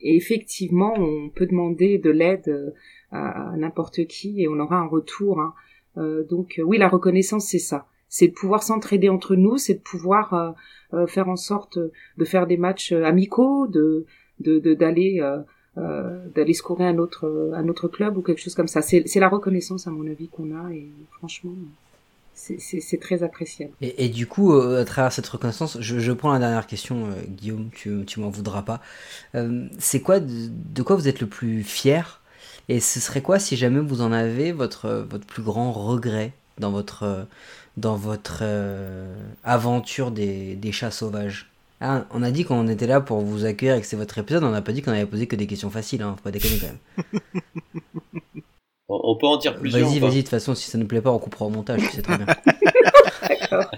et, 0.01 0.17
effectivement, 0.17 0.93
on 0.97 1.29
peut 1.31 1.47
demander 1.47 1.99
de 1.99 2.11
l'aide 2.11 2.75
à, 3.13 3.55
n'importe 3.57 4.07
qui 4.07 4.43
et 4.43 4.49
on 4.49 4.59
aura 4.59 4.77
un 4.77 4.87
retour. 4.87 5.41
Hein. 5.41 5.55
Euh, 5.99 6.25
donc 6.25 6.61
oui, 6.65 6.79
la 6.79 6.89
reconnaissance, 6.89 7.47
c'est 7.47 7.59
ça. 7.59 7.87
C'est 8.09 8.29
de 8.29 8.33
pouvoir 8.33 8.63
s'entraider 8.63 9.09
entre 9.09 9.37
nous, 9.37 9.57
c'est 9.57 9.75
de 9.75 9.81
pouvoir 9.81 10.35
euh, 10.35 10.51
euh, 10.95 11.07
faire 11.07 11.29
en 11.29 11.37
sorte 11.37 11.79
de 11.79 12.25
faire 12.25 12.47
des 12.47 12.57
matchs 12.57 12.93
amicaux, 12.93 13.67
de 13.69 14.07
d'aller 14.41 15.21
de, 15.77 16.29
d'aller 16.35 16.55
scorer 16.55 16.87
un 16.87 16.99
autre 16.99 17.53
un 17.55 17.69
autre 17.69 17.89
club 17.89 18.17
ou 18.17 18.23
quelque 18.23 18.41
chose 18.41 18.55
comme 18.55 18.69
ça. 18.69 18.83
C'est 18.83 19.21
la 19.21 19.29
reconnaissance 19.29 19.87
à 19.87 19.91
mon 19.91 20.07
avis 20.07 20.29
qu'on 20.29 20.51
a 20.53 20.73
et 20.73 20.89
franchement 21.19 21.53
c'est 22.59 23.01
très 23.01 23.22
appréciable. 23.22 23.72
Et, 23.80 24.05
et, 24.05 24.09
du 24.09 24.26
coup, 24.26 24.53
à 24.53 24.84
travers 24.84 25.12
cette 25.12 25.26
reconnaissance, 25.28 25.78
je, 25.80 25.99
je 25.99 26.12
prends 26.12 26.32
la 26.32 26.38
dernière 26.38 26.66
question, 26.66 27.09
Guillaume, 27.28 27.70
tu, 27.72 28.05
tu 28.07 28.20
m'en 28.20 28.30
voudras 28.30 28.62
pas. 28.62 28.80
Euh, 29.34 29.66
c'est 29.78 30.01
quoi, 30.01 30.20
de, 30.20 30.49
de, 30.51 30.82
quoi 30.82 30.97
vous 30.97 31.09
êtes 31.09 31.20
le 31.20 31.26
plus 31.26 31.62
fier? 31.62 32.20
Et 32.68 32.80
ce 32.80 33.01
serait 33.01 33.22
quoi 33.22 33.38
si 33.38 33.57
jamais 33.57 33.80
vous 33.80 34.01
en 34.01 34.12
avez 34.12 34.53
votre, 34.53 35.07
votre 35.09 35.26
plus 35.26 35.43
grand 35.43 35.72
regret 35.72 36.32
dans 36.59 36.70
votre, 36.70 37.26
dans 37.76 37.97
votre 37.97 38.41
euh, 38.43 39.14
aventure 39.45 40.11
des, 40.11 40.55
des, 40.57 40.72
chats 40.72 40.91
sauvages? 40.91 41.51
Ah, 41.80 42.05
On 42.11 42.22
a 42.22 42.30
dit 42.30 42.45
qu'on 42.45 42.68
était 42.68 42.86
là 42.86 43.01
pour 43.01 43.20
vous 43.20 43.45
accueillir 43.45 43.76
et 43.76 43.80
que 43.80 43.86
c'est 43.86 43.97
votre 43.97 44.18
épisode, 44.18 44.45
on 44.45 44.51
n'a 44.51 44.62
pas 44.62 44.72
dit 44.72 44.82
qu'on 44.82 44.93
avait 44.93 45.07
posé 45.07 45.26
que 45.26 45.36
des 45.36 45.47
questions 45.47 45.70
faciles, 45.70 46.03
hein, 46.03 46.14
faut 46.16 46.22
pas 46.22 46.30
déconner 46.30 46.59
quand 46.59 46.66
même. 46.66 47.20
on 48.91 49.16
peut 49.16 49.26
en 49.26 49.36
dire 49.36 49.57
plusieurs. 49.57 49.88
Vas-y, 49.88 49.99
vas-y, 49.99 50.16
de 50.16 50.20
toute 50.20 50.28
façon, 50.28 50.55
si 50.55 50.68
ça 50.68 50.78
ne 50.78 50.84
plaît 50.84 51.01
pas, 51.01 51.11
on 51.11 51.18
coupera 51.18 51.47
au 51.47 51.51
montage, 51.51 51.80
c'est 51.93 52.03
très 52.03 52.18
bien. 52.18 52.26
D'accord. 53.28 53.70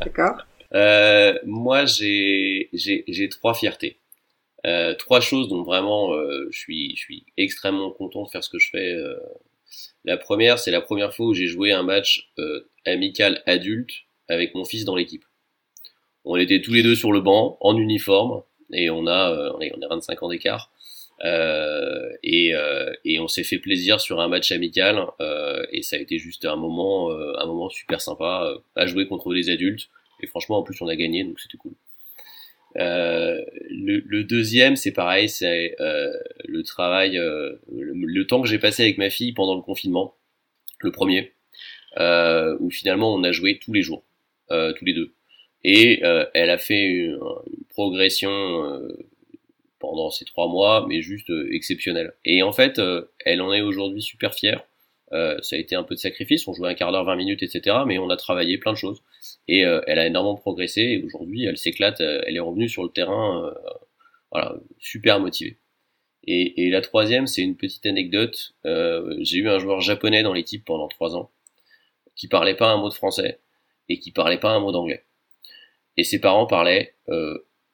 D'accord. 0.00 0.36
Euh, 0.74 1.34
moi, 1.44 1.84
j'ai 1.86 2.68
trois 3.30 3.54
fiertés. 3.54 3.98
Euh, 4.66 4.94
trois 4.94 5.20
choses 5.20 5.48
dont 5.48 5.62
vraiment 5.62 6.12
euh, 6.12 6.48
je 6.50 6.58
suis 6.58 6.96
je 6.96 7.00
suis 7.00 7.26
extrêmement 7.36 7.90
content 7.90 8.24
de 8.24 8.28
faire 8.28 8.42
ce 8.42 8.50
que 8.50 8.58
je 8.58 8.70
fais. 8.70 8.92
Euh. 8.94 9.16
La 10.04 10.16
première, 10.16 10.58
c'est 10.58 10.72
la 10.72 10.80
première 10.80 11.14
fois 11.14 11.26
où 11.26 11.34
j'ai 11.34 11.46
joué 11.46 11.72
un 11.72 11.82
match 11.82 12.32
amical 12.84 13.42
adulte 13.46 13.90
avec 14.28 14.54
mon 14.54 14.64
fils 14.64 14.84
dans 14.84 14.96
l'équipe. 14.96 15.24
On 16.24 16.36
était 16.36 16.60
tous 16.60 16.72
les 16.72 16.82
deux 16.82 16.94
sur 16.96 17.12
le 17.12 17.20
banc 17.20 17.58
en 17.60 17.76
uniforme 17.76 18.42
et 18.72 18.90
on 18.90 19.06
a 19.06 19.52
on, 19.54 19.82
a 19.82 19.88
25 19.88 20.22
ans 20.22 20.28
d'écart. 20.28 20.72
Euh, 21.24 22.10
et, 22.22 22.54
euh, 22.54 22.92
et, 23.04 23.18
on 23.18 23.26
s'est 23.26 23.44
fait 23.44 23.58
plaisir 23.58 24.00
sur 24.02 24.20
un 24.20 24.28
match 24.28 24.52
amical 24.52 25.02
euh, 25.20 25.64
et 25.72 25.80
ça 25.80 25.96
a 25.96 25.98
été 25.98 26.18
juste 26.18 26.44
un 26.44 26.56
moment 26.56 27.10
un 27.10 27.46
moment 27.46 27.70
super 27.70 28.02
sympa 28.02 28.54
à 28.74 28.86
jouer 28.86 29.06
contre 29.06 29.32
des 29.32 29.48
adultes. 29.50 29.88
Et 30.22 30.26
franchement 30.26 30.58
en 30.58 30.62
plus 30.62 30.80
on 30.82 30.88
a 30.88 30.96
gagné 30.96 31.24
donc 31.24 31.40
c'était 31.40 31.56
cool. 31.56 31.72
Euh, 32.78 33.42
le, 33.70 34.02
le, 34.06 34.24
deuxième, 34.24 34.76
c'est 34.76 34.92
pareil, 34.92 35.28
c'est 35.28 35.74
euh, 35.80 36.12
le 36.46 36.62
travail, 36.62 37.18
euh, 37.18 37.56
le, 37.72 38.26
temps 38.26 38.42
que 38.42 38.48
j'ai 38.48 38.58
passé 38.58 38.82
avec 38.82 38.98
ma 38.98 39.08
fille 39.08 39.32
pendant 39.32 39.54
le 39.54 39.62
confinement, 39.62 40.14
le 40.80 40.92
premier, 40.92 41.32
où 42.60 42.70
finalement 42.70 43.14
on 43.14 43.24
a 43.24 43.32
joué 43.32 43.58
tous 43.58 43.72
les 43.72 43.82
jours, 43.82 44.04
tous 44.50 44.84
les 44.84 44.92
deux, 44.92 45.14
et 45.64 46.02
elle 46.34 46.50
a 46.50 46.58
fait 46.58 46.82
une, 46.82 47.14
une 47.14 47.64
progression 47.70 48.82
pendant 49.78 50.10
ces 50.10 50.24
trois 50.24 50.48
mois, 50.48 50.86
mais 50.88 51.02
juste 51.02 51.30
exceptionnelle. 51.50 52.14
Et 52.24 52.42
en 52.42 52.52
fait, 52.52 52.80
elle 53.24 53.42
en 53.42 53.52
est 53.52 53.60
aujourd'hui 53.60 54.02
super 54.02 54.34
fière. 54.34 54.64
Euh, 55.12 55.38
ça 55.40 55.56
a 55.56 55.58
été 55.58 55.76
un 55.76 55.84
peu 55.84 55.94
de 55.94 56.00
sacrifice, 56.00 56.48
on 56.48 56.52
jouait 56.52 56.68
un 56.68 56.74
quart 56.74 56.90
d'heure, 56.90 57.04
20 57.04 57.16
minutes, 57.16 57.42
etc. 57.42 57.76
Mais 57.86 57.98
on 57.98 58.10
a 58.10 58.16
travaillé 58.16 58.58
plein 58.58 58.72
de 58.72 58.76
choses. 58.76 59.02
Et 59.48 59.64
euh, 59.64 59.80
elle 59.86 59.98
a 59.98 60.06
énormément 60.06 60.36
progressé. 60.36 60.80
Et 60.82 61.02
aujourd'hui, 61.04 61.44
elle 61.44 61.56
s'éclate. 61.56 62.00
Euh, 62.00 62.22
elle 62.26 62.36
est 62.36 62.40
revenue 62.40 62.68
sur 62.68 62.82
le 62.82 62.90
terrain, 62.90 63.52
voilà, 64.32 64.56
super 64.78 65.20
motivée. 65.20 65.58
Et, 66.24 66.66
et 66.66 66.70
la 66.70 66.80
troisième, 66.80 67.26
c'est 67.26 67.42
une 67.42 67.56
petite 67.56 67.86
anecdote. 67.86 68.54
J'ai 68.64 69.38
eu 69.38 69.48
un 69.48 69.58
joueur 69.58 69.80
japonais 69.80 70.22
dans 70.22 70.32
l'équipe 70.32 70.64
pendant 70.64 70.88
trois 70.88 71.16
ans, 71.16 71.30
qui 72.16 72.28
parlait 72.28 72.56
pas 72.56 72.72
un 72.72 72.78
mot 72.78 72.88
de 72.88 72.94
français 72.94 73.38
et 73.88 74.00
qui 74.00 74.10
parlait 74.10 74.38
pas 74.38 74.50
un 74.50 74.58
mot 74.58 74.72
d'anglais. 74.72 75.04
Et 75.96 76.02
ses 76.02 76.20
parents 76.20 76.46
parlaient 76.46 76.94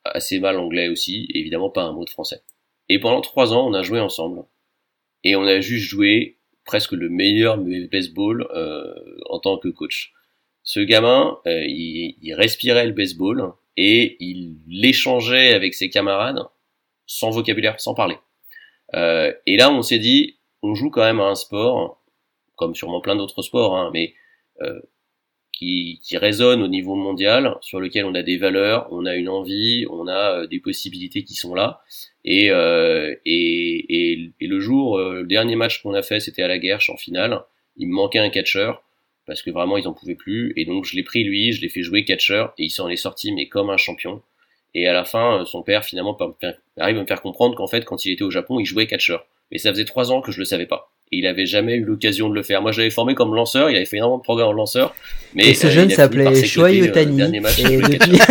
assez 0.05 0.41
mal 0.41 0.59
anglais 0.59 0.89
aussi, 0.89 1.29
évidemment 1.35 1.71
pas 1.71 1.85
un 1.85 1.93
mot 1.93 2.05
de 2.05 2.11
français. 2.11 2.43
Et 2.89 2.99
pendant 2.99 3.21
trois 3.21 3.53
ans, 3.53 3.67
on 3.69 3.75
a 3.75 3.83
joué 3.83 4.01
ensemble. 4.01 4.45
Et 5.25 5.37
on 5.37 5.45
a 5.45 5.61
juste 5.61 5.87
joué 5.87 6.39
presque 6.65 6.93
le 6.93 7.09
meilleur 7.09 7.59
baseball 7.91 8.47
euh, 8.55 8.95
en 9.31 9.39
tant 9.39 9.59
que 9.59 9.69
coach. 9.69 10.13
Ce 10.65 10.81
gamin, 10.81 11.39
euh, 11.47 11.65
il, 11.67 12.17
il, 12.21 12.35
respirait 12.35 12.87
le 12.87 12.93
baseball 12.93 13.53
et 13.77 14.17
il 14.21 14.59
l'échangeait 14.69 15.55
avec 15.55 15.75
ses 15.75 15.91
camarades 15.91 16.45
sans 17.07 17.31
vocabulaire, 17.31 17.81
sans 17.81 17.95
parler. 17.95 18.17
Euh, 18.95 19.33
et 19.47 19.57
là, 19.57 19.71
on 19.71 19.83
s'est 19.83 19.99
dit, 19.99 20.39
on 20.63 20.75
joue 20.75 20.91
quand 20.91 21.03
même 21.03 21.21
à 21.21 21.25
un 21.25 21.35
sport, 21.35 22.03
comme 22.57 22.75
sûrement 22.75 23.01
plein 23.01 23.17
d'autres 23.17 23.43
sports, 23.43 23.77
hein, 23.77 23.91
mais 23.93 24.15
euh, 24.61 24.81
qui, 25.53 26.01
qui, 26.03 26.17
résonne 26.17 26.63
au 26.63 26.69
niveau 26.69 26.95
mondial, 26.95 27.57
sur 27.61 27.81
lequel 27.81 28.05
on 28.05 28.15
a 28.15 28.23
des 28.23 28.39
valeurs, 28.39 28.89
on 28.91 29.07
a 29.07 29.15
une 29.15 29.29
envie, 29.29 29.87
on 29.91 30.09
a 30.09 30.41
euh, 30.41 30.47
des 30.47 30.61
possibilités 30.61 31.25
qui 31.25 31.35
sont 31.35 31.55
là. 31.55 31.83
Et, 32.25 32.51
euh, 32.51 33.15
et, 33.27 34.13
et, 34.13 34.31
et, 34.41 34.47
le 34.47 34.61
jour, 34.61 34.99
euh, 34.99 35.23
le 35.23 35.27
dernier 35.27 35.57
match 35.57 35.83
qu'on 35.83 35.95
a 35.95 36.03
fait, 36.03 36.21
c'était 36.21 36.43
à 36.43 36.49
la 36.49 36.59
Guerche 36.59 36.91
en 36.91 36.97
finale. 36.97 37.43
Il 37.77 37.89
me 37.89 37.95
manquait 37.95 38.19
un 38.19 38.31
catcheur 38.31 38.83
parce 39.27 39.43
que 39.43 39.51
vraiment 39.51 39.77
ils 39.77 39.89
en 39.89 39.93
pouvaient 39.93 40.15
plus. 40.15 40.53
Et 40.57 40.65
donc 40.65 40.85
je 40.85 40.97
l'ai 40.97 41.03
pris 41.03 41.25
lui, 41.25 41.53
je 41.53 41.61
l'ai 41.61 41.69
fait 41.69 41.83
jouer 41.83 42.05
catcheur 42.05 42.55
et 42.59 42.65
il 42.65 42.71
s'en 42.71 42.89
est 42.89 42.97
sorti 42.97 43.33
mais 43.33 43.49
comme 43.49 43.71
un 43.71 43.77
champion. 43.77 44.23
Et 44.75 44.87
à 44.87 44.93
la 44.93 45.05
fin, 45.05 45.41
euh, 45.41 45.45
son 45.45 45.63
père 45.63 45.85
finalement 45.85 46.17
arrive 46.79 46.99
à 46.99 47.01
me 47.01 47.07
faire 47.07 47.21
comprendre 47.21 47.57
qu'en 47.57 47.67
fait, 47.67 47.85
quand 47.85 48.05
il 48.05 48.13
était 48.13 48.23
au 48.23 48.31
Japon, 48.31 48.59
il 48.59 48.65
jouait 48.65 48.87
catcheur. 48.87 49.27
Mais 49.51 49.59
ça 49.59 49.71
faisait 49.71 49.85
trois 49.85 50.13
ans 50.13 50.23
que 50.23 50.33
je 50.33 50.39
le 50.39 50.45
savais 50.45 50.67
pas. 50.67 50.92
Et 51.13 51.19
il 51.19 51.27
avait 51.27 51.47
jamais 51.47 51.77
eu 51.77 51.85
l'occasion 51.85 52.29
de 52.31 52.35
le 52.35 52.43
faire. 52.43 52.63
Moi, 52.63 52.73
je 52.73 52.79
l'avais 52.79 52.91
formé 52.91 53.15
comme 53.15 53.35
lanceur. 53.35 53.71
Il 53.71 53.77
avait 53.77 53.85
fait 53.85 53.99
énormément 53.99 54.19
de 54.19 54.23
progrès 54.23 54.45
en 54.45 54.53
lanceur. 54.53 54.95
Mais 55.35 55.49
et 55.49 55.55
ce 55.55 55.69
jeune 55.69 55.91
s'appelait 55.91 56.43
Shoei 56.45 56.83
Otani. 56.83 57.23
Et 57.23 57.77
depuis... 57.77 58.19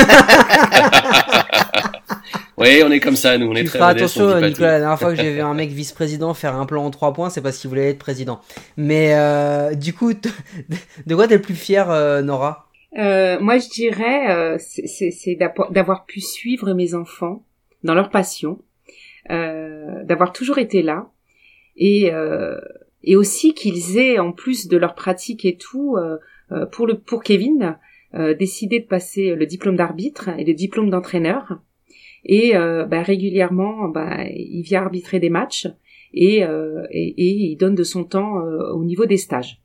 Oui, 2.62 2.84
on 2.86 2.92
est 2.92 3.00
comme 3.00 3.16
ça, 3.16 3.40
nous, 3.40 3.48
on 3.48 3.56
est 3.56 3.64
tu 3.64 3.70
très 3.70 3.80
feras 3.80 3.90
attention, 3.90 4.40
Nicolas, 4.40 4.74
la 4.74 4.80
dernière 4.82 5.00
fois 5.00 5.16
que 5.16 5.20
j'ai 5.20 5.34
vu 5.34 5.42
un 5.42 5.56
mec 5.56 5.72
vice-président 5.72 6.36
faire 6.36 6.56
un 6.56 6.68
plan 6.68 6.86
en 6.86 6.92
trois 6.92 7.12
points, 7.12 7.32
c'est 7.32 7.42
parce 7.42 7.58
qu'il 7.58 7.70
voulait 7.70 7.90
être 7.90 7.98
président. 7.98 8.40
Mais 8.78 9.16
euh, 9.16 9.74
du 9.74 9.94
coup, 9.94 10.14
de 11.08 11.16
quoi 11.16 11.28
t'es 11.28 11.38
le 11.38 11.42
plus 11.42 11.56
fier, 11.56 11.90
euh, 11.90 12.22
Nora? 12.22 12.68
Euh, 13.00 13.40
Moi, 13.40 13.58
je 13.58 13.68
dirais, 13.68 14.30
euh, 14.30 14.58
c'est 14.60 15.40
d'avoir 15.72 16.06
pu 16.06 16.22
suivre 16.22 16.74
mes 16.76 16.94
enfants 16.94 17.42
dans 17.84 17.96
leur 17.96 18.12
passion, 18.12 18.60
euh, 19.32 20.04
d'avoir 20.04 20.32
toujours 20.32 20.60
été 20.60 20.84
là, 20.84 21.08
et, 21.76 22.12
euh, 22.14 22.60
et 23.04 23.16
aussi 23.16 23.54
qu'ils 23.54 23.98
aient, 23.98 24.20
en 24.20 24.32
plus 24.32 24.68
de 24.68 24.78
leur 24.78 24.96
pratique 24.96 25.46
et 25.46 25.58
tout, 25.58 25.98
pour, 26.72 26.86
le, 26.86 27.00
pour 27.00 27.24
Kevin, 27.24 27.78
décidé 28.38 28.80
de 28.80 28.86
passer 28.86 29.36
le 29.36 29.46
diplôme 29.46 29.76
d'arbitre 29.76 30.30
et 30.38 30.44
le 30.44 30.54
diplôme 30.54 30.90
d'entraîneur 30.90 31.62
et 32.26 32.56
euh, 32.56 32.86
bah, 32.86 33.02
régulièrement 33.02 33.88
bah, 33.88 34.26
il 34.30 34.62
vient 34.62 34.82
arbitrer 34.82 35.20
des 35.20 35.30
matchs 35.30 35.68
et, 36.14 36.44
euh, 36.44 36.86
et, 36.92 37.08
et, 37.08 37.52
il 37.52 37.56
donne 37.56 37.76
de 37.76 37.84
son 37.84 38.04
temps 38.04 38.40
euh, 38.40 38.72
au 38.74 38.84
niveau 38.84 39.06
des 39.06 39.18
stages. 39.18 39.62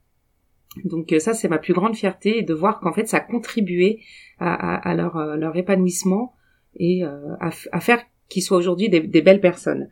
Donc 0.85 1.15
ça 1.19 1.33
c'est 1.33 1.49
ma 1.49 1.59
plus 1.59 1.73
grande 1.73 1.97
fierté 1.97 2.43
de 2.43 2.55
voir 2.55 2.81
qu'en 2.81 2.93
fait 2.93 3.09
ça 3.09 3.19
a 3.19 3.21
contribué 3.21 4.01
à, 4.39 4.53
à, 4.53 4.91
à 4.91 4.95
leur, 4.95 5.37
leur 5.37 5.57
épanouissement 5.57 6.35
et 6.77 7.03
à, 7.03 7.51
à, 7.73 7.81
faire 7.81 8.03
qu'ils 8.29 8.43
soient 8.43 8.59
aujourd'hui 8.59 8.91
des, 8.91 9.01
des, 9.01 9.23
belles 9.23 9.41
personnes. 9.41 9.91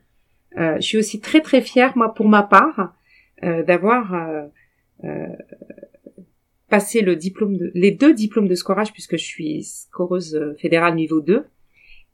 Je 0.56 0.80
suis 0.80 0.98
aussi 0.98 1.20
très 1.20 1.40
très 1.40 1.60
fière 1.60 1.96
moi 1.96 2.14
pour 2.14 2.28
ma 2.28 2.42
part 2.42 2.94
d'avoir 3.42 4.50
passé 6.74 7.02
le 7.02 7.14
diplôme 7.14 7.56
de, 7.56 7.70
les 7.74 7.92
deux 7.92 8.12
diplômes 8.12 8.48
de 8.48 8.54
scorage 8.56 8.92
puisque 8.92 9.16
je 9.16 9.24
suis 9.24 9.62
scoreuse 9.62 10.34
euh, 10.34 10.54
fédérale 10.54 10.96
niveau 10.96 11.20
2. 11.20 11.44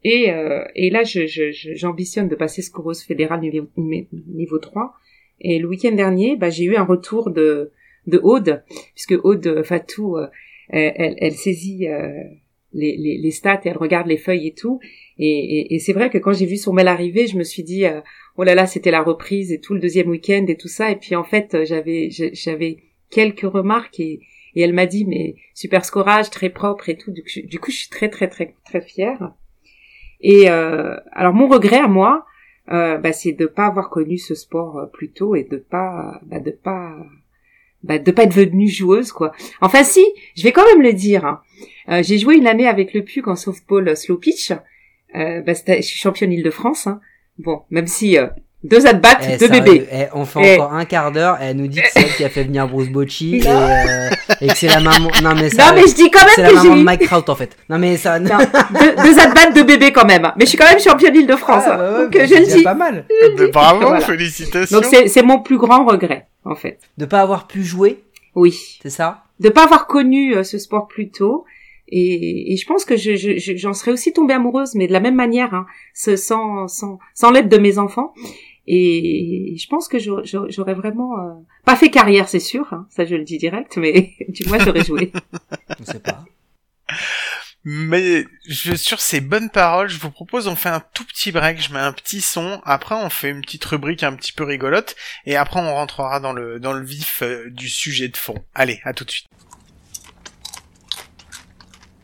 Et, 0.05 0.31
euh, 0.31 0.65
et 0.75 0.91
là, 0.91 1.03
je, 1.03 1.27
je, 1.27 1.51
j'ambitionne 1.75 2.29
de 2.29 2.35
passer 2.35 2.61
scoreuse 2.61 3.03
fédérale 3.03 3.41
niveau, 3.41 3.69
niveau 3.77 4.59
3. 4.59 4.93
Et 5.41 5.59
le 5.59 5.67
week-end 5.67 5.93
dernier, 5.93 6.37
bah, 6.37 6.51
j'ai 6.51 6.65
eu 6.65 6.77
un 6.77 6.85
retour 6.85 7.31
de, 7.31 7.71
de 8.07 8.19
Aude, 8.23 8.63
puisque 8.95 9.15
Aude 9.25 9.63
Fatou, 9.63 10.19
euh, 10.19 10.27
elle, 10.69 11.17
elle, 11.19 11.33
saisit 11.33 11.87
les, 12.73 12.97
les, 12.97 13.19
les, 13.19 13.31
stats 13.31 13.63
et 13.65 13.69
elle 13.71 13.79
regarde 13.79 14.07
les 14.07 14.19
feuilles 14.19 14.49
et 14.49 14.55
tout. 14.55 14.79
Et, 15.19 15.75
et, 15.75 15.79
c'est 15.79 15.95
vrai 15.95 16.11
que 16.11 16.19
quand 16.19 16.33
j'ai 16.33 16.47
vu 16.47 16.57
son 16.57 16.73
mail 16.73 16.89
arriver, 16.89 17.27
je 17.27 17.37
me 17.39 17.45
suis 17.45 17.63
dit, 17.63 17.85
oh 18.41 18.45
là 18.45 18.55
là, 18.55 18.67
c'était 18.67 18.91
la 18.91 19.03
reprise 19.03 19.53
et 19.53 19.61
tout 19.61 19.75
le 19.75 19.81
deuxième 19.81 20.09
week-end 20.09 20.47
et 20.49 20.57
tout 20.57 20.69
ça. 20.69 20.91
Et 20.91 20.97
puis 20.97 21.15
en 21.15 21.25
fait, 21.25 21.65
j'avais 21.65 22.09
j'avais 22.11 22.79
quelques 23.11 23.41
remarques 23.41 24.01
et, 24.01 24.21
et 24.55 24.63
elle 24.63 24.73
m'a 24.73 24.87
dit 24.87 25.05
mais 25.05 25.35
super 25.55 25.85
scorage, 25.85 26.31
très 26.31 26.49
propre 26.49 26.89
et 26.89 26.97
tout. 26.97 27.13
Du 27.13 27.61
coup, 27.61 27.71
je 27.71 27.77
suis 27.77 27.91
très 27.91 28.09
très 28.09 28.29
très 28.29 28.55
très 28.65 28.81
fière. 28.81 29.35
Et 30.23 30.51
euh, 30.51 30.97
alors 31.13 31.35
mon 31.35 31.49
regret 31.49 31.81
à 31.81 31.89
moi, 31.89 32.25
euh, 32.73 32.97
bah, 32.97 33.13
c'est 33.13 33.33
de 33.33 33.47
pas 33.47 33.67
avoir 33.67 33.91
connu 33.91 34.17
ce 34.17 34.35
sport 34.35 34.79
euh, 34.79 34.87
plus 34.87 35.11
tôt 35.11 35.35
et 35.35 35.45
de 35.45 35.59
pas 35.59 36.21
bah, 36.25 36.41
de 36.41 36.51
pas 36.51 36.97
bah, 37.83 37.99
de 37.99 38.11
pas 38.11 38.25
être 38.25 38.35
venue 38.35 38.69
joueuse 38.69 39.13
quoi. 39.13 39.33
Enfin 39.61 39.85
si, 39.85 40.05
je 40.35 40.43
vais 40.45 40.53
quand 40.53 40.67
même 40.67 40.83
le 40.83 40.95
dire. 40.95 41.27
Hein. 41.27 41.43
Euh, 41.91 42.03
j'ai 42.03 42.17
joué 42.17 42.37
une 42.37 42.47
année 42.47 42.67
avec 42.67 42.95
le 42.95 43.05
PUC 43.05 43.29
en 43.29 43.37
softball 43.37 43.95
slow 43.97 44.17
pitch. 44.17 44.53
Euh, 45.15 45.43
bah, 45.43 45.53
je 45.55 45.83
suis 45.83 45.99
championne 45.99 46.33
Île-de-France. 46.33 46.87
Hein. 46.87 47.01
Bon, 47.45 47.63
même 47.71 47.87
si 47.87 48.19
euh, 48.19 48.27
deux 48.63 48.87
at 48.87 48.95
bats, 48.95 49.19
eh, 49.23 49.39
deux 49.39 49.49
bébés. 49.49 49.87
Eh, 49.91 50.05
on 50.13 50.25
fait 50.27 50.55
encore 50.55 50.75
un 50.75 50.85
quart 50.85 51.11
d'heure. 51.11 51.39
Elle 51.41 51.57
nous 51.57 51.67
dit 51.67 51.81
que 51.81 51.89
c'est 51.93 52.01
elle 52.01 52.15
qui 52.15 52.25
a 52.25 52.29
fait 52.29 52.45
venir 52.45 52.69
Bruce 52.69 52.91
Bocci 52.91 53.37
et, 53.45 53.49
euh, 53.49 54.11
et, 54.41 54.49
que 54.49 54.57
c'est 54.57 54.69
la 54.69 54.81
maman. 54.81 55.11
Non 55.23 55.35
mais 55.35 55.49
ça. 55.49 55.69
Non 55.69 55.81
mais 55.81 55.89
je 55.89 55.95
dis 55.95 56.11
quand 56.11 56.21
même 56.21 56.35
c'est 56.35 56.43
la 56.43 56.53
maman 56.53 56.77
de 56.77 56.83
Mike 56.83 57.07
Trout 57.07 57.29
en 57.29 57.35
fait. 57.35 57.57
Non 57.69 57.79
mais 57.79 57.97
ça. 57.97 58.19
Non. 58.19 58.39
deux, 58.39 59.03
deux 59.03 59.19
at 59.19 59.29
bats, 59.29 59.51
deux 59.51 59.65
bébés 59.65 59.93
quand 59.93 60.07
même. 60.07 60.31
Mais 60.37 60.45
je 60.45 60.51
suis 60.51 60.59
quand 60.59 60.69
même 60.69 60.81
championne 60.81 61.17
Île-de-France. 61.17 61.65
Ah, 61.67 61.79
ouais, 61.79 62.05
donc 62.05 62.13
je 62.13 62.35
le 62.35 62.47
dis. 62.47 62.63
Pas 62.63 62.75
mal. 62.75 63.07
Bravo, 63.53 64.01
félicitations. 64.01 64.81
Donc 64.81 64.85
c'est 64.85 65.23
mon 65.23 65.41
plus 65.41 65.59
grand 65.59 65.85
regret 65.85 66.27
en 66.45 66.55
fait. 66.55 66.79
De 66.99 67.07
pas 67.07 67.21
avoir 67.21 67.47
pu 67.47 67.65
jouer. 67.65 68.03
Oui. 68.35 68.79
C'est 68.83 68.91
ça. 68.91 69.25
De 69.41 69.49
pas 69.49 69.65
avoir 69.65 69.87
connu 69.87 70.37
euh, 70.37 70.45
ce 70.45 70.59
sport 70.59 70.87
plus 70.87 71.11
tôt 71.11 71.45
et, 71.91 72.53
et, 72.53 72.57
je 72.57 72.67
pense 72.67 72.85
que 72.85 72.97
j'en 72.97 73.13
je, 73.17 73.73
serais 73.73 73.91
aussi 73.91 74.13
tombée 74.13 74.35
amoureuse, 74.35 74.75
mais 74.75 74.87
de 74.87 74.93
la 74.93 75.01
même 75.01 75.17
manière, 75.17 75.55
hein, 75.55 75.67
sans, 75.95 76.69
sans, 76.69 76.99
sans 77.15 77.31
l'aide 77.31 77.49
de 77.49 77.59
mes 77.59 77.79
enfants. 77.79 78.15
Et 78.67 79.57
je 79.59 79.67
pense 79.69 79.89
que 79.89 79.99
j'aurais 79.99 80.75
vraiment 80.75 81.19
euh, 81.19 81.33
pas 81.65 81.75
fait 81.75 81.91
carrière, 81.91 82.29
c'est 82.29 82.39
sûr, 82.39 82.73
hein, 82.73 82.87
ça 82.91 83.05
je 83.05 83.17
le 83.17 83.25
dis 83.25 83.39
direct, 83.39 83.77
mais 83.77 84.13
du 84.29 84.47
moins 84.49 84.59
j'aurais 84.61 84.85
joué. 84.85 85.11
Je 85.81 85.85
sais 85.85 86.01
pas. 86.01 86.25
Mais 87.65 88.25
je, 88.47 88.75
sur 88.75 89.01
ces 89.01 89.21
bonnes 89.21 89.51
paroles, 89.51 89.89
je 89.89 89.99
vous 89.99 90.11
propose 90.11 90.49
on 90.49 90.57
fait 90.57 90.71
un 90.71 90.81
tout 90.95 91.05
petit 91.05 91.31
break, 91.31 91.61
je 91.61 91.73
mets 91.73 91.81
un 91.81 91.93
petit 91.93 92.23
son, 92.23 92.61
après 92.65 92.95
on 92.95 93.11
fait 93.11 93.29
une 93.29 93.43
petite 93.43 93.65
rubrique 93.65 94.03
un 94.03 94.15
petit 94.15 94.33
peu 94.33 94.45
rigolote, 94.45 94.97
et 95.27 95.37
après 95.37 95.61
on 95.61 95.75
rentrera 95.75 96.21
dans 96.21 96.33
le 96.33 96.59
dans 96.59 96.73
le 96.73 96.85
vif 96.85 97.23
euh, 97.23 97.51
du 97.51 97.69
sujet 97.69 98.09
de 98.09 98.17
fond. 98.17 98.43
Allez, 98.55 98.81
à 98.85 98.95
tout 98.95 99.05
de 99.05 99.11
suite. 99.11 99.27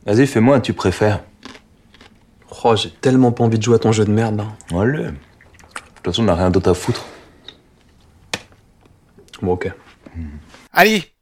Vas-y, 0.07 0.29
fais-moi 0.29 0.57
un 0.57 0.61
tu 0.61 0.73
préfères. 0.73 1.25
Oh, 2.63 2.77
j'ai 2.77 2.91
tellement 2.91 3.33
pas 3.33 3.43
envie 3.43 3.59
de 3.59 3.63
jouer 3.63 3.75
à 3.75 3.79
ton 3.81 3.91
jeu 3.91 4.05
de 4.05 4.11
merde, 4.13 4.37
là. 4.37 4.79
Allez. 4.79 5.03
De 5.03 5.11
toute 5.11 6.05
façon, 6.05 6.23
on 6.23 6.27
n'a 6.27 6.37
rien 6.37 6.51
d'autre 6.51 6.71
à 6.71 6.75
foutre. 6.75 7.05
Bon, 9.43 9.53
ok. 9.53 9.73
Allez, 10.73 11.13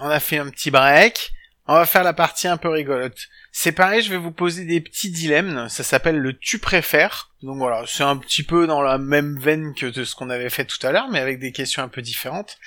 on 0.00 0.08
a 0.08 0.20
fait 0.20 0.38
un 0.38 0.50
petit 0.50 0.70
break. 0.70 1.32
On 1.66 1.74
va 1.74 1.86
faire 1.86 2.04
la 2.04 2.12
partie 2.12 2.46
un 2.46 2.58
peu 2.58 2.68
rigolote. 2.68 3.16
C'est 3.50 3.72
pareil, 3.72 4.02
je 4.02 4.10
vais 4.10 4.18
vous 4.18 4.30
poser 4.30 4.66
des 4.66 4.82
petits 4.82 5.10
dilemmes. 5.10 5.70
Ça 5.70 5.82
s'appelle 5.82 6.18
le 6.18 6.36
tu 6.38 6.58
préfères. 6.58 7.30
Donc 7.42 7.56
voilà, 7.56 7.84
c'est 7.86 8.02
un 8.02 8.18
petit 8.18 8.42
peu 8.42 8.66
dans 8.66 8.82
la 8.82 8.98
même 8.98 9.38
veine 9.38 9.74
que 9.74 9.86
de 9.86 10.04
ce 10.04 10.14
qu'on 10.14 10.28
avait 10.28 10.50
fait 10.50 10.66
tout 10.66 10.86
à 10.86 10.92
l'heure, 10.92 11.08
mais 11.10 11.20
avec 11.20 11.38
des 11.38 11.52
questions 11.52 11.82
un 11.82 11.88
peu 11.88 12.02
différentes. 12.02 12.58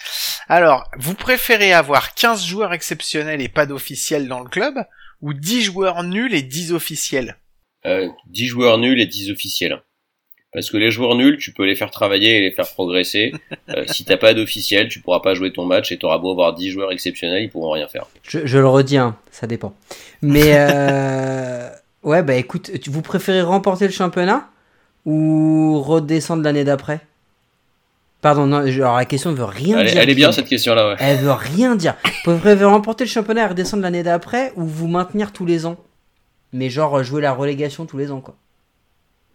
Alors, 0.50 0.90
vous 0.98 1.14
préférez 1.14 1.74
avoir 1.74 2.16
15 2.16 2.44
joueurs 2.44 2.74
exceptionnels 2.74 3.42
et 3.42 3.50
pas 3.50 3.68
d'officiels 3.68 4.28
dans 4.28 4.40
le 4.40 4.50
club, 4.50 4.76
ou 5.22 5.34
10 5.34 5.62
joueurs 5.62 6.04
nuls 6.04 6.34
et 6.34 6.42
10 6.42 6.74
officiels 6.74 7.38
euh, 7.86 8.10
10 8.28 8.46
joueurs 8.48 8.78
nuls 8.78 9.00
et 9.00 9.06
10 9.06 9.32
officiels. 9.32 9.82
Parce 10.54 10.70
que 10.70 10.78
les 10.78 10.92
joueurs 10.92 11.16
nuls, 11.16 11.38
tu 11.38 11.54
peux 11.54 11.66
les 11.66 11.76
faire 11.76 11.92
travailler 11.92 12.38
et 12.38 12.42
les 12.42 12.52
faire 12.52 12.70
progresser. 12.70 13.32
Euh, 13.70 13.84
si 13.88 14.06
t'as 14.06 14.16
pas 14.16 14.34
d'officiel, 14.34 14.88
tu 14.88 15.02
pourras 15.02 15.20
pas 15.20 15.34
jouer 15.34 15.52
ton 15.52 15.66
match 15.66 15.92
et 15.92 15.98
t'auras 15.98 16.20
beau 16.20 16.32
avoir 16.32 16.54
10 16.54 16.70
joueurs 16.72 16.94
exceptionnels, 16.94 17.44
ils 17.44 17.50
pourront 17.50 17.72
rien 17.72 17.90
faire. 17.90 18.06
Je, 18.24 18.46
je 18.46 18.58
le 18.58 18.66
redis, 18.66 18.96
hein, 18.96 19.18
ça 19.30 19.46
dépend. 19.46 19.76
Mais 20.22 20.54
euh, 20.56 21.70
ouais, 22.04 22.24
bah 22.24 22.36
écoute, 22.36 22.72
vous 22.88 23.02
préférez 23.02 23.42
remporter 23.42 23.86
le 23.86 23.92
championnat 23.92 24.50
ou 25.06 25.82
redescendre 25.82 26.44
l'année 26.44 26.64
d'après? 26.64 27.02
Pardon, 28.22 28.48
non, 28.48 28.58
alors 28.58 28.98
la 28.98 29.06
question 29.06 29.32
ne 29.32 29.36
veut 29.36 29.44
rien 29.44 29.84
dire. 29.84 29.98
Elle 29.98 30.10
est 30.10 30.16
bien 30.16 30.32
cette 30.32 30.48
question-là, 30.48 30.90
ouais. 30.90 30.96
Elle 31.00 31.18
veut 31.18 31.32
rien 31.32 31.76
dire. 31.76 31.96
Vous 32.26 32.38
préférez 32.38 32.66
remporter 32.66 33.04
le 33.04 33.10
championnat 33.10 33.44
et 33.44 33.48
redescendre 33.48 33.84
l'année 33.84 34.04
d'après 34.04 34.54
ou 34.56 34.66
vous 34.66 34.88
maintenir 34.88 35.32
tous 35.32 35.46
les 35.46 35.66
ans? 35.66 35.78
Mais 36.52 36.70
genre 36.70 37.04
jouer 37.04 37.22
la 37.22 37.34
relégation 37.34 37.86
tous 37.86 37.98
les 37.98 38.12
ans, 38.12 38.22
quoi. 38.22 38.36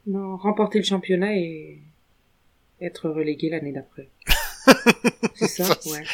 Non, 0.07 0.37
remporter 0.37 0.79
le 0.79 0.85
championnat 0.85 1.37
et 1.37 1.79
être 2.81 3.09
relégué 3.09 3.51
l'année 3.51 3.73
d'après. 3.73 4.09
C'est 5.35 5.47
ça, 5.47 5.65
ouais. 5.87 6.05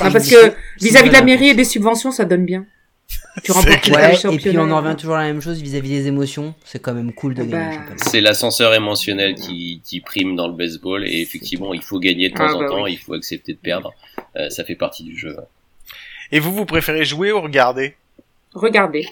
Ah, 0.00 0.10
parce 0.10 0.28
que 0.28 0.52
vis-à-vis 0.80 1.08
de 1.08 1.14
la 1.14 1.22
mairie 1.22 1.48
et 1.48 1.54
des 1.54 1.64
subventions, 1.64 2.12
ça 2.12 2.24
donne 2.24 2.44
bien. 2.44 2.66
Tu 3.44 3.52
remportes 3.52 3.88
ouais, 3.88 4.14
et 4.14 4.38
puis 4.38 4.58
on 4.58 4.70
en 4.70 4.80
revient 4.80 4.96
toujours 4.96 5.16
à 5.16 5.22
la 5.22 5.26
même 5.26 5.42
chose 5.42 5.60
vis-à-vis 5.60 5.90
des 5.90 6.06
émotions. 6.06 6.54
C'est 6.64 6.80
quand 6.80 6.94
même 6.94 7.12
cool 7.12 7.34
de 7.34 7.42
bah, 7.42 7.70
gagner. 7.70 7.78
C'est 7.96 8.20
l'ascenseur 8.20 8.72
émotionnel 8.74 9.34
qui, 9.34 9.82
qui, 9.84 10.00
prime 10.00 10.36
dans 10.36 10.48
le 10.48 10.54
baseball 10.54 11.06
et 11.06 11.20
effectivement, 11.20 11.74
il 11.74 11.82
faut 11.82 11.98
gagner 11.98 12.30
de 12.30 12.34
temps 12.34 12.46
ah, 12.48 12.54
en 12.54 12.60
bah 12.60 12.68
temps, 12.68 12.86
il 12.86 12.98
faut 12.98 13.14
accepter 13.14 13.52
de 13.52 13.58
perdre. 13.58 13.92
Euh, 14.36 14.48
ça 14.48 14.64
fait 14.64 14.74
partie 14.74 15.04
du 15.04 15.18
jeu. 15.18 15.36
Et 16.32 16.40
vous, 16.40 16.52
vous 16.52 16.64
préférez 16.64 17.04
jouer 17.04 17.30
ou 17.30 17.40
regarder? 17.40 17.94
Regarder. 18.54 19.06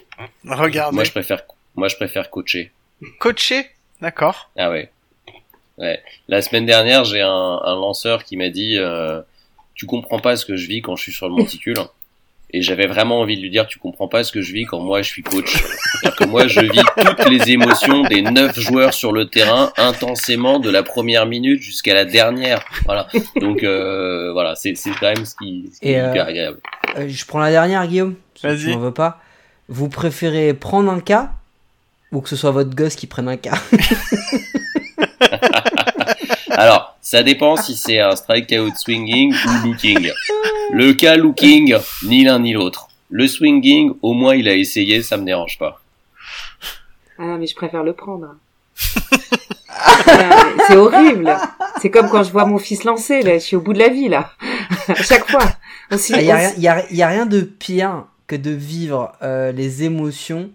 Regarder. 0.49 0.95
Moi, 0.95 1.05
je 1.05 1.11
préfère, 1.11 1.43
moi, 1.77 1.89
je 1.89 1.97
préfère 1.97 2.31
coacher. 2.31 2.73
Coacher? 3.19 3.67
D'accord. 4.01 4.51
Ah 4.57 4.71
ouais. 4.71 4.91
Ouais. 5.77 6.03
La 6.29 6.41
semaine 6.41 6.67
dernière, 6.67 7.05
j'ai 7.05 7.21
un, 7.21 7.29
un, 7.29 7.75
lanceur 7.75 8.25
qui 8.25 8.37
m'a 8.37 8.49
dit 8.49 8.79
euh, 8.79 9.21
Tu 9.75 9.87
comprends 9.87 10.19
pas 10.19 10.37
ce 10.37 10.47
que 10.47 10.57
je 10.57 10.67
vis 10.67 10.81
quand 10.83 10.97
je 10.97 11.03
suis 11.03 11.13
sur 11.13 11.29
le 11.29 11.35
monticule. 11.35 11.77
Et 12.51 12.63
j'avais 12.63 12.87
vraiment 12.87 13.21
envie 13.21 13.37
de 13.37 13.43
lui 13.43 13.51
dire, 13.51 13.67
tu 13.67 13.79
comprends 13.81 14.07
pas 14.07 14.23
ce 14.23 14.31
que 14.31 14.41
je 14.41 14.53
vis 14.53 14.65
quand 14.65 14.79
moi 14.79 15.03
je 15.03 15.09
suis 15.09 15.23
coach. 15.23 15.53
C'est-à-dire 15.53 16.17
que 16.17 16.25
moi 16.25 16.47
je 16.47 16.61
vis 16.61 16.83
toutes 16.97 17.29
les 17.29 17.51
émotions 17.51 18.03
des 18.05 18.23
neuf 18.23 18.59
joueurs 18.59 18.95
sur 18.95 19.13
le 19.13 19.27
terrain 19.27 19.73
intensément 19.77 20.61
de 20.61 20.71
la 20.71 20.85
première 20.85 21.27
minute 21.27 21.61
jusqu'à 21.61 21.95
la 21.95 22.05
dernière. 22.05 22.65
Voilà. 22.85 23.09
Donc 23.41 23.65
euh, 23.65 24.33
voilà, 24.33 24.55
c'est 24.55 24.77
c'est 24.77 24.91
quand 24.93 25.13
même 25.13 25.25
ce 25.25 25.35
qui, 25.35 25.71
ce 25.75 25.81
qui 25.81 25.89
est 25.89 25.99
hyper 25.99 26.27
euh, 26.27 26.29
agréable. 26.29 26.59
Euh, 26.97 27.09
je 27.09 27.25
prends 27.25 27.41
la 27.41 27.51
dernière, 27.51 27.87
Guillaume. 27.89 28.15
Vas-y. 28.43 28.59
Si 28.59 28.77
veux 28.77 28.95
pas. 28.95 29.21
Vous 29.69 29.89
préférez 29.89 30.55
prendre 30.55 30.93
un 30.93 31.01
cas 31.01 31.33
ou 32.13 32.21
que 32.21 32.29
ce 32.29 32.37
soit 32.37 32.53
votre 32.53 32.75
gosse 32.75 32.95
qui 32.95 33.09
prenne 33.09 33.29
un 33.29 33.37
cas? 33.37 33.59
Alors, 36.51 36.97
ça 37.01 37.23
dépend 37.23 37.57
si 37.57 37.77
c'est 37.77 38.01
un 38.01 38.17
strikeout 38.17 38.75
swinging 38.77 39.35
ou 39.35 39.67
looking. 39.67 40.11
Le 40.73 40.93
cas 40.93 41.17
looking, 41.17 41.77
ni 42.05 42.25
l'un 42.25 42.39
ni 42.41 42.53
l'autre. 42.53 42.89
Le 43.11 43.27
swinging, 43.29 43.93
au 44.03 44.13
moins 44.13 44.35
il 44.35 44.49
a 44.49 44.55
essayé, 44.55 45.03
ça 45.03 45.17
me 45.17 45.25
dérange 45.25 45.59
pas. 45.59 45.81
Ah 47.19 47.37
mais 47.39 47.47
je 47.47 47.55
préfère 47.55 47.85
le 47.85 47.93
prendre. 47.93 48.35
c'est 50.67 50.77
horrible. 50.77 51.37
C'est 51.81 51.91
comme 51.91 52.09
quand 52.09 52.23
je 52.23 52.33
vois 52.33 52.47
mon 52.47 52.59
fils 52.59 52.85
lancer, 52.85 53.23
là, 53.23 53.35
je 53.35 53.45
suis 53.45 53.57
au 53.57 53.61
bout 53.61 53.73
de 53.73 53.79
la 53.79 53.89
vie, 53.89 54.09
là. 54.09 54.33
à 54.89 55.03
chaque 55.03 55.29
fois. 55.31 55.45
Il 55.91 56.17
n'y 56.17 56.31
a, 56.31 56.55
y 56.55 56.69
a, 56.69 56.93
y 56.93 57.03
a, 57.03 57.09
rien 57.09 57.27
de 57.27 57.41
pire 57.43 58.07
que 58.27 58.37
de 58.37 58.51
vivre 58.51 59.13
euh, 59.23 59.53
les 59.53 59.85
émotions 59.85 60.51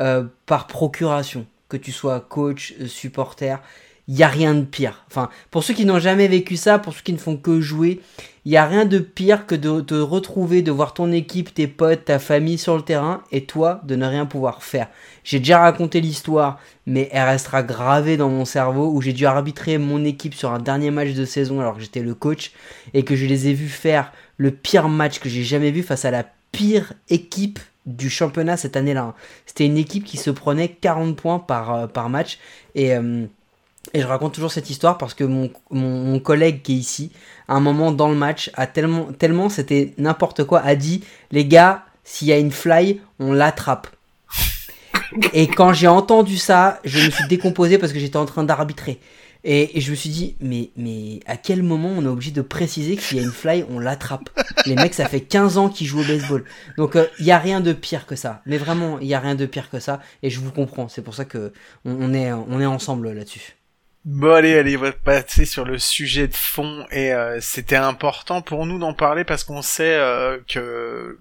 euh, 0.00 0.24
par 0.46 0.66
procuration. 0.66 1.46
Que 1.68 1.76
tu 1.76 1.92
sois 1.92 2.20
coach, 2.20 2.74
euh, 2.80 2.86
supporter 2.86 3.60
il 4.10 4.18
y 4.18 4.24
a 4.24 4.28
rien 4.28 4.54
de 4.54 4.64
pire. 4.64 5.04
Enfin, 5.06 5.30
pour 5.52 5.62
ceux 5.62 5.72
qui 5.72 5.84
n'ont 5.84 6.00
jamais 6.00 6.26
vécu 6.26 6.56
ça, 6.56 6.80
pour 6.80 6.94
ceux 6.94 7.02
qui 7.02 7.12
ne 7.12 7.18
font 7.18 7.36
que 7.36 7.60
jouer, 7.60 8.00
il 8.44 8.50
y 8.50 8.56
a 8.56 8.66
rien 8.66 8.84
de 8.84 8.98
pire 8.98 9.46
que 9.46 9.54
de 9.54 9.80
te 9.82 9.94
retrouver, 9.94 10.62
de 10.62 10.72
voir 10.72 10.94
ton 10.94 11.12
équipe, 11.12 11.54
tes 11.54 11.68
potes, 11.68 12.06
ta 12.06 12.18
famille 12.18 12.58
sur 12.58 12.74
le 12.74 12.82
terrain 12.82 13.22
et 13.30 13.44
toi 13.44 13.80
de 13.84 13.94
ne 13.94 14.04
rien 14.04 14.26
pouvoir 14.26 14.64
faire. 14.64 14.88
J'ai 15.22 15.38
déjà 15.38 15.60
raconté 15.60 16.00
l'histoire, 16.00 16.58
mais 16.86 17.08
elle 17.12 17.28
restera 17.28 17.62
gravée 17.62 18.16
dans 18.16 18.30
mon 18.30 18.44
cerveau 18.44 18.90
où 18.92 19.00
j'ai 19.00 19.12
dû 19.12 19.26
arbitrer 19.26 19.78
mon 19.78 20.04
équipe 20.04 20.34
sur 20.34 20.50
un 20.50 20.58
dernier 20.58 20.90
match 20.90 21.12
de 21.12 21.24
saison 21.24 21.60
alors 21.60 21.76
que 21.76 21.80
j'étais 21.80 22.02
le 22.02 22.14
coach 22.14 22.50
et 22.94 23.04
que 23.04 23.14
je 23.14 23.26
les 23.26 23.46
ai 23.46 23.54
vus 23.54 23.68
faire 23.68 24.12
le 24.38 24.50
pire 24.50 24.88
match 24.88 25.20
que 25.20 25.28
j'ai 25.28 25.44
jamais 25.44 25.70
vu 25.70 25.84
face 25.84 26.04
à 26.04 26.10
la 26.10 26.24
pire 26.50 26.94
équipe 27.10 27.60
du 27.86 28.10
championnat 28.10 28.56
cette 28.56 28.76
année-là. 28.76 29.14
C'était 29.46 29.66
une 29.66 29.78
équipe 29.78 30.02
qui 30.02 30.16
se 30.16 30.30
prenait 30.30 30.68
40 30.68 31.14
points 31.14 31.38
par, 31.38 31.74
euh, 31.74 31.86
par 31.86 32.08
match 32.08 32.40
et 32.74 32.92
euh, 32.96 33.26
Et 33.94 34.00
je 34.00 34.06
raconte 34.06 34.34
toujours 34.34 34.52
cette 34.52 34.70
histoire 34.70 34.98
parce 34.98 35.14
que 35.14 35.24
mon, 35.24 35.50
mon, 35.70 36.04
mon 36.04 36.20
collègue 36.20 36.62
qui 36.62 36.74
est 36.74 36.76
ici, 36.76 37.12
à 37.48 37.54
un 37.54 37.60
moment 37.60 37.92
dans 37.92 38.08
le 38.08 38.14
match, 38.14 38.50
a 38.54 38.66
tellement, 38.66 39.06
tellement 39.12 39.48
c'était 39.48 39.94
n'importe 39.98 40.44
quoi, 40.44 40.60
a 40.60 40.74
dit 40.76 41.02
les 41.32 41.46
gars, 41.46 41.84
s'il 42.04 42.28
y 42.28 42.32
a 42.32 42.38
une 42.38 42.52
fly, 42.52 43.00
on 43.18 43.32
l'attrape. 43.32 43.88
Et 45.32 45.48
quand 45.48 45.72
j'ai 45.72 45.88
entendu 45.88 46.36
ça, 46.36 46.78
je 46.84 47.04
me 47.04 47.10
suis 47.10 47.26
décomposé 47.26 47.78
parce 47.78 47.92
que 47.92 47.98
j'étais 47.98 48.16
en 48.16 48.26
train 48.26 48.44
d'arbitrer. 48.44 49.00
Et, 49.42 49.78
et 49.78 49.80
je 49.80 49.90
me 49.90 49.96
suis 49.96 50.10
dit, 50.10 50.36
mais, 50.40 50.70
mais 50.76 51.20
à 51.26 51.36
quel 51.36 51.62
moment 51.62 51.88
on 51.88 52.04
est 52.04 52.08
obligé 52.08 52.30
de 52.30 52.42
préciser 52.42 52.96
que 52.96 53.02
s'il 53.02 53.16
y 53.16 53.20
a 53.20 53.24
une 53.24 53.32
fly, 53.32 53.64
on 53.70 53.78
l'attrape? 53.78 54.28
Les 54.66 54.74
mecs, 54.74 54.92
ça 54.92 55.08
fait 55.08 55.22
15 55.22 55.56
ans 55.56 55.68
qu'ils 55.70 55.86
jouent 55.86 56.02
au 56.02 56.04
baseball. 56.04 56.44
Donc 56.76 56.98
il 57.18 57.24
y 57.24 57.30
a 57.30 57.38
rien 57.38 57.60
de 57.60 57.72
pire 57.72 58.06
que 58.06 58.16
ça. 58.16 58.42
Mais 58.44 58.58
vraiment, 58.58 58.98
il 59.00 59.08
y 59.08 59.14
a 59.14 59.20
rien 59.20 59.34
de 59.34 59.46
pire 59.46 59.70
que 59.70 59.80
ça. 59.80 60.00
Et 60.22 60.28
je 60.28 60.40
vous 60.40 60.52
comprends. 60.52 60.88
C'est 60.88 61.02
pour 61.02 61.14
ça 61.14 61.24
que 61.24 61.52
on 61.86 62.12
est, 62.12 62.30
on 62.32 62.60
est 62.60 62.66
ensemble 62.66 63.10
là-dessus. 63.12 63.56
Bon 64.06 64.32
allez, 64.32 64.54
allez, 64.56 64.78
on 64.78 64.80
va 64.80 64.92
passer 64.92 65.44
sur 65.44 65.66
le 65.66 65.78
sujet 65.78 66.26
de 66.26 66.34
fond 66.34 66.86
et 66.90 67.12
euh, 67.12 67.38
c'était 67.42 67.76
important 67.76 68.40
pour 68.40 68.64
nous 68.64 68.78
d'en 68.78 68.94
parler 68.94 69.24
parce 69.24 69.44
qu'on 69.44 69.60
sait 69.60 69.94
euh, 69.94 70.38
que 70.48 71.18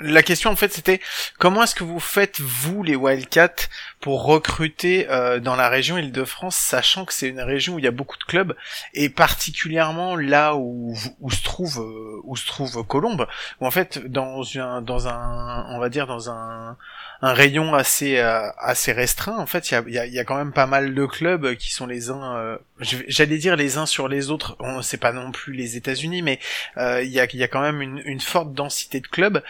la 0.00 0.22
question 0.24 0.50
en 0.50 0.56
fait 0.56 0.72
c'était 0.72 1.00
comment 1.38 1.62
est-ce 1.62 1.76
que 1.76 1.84
vous 1.84 2.00
faites 2.00 2.40
vous 2.40 2.82
les 2.82 2.96
Wildcats 2.96 3.68
pour 4.00 4.24
recruter 4.24 5.08
euh, 5.10 5.40
dans 5.40 5.56
la 5.56 5.68
région 5.68 5.98
Île-de-France 5.98 6.56
sachant 6.56 7.04
que 7.04 7.12
c'est 7.12 7.28
une 7.28 7.40
région 7.40 7.74
où 7.74 7.78
il 7.78 7.84
y 7.84 7.88
a 7.88 7.92
beaucoup 7.92 8.18
de 8.18 8.24
clubs 8.24 8.54
et 8.94 9.08
particulièrement 9.08 10.16
là 10.16 10.54
où, 10.54 10.94
où 11.20 11.30
se 11.30 11.42
trouve 11.42 11.80
euh, 11.80 12.20
où 12.24 12.36
se 12.36 12.46
trouve 12.46 12.84
Colombe 12.86 13.26
où 13.60 13.66
en 13.66 13.70
fait 13.70 13.98
dans 13.98 14.42
un 14.58 14.82
dans 14.82 15.08
un 15.08 15.66
on 15.70 15.78
va 15.78 15.88
dire 15.88 16.06
dans 16.06 16.30
un 16.30 16.76
un 17.22 17.32
rayon 17.32 17.74
assez 17.74 18.18
euh, 18.18 18.48
assez 18.58 18.92
restreint. 18.92 19.38
En 19.38 19.46
fait, 19.46 19.70
il 19.70 19.74
y 19.74 19.76
a, 19.76 19.82
y, 19.88 19.98
a, 19.98 20.06
y 20.06 20.18
a, 20.18 20.24
quand 20.24 20.36
même 20.36 20.52
pas 20.52 20.66
mal 20.66 20.94
de 20.94 21.06
clubs 21.06 21.54
qui 21.56 21.72
sont 21.72 21.86
les 21.86 22.10
uns, 22.10 22.36
euh, 22.36 22.58
j'allais 22.80 23.38
dire 23.38 23.56
les 23.56 23.78
uns 23.78 23.86
sur 23.86 24.08
les 24.08 24.30
autres. 24.30 24.56
On 24.60 24.82
sait 24.82 24.96
pas 24.98 25.12
non 25.12 25.32
plus 25.32 25.52
les 25.52 25.76
États-Unis, 25.76 26.22
mais 26.22 26.38
euh, 26.76 27.02
il 27.02 27.10
y, 27.10 27.20
a, 27.20 27.26
y 27.32 27.42
a 27.42 27.48
quand 27.48 27.62
même 27.62 27.80
une, 27.80 28.02
une 28.04 28.20
forte 28.20 28.52
densité 28.52 29.00
de 29.00 29.06
clubs. 29.06 29.42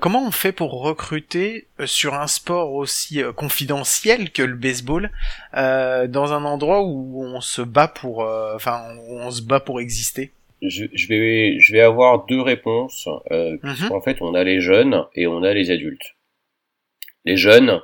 comment 0.00 0.26
on 0.26 0.30
fait 0.30 0.52
pour 0.52 0.80
recruter 0.80 1.66
sur 1.86 2.14
un 2.14 2.26
sport 2.26 2.74
aussi 2.74 3.22
confidentiel 3.36 4.30
que 4.30 4.42
le 4.42 4.56
baseball 4.56 5.10
dans 5.54 6.32
un 6.32 6.44
endroit 6.44 6.82
où 6.82 7.24
on 7.24 7.40
se 7.40 7.62
bat 7.62 7.88
pour, 7.88 8.20
enfin, 8.54 8.82
on 9.08 9.30
se 9.30 9.42
bat 9.42 9.60
pour 9.60 9.80
exister? 9.80 10.32
Je, 10.62 10.84
je, 10.92 11.08
vais, 11.08 11.58
je 11.58 11.72
vais 11.72 11.80
avoir 11.80 12.26
deux 12.26 12.40
réponses. 12.40 13.08
Euh, 13.30 13.56
mm 13.62 13.92
En 13.92 14.00
fait, 14.00 14.18
on 14.20 14.34
a 14.34 14.44
les 14.44 14.60
jeunes 14.60 15.04
et 15.14 15.26
on 15.26 15.42
a 15.42 15.54
les 15.54 15.70
adultes. 15.70 16.16
Les 17.24 17.36
jeunes, 17.36 17.80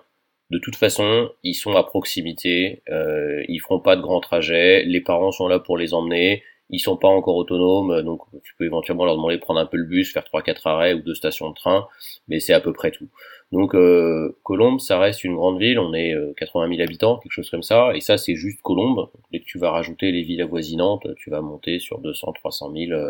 de 0.50 0.58
toute 0.58 0.76
façon, 0.76 1.30
ils 1.42 1.54
sont 1.54 1.74
à 1.74 1.82
proximité, 1.84 2.82
euh, 2.90 3.42
ils 3.48 3.60
feront 3.60 3.80
pas 3.80 3.96
de 3.96 4.02
grands 4.02 4.20
trajets, 4.20 4.82
les 4.84 5.00
parents 5.00 5.32
sont 5.32 5.48
là 5.48 5.58
pour 5.58 5.76
les 5.76 5.94
emmener, 5.94 6.42
ils 6.70 6.80
sont 6.80 6.96
pas 6.96 7.08
encore 7.08 7.36
autonomes, 7.36 8.02
donc 8.02 8.22
tu 8.42 8.54
peux 8.58 8.64
éventuellement 8.64 9.04
leur 9.04 9.16
demander 9.16 9.36
de 9.36 9.40
prendre 9.40 9.60
un 9.60 9.66
peu 9.66 9.76
le 9.76 9.84
bus, 9.84 10.12
faire 10.12 10.24
trois 10.24 10.42
quatre 10.42 10.66
arrêts 10.66 10.94
ou 10.94 11.00
deux 11.00 11.14
stations 11.14 11.50
de 11.50 11.54
train, 11.54 11.86
mais 12.28 12.40
c'est 12.40 12.54
à 12.54 12.60
peu 12.60 12.72
près 12.72 12.90
tout. 12.90 13.08
Donc 13.52 13.74
euh, 13.74 14.36
Colombe, 14.42 14.80
ça 14.80 14.98
reste 14.98 15.22
une 15.22 15.36
grande 15.36 15.60
ville, 15.60 15.78
on 15.78 15.94
est 15.94 16.14
80 16.36 16.64
euh, 16.64 16.68
000 16.68 16.82
habitants, 16.82 17.18
quelque 17.18 17.32
chose 17.32 17.50
comme 17.50 17.62
ça, 17.62 17.92
et 17.94 18.00
ça 18.00 18.18
c'est 18.18 18.34
juste 18.34 18.60
Colombe. 18.62 19.08
Dès 19.30 19.38
que 19.38 19.44
tu 19.44 19.58
vas 19.58 19.70
rajouter 19.70 20.10
les 20.10 20.22
villes 20.22 20.42
avoisinantes, 20.42 21.06
tu 21.16 21.30
vas 21.30 21.40
monter 21.40 21.78
sur 21.78 22.00
200, 22.00 22.32
300 22.32 22.72
000 22.74 23.00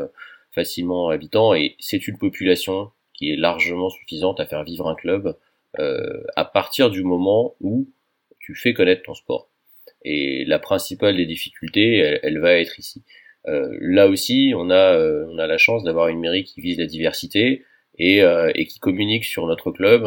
facilement 0.53 1.09
habitants, 1.09 1.55
et 1.55 1.75
c'est 1.79 2.07
une 2.07 2.19
population 2.19 2.91
qui 3.15 3.31
est 3.31 3.37
largement 3.37 3.89
suffisante 3.89 4.39
à 4.41 4.47
faire 4.47 4.63
vivre 4.63 4.89
un 4.89 4.95
club 4.95 5.37
euh, 5.79 6.23
à 6.37 6.45
partir 6.45 6.91
du 6.91 7.03
moment 7.03 7.55
où 7.61 7.89
tu 8.39 8.55
fais 8.55 8.75
connaître 8.75 9.03
ton 9.05 9.15
sport. 9.15 9.49
Et 10.05 10.45
la 10.45 10.59
principale 10.59 11.17
des 11.17 11.27
difficultés, 11.27 11.97
elle, 12.23 12.39
va 12.39 12.53
être 12.53 12.79
ici. 12.79 13.03
Là 13.45 14.07
aussi, 14.09 14.53
on 14.57 14.71
a, 14.71 14.99
on 14.99 15.39
a 15.39 15.47
la 15.47 15.59
chance 15.59 15.83
d'avoir 15.83 16.09
une 16.09 16.21
mairie 16.21 16.45
qui 16.45 16.61
vise 16.61 16.79
la 16.79 16.87
diversité 16.87 17.65
et, 17.99 18.21
et 18.55 18.67
qui 18.67 18.79
communique 18.79 19.25
sur 19.25 19.47
notre 19.47 19.71
club 19.71 20.07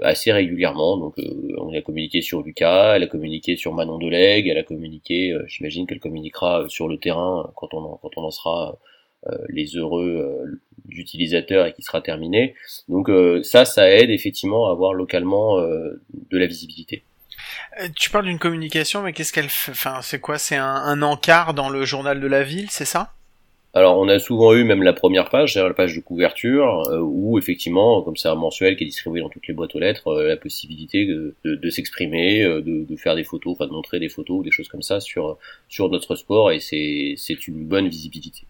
assez 0.00 0.32
régulièrement. 0.32 0.96
Donc, 0.96 1.14
on 1.58 1.74
a 1.74 1.80
communiqué 1.82 2.22
sur 2.22 2.42
Lucas, 2.42 2.96
elle 2.96 3.02
a 3.02 3.06
communiqué 3.06 3.56
sur 3.56 3.72
Manon 3.72 3.98
Delegue, 3.98 4.48
elle 4.48 4.58
a 4.58 4.62
communiqué, 4.62 5.36
j'imagine 5.46 5.86
qu'elle 5.86 6.00
communiquera 6.00 6.66
sur 6.68 6.88
le 6.88 6.98
terrain 6.98 7.52
quand 7.56 7.74
on 7.74 7.96
quand 7.96 8.10
on 8.16 8.24
en 8.24 8.30
sera 8.30 8.78
euh, 9.28 9.36
les 9.50 9.76
heureux 9.76 10.18
euh, 10.18 10.60
utilisateurs 10.88 11.66
et 11.66 11.72
qui 11.72 11.82
sera 11.82 12.00
terminé. 12.00 12.56
Donc 12.88 13.08
euh, 13.08 13.40
ça, 13.44 13.64
ça 13.64 13.88
aide 13.88 14.10
effectivement 14.10 14.66
à 14.66 14.72
avoir 14.72 14.94
localement 14.94 15.60
de 15.60 16.38
la 16.38 16.46
visibilité. 16.46 17.04
Tu 17.94 18.10
parles 18.10 18.24
d'une 18.24 18.40
communication, 18.40 19.02
mais 19.02 19.12
qu'est-ce 19.12 19.32
qu'elle 19.32 19.48
fait? 19.48 19.70
Enfin, 19.70 20.02
c'est 20.02 20.18
quoi? 20.18 20.38
C'est 20.38 20.56
un, 20.56 20.64
un, 20.64 21.02
encart 21.02 21.54
dans 21.54 21.68
le 21.68 21.84
journal 21.84 22.20
de 22.20 22.26
la 22.26 22.42
ville, 22.42 22.68
c'est 22.68 22.84
ça? 22.84 23.12
Alors 23.74 23.98
on 23.98 24.08
a 24.08 24.18
souvent 24.18 24.54
eu 24.54 24.64
même 24.64 24.82
la 24.82 24.92
première 24.92 25.30
page, 25.30 25.52
c'est-à-dire 25.52 25.68
la 25.68 25.74
page 25.74 25.96
de 25.96 26.00
couverture, 26.00 26.88
euh, 26.90 26.98
où 27.00 27.38
effectivement, 27.38 28.02
comme 28.02 28.16
c'est 28.16 28.28
un 28.28 28.34
mensuel 28.34 28.76
qui 28.76 28.84
est 28.84 28.86
distribué 28.86 29.22
dans 29.22 29.30
toutes 29.30 29.46
les 29.46 29.54
boîtes 29.54 29.74
aux 29.74 29.78
lettres, 29.78 30.08
euh, 30.08 30.28
la 30.28 30.36
possibilité 30.36 31.06
de, 31.06 31.34
de, 31.44 31.70
s'exprimer, 31.70 32.42
euh, 32.42 32.60
de, 32.60 32.84
de, 32.84 32.96
faire 32.96 33.16
des 33.16 33.24
photos, 33.24 33.54
enfin 33.54 33.66
de 33.66 33.72
montrer 33.72 33.98
des 33.98 34.10
photos 34.10 34.40
ou 34.40 34.42
des 34.42 34.50
choses 34.50 34.68
comme 34.68 34.82
ça 34.82 35.00
sur 35.00 35.38
sur 35.68 35.88
notre 35.88 36.16
sport, 36.16 36.52
et 36.52 36.60
c'est 36.60 37.14
c'est 37.16 37.48
une 37.48 37.64
bonne 37.64 37.88
visibilité. 37.88 38.42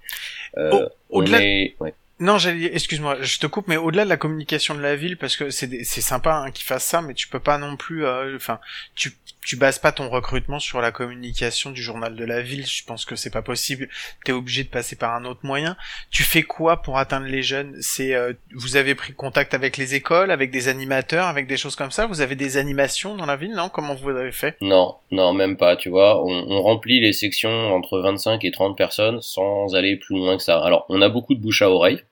Au-delà, 1.09 1.39
ouais. 1.39 1.95
Non, 2.23 2.39
excuse-moi, 2.39 3.17
je 3.21 3.41
te 3.41 3.49
coupe, 3.49 3.67
mais 3.67 3.77
au-delà 3.77 4.05
de 4.05 4.09
la 4.09 4.17
communication 4.17 4.77
de 4.77 4.81
la 4.81 4.95
ville, 4.95 5.17
parce 5.17 5.35
que 5.35 5.51
c'est 5.51 5.83
c'est 5.83 6.01
sympa 6.01 6.37
hein, 6.37 6.53
qu'ils 6.53 6.65
fassent 6.65 6.87
ça, 6.87 7.03
mais 7.03 7.15
tu 7.15 7.27
peux 7.27 7.41
pas 7.41 7.59
non 7.59 7.77
plus, 7.77 8.07
euh, 8.07 8.37
enfin, 8.37 8.61
tu 8.95 9.11
tu 9.45 9.57
bases 9.57 9.81
pas 9.81 9.91
ton 9.91 10.09
recrutement 10.09 10.61
sur 10.61 10.81
la 10.81 10.93
communication 10.93 11.73
du 11.73 11.83
journal 11.83 12.15
de 12.15 12.25
la 12.25 12.41
ville. 12.41 12.65
Je 12.65 12.85
pense 12.85 13.05
que 13.05 13.17
c'est 13.17 13.33
pas 13.33 13.43
possible. 13.43 13.89
T'es 14.25 14.31
obligé 14.31 14.63
de 14.63 14.69
passer 14.69 14.95
par 14.95 15.17
un 15.17 15.25
autre 15.25 15.41
moyen. 15.43 15.77
Tu 16.13 16.23
fais 16.23 16.45
quoi 16.45 16.81
pour 16.81 16.97
atteindre 16.97 17.27
les 17.27 17.43
jeunes? 17.43 17.77
C'est 17.81 18.15
euh, 18.15 18.35
vous 18.55 18.77
avez 18.77 18.95
pris 18.95 19.15
contact 19.15 19.53
avec 19.53 19.77
les 19.77 19.97
écoles, 19.97 20.31
avec 20.31 20.53
des 20.53 20.69
animateurs, 20.69 21.27
avec 21.27 21.49
des 21.49 21.57
choses 21.57 21.75
comme 21.75 21.91
ça? 21.91 22.07
Vous 22.07 22.21
avez 22.21 22.37
des 22.37 22.57
animations 22.57 23.17
dans 23.17 23.27
la 23.27 23.35
ville, 23.35 23.55
non? 23.55 23.69
Comment 23.69 23.97
vous 23.97 24.11
avez 24.11 24.31
fait? 24.31 24.57
Non, 24.61 24.95
non, 25.11 25.33
même 25.33 25.57
pas. 25.57 25.75
Tu 25.75 25.89
vois, 25.89 26.25
on, 26.25 26.47
on 26.49 26.63
remplit 26.63 27.01
les 27.01 27.13
sections 27.13 27.75
entre 27.75 27.99
25 27.99 28.45
et 28.45 28.53
30 28.53 28.77
personnes 28.77 29.21
sans 29.23 29.75
aller 29.75 29.97
plus 29.97 30.17
loin 30.17 30.37
que 30.37 30.43
ça. 30.45 30.63
Alors, 30.63 30.87
on 30.89 31.03
a 31.03 31.09
beaucoup 31.09 31.35
de 31.35 31.41
bouche 31.41 31.63
à 31.63 31.69
oreille 31.69 32.05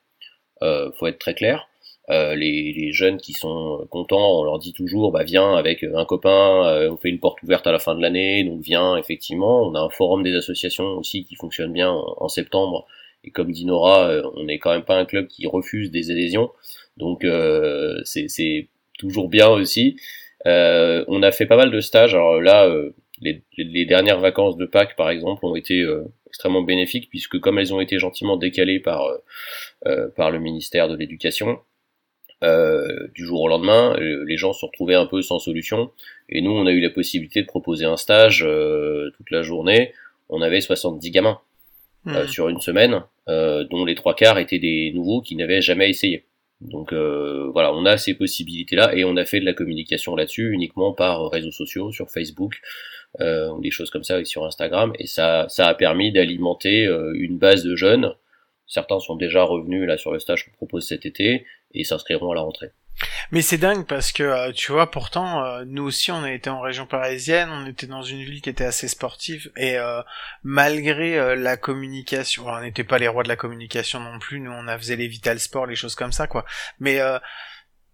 euh, 0.63 0.91
faut 0.99 1.07
être 1.07 1.19
très 1.19 1.35
clair. 1.35 1.71
Euh, 2.11 2.35
les, 2.35 2.93
jeunes 2.93 3.19
qui 3.19 3.33
sont 3.35 3.87
contents, 3.89 4.41
on 4.41 4.43
leur 4.43 4.59
dit 4.59 4.73
toujours, 4.73 5.13
bah 5.13 5.23
viens 5.23 5.55
avec 5.55 5.85
un 5.85 6.05
copain, 6.05 6.67
euh, 6.67 6.91
on 6.91 6.97
fait 6.97 7.09
une 7.09 7.21
porte 7.21 7.41
ouverte 7.45 7.67
à 7.69 7.73
la 7.73 7.79
fin 7.79 7.95
de 7.95 8.03
l'année, 8.03 8.43
donc 8.43 8.61
viens 8.63 8.97
effectivement. 8.97 9.63
On 9.63 9.75
a 9.75 9.81
un 9.81 9.91
forum 9.91 10.25
des 10.25 10.35
associations 10.35 10.87
aussi 10.99 11.25
qui 11.25 11.37
fonctionne 11.37 11.73
bien 11.73 11.91
en, 11.91 12.29
septembre. 12.29 12.87
Et 13.23 13.31
comme 13.31 13.53
dit 13.53 13.65
Nora, 13.65 14.09
euh, 14.09 14.23
on 14.35 14.45
n'est 14.45 14.59
quand 14.59 14.73
même 14.73 14.85
pas 14.85 14.99
un 14.99 15.05
club 15.05 15.29
qui 15.29 15.47
refuse 15.47 15.91
des 15.93 16.11
adhésions, 16.11 16.51
donc 16.97 17.25
euh, 17.25 18.01
c'est 18.05 18.69
toujours 18.99 19.29
bien 19.29 19.49
aussi. 19.49 19.97
on 20.47 21.23
a 21.23 21.31
fait 21.33 21.47
pas 21.47 21.57
mal 21.57 21.71
de 21.71 21.81
stages. 21.81 22.15
Alors 22.15 22.41
là, 22.41 22.69
les, 23.21 23.85
dernières 23.85 24.21
vacances 24.21 24.57
de 24.57 24.67
Pâques, 24.67 24.97
par 24.97 25.11
exemple, 25.11 25.47
ont 25.47 25.55
été 25.55 25.87
extrêmement 26.31 26.63
bénéfiques 26.63 27.11
puisque 27.11 27.39
comme 27.41 27.59
elles 27.59 27.75
ont 27.75 27.81
été 27.81 27.99
gentiment 27.99 28.37
décalées 28.37 28.81
par 28.81 29.05
euh, 29.87 30.09
par 30.15 30.31
le 30.31 30.39
ministère 30.39 30.89
de 30.89 30.97
l'Éducation. 30.97 31.59
Euh, 32.43 33.09
du 33.15 33.25
jour 33.25 33.41
au 33.41 33.49
lendemain, 33.49 33.95
euh, 33.99 34.25
les 34.27 34.37
gens 34.37 34.53
se 34.53 34.65
retrouvaient 34.65 34.95
un 34.95 35.07
peu 35.07 35.21
sans 35.21 35.39
solution, 35.39 35.91
et 36.29 36.41
nous, 36.41 36.51
on 36.51 36.67
a 36.67 36.71
eu 36.71 36.81
la 36.81 36.91
possibilité 36.91 37.41
de 37.43 37.47
proposer 37.47 37.85
un 37.85 37.97
stage 37.97 38.41
toute 38.41 39.31
la 39.31 39.43
journée. 39.43 39.93
On 40.29 40.43
avait 40.43 40.61
70 40.61 41.11
gamins 41.11 41.41
mmh. 42.05 42.27
sur 42.29 42.49
une 42.49 42.61
semaine, 42.61 43.03
dont 43.27 43.85
les 43.87 43.95
trois 43.95 44.15
quarts 44.15 44.39
étaient 44.39 44.59
des 44.59 44.93
nouveaux 44.95 45.23
qui 45.23 45.37
n'avaient 45.37 45.61
jamais 45.61 45.91
essayé. 45.91 46.25
Donc 46.61 46.93
voilà, 46.93 47.75
on 47.75 47.85
a 47.85 47.97
ces 47.99 48.15
possibilités-là 48.15 48.95
et 48.95 49.05
on 49.05 49.17
a 49.17 49.25
fait 49.25 49.41
de 49.41 49.47
la 49.47 49.55
communication 49.55 50.15
là-dessus 50.15 50.53
uniquement 50.53 50.93
par 50.93 51.31
réseaux 51.31 51.53
sociaux, 51.53 51.91
sur 51.93 52.11
Facebook, 52.11 52.61
ou 53.19 53.61
des 53.61 53.71
choses 53.71 53.91
comme 53.91 54.05
ça, 54.05 54.21
et 54.21 54.25
sur 54.25 54.45
Instagram, 54.45 54.93
et 54.99 55.07
ça, 55.07 55.47
ça 55.49 55.67
a 55.67 55.75
permis 55.75 56.13
d'alimenter 56.13 56.85
une 57.15 57.39
base 57.39 57.65
de 57.65 57.77
jeunes 57.77 58.15
Certains 58.71 59.01
sont 59.01 59.17
déjà 59.17 59.43
revenus 59.43 59.87
là 59.87 59.99
sur 59.99 60.13
le 60.13 60.21
stage 60.21 60.45
qu'on 60.45 60.53
propose 60.53 60.87
cet 60.87 61.05
été 61.05 61.45
et 61.75 61.83
s'inscriront 61.83 62.31
à 62.31 62.37
la 62.37 62.43
rentrée. 62.43 62.71
Mais 63.33 63.43
c'est 63.43 63.59
dingue 63.59 63.85
parce 63.85 64.13
que 64.13 64.23
euh, 64.23 64.53
tu 64.53 64.71
vois 64.71 64.91
pourtant 64.91 65.45
euh, 65.45 65.65
nous 65.67 65.83
aussi 65.83 66.13
on 66.13 66.23
a 66.23 66.33
été 66.33 66.51
en 66.51 66.61
région 66.61 66.87
parisienne, 66.87 67.49
on 67.51 67.67
était 67.67 67.89
dans 67.89 68.03
une 68.03 68.23
ville 68.23 68.41
qui 68.41 68.49
était 68.49 68.65
assez 68.65 68.87
sportive 68.87 69.51
et 69.57 69.77
euh, 69.77 70.03
malgré 70.45 71.35
la 71.35 71.57
communication, 71.57 72.47
on 72.47 72.61
n'était 72.61 72.85
pas 72.85 72.99
les 72.99 73.09
rois 73.09 73.25
de 73.25 73.29
la 73.29 73.37
communication 73.37 73.99
non 73.99 74.21
plus, 74.21 74.39
nous 74.39 74.53
on 74.53 74.69
a 74.69 74.79
faisait 74.79 74.97
les 74.97 75.09
Vital 75.09 75.41
Sport, 75.41 75.67
les 75.67 75.77
choses 75.77 75.97
comme 75.97 76.13
ça 76.13 76.29
quoi. 76.29 76.45
Mais 76.79 77.01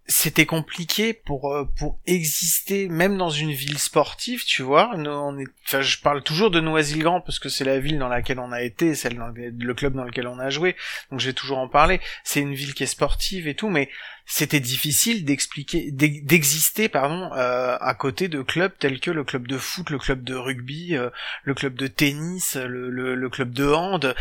c'était 0.09 0.45
compliqué 0.45 1.13
pour 1.13 1.53
euh, 1.53 1.65
pour 1.77 1.99
exister 2.05 2.87
même 2.87 3.17
dans 3.17 3.29
une 3.29 3.51
ville 3.51 3.77
sportive 3.77 4.45
tu 4.45 4.61
vois. 4.63 4.95
Nous, 4.95 5.09
on 5.09 5.37
je 5.65 5.99
parle 5.99 6.23
toujours 6.23 6.49
de 6.49 6.61
Noisy-le-Grand 6.61 7.21
parce 7.21 7.39
que 7.39 7.49
c'est 7.49 7.65
la 7.65 7.79
ville 7.79 7.99
dans 7.99 8.07
laquelle 8.07 8.39
on 8.39 8.53
a 8.53 8.61
été 8.61 8.95
celle 8.95 9.17
dans 9.17 9.27
le 9.27 9.73
club 9.73 9.93
dans 9.93 10.05
lequel 10.05 10.27
on 10.27 10.39
a 10.39 10.49
joué. 10.49 10.75
Donc 11.11 11.19
je 11.19 11.27
vais 11.27 11.33
toujours 11.33 11.57
en 11.57 11.67
parler. 11.67 11.99
C'est 12.23 12.39
une 12.39 12.53
ville 12.53 12.73
qui 12.73 12.83
est 12.83 12.87
sportive 12.87 13.47
et 13.47 13.55
tout 13.55 13.69
mais 13.69 13.89
c'était 14.29 14.59
difficile 14.59 15.23
d'expliquer, 15.23 15.89
d'exister, 15.89 16.89
pardon, 16.89 17.31
euh, 17.33 17.77
à 17.79 17.93
côté 17.93 18.27
de 18.27 18.41
clubs 18.41 18.73
tels 18.77 18.99
que 18.99 19.09
le 19.09 19.23
club 19.23 19.47
de 19.47 19.57
foot, 19.57 19.89
le 19.89 19.97
club 19.97 20.25
de 20.25 20.35
rugby, 20.35 20.97
euh, 20.97 21.09
le 21.45 21.53
club 21.53 21.75
de 21.75 21.87
tennis, 21.87 22.57
le, 22.57 22.89
le, 22.89 23.29
club 23.29 23.53
de 23.53 23.65
hand. 23.71 24.13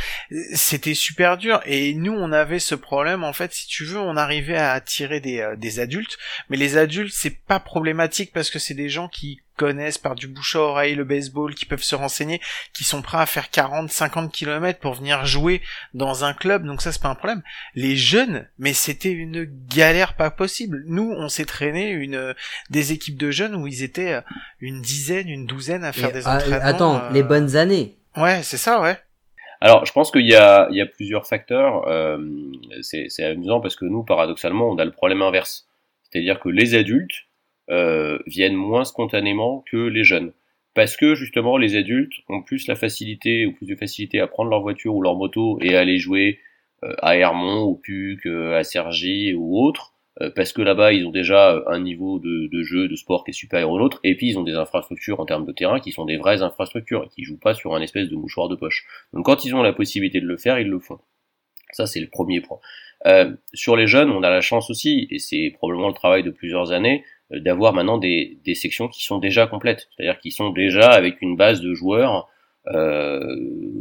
C'était 0.55 0.95
super 0.95 1.37
dur. 1.37 1.61
Et 1.67 1.93
nous, 1.95 2.13
on 2.13 2.31
avait 2.31 2.61
ce 2.61 2.77
problème. 2.77 3.25
En 3.25 3.33
fait, 3.33 3.53
si 3.53 3.67
tu 3.67 3.85
veux, 3.85 3.99
on 3.99 4.17
arrivait 4.17 4.57
à 4.57 4.73
attirer 4.73 5.19
des, 5.19 5.41
euh, 5.41 5.57
des 5.57 5.81
adultes, 5.81 6.19
mais 6.49 6.57
les 6.57 6.77
adultes, 6.77 7.13
c'est 7.13 7.43
pas 7.45 7.59
problématique 7.59 8.31
parce 8.33 8.51
que 8.51 8.61
c'est 8.61 8.75
des 8.75 8.89
gens 8.89 9.09
qui 9.09 9.41
connaissent 9.57 9.99
par 9.99 10.15
du 10.15 10.29
bouche 10.29 10.57
à 10.57 10.61
oreille 10.61 10.95
le 10.95 11.05
baseball, 11.05 11.55
qui 11.55 11.67
peuvent 11.67 11.83
se 11.83 11.95
renseigner, 11.95 12.41
qui 12.75 12.85
sont 12.85 13.03
prêts 13.03 13.19
à 13.19 13.27
faire 13.27 13.51
40, 13.51 13.91
50 13.91 14.33
km 14.33 14.79
pour 14.81 14.95
venir 14.95 15.25
jouer 15.27 15.63
dans 15.95 16.25
un 16.25 16.35
club, 16.35 16.65
donc 16.65 16.83
ça 16.83 16.93
c'est 16.93 17.03
pas 17.03 17.09
un 17.09 17.15
problème. 17.15 17.43
Les 17.75 17.97
jeunes, 17.97 18.49
mais 18.59 18.73
c'était 18.73 19.11
une 19.11 19.45
galère 19.69 20.15
pas 20.15 20.31
possible. 20.31 20.85
Nous, 20.87 21.13
on 21.17 21.29
s'est 21.29 21.45
traîné 21.45 21.91
une 21.91 22.35
des 22.71 22.93
équipes 22.93 23.17
de 23.17 23.31
jeunes 23.31 23.55
où 23.55 23.67
ils 23.67 23.83
étaient 23.83 24.15
euh, 24.15 24.21
une 24.61 24.81
dizaine, 24.83 25.29
une 25.29 25.47
douzaine 25.47 25.85
à 25.85 25.93
faire 25.93 26.13
des 26.13 26.27
ah, 26.27 26.37
entraînements. 26.37 26.65
Attends, 26.65 26.97
euh, 26.97 27.11
les 27.13 27.23
bonnes 27.23 27.57
années. 27.57 27.97
Ouais, 28.17 28.43
c'est 28.43 28.57
ça, 28.57 28.81
ouais. 28.81 28.97
Alors, 29.61 29.87
je 29.87 29.93
pense 29.93 30.11
qu'il 30.11 30.27
y 30.27 30.35
a, 30.35 30.69
il 30.71 30.77
y 30.77 30.81
a 30.81 30.87
plusieurs 30.87 31.27
facteurs. 31.27 31.89
Euh, 31.89 32.19
c'est 32.83 33.25
amusant 33.25 33.61
parce 33.61 33.77
que 33.77 33.85
nous, 33.85 34.03
paradoxalement, 34.03 34.69
on 34.69 34.77
a 34.79 34.85
le 34.85 34.91
problème 34.91 35.23
inverse. 35.23 35.67
C'est-à-dire 36.03 36.41
que 36.41 36.49
les 36.49 36.75
adultes, 36.75 37.27
euh, 37.71 38.19
viennent 38.27 38.55
moins 38.55 38.85
spontanément 38.85 39.65
que 39.71 39.77
les 39.77 40.05
jeunes. 40.05 40.33
Parce 40.75 40.97
que 40.97 41.15
justement 41.15 41.57
les 41.57 41.77
adultes 41.77 42.13
ont 42.29 42.43
plus 42.43 42.67
la 42.67 42.77
facilité 42.77 43.47
ou 43.47 43.53
plus 43.53 43.67
de 43.67 43.75
facilité 43.75 44.21
à 44.21 44.27
prendre 44.27 44.51
leur 44.51 44.61
voiture 44.61 44.95
ou 44.95 45.03
leur 45.03 45.17
moto 45.17 45.59
et 45.63 45.75
à 45.75 45.81
aller 45.81 45.99
jouer 45.99 46.39
euh, 46.85 46.95
à 46.99 47.17
Hermont, 47.17 47.63
au 47.63 47.75
PUC, 47.75 48.27
euh, 48.27 48.57
à 48.57 48.63
Sergi 48.63 49.35
ou 49.35 49.59
autre, 49.59 49.93
parce 50.35 50.55
que 50.55 50.63
là-bas 50.63 50.95
ils 50.95 51.05
ont 51.05 51.11
déjà 51.11 51.63
un 51.67 51.79
niveau 51.79 52.19
de, 52.19 52.49
de, 52.51 52.63
jeu, 52.63 52.89
de 52.89 52.97
sport 52.97 53.23
qui 53.23 53.33
est 53.33 53.35
supérieur 53.35 53.71
au 53.71 53.79
nôtre, 53.79 54.01
et 54.03 54.17
puis 54.17 54.29
ils 54.29 54.39
ont 54.39 54.45
des 54.45 54.55
infrastructures 54.55 55.21
en 55.21 55.27
termes 55.27 55.45
de 55.45 55.53
terrain 55.53 55.79
qui 55.79 55.93
sont 55.93 56.07
des 56.07 56.17
vraies 56.17 56.41
infrastructures 56.41 57.05
et 57.05 57.09
qui 57.09 57.23
jouent 57.23 57.39
pas 57.39 57.53
sur 57.53 57.75
un 57.75 57.83
espèce 57.83 58.09
de 58.09 58.17
mouchoir 58.17 58.49
de 58.49 58.57
poche. 58.57 58.87
Donc 59.13 59.27
quand 59.27 59.45
ils 59.45 59.55
ont 59.55 59.63
la 59.63 59.75
possibilité 59.75 60.23
de 60.23 60.27
le 60.27 60.39
faire, 60.39 60.59
ils 60.59 60.69
le 60.69 60.79
font. 60.79 60.99
Ça 61.73 61.87
c'est 61.87 62.01
le 62.01 62.09
premier 62.09 62.41
point. 62.41 62.61
Euh, 63.05 63.37
sur 63.53 63.77
les 63.77 63.87
jeunes, 63.87 64.11
on 64.11 64.23
a 64.23 64.31
la 64.31 64.41
chance 64.41 64.71
aussi, 64.71 65.07
et 65.11 65.19
c'est 65.19 65.53
probablement 65.55 65.89
le 65.89 65.95
travail 65.95 66.23
de 66.23 66.31
plusieurs 66.31 66.73
années, 66.73 67.05
euh, 67.05 67.16
d'avoir 67.31 67.73
maintenant 67.73 67.99
des, 67.99 68.39
des, 68.45 68.55
sections 68.55 68.89
qui 68.89 69.05
sont 69.05 69.19
déjà 69.19 69.47
complètes, 69.47 69.89
c'est-à-dire 69.97 70.21
qui 70.21 70.31
sont 70.31 70.51
déjà 70.51 70.91
avec 70.91 71.21
une 71.23 71.37
base 71.37 71.61
de 71.61 71.75
joueurs 71.75 72.29
euh, 72.69 73.37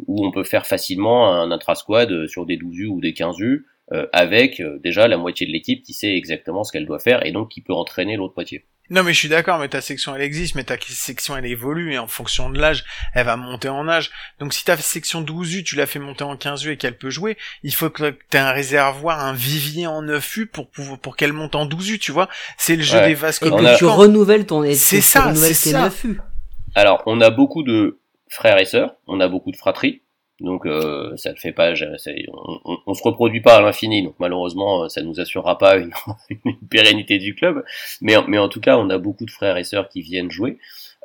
où 0.07 0.25
on 0.25 0.31
peut 0.31 0.43
faire 0.43 0.67
facilement 0.67 1.33
un 1.33 1.51
intra-squad 1.51 2.27
sur 2.27 2.45
des 2.45 2.57
12 2.57 2.77
U 2.77 2.87
ou 2.87 3.01
des 3.01 3.13
15 3.13 3.39
U, 3.39 3.65
euh, 3.91 4.07
avec 4.13 4.59
euh, 4.59 4.79
déjà 4.83 5.07
la 5.07 5.17
moitié 5.17 5.47
de 5.47 5.51
l'équipe 5.51 5.83
qui 5.83 5.93
sait 5.93 6.15
exactement 6.15 6.63
ce 6.63 6.71
qu'elle 6.71 6.85
doit 6.85 6.99
faire 6.99 7.25
et 7.25 7.31
donc 7.31 7.49
qui 7.49 7.61
peut 7.61 7.73
entraîner 7.73 8.15
l'autre 8.15 8.33
moitié. 8.35 8.65
Non 8.89 9.03
mais 9.03 9.13
je 9.13 9.19
suis 9.19 9.29
d'accord, 9.29 9.59
mais 9.59 9.67
ta 9.67 9.81
section 9.81 10.15
elle 10.15 10.21
existe, 10.21 10.55
mais 10.55 10.63
ta 10.63 10.75
section 10.79 11.35
elle 11.35 11.45
évolue 11.45 11.93
et 11.93 11.97
en 11.97 12.07
fonction 12.07 12.49
de 12.49 12.59
l'âge, 12.59 12.85
elle 13.13 13.25
va 13.25 13.35
monter 13.35 13.69
en 13.69 13.87
âge. 13.87 14.11
Donc 14.39 14.53
si 14.53 14.63
ta 14.63 14.77
section 14.77 15.23
12U, 15.23 15.63
tu 15.63 15.75
l'as 15.75 15.87
fait 15.87 15.99
monter 15.99 16.23
en 16.23 16.35
15U 16.35 16.69
et 16.69 16.77
qu'elle 16.77 16.97
peut 16.97 17.09
jouer, 17.09 17.37
il 17.63 17.73
faut 17.73 17.89
que 17.89 18.11
tu 18.29 18.37
aies 18.37 18.39
un 18.39 18.51
réservoir, 18.51 19.19
un 19.19 19.33
vivier 19.33 19.87
en 19.87 20.03
9U 20.03 20.45
pour 20.45 20.69
pour, 20.69 20.99
pour 20.99 21.15
qu'elle 21.15 21.33
monte 21.33 21.55
en 21.55 21.67
12U, 21.67 21.99
tu 21.99 22.11
vois. 22.11 22.29
C'est 22.57 22.75
le 22.75 22.83
jeu 22.83 23.01
des 23.01 23.15
vases 23.15 23.39
Et 23.41 23.49
que 23.49 23.77
tu 23.77 23.85
renouvelles 23.85 24.45
ton 24.45 24.63
c'est 24.73 25.01
ça, 25.01 25.33
c'est 25.35 25.53
ça. 25.53 25.89
9U. 25.89 26.17
Alors, 26.75 27.03
on 27.05 27.21
a 27.21 27.29
beaucoup 27.29 27.63
de 27.63 27.99
frères 28.29 28.59
et 28.59 28.65
sœurs, 28.65 28.95
on 29.07 29.19
a 29.19 29.27
beaucoup 29.27 29.51
de 29.51 29.57
fratries. 29.57 30.01
Donc 30.41 30.65
euh, 30.65 31.15
ça 31.15 31.31
ne 31.31 31.37
fait 31.37 31.53
pas, 31.53 31.73
on, 32.85 32.93
se 32.93 33.03
reproduit 33.03 33.39
pas 33.39 33.55
à 33.55 33.61
l'infini, 33.61 34.03
donc 34.03 34.15
malheureusement 34.19 34.89
ça 34.89 35.01
nous 35.01 35.19
assurera 35.21 35.57
pas 35.57 35.77
une, 35.77 35.91
pérennité 36.69 37.19
du 37.19 37.35
club. 37.35 37.63
Mais, 38.01 38.15
mais 38.27 38.37
en 38.37 38.49
tout 38.49 38.59
cas, 38.59 38.77
on 38.77 38.89
a 38.89 38.97
beaucoup 38.97 39.25
de 39.25 39.31
frères 39.31 39.57
et 39.57 39.63
sœurs 39.63 39.87
qui 39.87 40.01
viennent 40.01 40.31
jouer 40.31 40.57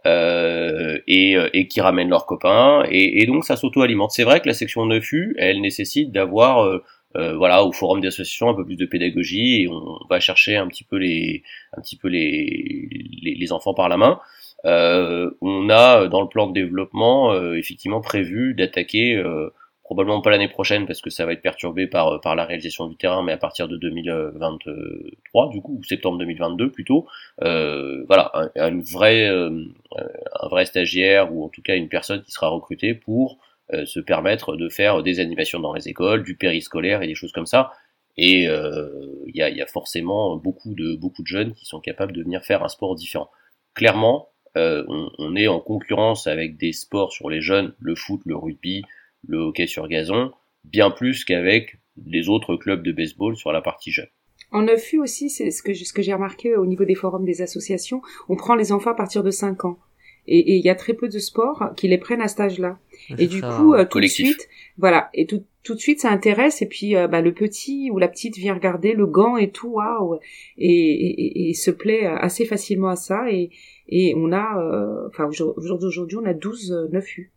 euh, 0.06 0.98
et, 1.06 1.36
et, 1.52 1.68
qui 1.68 1.80
ramènent 1.80 2.08
leurs 2.08 2.26
copains, 2.26 2.84
et, 2.90 3.24
donc 3.26 3.44
ça 3.44 3.56
s'auto-alimente. 3.56 4.10
C'est 4.10 4.24
vrai 4.24 4.40
que 4.40 4.48
la 4.48 4.54
section 4.54 4.86
9U, 4.86 5.34
elle 5.36 5.60
nécessite 5.60 6.10
d'avoir 6.10 6.64
euh, 6.64 6.82
euh, 7.16 7.36
voilà 7.36 7.64
au 7.64 7.72
forum 7.72 8.00
d'association 8.00 8.48
un 8.48 8.54
peu 8.54 8.64
plus 8.64 8.76
de 8.76 8.86
pédagogie 8.86 9.62
et 9.62 9.68
on 9.68 9.98
va 10.08 10.20
chercher 10.20 10.56
un 10.56 10.68
petit 10.68 10.84
peu 10.84 10.96
les 10.96 11.42
un 11.76 11.80
petit 11.82 11.96
peu 11.96 12.06
les, 12.06 12.88
les 13.20 13.52
enfants 13.52 13.74
par 13.74 13.88
la 13.88 13.96
main 13.96 14.20
euh, 14.66 15.30
on 15.40 15.70
a 15.70 16.08
dans 16.08 16.20
le 16.20 16.28
plan 16.28 16.46
de 16.46 16.52
développement 16.52 17.32
euh, 17.32 17.54
effectivement 17.54 18.00
prévu 18.00 18.54
d'attaquer 18.54 19.16
euh, 19.16 19.48
probablement 19.82 20.20
pas 20.20 20.30
l'année 20.30 20.48
prochaine 20.48 20.86
parce 20.86 21.00
que 21.00 21.08
ça 21.08 21.24
va 21.24 21.32
être 21.32 21.40
perturbé 21.40 21.86
par 21.86 22.20
par 22.20 22.36
la 22.36 22.44
réalisation 22.44 22.86
du 22.86 22.96
terrain, 22.96 23.22
mais 23.22 23.32
à 23.32 23.38
partir 23.38 23.68
de 23.68 23.76
2023 23.76 25.48
du 25.48 25.62
coup 25.62 25.78
ou 25.78 25.84
septembre 25.84 26.18
2022 26.18 26.70
plutôt, 26.70 27.06
euh, 27.42 28.04
voilà 28.06 28.30
un, 28.34 28.68
une 28.68 28.82
vraie 28.82 29.28
un 29.28 30.48
vrai 30.48 30.66
stagiaire 30.66 31.32
ou 31.34 31.44
en 31.44 31.48
tout 31.48 31.62
cas 31.62 31.74
une 31.76 31.88
personne 31.88 32.22
qui 32.22 32.30
sera 32.30 32.48
recrutée 32.48 32.94
pour 32.94 33.38
se 33.84 34.00
permettre 34.00 34.56
de 34.56 34.68
faire 34.68 35.00
des 35.04 35.20
animations 35.20 35.60
dans 35.60 35.72
les 35.72 35.88
écoles, 35.88 36.24
du 36.24 36.36
périscolaire 36.36 37.02
et 37.02 37.06
des 37.06 37.14
choses 37.14 37.30
comme 37.30 37.46
ça. 37.46 37.72
Et 38.16 38.42
il 38.42 39.32
y 39.36 39.42
a, 39.42 39.48
y, 39.48 39.62
a, 39.62 39.66
forcément 39.66 40.36
beaucoup 40.36 40.74
de 40.74 40.96
beaucoup 40.96 41.22
de 41.22 41.28
jeunes 41.28 41.54
qui 41.54 41.66
sont 41.66 41.78
capables 41.78 42.12
de 42.12 42.22
venir 42.22 42.42
faire 42.42 42.64
un 42.64 42.68
sport 42.68 42.96
différent. 42.96 43.30
Clairement, 43.74 44.29
euh, 44.56 44.84
on, 44.88 45.36
est 45.36 45.46
en 45.46 45.60
concurrence 45.60 46.26
avec 46.26 46.56
des 46.56 46.72
sports 46.72 47.12
sur 47.12 47.30
les 47.30 47.40
jeunes, 47.40 47.74
le 47.78 47.94
foot, 47.94 48.20
le 48.24 48.36
rugby, 48.36 48.82
le 49.26 49.38
hockey 49.38 49.66
sur 49.66 49.86
gazon, 49.86 50.32
bien 50.64 50.90
plus 50.90 51.24
qu'avec 51.24 51.78
les 52.04 52.28
autres 52.28 52.56
clubs 52.56 52.82
de 52.82 52.92
baseball 52.92 53.36
sur 53.36 53.52
la 53.52 53.60
partie 53.60 53.92
jeune. 53.92 54.08
En 54.52 54.62
neuf 54.62 54.94
aussi, 54.94 55.30
c'est 55.30 55.50
ce 55.50 55.62
que, 55.62 55.72
ce 55.74 55.92
que 55.92 56.02
j'ai 56.02 56.12
remarqué 56.12 56.56
au 56.56 56.66
niveau 56.66 56.84
des 56.84 56.96
forums 56.96 57.24
des 57.24 57.42
associations, 57.42 58.02
on 58.28 58.36
prend 58.36 58.56
les 58.56 58.72
enfants 58.72 58.90
à 58.90 58.94
partir 58.94 59.22
de 59.22 59.30
5 59.30 59.64
ans. 59.64 59.78
Et 60.26 60.56
il 60.56 60.64
y 60.64 60.68
a 60.68 60.74
très 60.74 60.94
peu 60.94 61.08
de 61.08 61.18
sports 61.18 61.70
qui 61.76 61.88
les 61.88 61.98
prennent 61.98 62.20
à 62.20 62.28
cet 62.28 62.40
âge-là. 62.40 62.78
Et 63.18 63.26
du 63.26 63.40
coup, 63.40 63.74
euh, 63.74 63.84
tout 63.84 64.00
de 64.00 64.06
suite, 64.06 64.48
voilà, 64.76 65.08
et 65.14 65.26
tout, 65.26 65.44
tout 65.64 65.74
de 65.74 65.80
suite 65.80 66.00
ça 66.00 66.10
intéresse. 66.10 66.62
Et 66.62 66.66
puis 66.66 66.94
euh, 66.94 67.08
bah, 67.08 67.20
le 67.20 67.32
petit 67.32 67.90
ou 67.90 67.98
la 67.98 68.06
petite 68.06 68.36
vient 68.36 68.54
regarder 68.54 68.92
le 68.92 69.06
gant 69.06 69.36
et 69.36 69.50
tout, 69.50 69.70
waouh, 69.70 70.20
et, 70.58 71.48
et, 71.48 71.54
se 71.54 71.70
plaît 71.70 72.06
assez 72.06 72.44
facilement 72.44 72.90
à 72.90 72.96
ça. 72.96 73.30
Et, 73.32 73.50
et 73.90 74.14
on 74.16 74.32
a, 74.32 74.58
euh, 74.58 75.08
enfin, 75.08 75.28
aujourd'hui, 75.56 76.16
on 76.16 76.24
a 76.24 76.32
12 76.32 76.88
9 76.90 77.04
euh, 77.04 77.20
U. 77.20 77.32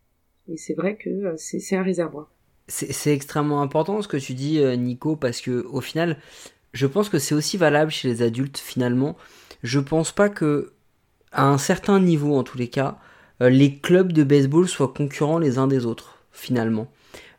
Et 0.50 0.58
c'est 0.58 0.76
vrai 0.76 0.96
que 0.96 1.10
euh, 1.10 1.34
c'est 1.38 1.76
un 1.76 1.84
réservoir. 1.84 2.30
C'est 2.68 3.14
extrêmement 3.14 3.62
important 3.62 4.02
ce 4.02 4.08
que 4.08 4.16
tu 4.16 4.34
dis, 4.34 4.64
Nico, 4.78 5.18
parce 5.18 5.42
que 5.42 5.66
au 5.66 5.82
final, 5.82 6.18
je 6.72 6.88
pense 6.88 7.10
que 7.10 7.20
c'est 7.20 7.36
aussi 7.36 7.58
valable 7.58 7.92
chez 7.92 8.08
les 8.08 8.22
adultes 8.22 8.58
finalement. 8.58 9.18
Je 9.64 9.80
pense 9.82 10.14
pas 10.14 10.30
que, 10.30 10.72
à 11.34 11.50
un 11.50 11.58
certain 11.58 12.00
niveau 12.00 12.38
en 12.38 12.44
tous 12.44 12.58
les 12.58 12.70
cas, 12.70 13.00
les 13.42 13.76
clubs 13.80 14.14
de 14.14 14.24
baseball 14.24 14.70
soient 14.70 14.94
concurrents 14.96 15.40
les 15.40 15.58
uns 15.58 15.68
des 15.68 15.86
autres 15.86 16.20
finalement. 16.32 16.88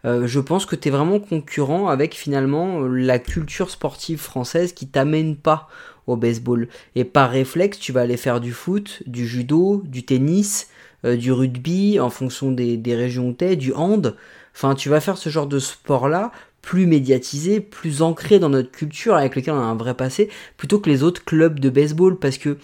Je 0.04 0.40
pense 0.40 0.66
que 0.66 0.76
tu 0.76 0.88
es 0.88 0.90
vraiment 0.90 1.18
concurrent 1.18 1.88
avec 1.88 2.14
finalement 2.14 2.80
la 2.80 3.18
culture 3.18 3.70
sportive 3.70 4.20
française 4.20 4.72
qui 4.74 4.86
t'amène 4.86 5.34
pas 5.36 5.68
au 6.06 6.16
baseball. 6.16 6.68
Et 6.94 7.04
par 7.04 7.30
réflexe, 7.30 7.78
tu 7.78 7.92
vas 7.92 8.02
aller 8.02 8.16
faire 8.16 8.40
du 8.40 8.52
foot, 8.52 9.02
du 9.06 9.26
judo, 9.26 9.82
du 9.86 10.04
tennis, 10.04 10.68
euh, 11.04 11.16
du 11.16 11.32
rugby, 11.32 12.00
en 12.00 12.10
fonction 12.10 12.50
des, 12.50 12.80
régions 12.94 13.28
où 13.28 13.32
tu 13.32 13.56
du 13.56 13.72
hand. 13.74 14.16
Enfin, 14.54 14.74
tu 14.74 14.88
vas 14.88 15.00
faire 15.00 15.18
ce 15.18 15.28
genre 15.28 15.46
de 15.46 15.58
sport-là, 15.58 16.32
plus 16.62 16.86
médiatisé, 16.86 17.60
plus 17.60 18.02
ancré 18.02 18.38
dans 18.38 18.48
notre 18.48 18.70
culture, 18.70 19.14
avec 19.14 19.36
lequel 19.36 19.54
on 19.54 19.58
a 19.58 19.64
un 19.64 19.74
vrai 19.74 19.94
passé, 19.94 20.30
plutôt 20.56 20.78
que 20.78 20.88
les 20.88 21.02
autres 21.02 21.24
clubs 21.24 21.60
de 21.60 21.68
baseball, 21.70 22.18
parce 22.18 22.38
que 22.38 22.56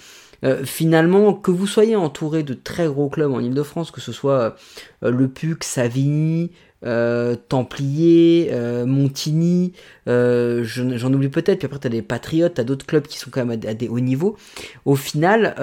euh, 0.42 0.64
finalement, 0.64 1.34
que 1.34 1.50
vous 1.50 1.66
soyez 1.66 1.96
entouré 1.96 2.42
de 2.42 2.54
très 2.54 2.86
gros 2.86 3.10
clubs 3.10 3.30
en 3.30 3.40
Ile-de-France, 3.40 3.90
que 3.90 4.00
ce 4.00 4.12
soit 4.12 4.56
euh, 5.02 5.10
le 5.10 5.28
PUC, 5.28 5.64
Savigny, 5.64 6.50
euh, 6.82 7.36
Templier, 7.36 8.48
euh, 8.52 8.86
Montigny, 8.86 9.74
euh, 10.08 10.64
j'en 10.64 11.12
oublie 11.12 11.28
peut-être, 11.28 11.58
puis 11.58 11.66
après 11.66 11.78
tu 11.78 11.86
as 11.86 11.90
des 11.90 12.00
Patriotes, 12.00 12.54
tu 12.54 12.60
as 12.60 12.64
d'autres 12.64 12.86
clubs 12.86 13.06
qui 13.06 13.18
sont 13.18 13.30
quand 13.30 13.44
même 13.44 13.60
à, 13.66 13.74
des 13.74 13.88
hauts 13.88 14.00
niveaux. 14.00 14.36
Au 14.86 14.96
final, 14.96 15.54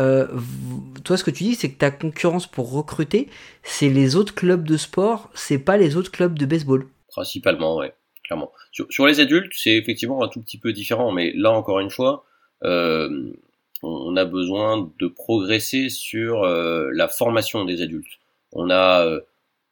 toi 1.04 1.18
ce 1.18 1.24
que 1.24 1.32
tu 1.32 1.44
dis, 1.44 1.56
c'est 1.56 1.72
que 1.72 1.78
ta 1.78 1.90
concurrence 1.90 2.46
pour 2.46 2.72
recruter, 2.72 3.30
c'est 3.64 3.90
les 3.90 4.16
autres 4.16 4.36
clubs 4.36 4.64
de 4.64 4.78
sport, 4.78 5.32
c'est 5.34 5.58
pas 5.58 5.78
les 5.78 5.98
autres 5.98 6.12
clubs 6.12 6.38
de 6.38 6.46
baseball. 6.46 6.86
Principalement, 7.10 7.78
ouais, 7.78 7.94
clairement. 8.24 8.52
Sur, 8.72 9.08
les 9.08 9.20
adultes, 9.20 9.52
c'est 9.56 9.76
effectivement 9.76 10.24
un 10.24 10.28
tout 10.28 10.42
petit 10.42 10.60
peu 10.60 10.72
différent, 10.72 11.12
mais 11.12 11.34
là 11.36 11.52
encore 11.52 11.80
une 11.80 11.90
fois, 11.90 12.26
on 12.62 14.16
a 14.16 14.26
besoin 14.26 14.92
de 15.00 15.08
progresser 15.08 15.90
sur 15.90 16.44
la 16.46 17.08
formation 17.08 17.66
des 17.66 17.82
adultes. 17.82 18.20
On 18.52 18.70
a 18.70 19.20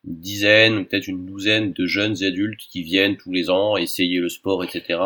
une 0.07 0.19
dizaine, 0.19 0.85
peut-être 0.85 1.07
une 1.07 1.25
douzaine 1.25 1.73
de 1.73 1.85
jeunes 1.85 2.23
adultes 2.23 2.61
qui 2.71 2.83
viennent 2.83 3.17
tous 3.17 3.31
les 3.31 3.49
ans 3.49 3.77
essayer 3.77 4.19
le 4.19 4.29
sport, 4.29 4.63
etc. 4.63 4.99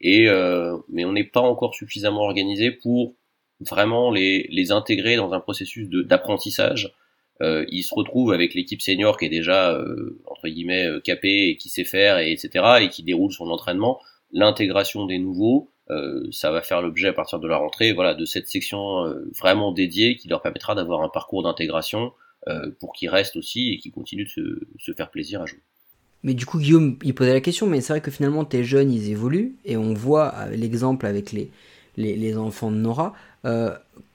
Et 0.00 0.28
euh, 0.28 0.76
mais 0.88 1.04
on 1.04 1.12
n'est 1.12 1.24
pas 1.24 1.40
encore 1.40 1.74
suffisamment 1.74 2.22
organisé 2.22 2.70
pour 2.70 3.14
vraiment 3.60 4.10
les, 4.10 4.46
les 4.50 4.72
intégrer 4.72 5.16
dans 5.16 5.32
un 5.32 5.40
processus 5.40 5.88
d'apprentissage. 5.88 6.94
Euh, 7.42 7.66
ils 7.68 7.82
se 7.82 7.94
retrouvent 7.94 8.32
avec 8.32 8.54
l'équipe 8.54 8.80
senior 8.80 9.18
qui 9.18 9.26
est 9.26 9.30
déjà 9.30 9.72
euh, 9.72 10.18
entre 10.26 10.48
guillemets 10.48 10.86
euh, 10.86 11.00
capée 11.00 11.48
et 11.48 11.56
qui 11.56 11.68
sait 11.68 11.84
faire 11.84 12.18
et 12.18 12.32
etc. 12.32 12.64
et 12.80 12.88
qui 12.88 13.02
déroule 13.02 13.32
son 13.32 13.50
entraînement. 13.50 14.00
L'intégration 14.32 15.06
des 15.06 15.18
nouveaux 15.18 15.70
ça 16.32 16.50
va 16.50 16.62
faire 16.62 16.82
l'objet 16.82 17.06
à 17.06 17.12
partir 17.12 17.38
de 17.38 17.46
la 17.46 17.58
rentrée, 17.58 17.92
voilà, 17.92 18.14
de 18.14 18.24
cette 18.24 18.48
section 18.48 19.04
vraiment 19.38 19.70
dédiée 19.70 20.16
qui 20.16 20.26
leur 20.26 20.42
permettra 20.42 20.74
d'avoir 20.74 21.02
un 21.02 21.08
parcours 21.08 21.44
d'intégration 21.44 22.12
pour 22.78 22.92
qu'ils 22.92 23.08
restent 23.08 23.36
aussi 23.36 23.72
et 23.72 23.78
qu'ils 23.78 23.92
continuent 23.92 24.24
de 24.24 24.28
se, 24.28 24.60
se 24.78 24.92
faire 24.92 25.10
plaisir 25.10 25.42
à 25.42 25.46
jouer. 25.46 25.60
Mais 26.22 26.34
du 26.34 26.44
coup, 26.44 26.58
Guillaume, 26.58 26.98
il 27.04 27.14
posait 27.14 27.32
la 27.32 27.40
question, 27.40 27.66
mais 27.66 27.80
c'est 27.80 27.92
vrai 27.92 28.00
que 28.00 28.10
finalement, 28.10 28.44
tes 28.44 28.64
jeunes, 28.64 28.92
ils 28.92 29.10
évoluent, 29.10 29.54
et 29.64 29.76
on 29.76 29.94
voit 29.94 30.34
l'exemple 30.50 31.06
avec 31.06 31.32
les, 31.32 31.50
les, 31.96 32.16
les, 32.16 32.36
enfants 32.36 32.70
de 32.70 32.76
Nora. 32.76 33.14
Euh, 33.44 33.70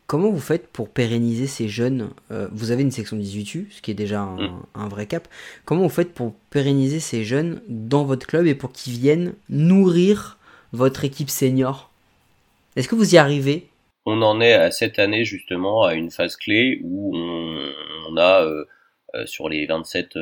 comment 0.07 0.29
vous 0.29 0.41
faites 0.41 0.67
pour 0.67 0.89
pérenniser 0.89 1.47
ces 1.47 1.69
jeunes 1.69 2.09
euh, 2.31 2.49
Vous 2.51 2.71
avez 2.71 2.81
une 2.81 2.91
section 2.91 3.15
18U, 3.15 3.71
ce 3.71 3.81
qui 3.81 3.91
est 3.91 3.95
déjà 3.95 4.21
un, 4.21 4.35
mm. 4.35 4.63
un, 4.75 4.87
vrai 4.89 5.05
cap. 5.05 5.27
Comment 5.63 5.83
vous 5.83 5.89
faites 5.89 6.13
pour 6.13 6.33
pérenniser 6.49 6.99
ces 6.99 7.23
jeunes 7.23 7.61
dans 7.69 8.03
votre 8.03 8.27
club 8.27 8.45
et 8.45 8.55
pour 8.55 8.73
qu'ils 8.73 8.93
viennent 8.93 9.33
nourrir 9.49 10.37
votre 10.73 11.05
équipe 11.05 11.29
senior? 11.29 11.91
Est-ce 12.75 12.89
que 12.89 12.95
vous 12.95 13.15
y 13.15 13.17
arrivez? 13.17 13.67
On 14.05 14.21
en 14.23 14.41
est 14.41 14.53
à 14.53 14.71
cette 14.71 14.97
année 14.97 15.25
justement 15.25 15.83
à 15.83 15.93
une 15.93 16.09
phase 16.09 16.35
clé 16.35 16.81
où 16.83 17.15
on, 17.15 17.71
on 18.11 18.17
a... 18.17 18.43
Euh, 18.43 18.65
euh, 19.13 19.25
sur 19.25 19.49
les 19.49 19.65
27 19.65 20.17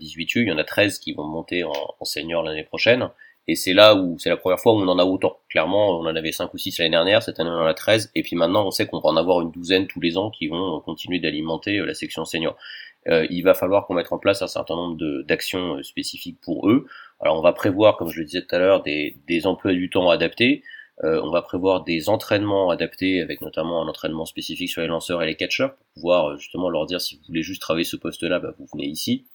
18 0.00 0.34
U, 0.34 0.42
il 0.42 0.48
y 0.48 0.50
en 0.50 0.58
a 0.58 0.64
13 0.64 0.98
qui 0.98 1.12
vont 1.12 1.22
monter 1.22 1.62
en, 1.62 1.70
en 1.70 2.04
senior 2.04 2.42
l'année 2.42 2.64
prochaine. 2.64 3.08
Et 3.48 3.56
c'est 3.56 3.72
là 3.72 3.94
où 3.96 4.18
c'est 4.18 4.28
la 4.28 4.36
première 4.36 4.60
fois 4.60 4.72
où 4.72 4.76
on 4.80 4.88
en 4.88 4.98
a 4.98 5.04
autant. 5.04 5.38
Clairement, 5.48 5.98
on 5.98 6.06
en 6.06 6.14
avait 6.14 6.30
5 6.30 6.52
ou 6.54 6.58
6 6.58 6.78
l'année 6.78 6.90
dernière, 6.90 7.22
cette 7.22 7.40
année 7.40 7.50
on 7.50 7.54
en 7.54 7.66
a 7.66 7.74
13, 7.74 8.12
et 8.14 8.22
puis 8.22 8.36
maintenant 8.36 8.66
on 8.66 8.70
sait 8.70 8.86
qu'on 8.86 9.00
va 9.00 9.08
en 9.08 9.16
avoir 9.16 9.40
une 9.40 9.50
douzaine 9.50 9.86
tous 9.88 10.00
les 10.00 10.16
ans 10.16 10.30
qui 10.30 10.46
vont 10.46 10.80
continuer 10.80 11.18
d'alimenter 11.18 11.78
euh, 11.78 11.84
la 11.84 11.94
section 11.94 12.24
senior. 12.24 12.56
Euh, 13.08 13.26
il 13.30 13.42
va 13.42 13.54
falloir 13.54 13.86
qu'on 13.86 13.94
mette 13.94 14.12
en 14.12 14.18
place 14.18 14.42
un 14.42 14.46
certain 14.46 14.76
nombre 14.76 15.22
d'actions 15.24 15.78
euh, 15.78 15.82
spécifiques 15.82 16.38
pour 16.40 16.70
eux. 16.70 16.86
Alors 17.20 17.36
on 17.36 17.42
va 17.42 17.52
prévoir, 17.52 17.96
comme 17.96 18.10
je 18.10 18.20
le 18.20 18.26
disais 18.26 18.42
tout 18.42 18.54
à 18.54 18.60
l'heure, 18.60 18.82
des, 18.84 19.16
des 19.26 19.46
emplois 19.46 19.72
du 19.72 19.90
temps 19.90 20.08
adaptés. 20.08 20.62
Euh, 21.04 21.20
on 21.22 21.30
va 21.30 21.42
prévoir 21.42 21.84
des 21.84 22.08
entraînements 22.08 22.70
adaptés, 22.70 23.22
avec 23.22 23.40
notamment 23.40 23.82
un 23.82 23.88
entraînement 23.88 24.26
spécifique 24.26 24.68
sur 24.68 24.82
les 24.82 24.88
lanceurs 24.88 25.22
et 25.22 25.26
les 25.26 25.36
catchers, 25.36 25.68
pour 25.68 25.86
pouvoir 25.94 26.26
euh, 26.26 26.36
justement 26.36 26.68
leur 26.68 26.86
dire 26.86 27.00
si 27.00 27.16
vous 27.16 27.22
voulez 27.28 27.42
juste 27.42 27.62
travailler 27.62 27.84
ce 27.84 27.96
poste-là, 27.96 28.38
bah, 28.38 28.52
vous 28.58 28.66
venez 28.72 28.86
ici. 28.86 29.26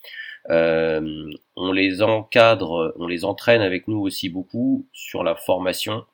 Euh, 0.50 1.30
on 1.56 1.72
les 1.72 2.02
encadre, 2.02 2.94
on 2.98 3.08
les 3.08 3.26
entraîne 3.26 3.62
avec 3.62 3.88
nous 3.88 4.00
aussi 4.00 4.30
beaucoup 4.30 4.88
sur 4.94 5.24
la 5.24 5.36
formation 5.36 6.06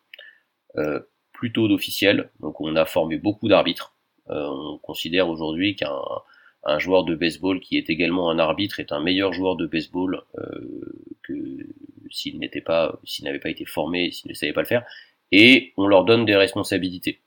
euh, 0.77 1.01
plutôt 1.33 1.67
d'officiels. 1.67 2.31
Donc 2.39 2.59
on 2.61 2.75
a 2.75 2.85
formé 2.85 3.17
beaucoup 3.17 3.47
d'arbitres. 3.47 3.93
On 4.27 4.79
considère 4.81 5.27
aujourd'hui 5.29 5.75
qu'un 5.75 5.99
un 6.65 6.79
joueur 6.79 7.03
de 7.03 7.13
baseball 7.13 7.59
qui 7.59 7.77
est 7.77 7.89
également 7.89 8.31
un 8.31 8.39
arbitre 8.39 8.79
est 8.79 8.93
un 8.93 9.01
meilleur 9.01 9.33
joueur 9.33 9.57
de 9.57 9.67
baseball 9.67 10.21
que 11.23 11.33
s'il 12.09 12.39
n'était 12.39 12.61
pas, 12.61 12.97
s'il 13.03 13.25
n'avait 13.25 13.39
pas 13.39 13.49
été 13.49 13.65
formé, 13.65 14.13
s'il 14.13 14.29
ne 14.29 14.33
savait 14.33 14.53
pas 14.53 14.61
le 14.61 14.67
faire 14.67 14.85
et 15.35 15.73
on 15.77 15.87
leur 15.87 16.05
donne 16.05 16.25
des 16.25 16.35
responsabilités. 16.35 17.19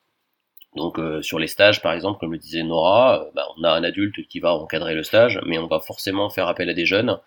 Donc 0.77 0.99
euh, 1.01 1.20
sur 1.23 1.41
les 1.41 1.49
stages, 1.49 1.83
par 1.83 1.93
exemple, 1.93 2.20
comme 2.20 2.33
le 2.33 2.39
disait 2.39 2.62
Nora, 2.62 3.20
euh, 3.20 3.31
bah, 3.35 3.49
on 3.59 3.65
a 3.65 3.73
un 3.73 3.83
adulte 3.83 4.28
qui 4.28 4.39
va 4.39 4.55
encadrer 4.55 4.95
le 4.95 5.03
stage, 5.03 5.41
mais 5.45 5.59
on 5.59 5.66
va 5.66 5.81
forcément 5.81 6.31
faire 6.31 6.47
appel 6.47 6.70
à 6.70 6.74
des 6.74 6.87
jeunes 6.87 7.19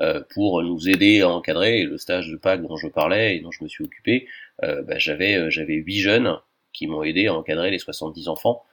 euh, 0.00 0.22
pour 0.34 0.60
nous 0.60 0.88
aider 0.88 1.20
à 1.20 1.28
encadrer. 1.28 1.84
Le 1.84 1.98
stage 1.98 2.28
de 2.30 2.36
Pâques 2.36 2.62
dont 2.62 2.76
je 2.76 2.88
parlais 2.88 3.36
et 3.36 3.40
dont 3.40 3.52
je 3.52 3.62
me 3.62 3.68
suis 3.68 3.84
occupé, 3.84 4.26
bah, 4.60 4.98
j'avais 4.98 5.50
j'avais 5.50 5.74
huit 5.74 6.00
jeunes 6.00 6.36
qui 6.72 6.88
m'ont 6.88 7.04
aidé 7.04 7.28
à 7.28 7.34
encadrer 7.34 7.70
les 7.70 7.78
70 7.78 8.26
enfants. 8.28 8.64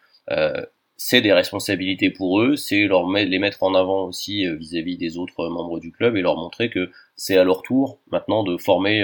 c'est 0.97 1.21
des 1.21 1.33
responsabilités 1.33 2.09
pour 2.09 2.41
eux, 2.41 2.55
c'est 2.55 2.87
leur 2.87 3.07
les 3.11 3.39
mettre 3.39 3.61
en 3.63 3.75
avant 3.75 4.05
aussi 4.07 4.47
vis-à-vis 4.47 4.95
-vis 4.95 4.97
des 4.97 5.17
autres 5.17 5.47
membres 5.49 5.79
du 5.79 5.91
club 5.91 6.15
et 6.17 6.21
leur 6.21 6.37
montrer 6.37 6.69
que 6.69 6.91
c'est 7.15 7.37
à 7.37 7.43
leur 7.43 7.61
tour 7.61 7.99
maintenant 8.11 8.43
de 8.43 8.57
former 8.57 9.03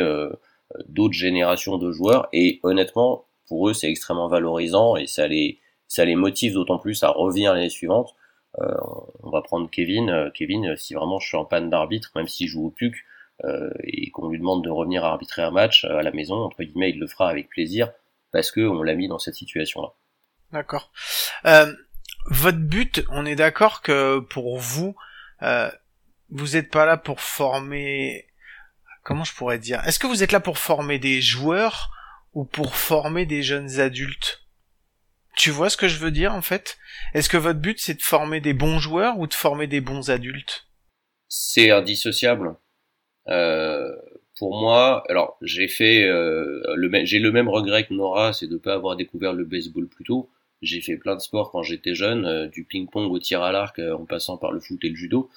d'autres 0.88 1.14
générations 1.14 1.78
de 1.78 1.92
joueurs 1.92 2.28
et 2.34 2.60
honnêtement 2.64 3.26
pour 3.48 3.70
eux 3.70 3.74
c'est 3.74 3.90
extrêmement 3.90 4.28
valorisant 4.28 4.96
et 4.96 5.08
ça 5.08 5.28
les 5.28 5.60
ça 5.88 6.06
les 6.06 6.16
motive 6.16 6.54
d'autant 6.54 6.80
plus 6.80 7.04
à 7.04 7.10
revenir 7.10 7.54
l'année 7.54 7.70
suivante. 7.70 8.16
Euh, 8.60 8.74
on 9.24 9.30
va 9.30 9.42
prendre 9.42 9.70
Kevin. 9.70 10.10
Euh, 10.10 10.30
Kevin, 10.34 10.76
si 10.78 10.96
vraiment 10.96 11.20
je 11.20 11.28
suis 11.28 11.38
en 11.38 11.46
panne 11.46 11.70
d'arbitre, 11.70 12.12
même 12.16 12.28
s'il 12.28 12.48
joue 12.48 12.68
au 12.68 12.70
PUC, 12.72 13.06
euh, 13.46 13.70
et 13.84 14.10
qu'on 14.10 14.30
lui 14.30 14.40
demande 14.40 14.64
de 14.64 14.70
revenir 14.70 15.06
arbitrer 15.06 15.44
un 15.44 15.52
match 15.52 15.86
à 15.86 16.02
la 16.02 16.12
maison, 16.12 16.36
entre 16.36 16.64
guillemets, 16.64 16.90
il 16.90 17.00
le 17.00 17.08
fera 17.08 17.30
avec 17.30 17.50
plaisir 17.50 17.92
parce 18.32 18.52
que 18.52 18.62
on 18.62 18.82
l'a 18.82 18.96
mis 18.96 19.08
dans 19.08 19.20
cette 19.20 19.36
situation-là. 19.36 19.90
D'accord. 20.52 20.92
Euh, 21.46 21.72
votre 22.30 22.58
but, 22.58 23.04
on 23.12 23.26
est 23.26 23.36
d'accord 23.36 23.82
que 23.82 24.20
pour 24.20 24.58
vous, 24.58 24.96
euh, 25.44 25.70
vous 26.30 26.50
n'êtes 26.50 26.72
pas 26.72 26.86
là 26.86 26.98
pour 26.98 27.22
former 27.22 28.27
comment 29.08 29.24
je 29.24 29.34
pourrais 29.34 29.58
dire? 29.58 29.82
Est-ce 29.86 30.00
que 30.00 30.08
vous 30.08 30.22
êtes 30.22 30.34
là 30.34 30.42
pour 30.42 30.58
former 30.58 31.00
des 31.00 31.22
joueurs 31.22 31.92
ou 32.34 32.44
pour 32.44 32.76
former 32.76 33.26
des 33.26 33.42
jeunes 33.42 33.80
adultes? 33.80 34.44
Tu 35.38 35.50
vois 35.50 35.70
ce 35.70 35.78
que 35.78 35.88
je 35.88 35.98
veux 35.98 36.12
dire 36.12 36.34
en 36.34 36.42
fait? 36.42 36.78
Est-ce 37.14 37.30
que 37.30 37.38
votre 37.38 37.60
but 37.60 37.80
c'est 37.80 37.94
de 37.94 38.02
former 38.02 38.42
des 38.42 38.54
bons 38.54 38.80
joueurs 38.80 39.18
ou 39.18 39.26
de 39.26 39.34
former 39.34 39.66
des 39.66 39.80
bons 39.80 40.10
adultes? 40.10 40.68
C'est 41.30 41.72
indissociable. 41.72 42.56
Euh, 43.30 43.96
pour 44.38 44.60
moi, 44.60 45.04
alors 45.08 45.38
j'ai 45.42 45.70
fait 45.70 46.04
euh, 46.04 46.62
le 46.76 47.06
j'ai 47.06 47.20
le 47.20 47.32
même 47.32 47.48
regret 47.48 47.86
que 47.86 47.94
Nora, 47.94 48.34
c'est 48.34 48.48
de 48.48 48.56
ne 48.56 48.60
pas 48.60 48.74
avoir 48.74 48.98
découvert 48.98 49.32
le 49.32 49.46
baseball 49.46 49.88
plus 49.88 50.04
tôt. 50.04 50.30
J'ai 50.62 50.82
fait 50.82 50.98
plein 50.98 51.16
de 51.16 51.22
sports 51.22 51.52
quand 51.52 51.64
j'étais 51.64 51.94
jeune, 51.96 52.26
euh, 52.26 52.48
du 52.48 52.64
ping-pong 52.64 53.12
au 53.12 53.20
tir 53.20 53.42
à 53.42 53.52
l'arc 53.52 53.80
en 53.80 54.06
passant 54.06 54.38
par 54.38 54.52
le 54.52 54.60
foot 54.60 54.84
et 54.84 54.90
le 54.90 54.96
judo 54.96 55.30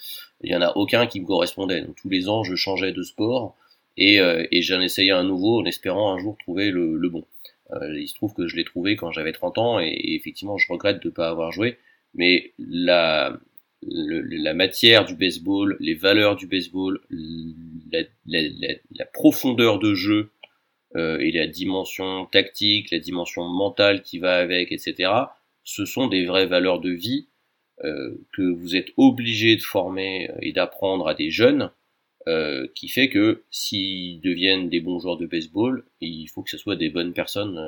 il 0.42 0.50
y 0.50 0.56
en 0.56 0.62
a 0.62 0.72
aucun 0.76 1.06
qui 1.06 1.20
me 1.20 1.26
correspondait. 1.26 1.82
Donc 1.82 1.96
tous 1.96 2.08
les 2.08 2.28
ans, 2.28 2.44
je 2.44 2.54
changeais 2.54 2.92
de 2.92 3.02
sport 3.02 3.56
et, 3.96 4.20
euh, 4.20 4.46
et 4.50 4.62
j'en 4.62 4.80
essayais 4.80 5.10
un 5.10 5.24
nouveau 5.24 5.60
en 5.60 5.64
espérant 5.64 6.12
un 6.14 6.18
jour 6.18 6.36
trouver 6.38 6.70
le, 6.70 6.96
le 6.96 7.08
bon. 7.08 7.24
Euh, 7.72 7.98
il 7.98 8.08
se 8.08 8.14
trouve 8.14 8.34
que 8.34 8.48
je 8.48 8.56
l'ai 8.56 8.64
trouvé 8.64 8.96
quand 8.96 9.12
j'avais 9.12 9.32
30 9.32 9.58
ans 9.58 9.80
et, 9.80 10.14
effectivement, 10.14 10.58
je 10.58 10.72
regrette 10.72 11.02
de 11.02 11.08
ne 11.08 11.12
pas 11.14 11.28
avoir 11.28 11.52
joué. 11.52 11.78
Mais 12.14 12.52
la, 12.58 13.38
la 13.82 14.54
matière 14.54 15.04
du 15.04 15.14
baseball, 15.14 15.76
les 15.78 15.94
valeurs 15.94 16.36
du 16.36 16.46
baseball, 16.46 17.00
la, 17.92 18.00
la, 18.26 18.40
la 18.96 19.04
profondeur 19.06 19.78
de 19.78 19.94
jeu 19.94 20.18
euh, 20.18 20.39
et 20.96 21.30
la 21.32 21.46
dimension 21.46 22.26
tactique, 22.26 22.90
la 22.90 22.98
dimension 22.98 23.44
mentale 23.44 24.02
qui 24.02 24.18
va 24.18 24.38
avec, 24.38 24.72
etc. 24.72 25.12
Ce 25.62 25.84
sont 25.84 26.08
des 26.08 26.26
vraies 26.26 26.46
valeurs 26.46 26.80
de 26.80 26.90
vie 26.90 27.28
euh, 27.84 28.14
que 28.34 28.42
vous 28.42 28.76
êtes 28.76 28.92
obligé 28.98 29.56
de 29.56 29.62
former 29.62 30.30
euh, 30.30 30.36
et 30.42 30.52
d'apprendre 30.52 31.08
à 31.08 31.14
des 31.14 31.30
jeunes, 31.30 31.70
euh, 32.28 32.68
qui 32.74 32.88
fait 32.88 33.08
que 33.08 33.44
s'ils 33.50 34.20
deviennent 34.20 34.68
des 34.68 34.80
bons 34.80 34.98
joueurs 34.98 35.16
de 35.16 35.24
baseball, 35.24 35.86
il 36.02 36.26
faut 36.26 36.42
que 36.42 36.50
ce 36.50 36.58
soit 36.58 36.76
des 36.76 36.90
bonnes 36.90 37.14
personnes, 37.14 37.58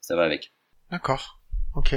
ça 0.00 0.14
va 0.14 0.22
avec. 0.22 0.52
D'accord, 0.92 1.40
ok. 1.74 1.96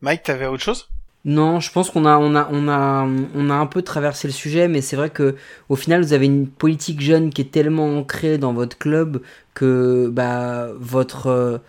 Mike, 0.00 0.22
t'avais 0.22 0.46
autre 0.46 0.62
chose? 0.62 0.88
Non, 1.24 1.58
je 1.58 1.72
pense 1.72 1.90
qu'on 1.90 2.04
a, 2.04 2.18
on 2.18 2.34
a, 2.34 2.48
on 2.52 2.68
a, 2.68 3.08
on 3.34 3.48
a 3.50 3.54
un 3.54 3.66
peu 3.66 3.80
traversé 3.80 4.28
le 4.28 4.32
sujet, 4.34 4.68
mais 4.68 4.82
c'est 4.82 4.96
vrai 4.96 5.08
que 5.08 5.36
au 5.70 5.76
final, 5.76 6.02
vous 6.02 6.12
avez 6.12 6.26
une 6.26 6.46
politique 6.48 7.00
jeune 7.00 7.30
qui 7.30 7.40
est 7.40 7.50
tellement 7.50 7.96
ancrée 7.98 8.36
dans 8.36 8.52
votre 8.52 8.76
club 8.76 9.22
que 9.54 10.08
bah 10.12 10.68
votre 10.78 11.60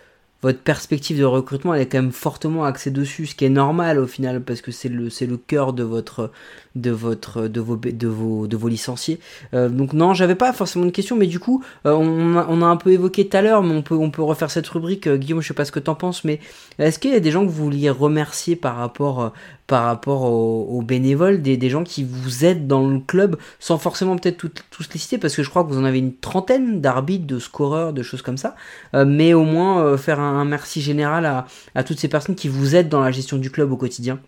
votre 0.41 0.60
perspective 0.60 1.18
de 1.18 1.23
recrutement 1.23 1.73
elle 1.73 1.82
est 1.82 1.88
quand 1.88 2.02
même 2.02 2.11
fortement 2.11 2.65
axée 2.65 2.91
dessus, 2.91 3.26
ce 3.27 3.36
qui 3.36 3.45
est 3.45 3.49
normal 3.49 3.98
au 3.99 4.07
final 4.07 4.44
parce 4.44 4.61
que 4.61 4.72
c'est 4.72 4.90
le 4.90 5.10
c'est 5.10 5.26
le 5.26 5.38
cœur 5.38 5.73
de 5.73 5.84
votre 5.84 6.32
de 6.76 6.92
votre 6.92 7.48
de 7.48 7.62
vos 7.62 7.78
de 7.78 8.08
vos 8.08 8.48
de 8.48 8.58
vos 8.58 8.68
licenciés. 8.68 9.20
Euh, 9.54 9.70
donc 9.70 9.94
non, 9.94 10.14
j'avais 10.14 10.36
pas 10.36 10.52
forcément 10.54 10.86
de 10.86 10.92
question, 10.92 11.16
mais 11.16 11.28
du 11.28 11.40
coup 11.40 11.64
euh, 11.86 11.94
on, 11.94 12.62
a, 12.62 12.66
un 12.66 12.76
peu 12.76 12.92
évoqué 12.92 13.28
tout 13.28 13.38
à 13.38 13.42
l'heure, 13.42 13.64
mais 13.64 13.74
on 13.74 13.82
peut 13.82 13.96
on 13.96 14.12
peut 14.12 14.22
refaire 14.22 14.52
cette 14.52 14.68
rubrique. 14.68 15.08
Euh, 15.08 15.18
Guillaume, 15.18 15.42
je 15.42 15.48
sais 15.48 15.54
pas 15.54 15.66
ce 15.66 15.72
que 15.72 15.80
t'en 15.80 15.96
penses, 15.96 16.24
mais 16.26 16.40
est-ce 16.78 17.00
qu'il 17.00 17.12
y 17.12 17.16
a 17.16 17.20
des 17.20 17.32
gens 17.32 17.46
que 17.46 17.50
vous 17.50 17.64
vouliez 17.64 17.90
remercier 17.90 18.56
par 18.56 18.76
rapport 18.76 19.32
par 19.68 19.86
rapport 19.86 20.24
aux, 20.24 20.82
bénévoles, 20.84 21.42
des, 21.42 21.58
des, 21.58 21.72
gens 21.72 21.84
qui 21.84 22.04
vous 22.04 22.46
aident 22.46 22.68
dans 22.68 22.88
le 22.88 23.00
club, 23.00 23.36
sans 23.60 23.80
forcément 23.80 24.16
peut-être 24.16 24.38
tous 24.38 24.90
les 24.94 25.00
citer, 25.00 25.18
parce 25.18 25.36
que 25.36 25.42
je 25.42 25.50
crois 25.50 25.64
que 25.64 25.70
vous 25.70 25.80
en 25.80 25.86
avez 25.86 25.98
une 25.98 26.14
trentaine 26.16 26.82
d'arbitres, 26.82 27.26
de 27.26 27.40
scoreurs, 27.40 27.92
de 27.92 28.04
choses 28.04 28.22
comme 28.22 28.38
ça, 28.38 28.56
mais 28.94 29.34
au 29.34 29.44
moins 29.44 29.98
faire 29.98 30.20
un, 30.20 30.46
merci 30.46 30.82
général 30.82 31.26
à, 31.74 31.84
toutes 31.84 31.98
ces 31.98 32.10
personnes 32.10 32.36
qui 32.36 32.48
vous 32.48 32.76
aident 32.76 32.90
dans 32.90 33.02
la 33.02 33.10
gestion 33.10 33.38
du 33.38 33.50
club 33.50 33.72
au 33.72 33.78
quotidien. 33.78 34.20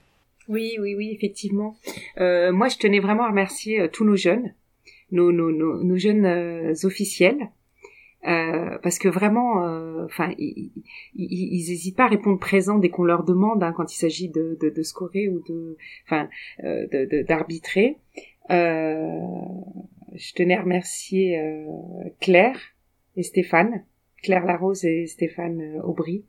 Oui, 0.47 0.77
oui, 0.79 0.95
oui, 0.95 1.11
effectivement. 1.11 1.77
Euh, 2.19 2.51
moi, 2.51 2.67
je 2.67 2.77
tenais 2.77 2.99
vraiment 2.99 3.23
à 3.23 3.29
remercier 3.29 3.81
euh, 3.81 3.87
tous 3.87 4.05
nos 4.05 4.15
jeunes, 4.15 4.53
nos, 5.11 5.31
nos, 5.31 5.51
nos, 5.51 5.83
nos 5.83 5.97
jeunes 5.97 6.73
officiels, 6.83 7.49
euh, 8.27 8.77
parce 8.83 8.99
que 8.99 9.07
vraiment, 9.07 9.65
euh, 9.65 10.03
enfin, 10.05 10.33
ils, 10.37 10.71
n'hésitent 11.15 11.95
pas 11.95 12.05
à 12.05 12.09
répondre 12.09 12.39
présent 12.39 12.77
dès 12.77 12.89
qu'on 12.89 13.05
leur 13.05 13.23
demande 13.23 13.63
hein, 13.63 13.73
quand 13.75 13.93
il 13.93 13.97
s'agit 13.97 14.27
de, 14.27 14.57
de, 14.59 14.69
de, 14.69 14.83
scorer 14.83 15.29
ou 15.29 15.41
de, 15.47 15.77
enfin, 16.05 16.27
euh, 16.63 17.23
d'arbitrer. 17.23 17.97
je 18.49 20.33
tenais 20.35 20.55
à 20.55 20.61
remercier 20.61 21.39
Claire 22.19 22.59
et 23.15 23.23
Stéphane, 23.23 23.85
Claire 24.23 24.45
Larose 24.45 24.83
et 24.83 25.07
Stéphane 25.07 25.79
Aubry, 25.83 26.25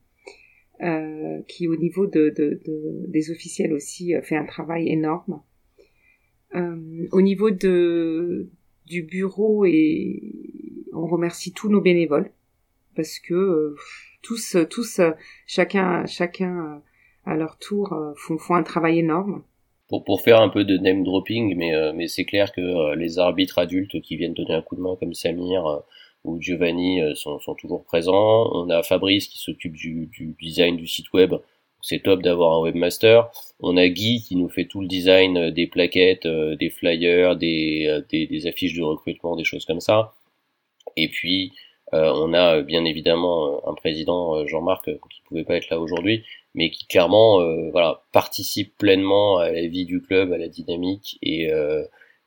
qui 1.49 1.69
au 1.69 1.77
niveau 1.77 2.07
de, 2.07 2.33
de, 2.37 2.61
des 3.09 3.31
officiels 3.31 3.73
aussi 3.73 4.15
fait 4.23 4.37
un 4.37 4.47
travail 4.47 4.89
énorme. 4.89 5.43
au 6.55 7.21
niveau 7.21 7.51
de 7.51 8.49
du 8.89 9.03
bureau 9.03 9.65
et 9.67 10.23
on 10.93 11.07
remercie 11.07 11.53
tous 11.53 11.69
nos 11.69 11.81
bénévoles 11.81 12.31
parce 12.97 13.19
que 13.19 13.35
euh, 13.35 13.77
tous, 14.23 14.57
tous, 14.71 15.01
chacun, 15.47 16.05
chacun 16.07 16.83
à 17.25 17.37
leur 17.37 17.59
tour 17.59 17.95
font, 18.17 18.39
font 18.39 18.55
un 18.55 18.63
travail 18.63 18.99
énorme. 18.99 19.45
Pour, 19.89 20.05
pour 20.05 20.21
faire 20.21 20.41
un 20.41 20.49
peu 20.49 20.65
de 20.65 20.77
name 20.77 21.05
dropping, 21.05 21.55
mais, 21.57 21.73
mais 21.95 22.09
c'est 22.09 22.25
clair 22.25 22.53
que 22.53 22.95
les 22.97 23.19
arbitres 23.19 23.59
adultes 23.59 24.01
qui 24.03 24.17
viennent 24.17 24.35
donner 24.35 24.55
un 24.55 24.63
coup 24.63 24.77
de 24.77 24.81
main 24.81 24.97
comme 24.99 25.15
Samir 25.15 25.83
ou 26.25 26.41
Giovanni 26.41 27.01
sont, 27.15 27.39
sont 27.41 27.55
toujours 27.55 27.85
présents. 27.85 28.51
On 28.53 28.71
a 28.71 28.83
Fabrice 28.83 29.29
qui 29.29 29.39
s'occupe 29.39 29.75
du, 29.75 30.07
du 30.07 30.35
design 30.41 30.77
du 30.77 30.87
site 30.87 31.13
web 31.13 31.35
c'est 31.81 32.01
top 32.03 32.23
d'avoir 32.23 32.59
un 32.59 32.63
webmaster. 32.63 33.31
On 33.61 33.77
a 33.77 33.89
Guy 33.89 34.23
qui 34.23 34.37
nous 34.37 34.49
fait 34.49 34.67
tout 34.67 34.81
le 34.81 34.89
design 34.89 35.37
euh, 35.37 35.51
des 35.51 35.67
plaquettes, 35.67 36.27
euh, 36.27 36.57
des 36.57 36.71
flyers, 36.71 37.37
des, 37.37 37.87
euh, 37.89 38.03
des, 38.11 38.27
des, 38.27 38.47
affiches 38.47 38.75
de 38.75 38.83
recrutement, 38.83 39.37
des 39.37 39.45
choses 39.45 39.65
comme 39.65 39.81
ça. 39.81 40.15
Et 40.97 41.09
puis 41.09 41.53
on 41.91 42.35
a 42.35 42.61
bien 42.61 42.85
évidemment 42.85 43.67
un 43.67 43.73
président 43.73 44.47
Jean-Marc 44.47 44.85
qui 45.09 45.23
pouvait 45.23 45.45
pas 45.45 45.57
être 45.57 45.71
là 45.71 45.81
aujourd'hui, 45.81 46.23
mais 46.55 46.69
qui 46.71 46.87
clairement 46.87 47.41
voilà 47.71 48.03
participe 48.13 48.77
pleinement 48.77 49.39
à 49.39 49.51
la 49.51 49.67
vie 49.69 49.87
du 49.87 50.03
club, 50.03 50.35
à 50.35 50.37
la 50.37 50.49
dynamique 50.49 51.19
et 51.23 51.49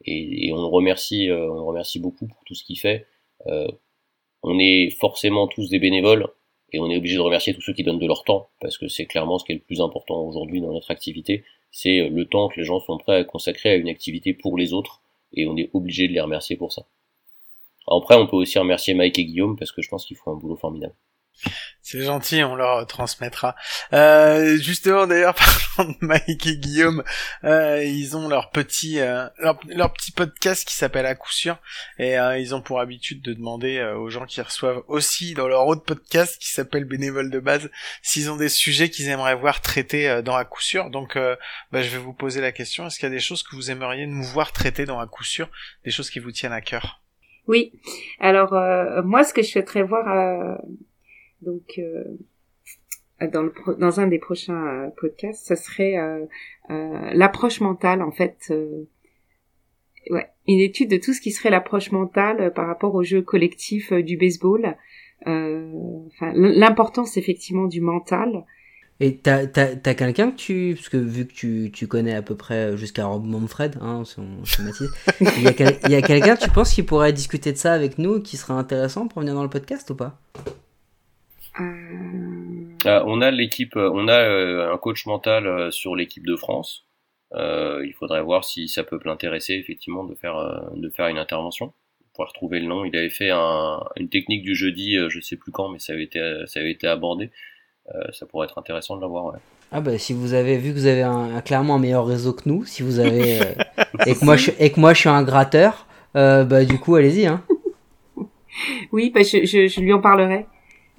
et, 0.06 0.48
et, 0.48 0.52
on 0.52 0.62
le 0.62 0.66
remercie 0.66 1.30
on 1.32 1.54
le 1.54 1.62
remercie 1.62 2.00
beaucoup 2.00 2.26
pour 2.26 2.44
tout 2.44 2.56
ce 2.56 2.64
qu'il 2.64 2.80
fait. 2.80 3.06
On 3.46 4.60
est 4.60 4.90
forcément 5.00 5.48
tous 5.48 5.70
des 5.70 5.80
bénévoles, 5.80 6.28
et 6.74 6.80
on 6.80 6.90
est 6.90 6.98
obligé 6.98 7.16
de 7.16 7.22
remercier 7.22 7.54
tous 7.54 7.62
ceux 7.62 7.74
qui 7.74 7.84
donnent 7.84 8.00
de 8.00 8.08
leur 8.08 8.24
temps, 8.24 8.50
parce 8.60 8.78
que 8.78 8.88
c'est 8.88 9.06
clairement 9.06 9.38
ce 9.38 9.46
qui 9.46 9.52
est 9.52 9.56
le 9.56 9.62
plus 9.62 9.82
important 9.82 10.22
aujourd'hui 10.22 10.62
dans 10.62 10.72
notre 10.72 10.92
activité, 10.92 11.44
c'est 11.72 12.00
euh, 12.00 12.10
le 12.10 12.26
temps 12.26 12.50
que 12.50 12.60
les 12.60 12.66
gens 12.66 12.80
sont 12.80 12.98
prêts 12.98 13.18
à 13.18 13.24
consacrer 13.24 13.70
à 13.70 13.76
une 13.76 13.90
activité 13.90 14.34
pour 14.34 14.58
les 14.58 14.74
autres, 14.74 15.02
et 15.34 15.48
on 15.48 15.58
est 15.58 15.70
obligé 15.74 16.08
de 16.08 16.14
les 16.14 16.22
remercier 16.22 16.56
pour 16.56 16.72
ça. 16.72 16.86
Après, 17.88 18.16
on 18.16 18.28
peut 18.28 18.38
aussi 18.38 18.60
remercier 18.60 18.94
Mike 18.94 19.20
et 19.20 19.26
Guillaume, 19.26 19.58
parce 19.58 19.72
que 19.72 19.82
je 19.82 19.90
pense 19.90 20.06
qu'ils 20.06 20.18
font 20.18 20.32
un 20.32 20.36
boulot 20.36 20.56
formidable. 20.56 20.96
C'est 21.91 22.03
gentil, 22.03 22.41
on 22.44 22.56
leur 22.56 22.88
transmettra. 22.88 23.56
Euh, 23.91 24.56
justement, 24.58 25.08
d'ailleurs, 25.08 25.36
parlant 25.76 25.91
de 25.91 25.98
Mike 26.06 26.48
et 26.48 26.58
Guillaume, 26.58 27.03
euh, 27.44 27.84
ils 27.84 28.16
ont 28.16 28.30
leur 28.30 28.49
petit 28.52 28.99
euh, 28.99 29.28
leur, 29.40 29.91
petit 29.91 30.12
podcast 30.12 30.66
qui 30.66 30.76
s'appelle 30.76 31.06
À 31.06 31.16
coup 31.16 31.32
sûr, 31.32 31.58
et 31.98 32.18
euh, 32.18 32.38
ils 32.38 32.56
ont 32.56 32.62
pour 32.62 32.80
habitude 32.80 33.22
de 33.22 33.34
demander 33.34 33.78
euh, 33.78 33.98
aux 33.98 34.10
gens 34.10 34.26
qui 34.26 34.41
reçoivent 34.41 34.84
aussi 34.88 35.34
dans 35.34 35.49
leur 35.49 35.68
autre 35.68 35.84
podcast 35.84 36.40
qui 36.40 36.49
s'appelle 36.49 36.86
Bénévole 36.86 37.30
de 37.30 37.40
base 37.40 37.70
s'ils 38.02 38.32
ont 38.32 38.38
des 38.38 38.48
sujets 38.48 38.90
qu'ils 38.90 39.10
aimeraient 39.10 39.36
voir 39.36 39.60
traités 39.60 40.22
dans 40.24 40.36
À 40.36 40.45
coup 40.45 40.62
sûr. 40.62 40.91
Donc, 40.91 41.18
bah, 41.72 41.82
je 41.82 41.90
vais 41.90 41.98
vous 41.98 42.14
poser 42.14 42.40
la 42.40 42.53
question 42.53 42.88
est-ce 42.88 42.99
qu'il 42.99 43.10
y 43.10 43.12
a 43.12 43.16
des 43.16 43.20
choses 43.20 43.44
que 43.44 43.56
vous 43.56 43.70
aimeriez 43.70 44.06
nous 44.06 44.24
voir 44.24 44.53
traiter 44.53 44.86
dans 44.86 44.99
À 44.99 45.08
coup 45.08 45.26
sûr, 45.26 45.49
des 45.84 45.91
choses 45.91 46.10
qui 46.10 46.20
vous 46.20 46.32
tiennent 46.32 46.53
à 46.53 46.62
cœur? 46.62 47.02
Oui. 47.48 47.74
Alors, 48.20 48.53
moi, 49.03 49.26
ce 49.26 49.34
que 49.34 49.41
je 49.41 49.49
souhaiterais 49.49 49.84
voir 49.84 50.58
donc, 51.42 51.80
euh, 51.80 52.04
dans, 53.28 53.44
le, 53.44 53.54
dans 53.80 54.00
un 54.00 54.08
des 54.08 54.20
prochains 54.20 54.68
euh, 54.68 54.90
podcasts, 54.98 55.46
ça 55.46 55.56
serait 55.56 55.98
euh, 55.98 56.26
l'approche 57.14 57.62
mentale, 57.62 58.02
en 58.02 58.12
fait. 58.12 58.54
ouais, 60.10 60.28
une 60.48 60.60
étude 60.60 60.90
de 60.90 60.98
tout 60.98 61.14
ce 61.14 61.22
qui 61.22 61.32
serait 61.32 61.50
l'approche 61.50 61.92
mentale 61.92 62.54
par 62.54 62.68
rapport 62.68 62.96
au 62.96 63.04
jeu 63.04 63.22
collectif 63.22 63.94
du 63.94 64.18
baseball. 64.18 64.78
Enfin, 65.26 66.34
l'importance 66.34 67.18
effectivement 67.18 67.66
du 67.66 67.82
mental. 67.82 68.44
Et 69.00 69.18
t'as, 69.18 69.48
t'as, 69.48 69.76
t'as 69.76 69.96
quelqu'un 69.96 70.30
que 70.30 70.36
tu, 70.36 70.74
parce 70.76 70.90
que 70.90 70.98
vu 70.98 71.26
que 71.26 71.34
tu, 71.34 71.72
tu 71.74 71.88
connais 71.88 72.14
à 72.14 72.22
peu 72.22 72.36
près 72.36 72.78
jusqu'à 72.78 73.06
Rob 73.06 73.26
Manfred, 73.26 73.78
hein, 73.82 74.04
il 75.22 75.42
y 75.42 75.48
a, 75.48 75.72
il 75.86 75.92
y 75.92 75.96
a 75.96 76.02
quelqu'un, 76.04 76.36
tu 76.36 76.50
penses, 76.52 76.74
qui 76.74 76.84
pourrait 76.84 77.12
discuter 77.12 77.52
de 77.52 77.58
ça 77.58 77.74
avec 77.74 77.98
nous, 77.98 78.20
qui 78.20 78.38
serait 78.38 78.54
intéressant 78.54 79.08
pour 79.08 79.22
venir 79.22 79.34
dans 79.34 79.42
le 79.42 79.50
podcast 79.50 79.90
ou 79.90 79.96
pas? 79.96 80.20
Euh, 81.60 82.78
euh, 82.86 83.03
on 83.06 83.22
a 83.22 83.32
l'équipe, 83.32 83.76
euh, 83.76 83.91
on 83.94 84.07
a 84.07 84.72
un 84.72 84.78
coach 84.78 85.06
mental 85.06 85.72
sur 85.72 85.95
l'équipe 85.95 86.26
de 86.26 86.36
France. 86.36 86.86
il 87.34 87.94
faudrait 87.98 88.22
voir 88.22 88.44
si 88.44 88.68
ça 88.68 88.84
peut 88.84 88.99
l'intéresser 89.03 89.53
effectivement 89.53 90.03
de 90.03 90.15
faire 90.15 90.72
de 90.76 90.90
faire 90.90 91.07
une 91.07 91.18
intervention. 91.18 91.73
Pour 92.14 92.28
retrouver 92.28 92.60
le 92.60 92.68
nom, 92.68 92.84
il 92.84 92.95
avait 92.95 93.10
fait 93.10 93.32
une 93.32 94.10
technique 94.10 94.44
du 94.44 94.56
jeudi, 94.56 94.98
je 95.10 95.19
sais 95.22 95.38
plus 95.38 95.52
quand, 95.52 95.69
mais 95.69 95.80
ça 95.80 95.94
avait 95.94 96.03
été 96.03 96.19
ça 96.45 96.60
avait 96.60 96.72
été 96.72 96.88
abordé. 96.88 97.32
ça 98.11 98.26
pourrait 98.26 98.48
être 98.48 98.57
intéressant 98.57 98.95
de 98.98 99.02
l'avoir. 99.02 99.26
Ouais. 99.26 99.40
Ah 99.72 99.80
bah 99.80 99.98
si 99.98 100.14
vous 100.14 100.34
avez 100.34 100.57
vu 100.57 100.72
que 100.72 100.76
vous 100.76 100.88
avez 100.88 101.03
un, 101.03 101.40
clairement 101.40 101.76
un 101.76 101.80
meilleur 101.80 102.06
réseau 102.06 102.34
que 102.34 102.49
nous, 102.49 102.65
si 102.65 102.84
vous 102.84 102.99
avez 102.99 103.40
et 104.06 104.15
que 104.15 104.26
moi 104.26 104.36
je 104.36 104.52
et 104.60 104.72
que 104.72 104.80
moi 104.80 104.94
je 104.94 104.99
suis 104.99 105.10
un 105.10 105.23
gratteur, 105.23 105.88
bah 106.14 106.65
du 106.65 106.80
coup 106.80 106.95
allez-y 106.95 107.28
hein. 107.28 107.44
Oui, 108.91 109.11
bah, 109.14 109.22
je, 109.23 109.45
je, 109.45 109.68
je 109.68 109.80
lui 109.80 109.94
en 109.94 110.02
parlerai. 110.02 110.45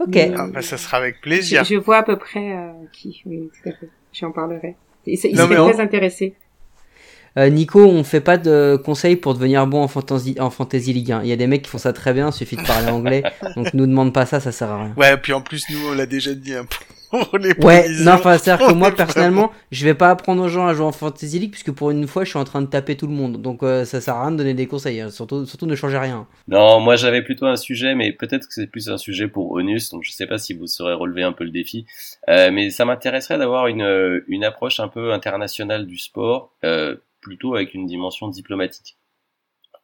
Ok. 0.06 0.16
Ah, 0.36 0.46
bah, 0.48 0.62
ça 0.62 0.76
sera 0.76 0.98
avec 0.98 1.20
plaisir. 1.20 1.64
Je, 1.64 1.76
vois 1.76 1.98
à 1.98 2.02
peu 2.02 2.16
près 2.16 2.52
euh, 2.52 2.70
qui. 2.92 3.22
Oui, 3.26 3.50
tout 3.62 3.68
à 3.68 3.72
fait. 3.72 3.88
J'en 4.12 4.32
parlerai. 4.32 4.76
Il, 5.06 5.14
il 5.14 5.36
serait 5.36 5.72
très 5.72 5.80
intéressé. 5.80 6.34
Euh, 7.38 7.48
Nico, 7.48 7.80
on 7.80 8.04
fait 8.04 8.20
pas 8.20 8.36
de 8.36 8.80
conseils 8.84 9.16
pour 9.16 9.34
devenir 9.34 9.66
bon 9.66 9.82
en 9.82 9.88
fantasy, 9.88 10.36
en 10.38 10.50
fantasy 10.50 10.92
League 10.92 11.12
1. 11.12 11.22
Il 11.22 11.28
y 11.28 11.32
a 11.32 11.36
des 11.36 11.46
mecs 11.46 11.62
qui 11.62 11.70
font 11.70 11.78
ça 11.78 11.92
très 11.92 12.12
bien, 12.12 12.28
il 12.28 12.32
suffit 12.32 12.56
de 12.56 12.66
parler 12.66 12.88
anglais. 12.88 13.22
donc 13.56 13.72
nous 13.72 13.86
demande 13.86 14.12
pas 14.12 14.26
ça, 14.26 14.38
ça 14.38 14.52
sert 14.52 14.70
à 14.70 14.84
rien. 14.84 14.94
Ouais, 14.96 15.16
puis 15.16 15.32
en 15.32 15.40
plus 15.40 15.64
nous 15.70 15.88
on 15.88 15.94
l'a 15.94 16.04
déjà 16.04 16.34
dit 16.34 16.54
ouais, 17.62 17.88
non, 18.00 18.12
enfin, 18.12 18.38
c'est-à-dire 18.38 18.68
que 18.68 18.72
moi, 18.72 18.90
personnellement, 18.90 19.52
je 19.70 19.84
vais 19.84 19.94
pas 19.94 20.10
apprendre 20.10 20.42
aux 20.42 20.48
gens 20.48 20.66
à 20.66 20.74
jouer 20.74 20.86
en 20.86 20.92
Fantasy 20.92 21.38
League, 21.38 21.50
puisque 21.50 21.72
pour 21.72 21.90
une 21.90 22.06
fois, 22.06 22.24
je 22.24 22.30
suis 22.30 22.38
en 22.38 22.44
train 22.44 22.62
de 22.62 22.66
taper 22.66 22.96
tout 22.96 23.06
le 23.06 23.12
monde. 23.12 23.42
Donc, 23.42 23.62
euh, 23.62 23.84
ça 23.84 24.00
sert 24.00 24.14
à 24.14 24.22
rien 24.22 24.32
de 24.32 24.36
donner 24.38 24.54
des 24.54 24.66
conseils. 24.66 25.00
Hein. 25.00 25.10
Surtout, 25.10 25.44
surtout, 25.44 25.66
ne 25.66 25.74
changez 25.74 25.98
rien. 25.98 26.26
Non, 26.48 26.80
moi, 26.80 26.96
j'avais 26.96 27.22
plutôt 27.22 27.46
un 27.46 27.56
sujet, 27.56 27.94
mais 27.94 28.12
peut-être 28.12 28.46
que 28.46 28.54
c'est 28.54 28.66
plus 28.66 28.88
un 28.88 28.98
sujet 28.98 29.28
pour 29.28 29.52
Onus, 29.52 29.90
donc 29.90 30.02
je 30.04 30.12
sais 30.12 30.26
pas 30.26 30.38
si 30.38 30.54
vous 30.54 30.66
saurez 30.66 30.94
relever 30.94 31.22
un 31.22 31.32
peu 31.32 31.44
le 31.44 31.50
défi. 31.50 31.86
Euh, 32.28 32.50
mais 32.50 32.70
ça 32.70 32.84
m'intéresserait 32.84 33.38
d'avoir 33.38 33.66
une, 33.66 34.22
une 34.28 34.44
approche 34.44 34.80
un 34.80 34.88
peu 34.88 35.12
internationale 35.12 35.86
du 35.86 35.98
sport, 35.98 36.52
euh, 36.64 36.96
plutôt 37.20 37.54
avec 37.54 37.74
une 37.74 37.86
dimension 37.86 38.28
diplomatique. 38.28 38.96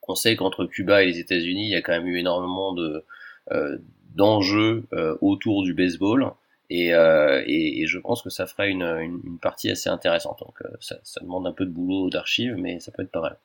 On 0.09 0.15
sait 0.15 0.37
qu'entre 0.37 0.65
Cuba 0.65 1.03
et 1.03 1.07
les 1.07 1.19
États-Unis, 1.19 1.67
il 1.67 1.71
y 1.71 1.75
a 1.75 1.83
quand 1.83 1.93
même 1.93 2.07
eu 2.07 2.19
énormément 2.19 2.73
de, 2.73 3.05
euh, 3.53 3.77
d'enjeux 4.15 4.85
autour 5.21 5.63
du 5.63 5.75
baseball. 5.75 6.33
Euh, 6.71 7.43
et, 7.47 7.83
et, 7.83 7.87
je 7.87 7.99
pense 7.99 8.23
que 8.23 8.29
ça 8.29 8.47
ferait 8.47 8.71
une, 8.71 8.83
une, 8.83 9.39
partie 9.39 9.71
assez 9.71 9.89
intéressante. 9.89 10.41
Donc 10.41 10.55
euh, 10.63 10.69
ça, 10.81 10.97
ça, 11.03 11.21
demande 11.21 11.47
un 11.47 11.53
peu 11.53 11.65
de 11.65 11.71
boulot 11.71 12.11
d'archives, 12.11 12.57
mais 12.59 12.79
ça 12.81 12.93
peut 12.93 13.03
être 13.03 13.11
pas 13.11 13.23
mal. 13.23 13.39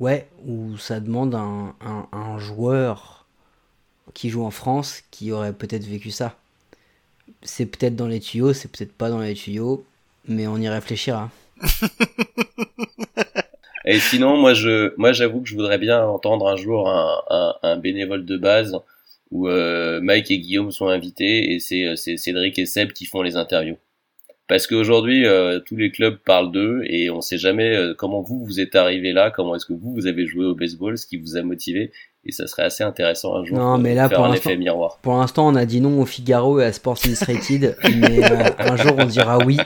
Ouais, 0.00 0.26
ou 0.46 0.76
ça 0.76 0.98
demande 0.98 1.34
un, 1.34 1.74
un, 1.80 2.08
un 2.10 2.38
joueur 2.38 3.26
qui 4.14 4.28
joue 4.28 4.44
en 4.44 4.50
France 4.50 5.02
qui 5.12 5.30
aurait 5.30 5.52
peut-être 5.52 5.84
vécu 5.84 6.10
ça. 6.10 6.36
C'est 7.42 7.66
peut-être 7.66 7.94
dans 7.94 8.08
les 8.08 8.18
tuyaux, 8.18 8.52
c'est 8.52 8.68
peut-être 8.68 8.92
pas 8.92 9.08
dans 9.08 9.20
les 9.20 9.34
tuyaux, 9.34 9.84
mais 10.26 10.48
on 10.48 10.56
y 10.56 10.68
réfléchira. 10.68 11.30
et 13.84 14.00
sinon, 14.00 14.36
moi, 14.36 14.54
je, 14.54 14.92
moi, 14.96 15.12
j'avoue 15.12 15.42
que 15.42 15.48
je 15.48 15.54
voudrais 15.54 15.78
bien 15.78 16.04
entendre 16.04 16.48
un 16.48 16.56
jour 16.56 16.88
un, 16.88 17.54
un 17.62 17.76
bénévole 17.76 18.24
de 18.24 18.36
base 18.36 18.76
où 19.32 19.48
euh, 19.48 20.00
Mike 20.02 20.30
et 20.30 20.38
Guillaume 20.38 20.70
sont 20.70 20.88
invités 20.88 21.54
et 21.54 21.86
euh, 21.86 21.96
c'est 21.96 22.16
Cédric 22.16 22.58
et 22.58 22.66
Seb 22.66 22.92
qui 22.92 23.06
font 23.06 23.22
les 23.22 23.36
interviews. 23.36 23.78
Parce 24.46 24.66
qu'aujourd'hui, 24.66 25.24
euh, 25.24 25.60
tous 25.60 25.76
les 25.76 25.90
clubs 25.90 26.18
parlent 26.18 26.52
d'eux 26.52 26.82
et 26.84 27.08
on 27.08 27.22
sait 27.22 27.38
jamais 27.38 27.74
comment 27.96 28.20
vous 28.20 28.44
vous 28.44 28.60
êtes 28.60 28.74
arrivé 28.76 29.12
là, 29.12 29.30
comment 29.30 29.56
est-ce 29.56 29.64
que 29.64 29.72
vous 29.72 29.94
vous 29.94 30.06
avez 30.06 30.26
joué 30.26 30.44
au 30.44 30.54
baseball, 30.54 30.98
ce 30.98 31.06
qui 31.06 31.16
vous 31.16 31.36
a 31.38 31.42
motivé. 31.42 31.90
Et 32.24 32.30
ça 32.30 32.46
serait 32.46 32.62
assez 32.62 32.84
intéressant 32.84 33.34
un 33.34 33.44
jour 33.44 33.58
non, 33.58 33.78
mais 33.78 33.94
là, 33.94 34.08
faire 34.08 34.18
pour 34.18 34.26
un 34.26 34.32
effet 34.32 34.56
miroir. 34.56 34.98
Pour 35.02 35.14
l'instant, 35.14 35.48
on 35.48 35.56
a 35.56 35.64
dit 35.64 35.80
non 35.80 36.00
au 36.00 36.06
Figaro 36.06 36.60
et 36.60 36.66
à 36.66 36.72
Sports 36.72 36.98
Illustrated, 37.04 37.76
mais 37.96 38.22
un 38.58 38.76
jour 38.76 38.94
on 38.98 39.06
dira 39.06 39.38
oui 39.38 39.56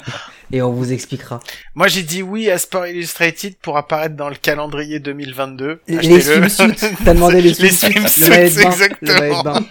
et 0.52 0.62
on 0.62 0.73
vous 0.73 0.93
expliquera. 0.93 1.40
Moi, 1.74 1.89
j'ai 1.89 2.02
dit 2.02 2.23
oui 2.23 2.51
à 2.51 2.59
Sport 2.59 2.86
Illustrated 2.86 3.56
pour 3.60 3.77
apparaître 3.77 4.16
dans 4.16 4.28
le 4.28 4.36
calendrier 4.36 5.01
2022. 5.01 5.81
Les 5.89 6.20
swimsuits. 6.20 6.94
T'as 7.05 7.14
demandé 7.14 7.40
les 7.40 7.55
swimsuits. 7.55 7.94
Les 7.94 8.51
swimsuits, 8.51 8.62
exactement. 8.62 9.60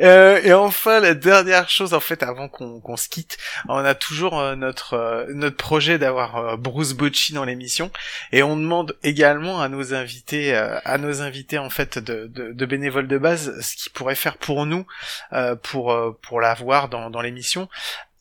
Euh, 0.00 0.40
et 0.42 0.52
enfin, 0.52 1.00
la 1.00 1.14
dernière 1.14 1.68
chose, 1.68 1.94
en 1.94 2.00
fait, 2.00 2.22
avant 2.22 2.48
qu'on 2.48 2.96
se 2.96 3.08
quitte, 3.08 3.38
on 3.68 3.76
a 3.76 3.94
toujours 3.94 4.38
euh, 4.38 4.56
notre 4.56 4.94
euh, 4.94 5.26
notre 5.30 5.56
projet 5.56 5.98
d'avoir 5.98 6.36
euh, 6.36 6.56
Bruce 6.56 6.92
Bocci 6.92 7.32
dans 7.32 7.44
l'émission, 7.44 7.90
et 8.32 8.42
on 8.42 8.56
demande 8.56 8.96
également 9.02 9.60
à 9.60 9.68
nos 9.68 9.94
invités, 9.94 10.54
à 10.54 10.98
nos 10.98 11.22
invités 11.22 11.58
en 11.58 11.70
fait 11.70 11.98
de, 11.98 12.26
de, 12.26 12.52
de 12.52 12.66
bénévoles 12.66 13.08
de 13.08 13.18
base, 13.18 13.60
ce 13.60 13.76
qu'ils 13.76 13.92
pourraient 13.92 14.14
faire 14.14 14.36
pour 14.36 14.66
nous, 14.66 14.86
pour 15.62 15.96
pour 16.22 16.40
l'avoir 16.40 16.88
dans 16.88 17.10
dans 17.10 17.20
l'émission. 17.20 17.68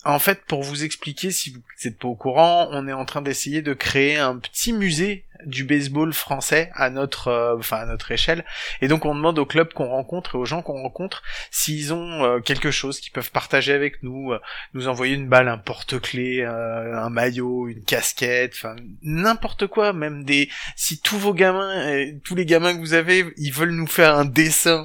En 0.05 0.19
fait, 0.19 0.41
pour 0.45 0.63
vous 0.63 0.83
expliquer, 0.83 1.31
si 1.31 1.51
vous 1.51 1.61
n'êtes 1.83 1.97
pas 1.97 2.07
au 2.07 2.15
courant, 2.15 2.67
on 2.71 2.87
est 2.87 2.93
en 2.93 3.05
train 3.05 3.21
d'essayer 3.21 3.61
de 3.61 3.73
créer 3.73 4.17
un 4.17 4.37
petit 4.37 4.73
musée 4.73 5.23
du 5.45 5.63
baseball 5.63 6.13
français 6.13 6.69
à 6.73 6.89
notre, 6.89 7.27
euh, 7.27 7.57
enfin 7.57 7.77
à 7.77 7.85
notre 7.85 8.11
échelle. 8.11 8.45
Et 8.81 8.87
donc 8.87 9.05
on 9.05 9.15
demande 9.15 9.39
aux 9.39 9.45
clubs 9.45 9.71
qu'on 9.73 9.87
rencontre 9.87 10.35
et 10.35 10.37
aux 10.37 10.45
gens 10.45 10.61
qu'on 10.61 10.81
rencontre 10.81 11.23
s'ils 11.51 11.93
ont 11.93 12.23
euh, 12.23 12.39
quelque 12.39 12.71
chose 12.71 12.99
qu'ils 12.99 13.11
peuvent 13.11 13.31
partager 13.31 13.73
avec 13.73 14.03
nous, 14.03 14.31
euh, 14.31 14.39
nous 14.73 14.87
envoyer 14.87 15.15
une 15.15 15.27
balle, 15.27 15.47
un 15.47 15.57
porte-clés, 15.57 16.43
un 16.43 17.09
maillot, 17.09 17.67
une 17.67 17.83
casquette, 17.83 18.53
enfin 18.55 18.75
n'importe 19.01 19.67
quoi, 19.67 19.93
même 19.93 20.23
des. 20.23 20.49
Si 20.75 21.01
tous 21.01 21.17
vos 21.17 21.33
gamins, 21.33 22.11
tous 22.23 22.35
les 22.35 22.45
gamins 22.45 22.73
que 22.73 22.79
vous 22.79 22.93
avez, 22.93 23.25
ils 23.37 23.51
veulent 23.51 23.71
nous 23.71 23.87
faire 23.87 24.15
un 24.15 24.25
dessin, 24.25 24.83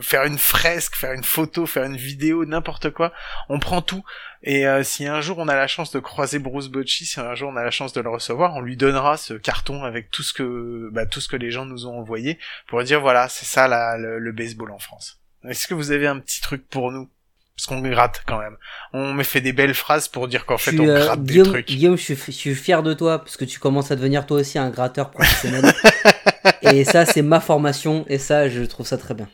faire 0.00 0.24
une 0.24 0.38
fresque, 0.38 0.96
faire 0.96 1.12
une 1.12 1.24
photo, 1.24 1.66
faire 1.66 1.84
une 1.84 1.96
vidéo, 1.96 2.44
n'importe 2.44 2.90
quoi, 2.90 3.12
on 3.48 3.58
prend 3.58 3.82
tout. 3.82 4.04
Et 4.46 4.66
euh, 4.66 4.82
si 4.82 5.06
un 5.06 5.22
jour 5.22 5.38
on 5.38 5.48
a 5.48 5.56
la 5.56 5.66
chance 5.66 5.90
de 5.90 5.98
croiser 5.98 6.38
Bruce 6.38 6.68
Bocci, 6.68 7.06
si 7.06 7.18
un 7.18 7.34
jour 7.34 7.50
on 7.50 7.56
a 7.56 7.64
la 7.64 7.70
chance 7.70 7.94
de 7.94 8.02
le 8.02 8.10
recevoir, 8.10 8.54
on 8.54 8.60
lui 8.60 8.76
donnera 8.76 9.16
ce 9.16 9.32
carton 9.32 9.82
tout 10.02 10.22
ce 10.22 10.32
que 10.32 10.90
bah, 10.92 11.06
tout 11.06 11.20
ce 11.20 11.28
que 11.28 11.36
les 11.36 11.50
gens 11.50 11.64
nous 11.64 11.86
ont 11.86 11.98
envoyé 11.98 12.38
pour 12.66 12.82
dire 12.82 13.00
voilà 13.00 13.28
c'est 13.28 13.46
ça 13.46 13.68
la, 13.68 13.96
le, 13.96 14.32
baseball 14.32 14.70
en 14.70 14.78
France. 14.78 15.20
Est-ce 15.48 15.66
que 15.66 15.74
vous 15.74 15.90
avez 15.90 16.06
un 16.06 16.18
petit 16.18 16.40
truc 16.40 16.68
pour 16.68 16.90
nous? 16.90 17.08
Parce 17.56 17.66
qu'on 17.66 17.80
gratte 17.80 18.24
quand 18.26 18.38
même. 18.38 18.56
On 18.92 19.12
me 19.12 19.22
fait 19.22 19.40
des 19.40 19.52
belles 19.52 19.74
phrases 19.74 20.08
pour 20.08 20.26
dire 20.26 20.44
qu'en 20.44 20.58
fait 20.58 20.78
on 20.78 20.88
euh, 20.88 21.04
gratte 21.04 21.22
des 21.22 21.42
trucs. 21.42 21.66
Guillaume, 21.68 21.96
je 21.96 22.02
suis, 22.02 22.16
je 22.16 22.30
suis 22.32 22.54
fier 22.54 22.82
de 22.82 22.94
toi 22.94 23.18
parce 23.18 23.36
que 23.36 23.44
tu 23.44 23.60
commences 23.60 23.92
à 23.92 23.96
devenir 23.96 24.26
toi 24.26 24.40
aussi 24.40 24.58
un 24.58 24.70
gratteur 24.70 25.10
professionnel. 25.12 25.72
et 26.62 26.84
ça, 26.84 27.06
c'est 27.06 27.22
ma 27.22 27.38
formation 27.38 28.04
et 28.08 28.18
ça, 28.18 28.48
je 28.48 28.62
trouve 28.62 28.86
ça 28.86 28.98
très 28.98 29.14
bien. 29.14 29.28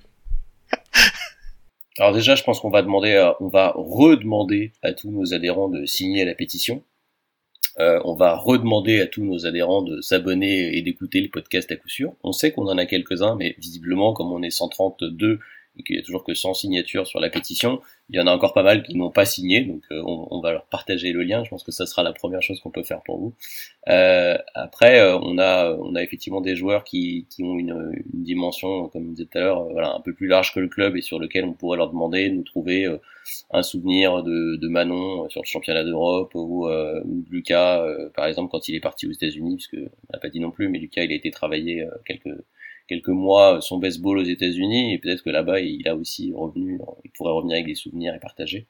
Alors 1.98 2.12
déjà, 2.12 2.34
je 2.34 2.42
pense 2.42 2.60
qu'on 2.60 2.70
va 2.70 2.82
demander, 2.82 3.32
on 3.40 3.48
va 3.48 3.72
redemander 3.74 4.72
à 4.82 4.92
tous 4.92 5.10
nos 5.10 5.32
adhérents 5.32 5.68
de 5.68 5.86
signer 5.86 6.26
la 6.26 6.34
pétition. 6.34 6.82
Euh, 7.78 8.00
on 8.04 8.14
va 8.14 8.34
redemander 8.34 9.00
à 9.00 9.06
tous 9.06 9.22
nos 9.22 9.46
adhérents 9.46 9.82
de 9.82 10.00
s'abonner 10.00 10.76
et 10.76 10.82
d'écouter 10.82 11.20
le 11.20 11.28
podcast 11.28 11.70
à 11.70 11.76
coup 11.76 11.88
sûr. 11.88 12.14
On 12.22 12.32
sait 12.32 12.52
qu'on 12.52 12.66
en 12.66 12.78
a 12.78 12.86
quelques-uns, 12.86 13.36
mais 13.36 13.54
visiblement, 13.58 14.12
comme 14.12 14.32
on 14.32 14.42
est 14.42 14.50
132 14.50 15.38
et 15.76 15.82
qu'il 15.82 15.96
y 15.96 15.98
a 15.98 16.02
toujours 16.02 16.24
que 16.24 16.34
100 16.34 16.54
signatures 16.54 17.06
sur 17.06 17.20
la 17.20 17.30
pétition, 17.30 17.80
il 18.08 18.16
y 18.16 18.20
en 18.20 18.26
a 18.26 18.32
encore 18.32 18.52
pas 18.52 18.64
mal 18.64 18.82
qui 18.82 18.96
n'ont 18.96 19.10
pas 19.10 19.24
signé, 19.24 19.60
donc 19.62 19.82
euh, 19.92 20.02
on, 20.04 20.40
va 20.40 20.52
leur 20.52 20.64
partager 20.66 21.12
le 21.12 21.22
lien. 21.22 21.44
Je 21.44 21.50
pense 21.50 21.62
que 21.62 21.70
ça 21.70 21.86
sera 21.86 22.02
la 22.02 22.12
première 22.12 22.42
chose 22.42 22.58
qu'on 22.60 22.70
peut 22.70 22.82
faire 22.82 23.02
pour 23.02 23.18
vous. 23.18 23.34
Euh, 23.88 24.36
après, 24.54 24.98
euh, 25.00 25.16
on 25.18 25.38
a 25.38 25.72
on 25.78 25.94
a 25.94 26.02
effectivement 26.02 26.40
des 26.40 26.56
joueurs 26.56 26.82
qui, 26.82 27.26
qui 27.30 27.44
ont 27.44 27.56
une, 27.56 27.92
une 28.12 28.22
dimension, 28.22 28.88
comme 28.88 29.04
je 29.04 29.10
disais 29.10 29.28
tout 29.30 29.38
à 29.38 29.42
l'heure, 29.42 29.64
voilà, 29.70 29.94
un 29.94 30.00
peu 30.00 30.12
plus 30.12 30.26
large 30.26 30.52
que 30.52 30.60
le 30.60 30.68
club 30.68 30.96
et 30.96 31.02
sur 31.02 31.20
lequel 31.20 31.44
on 31.44 31.52
pourrait 31.52 31.76
leur 31.76 31.90
demander 31.90 32.28
de 32.28 32.34
nous 32.34 32.42
trouver 32.42 32.86
un 33.52 33.62
souvenir 33.62 34.24
de, 34.24 34.56
de 34.56 34.68
Manon 34.68 35.28
sur 35.28 35.42
le 35.42 35.46
championnat 35.46 35.84
d'Europe 35.84 36.32
ou, 36.34 36.66
de 36.68 37.30
Lucas, 37.30 37.84
par 38.16 38.26
exemple, 38.26 38.50
quand 38.50 38.68
il 38.68 38.74
est 38.74 38.80
parti 38.80 39.06
aux 39.06 39.12
États-Unis, 39.12 39.56
puisque 39.56 39.76
on 39.76 40.12
n'a 40.12 40.18
pas 40.18 40.30
dit 40.30 40.40
non 40.40 40.50
plus, 40.50 40.68
mais 40.68 40.78
Lucas 40.78 41.04
il 41.04 41.12
a 41.12 41.14
été 41.14 41.30
travaillé 41.30 41.86
quelques 42.04 42.36
quelques 42.90 43.08
mois 43.08 43.60
son 43.60 43.78
baseball 43.78 44.18
aux 44.18 44.24
États-Unis 44.24 44.92
et 44.92 44.98
peut-être 44.98 45.22
que 45.22 45.30
là-bas 45.30 45.60
il 45.60 45.86
a 45.88 45.94
aussi 45.94 46.34
revenu, 46.36 46.80
il 47.04 47.10
pourrait 47.12 47.32
revenir 47.32 47.54
avec 47.54 47.66
des 47.66 47.76
souvenirs 47.76 48.12
et 48.14 48.18
partager. 48.18 48.66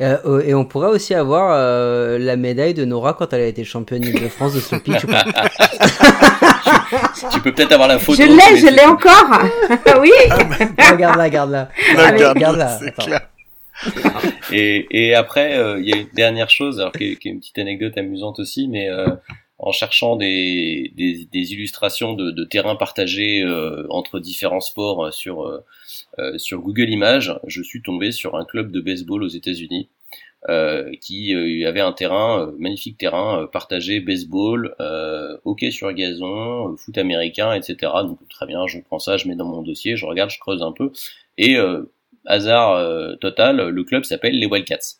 Euh, 0.00 0.16
euh, 0.24 0.42
et 0.44 0.54
on 0.54 0.64
pourrait 0.64 0.88
aussi 0.88 1.14
avoir 1.14 1.52
euh, 1.54 2.18
la 2.18 2.34
médaille 2.36 2.74
de 2.74 2.84
Nora 2.84 3.14
quand 3.14 3.32
elle 3.32 3.42
a 3.42 3.46
été 3.46 3.62
championne 3.64 4.02
de 4.02 4.28
France 4.28 4.54
de 4.54 4.60
ce 4.60 4.76
pitch. 4.76 5.06
tu, 7.32 7.40
peux 7.40 7.52
peut-être 7.52 7.72
avoir 7.72 7.88
la 7.88 7.98
photo. 7.98 8.20
Je 8.20 8.26
l'ai, 8.26 8.56
je 8.58 8.66
l'ai 8.74 8.84
encore. 8.86 9.30
oui. 10.00 10.10
regarde-la, 10.90 11.24
regarde-la. 11.24 11.70
Regarde-la. 12.32 12.80
et, 14.52 14.86
et 14.90 15.14
après, 15.14 15.56
il 15.78 15.88
y 15.88 15.92
a 15.92 15.96
une 15.98 16.08
dernière 16.12 16.50
chose, 16.50 16.80
alors 16.80 16.92
qui 16.92 17.12
est, 17.12 17.16
qui 17.16 17.28
est, 17.28 17.32
une 17.32 17.40
petite 17.40 17.58
anecdote 17.58 17.96
amusante 17.96 18.40
aussi, 18.40 18.68
mais 18.68 18.88
en 19.64 19.72
cherchant 19.72 20.16
des, 20.16 20.92
illustrations 21.32 22.12
de, 22.12 22.30
de 22.30 22.44
terrains 22.44 22.76
partagés 22.76 23.42
euh, 23.42 23.86
entre 23.88 24.20
différents 24.20 24.60
sports 24.60 25.06
euh, 25.06 25.10
sur, 25.10 25.42
euh, 26.18 26.36
sur 26.36 26.60
Google 26.60 26.90
Images, 26.90 27.34
je 27.46 27.62
suis 27.62 27.80
tombé 27.80 28.12
sur 28.12 28.36
un 28.36 28.44
club 28.44 28.70
de 28.70 28.80
baseball 28.80 29.22
aux 29.22 29.28
États-Unis 29.28 29.88
qui 31.00 31.34
avait 31.64 31.80
un 31.80 31.94
terrain, 31.94 32.52
magnifique 32.58 32.98
terrain 32.98 33.48
partagé 33.50 34.00
baseball, 34.00 34.76
hockey 35.46 35.70
sur 35.70 35.90
gazon, 35.94 36.76
foot 36.76 36.98
américain, 36.98 37.54
etc. 37.54 37.90
Donc 38.02 38.18
très 38.28 38.44
bien, 38.44 38.66
je 38.66 38.78
prends 38.80 38.98
ça, 38.98 39.16
je 39.16 39.26
mets 39.26 39.36
dans 39.36 39.46
mon 39.46 39.62
dossier, 39.62 39.96
je 39.96 40.04
regarde, 40.04 40.28
je 40.28 40.38
creuse 40.38 40.62
un 40.62 40.72
peu, 40.72 40.92
et 41.38 41.56
hasard 42.26 43.18
total, 43.20 43.70
le 43.70 43.84
club 43.84 44.04
s'appelle 44.04 44.38
les 44.38 44.44
Wildcats. 44.44 44.98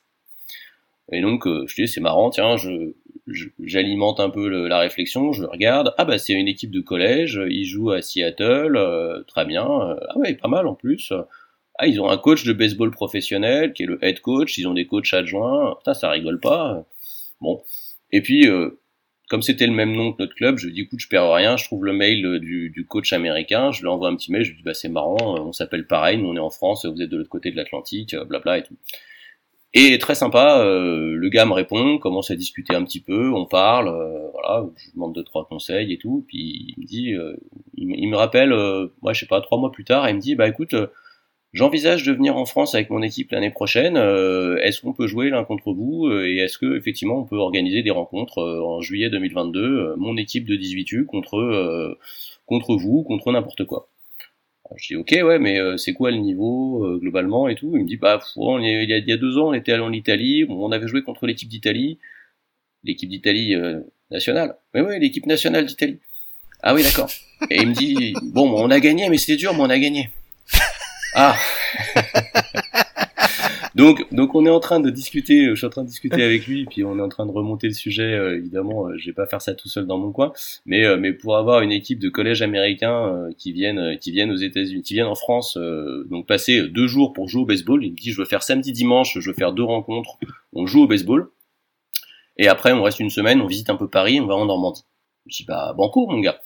Et 1.12 1.20
donc 1.20 1.46
je 1.46 1.74
dis 1.74 1.88
c'est 1.88 2.00
marrant, 2.00 2.30
tiens, 2.30 2.56
je 2.56 2.94
j'alimente 3.26 4.20
un 4.20 4.30
peu 4.30 4.48
la 4.68 4.78
réflexion, 4.78 5.32
je 5.32 5.44
regarde, 5.44 5.94
ah 5.98 6.04
bah 6.04 6.18
c'est 6.18 6.34
une 6.34 6.48
équipe 6.48 6.70
de 6.70 6.80
collège, 6.80 7.40
ils 7.48 7.64
jouent 7.64 7.90
à 7.90 8.02
Seattle, 8.02 8.76
euh, 8.76 9.22
très 9.26 9.44
bien, 9.46 9.64
euh, 9.64 9.96
ah 10.10 10.18
ouais, 10.18 10.34
pas 10.34 10.48
mal 10.48 10.66
en 10.66 10.74
plus. 10.74 11.12
Ah, 11.78 11.86
ils 11.86 12.00
ont 12.00 12.08
un 12.10 12.18
coach 12.18 12.44
de 12.44 12.52
baseball 12.52 12.90
professionnel 12.90 13.72
qui 13.72 13.82
est 13.82 13.86
le 13.86 13.98
head 14.04 14.20
coach, 14.20 14.58
ils 14.58 14.68
ont 14.68 14.74
des 14.74 14.86
coachs 14.86 15.12
adjoints, 15.12 15.74
putain, 15.78 15.94
ça 15.94 16.10
rigole 16.10 16.38
pas. 16.38 16.86
Bon. 17.40 17.62
Et 18.12 18.20
puis, 18.22 18.48
euh, 18.48 18.80
comme 19.28 19.42
c'était 19.42 19.66
le 19.66 19.72
même 19.72 19.92
nom 19.94 20.12
que 20.12 20.22
notre 20.22 20.34
club, 20.34 20.58
je 20.58 20.68
dis 20.68 20.82
écoute, 20.82 21.00
je 21.00 21.08
perds 21.08 21.32
rien, 21.32 21.56
je 21.56 21.64
trouve 21.64 21.84
le 21.84 21.92
mail 21.92 22.38
du, 22.40 22.70
du 22.70 22.86
coach 22.86 23.12
américain, 23.12 23.72
je 23.72 23.80
lui 23.80 23.88
envoie 23.88 24.08
un 24.08 24.16
petit 24.16 24.30
mail, 24.30 24.44
je 24.44 24.50
lui 24.50 24.58
dis 24.58 24.62
bah 24.62 24.74
c'est 24.74 24.88
marrant, 24.88 25.16
on 25.40 25.52
s'appelle 25.52 25.86
pareil, 25.86 26.18
nous 26.18 26.28
on 26.28 26.36
est 26.36 26.40
en 26.40 26.50
France, 26.50 26.86
vous 26.86 27.00
êtes 27.02 27.08
de 27.08 27.16
l'autre 27.16 27.30
côté 27.30 27.50
de 27.50 27.56
l'Atlantique, 27.56 28.14
blabla 28.28 28.58
et 28.58 28.62
tout. 28.62 28.76
Et 29.76 29.98
très 29.98 30.14
sympa, 30.14 30.60
euh, 30.60 31.16
le 31.16 31.28
gars 31.30 31.46
me 31.46 31.52
répond, 31.52 31.98
commence 31.98 32.30
à 32.30 32.36
discuter 32.36 32.76
un 32.76 32.84
petit 32.84 33.00
peu, 33.00 33.32
on 33.32 33.44
parle, 33.44 33.88
euh, 33.88 34.30
voilà, 34.30 34.64
je 34.76 34.92
demande 34.92 35.12
deux 35.16 35.24
trois 35.24 35.46
conseils 35.48 35.92
et 35.92 35.98
tout, 35.98 36.24
puis 36.28 36.74
il 36.76 36.80
me 36.80 36.86
dit, 36.86 37.12
euh, 37.12 37.34
il, 37.76 38.08
me 38.08 38.16
rappelle, 38.16 38.50
moi 39.02 39.12
je 39.12 39.20
sais 39.20 39.26
pas, 39.26 39.40
trois 39.40 39.58
mois 39.58 39.72
plus 39.72 39.84
tard, 39.84 40.08
il 40.08 40.14
me 40.14 40.20
dit, 40.20 40.36
bah 40.36 40.46
écoute, 40.46 40.76
j'envisage 41.52 42.04
de 42.04 42.12
venir 42.12 42.36
en 42.36 42.46
France 42.46 42.76
avec 42.76 42.88
mon 42.88 43.02
équipe 43.02 43.32
l'année 43.32 43.50
prochaine, 43.50 43.96
est-ce 43.96 44.80
qu'on 44.80 44.92
peut 44.92 45.08
jouer 45.08 45.28
l'un 45.30 45.42
contre 45.42 45.72
vous 45.72 46.08
et 46.08 46.36
est-ce 46.36 46.56
que 46.58 46.76
effectivement 46.76 47.18
on 47.18 47.24
peut 47.24 47.36
organiser 47.36 47.82
des 47.82 47.90
rencontres 47.90 48.38
en 48.42 48.80
juillet 48.80 49.10
2022, 49.10 49.96
mon 49.96 50.16
équipe 50.16 50.46
de 50.46 50.56
18U 50.56 51.04
contre 51.04 51.98
contre 52.46 52.76
vous, 52.76 53.02
contre 53.02 53.32
n'importe 53.32 53.64
quoi. 53.64 53.88
Je 54.76 54.88
dis 54.88 54.96
ok 54.96 55.10
ouais 55.12 55.38
mais 55.38 55.60
euh, 55.60 55.76
c'est 55.76 55.92
quoi 55.92 56.10
le 56.10 56.16
niveau 56.16 56.84
euh, 56.84 56.98
globalement 56.98 57.48
et 57.48 57.54
tout? 57.54 57.72
Il 57.74 57.82
me 57.82 57.86
dit 57.86 57.96
bah 57.96 58.20
il, 58.36 59.04
y 59.06 59.12
a, 59.12 59.16
deux 59.16 59.38
ans 59.38 59.48
on 59.48 59.52
était 59.52 59.72
allé 59.72 59.82
en 59.82 59.92
Italie, 59.92 60.44
on 60.48 60.72
avait 60.72 60.88
joué 60.88 61.02
contre 61.02 61.26
l'équipe 61.26 61.48
d'Italie, 61.48 61.98
l'équipe 62.82 63.08
d'Italie 63.08 63.54
euh, 63.54 63.80
nationale. 64.10 64.56
Mais 64.72 64.80
ouais 64.80 64.98
l'équipe 64.98 65.26
nationale 65.26 65.66
d'Italie. 65.66 66.00
Ah 66.62 66.74
oui 66.74 66.82
d'accord. 66.82 67.10
Et 67.50 67.60
il 67.60 67.68
me 67.68 67.74
dit 67.74 68.14
bon 68.22 68.50
on 68.50 68.70
a 68.70 68.80
gagné 68.80 69.08
mais 69.10 69.18
c'était 69.18 69.36
dur 69.36 69.54
mais 69.54 69.60
on 69.60 69.70
a 69.70 69.78
gagné. 69.78 70.10
Ah 71.14 71.36
donc, 73.74 74.06
donc 74.12 74.34
on 74.34 74.46
est 74.46 74.50
en 74.50 74.60
train 74.60 74.78
de 74.78 74.88
discuter, 74.90 75.46
je 75.48 75.54
suis 75.54 75.66
en 75.66 75.70
train 75.70 75.82
de 75.82 75.88
discuter 75.88 76.22
avec 76.22 76.46
lui, 76.46 76.64
puis 76.64 76.84
on 76.84 76.98
est 76.98 77.02
en 77.02 77.08
train 77.08 77.26
de 77.26 77.32
remonter 77.32 77.66
le 77.66 77.74
sujet. 77.74 78.14
Euh, 78.14 78.36
évidemment, 78.36 78.86
euh, 78.86 78.94
je 78.96 79.06
vais 79.06 79.12
pas 79.12 79.26
faire 79.26 79.42
ça 79.42 79.54
tout 79.54 79.68
seul 79.68 79.86
dans 79.86 79.98
mon 79.98 80.12
coin, 80.12 80.32
mais 80.64 80.84
euh, 80.84 80.96
mais 80.96 81.12
pour 81.12 81.36
avoir 81.36 81.60
une 81.62 81.72
équipe 81.72 81.98
de 81.98 82.08
collèges 82.08 82.42
américains 82.42 83.28
qui 83.36 83.52
viennent 83.52 83.98
qui 83.98 84.12
viennent 84.12 84.30
aux 84.30 84.36
États-Unis, 84.36 84.82
qui 84.82 84.94
viennent 84.94 85.06
en 85.06 85.14
France, 85.14 85.58
donc 86.10 86.26
passer 86.26 86.68
deux 86.68 86.86
jours 86.86 87.12
pour 87.12 87.28
jouer 87.28 87.42
au 87.42 87.46
baseball. 87.46 87.84
Il 87.84 87.92
me 87.92 87.96
dit 87.96 88.12
je 88.12 88.18
veux 88.18 88.26
faire 88.26 88.42
samedi 88.42 88.72
dimanche, 88.72 89.18
je 89.18 89.28
veux 89.28 89.34
faire 89.34 89.52
deux 89.52 89.64
rencontres, 89.64 90.18
on 90.52 90.66
joue 90.66 90.82
au 90.82 90.86
baseball, 90.86 91.28
et 92.36 92.48
après 92.48 92.72
on 92.72 92.82
reste 92.82 93.00
une 93.00 93.10
semaine, 93.10 93.40
on 93.40 93.46
visite 93.46 93.70
un 93.70 93.76
peu 93.76 93.88
Paris, 93.88 94.20
on 94.20 94.26
va 94.26 94.34
en 94.34 94.46
Normandie. 94.46 94.84
Je 95.26 95.38
dis 95.38 95.44
bah 95.44 95.74
banco 95.76 96.06
mon 96.06 96.20
gars. 96.20 96.38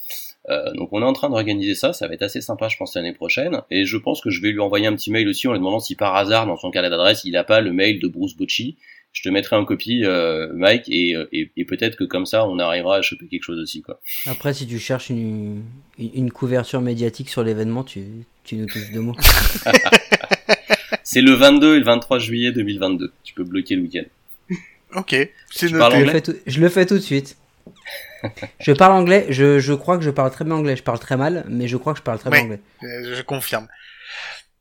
Euh, 0.49 0.73
donc 0.75 0.89
on 0.93 1.03
est 1.03 1.05
en 1.05 1.13
train 1.13 1.29
d'organiser 1.29 1.75
ça, 1.75 1.93
ça 1.93 2.09
va 2.09 2.15
être 2.15 2.23
assez 2.23 2.41
sympa 2.41 2.69
je 2.69 2.77
pense 2.77 2.95
l'année 2.95 3.13
prochaine, 3.13 3.61
et 3.71 3.85
je 3.85 3.97
pense 3.99 4.21
que 4.21 4.31
je 4.31 4.41
vais 4.41 4.51
lui 4.51 4.61
envoyer 4.61 4.87
un 4.87 4.95
petit 4.95 5.11
mail 5.11 5.29
aussi 5.29 5.47
en 5.47 5.53
lui 5.53 5.59
demandant 5.59 5.81
si 5.81 5.95
par 5.95 6.17
hasard 6.17 6.47
dans 6.47 6.57
son 6.57 6.71
carnet 6.71 6.89
d'adresse 6.89 7.25
il 7.25 7.33
n'a 7.33 7.45
pas 7.45 7.61
le 7.61 7.73
mail 7.73 8.01
de 8.01 8.09
Bruce 8.09 8.35
Bocci, 8.35 8.77
je 9.13 9.23
te 9.23 9.29
mettrai 9.29 9.57
en 9.57 9.65
copie 9.67 10.05
euh, 10.05 10.51
Mike, 10.55 10.89
euh, 10.89 11.27
et, 11.33 11.51
et, 11.57 11.65
peut-être 11.67 11.97
que 11.97 12.05
comme 12.05 12.25
ça 12.25 12.47
on 12.47 12.59
arrivera 12.59 12.97
à 12.97 13.03
choper 13.03 13.27
quelque 13.27 13.43
chose 13.43 13.59
aussi 13.59 13.83
quoi. 13.83 14.01
Après 14.27 14.55
si 14.55 14.67
tu 14.67 14.79
cherches 14.79 15.11
une, 15.11 15.65
une 15.99 16.31
couverture 16.31 16.81
médiatique 16.81 17.29
sur 17.29 17.45
l'événement, 17.45 17.85
tu, 17.85 18.05
tu 18.45 18.57
nous 18.57 18.67
touches 18.67 18.91
deux 18.93 19.01
mots. 19.01 19.17
C'est 21.03 21.23
le 21.23 21.33
22 21.33 21.77
et 21.77 21.79
le 21.79 21.85
23 21.85 22.19
juillet 22.19 22.53
2022, 22.53 23.13
tu 23.23 23.35
peux 23.35 23.45
bloquer 23.45 23.77
le 23.77 23.83
week-end. 23.83 24.05
Ok, 24.95 25.15
c'est 25.51 25.71
noté. 25.71 26.33
je 26.47 26.61
le 26.61 26.69
fais 26.71 26.87
tout 26.87 26.95
de 26.95 27.01
suite 27.01 27.37
je 28.61 28.73
parle 28.73 28.93
anglais, 28.93 29.27
je, 29.31 29.59
je, 29.59 29.73
crois 29.73 29.99
que 29.99 30.05
je 30.05 30.11
parle 30.11 30.31
très 30.31 30.45
bien 30.45 30.55
anglais. 30.55 30.77
Je 30.77 30.83
parle 30.83 30.99
très 30.99 31.17
mal, 31.17 31.45
mais 31.49 31.69
je 31.69 31.77
crois 31.77 31.93
que 31.93 31.99
je 31.99 32.05
parle 32.05 32.19
très 32.19 32.31
bien 32.31 32.43
anglais. 32.43 32.61
Je 32.83 33.23
confirme. 33.23 33.69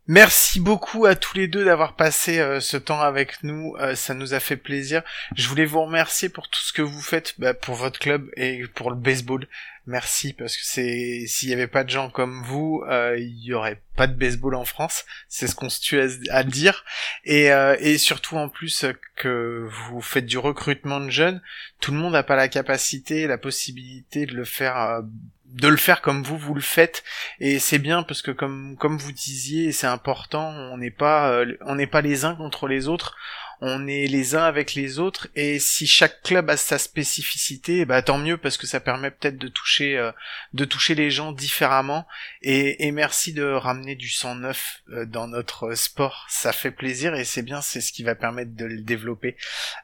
Merci 0.10 0.62
beaucoup 0.62 1.06
à 1.06 1.16
tous 1.16 1.36
les 1.36 1.50
deux 1.50 1.66
d'avoir 1.66 1.98
passé 1.98 2.40
euh, 2.40 2.62
ce 2.62 2.78
temps 2.78 3.02
avec 3.02 3.44
nous. 3.44 3.76
Euh, 3.82 3.94
ça 3.94 4.14
nous 4.14 4.34
a 4.34 4.40
fait 4.40 4.56
plaisir. 4.56 5.02
Je 5.36 5.50
voulais 5.50 5.66
vous 5.66 5.82
remercier 5.82 6.30
pour 6.30 6.48
tout 6.48 6.62
ce 6.62 6.72
que 6.72 6.82
vous 6.82 7.02
faites 7.02 7.34
bah, 7.40 7.54
pour 7.54 7.76
votre 7.76 8.00
club 8.00 8.30
et 8.38 8.64
pour 8.74 8.90
le 8.90 8.96
baseball. 8.96 9.48
Merci 9.88 10.34
parce 10.34 10.58
que 10.58 10.64
c'est 10.64 11.26
s'il 11.28 11.50
y 11.50 11.54
avait 11.54 11.68
pas 11.68 11.84
de 11.84 11.90
gens 11.90 12.10
comme 12.10 12.44
vous, 12.44 12.84
euh, 12.90 13.18
il 13.18 13.44
y 13.44 13.54
aurait 13.54 13.82
pas 13.96 14.06
de 14.06 14.14
baseball 14.14 14.56
en 14.56 14.66
France. 14.66 15.06
C'est 15.30 15.48
ce 15.48 15.56
qu'on 15.56 15.70
se 15.70 15.82
tue 15.82 16.00
à, 16.30 16.44
dire. 16.44 16.86
Et, 17.24 17.46
et 17.80 17.98
surtout 17.98 18.38
en 18.38 18.50
plus 18.50 18.86
que 19.16 19.68
vous 19.88 20.02
faites 20.02 20.26
du 20.26 20.38
recrutement 20.38 21.00
de 21.00 21.10
jeunes, 21.10 21.42
tout 21.80 21.92
le 21.92 21.98
monde 21.98 22.14
n'a 22.14 22.24
pas 22.24 22.36
la 22.36 22.50
capacité, 22.50 23.26
la 23.26 23.38
possibilité 23.38 24.26
de 24.26 24.36
le 24.36 24.46
faire 24.46 25.02
de 25.48 25.68
le 25.68 25.78
faire 25.78 26.02
comme 26.02 26.24
vous 26.24 26.38
vous 26.38 26.54
le 26.54 26.62
faites 26.62 27.04
et 27.40 27.60
c'est 27.60 27.80
bien 27.80 28.04
parce 28.04 28.22
que 28.22 28.32
comme 28.32 28.76
comme 28.78 28.98
vous 28.98 29.12
disiez 29.12 29.72
c'est 29.72 29.88
important 29.88 30.50
on 30.50 30.78
n'est 30.78 30.92
pas 30.92 31.32
euh, 31.32 31.58
on 31.62 31.76
n'est 31.76 31.88
pas 31.88 32.02
les 32.02 32.26
uns 32.26 32.36
contre 32.36 32.68
les 32.68 32.88
autres 32.88 33.16
on 33.62 33.88
est 33.88 34.08
les 34.08 34.36
uns 34.36 34.44
avec 34.44 34.76
les 34.76 35.00
autres 35.00 35.28
et 35.36 35.60
si 35.60 35.88
chaque 35.88 36.22
club 36.22 36.50
a 36.50 36.58
sa 36.58 36.78
spécificité 36.78 37.86
bah 37.86 38.02
tant 38.02 38.20
mieux 38.20 38.38
parce 38.38 38.58
que 38.58 38.68
ça 38.68 38.80
permet 38.80 39.10
peut-être 39.10 39.38
de 39.38 39.48
toucher 39.48 39.98
euh, 39.98 40.12
de 40.54 40.66
toucher 40.66 40.96
les 40.96 41.10
gens 41.10 41.32
différemment. 41.32 42.08
Et, 42.42 42.92
merci 42.92 43.34
de 43.34 43.44
ramener 43.44 43.96
du 43.96 44.10
sang 44.10 44.36
neuf 44.36 44.82
euh, 44.92 45.06
dans 45.06 45.28
notre 45.28 45.76
sport. 45.76 46.26
Ça 46.30 46.52
fait 46.52 46.72
plaisir 46.72 47.14
et 47.16 47.26
c'est 47.26 47.42
bien 47.42 47.62
c'est 47.62 47.82
ce 47.82 47.92
qui 47.92 48.04
va 48.04 48.16
permettre 48.16 48.56
de 48.56 48.66
le 48.66 48.82
développer. 48.82 49.36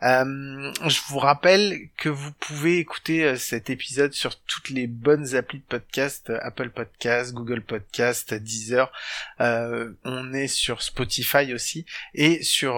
Euh, 0.04 0.72
je 0.88 1.00
vous 1.08 1.20
rappelle 1.20 1.90
que 1.98 2.10
vous 2.10 2.32
pouvez 2.34 2.80
écouter 2.80 3.36
cet 3.38 3.70
épisode 3.70 4.14
sur 4.14 4.40
toutes 4.40 4.70
les 4.70 4.88
bonnes 4.88 5.36
applis 5.36 5.60
de 5.60 5.64
podcast 5.64 6.32
Apple 6.42 6.70
Podcast 6.70 7.34
Google 7.34 7.62
Podcast 7.62 8.34
Deezer. 8.34 8.92
On 9.40 10.34
est 10.34 10.48
sur 10.48 10.82
Spotify 10.82 11.54
aussi 11.54 11.86
et 12.14 12.44
sur 12.44 12.74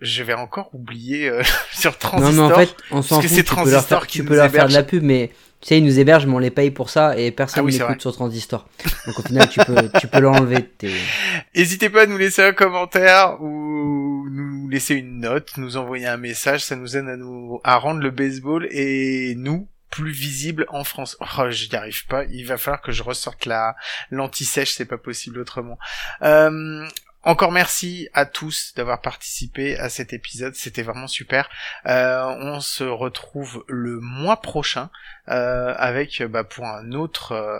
je 0.00 0.22
vais 0.26 0.34
encore 0.34 0.70
oublier 0.74 1.28
euh, 1.28 1.42
sur 1.72 1.96
Transistor. 1.98 2.34
Non, 2.34 2.48
mais 2.48 2.54
en 2.54 2.58
fait, 2.58 2.76
on 2.90 3.02
s'en 3.02 3.20
fout. 3.20 3.30
Tu 3.30 3.44
peux 3.44 3.70
leur 3.70 3.84
faire, 3.84 4.06
tu 4.06 4.24
peux 4.24 4.36
leur 4.36 4.50
faire 4.50 4.68
de 4.68 4.72
la 4.72 4.82
pub, 4.82 5.02
mais 5.02 5.30
tu 5.60 5.68
sais, 5.68 5.78
ils 5.78 5.84
nous 5.84 5.98
hébergent, 5.98 6.26
mais 6.26 6.34
on 6.34 6.38
les 6.38 6.50
paye 6.50 6.70
pour 6.70 6.90
ça 6.90 7.16
et 7.16 7.30
personne 7.30 7.66
ah 7.66 7.70
n'écoute 7.70 8.00
sur 8.00 8.12
Transistor. 8.12 8.68
Donc 9.06 9.18
au 9.18 9.22
final, 9.22 9.48
tu 9.48 9.60
peux, 9.60 9.88
tu 9.98 10.06
peux 10.06 10.20
l'enlever. 10.20 10.68
N'hésitez 11.54 11.88
pas 11.88 12.02
à 12.02 12.06
nous 12.06 12.18
laisser 12.18 12.42
un 12.42 12.52
commentaire 12.52 13.40
ou 13.40 14.28
nous 14.30 14.68
laisser 14.68 14.94
une 14.94 15.20
note, 15.20 15.56
nous 15.56 15.76
envoyer 15.76 16.06
un 16.06 16.18
message. 16.18 16.62
Ça 16.62 16.76
nous 16.76 16.96
aide 16.96 17.08
à 17.08 17.16
nous, 17.16 17.60
à 17.64 17.78
rendre 17.78 18.00
le 18.00 18.10
baseball 18.10 18.68
et 18.70 19.34
nous, 19.36 19.66
plus 19.90 20.12
visible 20.12 20.66
en 20.68 20.84
France. 20.84 21.16
Oh, 21.20 21.50
j'y 21.50 21.74
arrive 21.74 22.06
pas. 22.06 22.24
Il 22.26 22.44
va 22.44 22.58
falloir 22.58 22.82
que 22.82 22.92
je 22.92 23.02
ressorte 23.02 23.46
la 23.46 23.76
l'anti-sèche, 24.10 24.72
c'est 24.72 24.84
pas 24.84 24.98
possible 24.98 25.40
autrement. 25.40 25.78
Euh, 26.22 26.86
encore 27.26 27.50
merci 27.50 28.08
à 28.14 28.24
tous 28.24 28.72
d'avoir 28.76 29.00
participé 29.00 29.76
à 29.76 29.88
cet 29.88 30.12
épisode, 30.12 30.54
c'était 30.54 30.82
vraiment 30.82 31.08
super. 31.08 31.50
Euh, 31.86 32.24
on 32.24 32.60
se 32.60 32.84
retrouve 32.84 33.64
le 33.66 33.98
mois 33.98 34.40
prochain 34.40 34.90
euh, 35.28 35.74
avec 35.76 36.22
bah, 36.22 36.44
pour 36.44 36.64
un 36.66 36.92
autre 36.92 37.32
euh, 37.32 37.58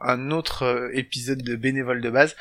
un 0.00 0.32
autre 0.32 0.90
épisode 0.94 1.42
de 1.42 1.54
bénévole 1.54 2.00
de 2.00 2.10
base 2.10 2.34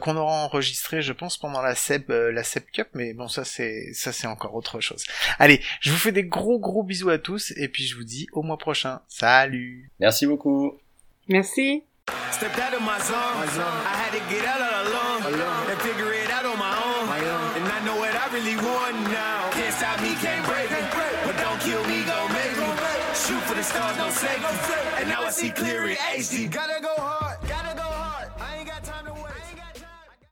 qu'on 0.00 0.16
aura 0.16 0.44
enregistré, 0.44 1.00
je 1.00 1.14
pense, 1.14 1.38
pendant 1.38 1.62
la 1.62 1.74
SEB 1.74 2.10
la 2.10 2.44
SEB 2.44 2.64
Cup, 2.74 2.88
mais 2.92 3.14
bon 3.14 3.28
ça 3.28 3.44
c'est 3.44 3.94
ça 3.94 4.12
c'est 4.12 4.26
encore 4.26 4.54
autre 4.54 4.80
chose. 4.80 5.04
Allez, 5.38 5.62
je 5.80 5.90
vous 5.90 5.96
fais 5.96 6.12
des 6.12 6.24
gros 6.24 6.58
gros 6.58 6.82
bisous 6.82 7.08
à 7.08 7.18
tous 7.18 7.52
et 7.56 7.68
puis 7.68 7.86
je 7.86 7.96
vous 7.96 8.04
dis 8.04 8.26
au 8.32 8.42
mois 8.42 8.58
prochain. 8.58 9.00
Salut. 9.08 9.90
Merci 9.98 10.26
beaucoup. 10.26 10.78
Merci. 11.26 11.84
really 14.30 15.07
safety. 24.18 24.74
And 24.98 25.08
now 25.08 25.22
I 25.22 25.30
see 25.30 25.50
clear 25.50 25.88
in 25.88 25.96
HD. 25.96 26.50
Gotta 26.50 26.80
go 26.82 26.94
hard. 26.96 27.27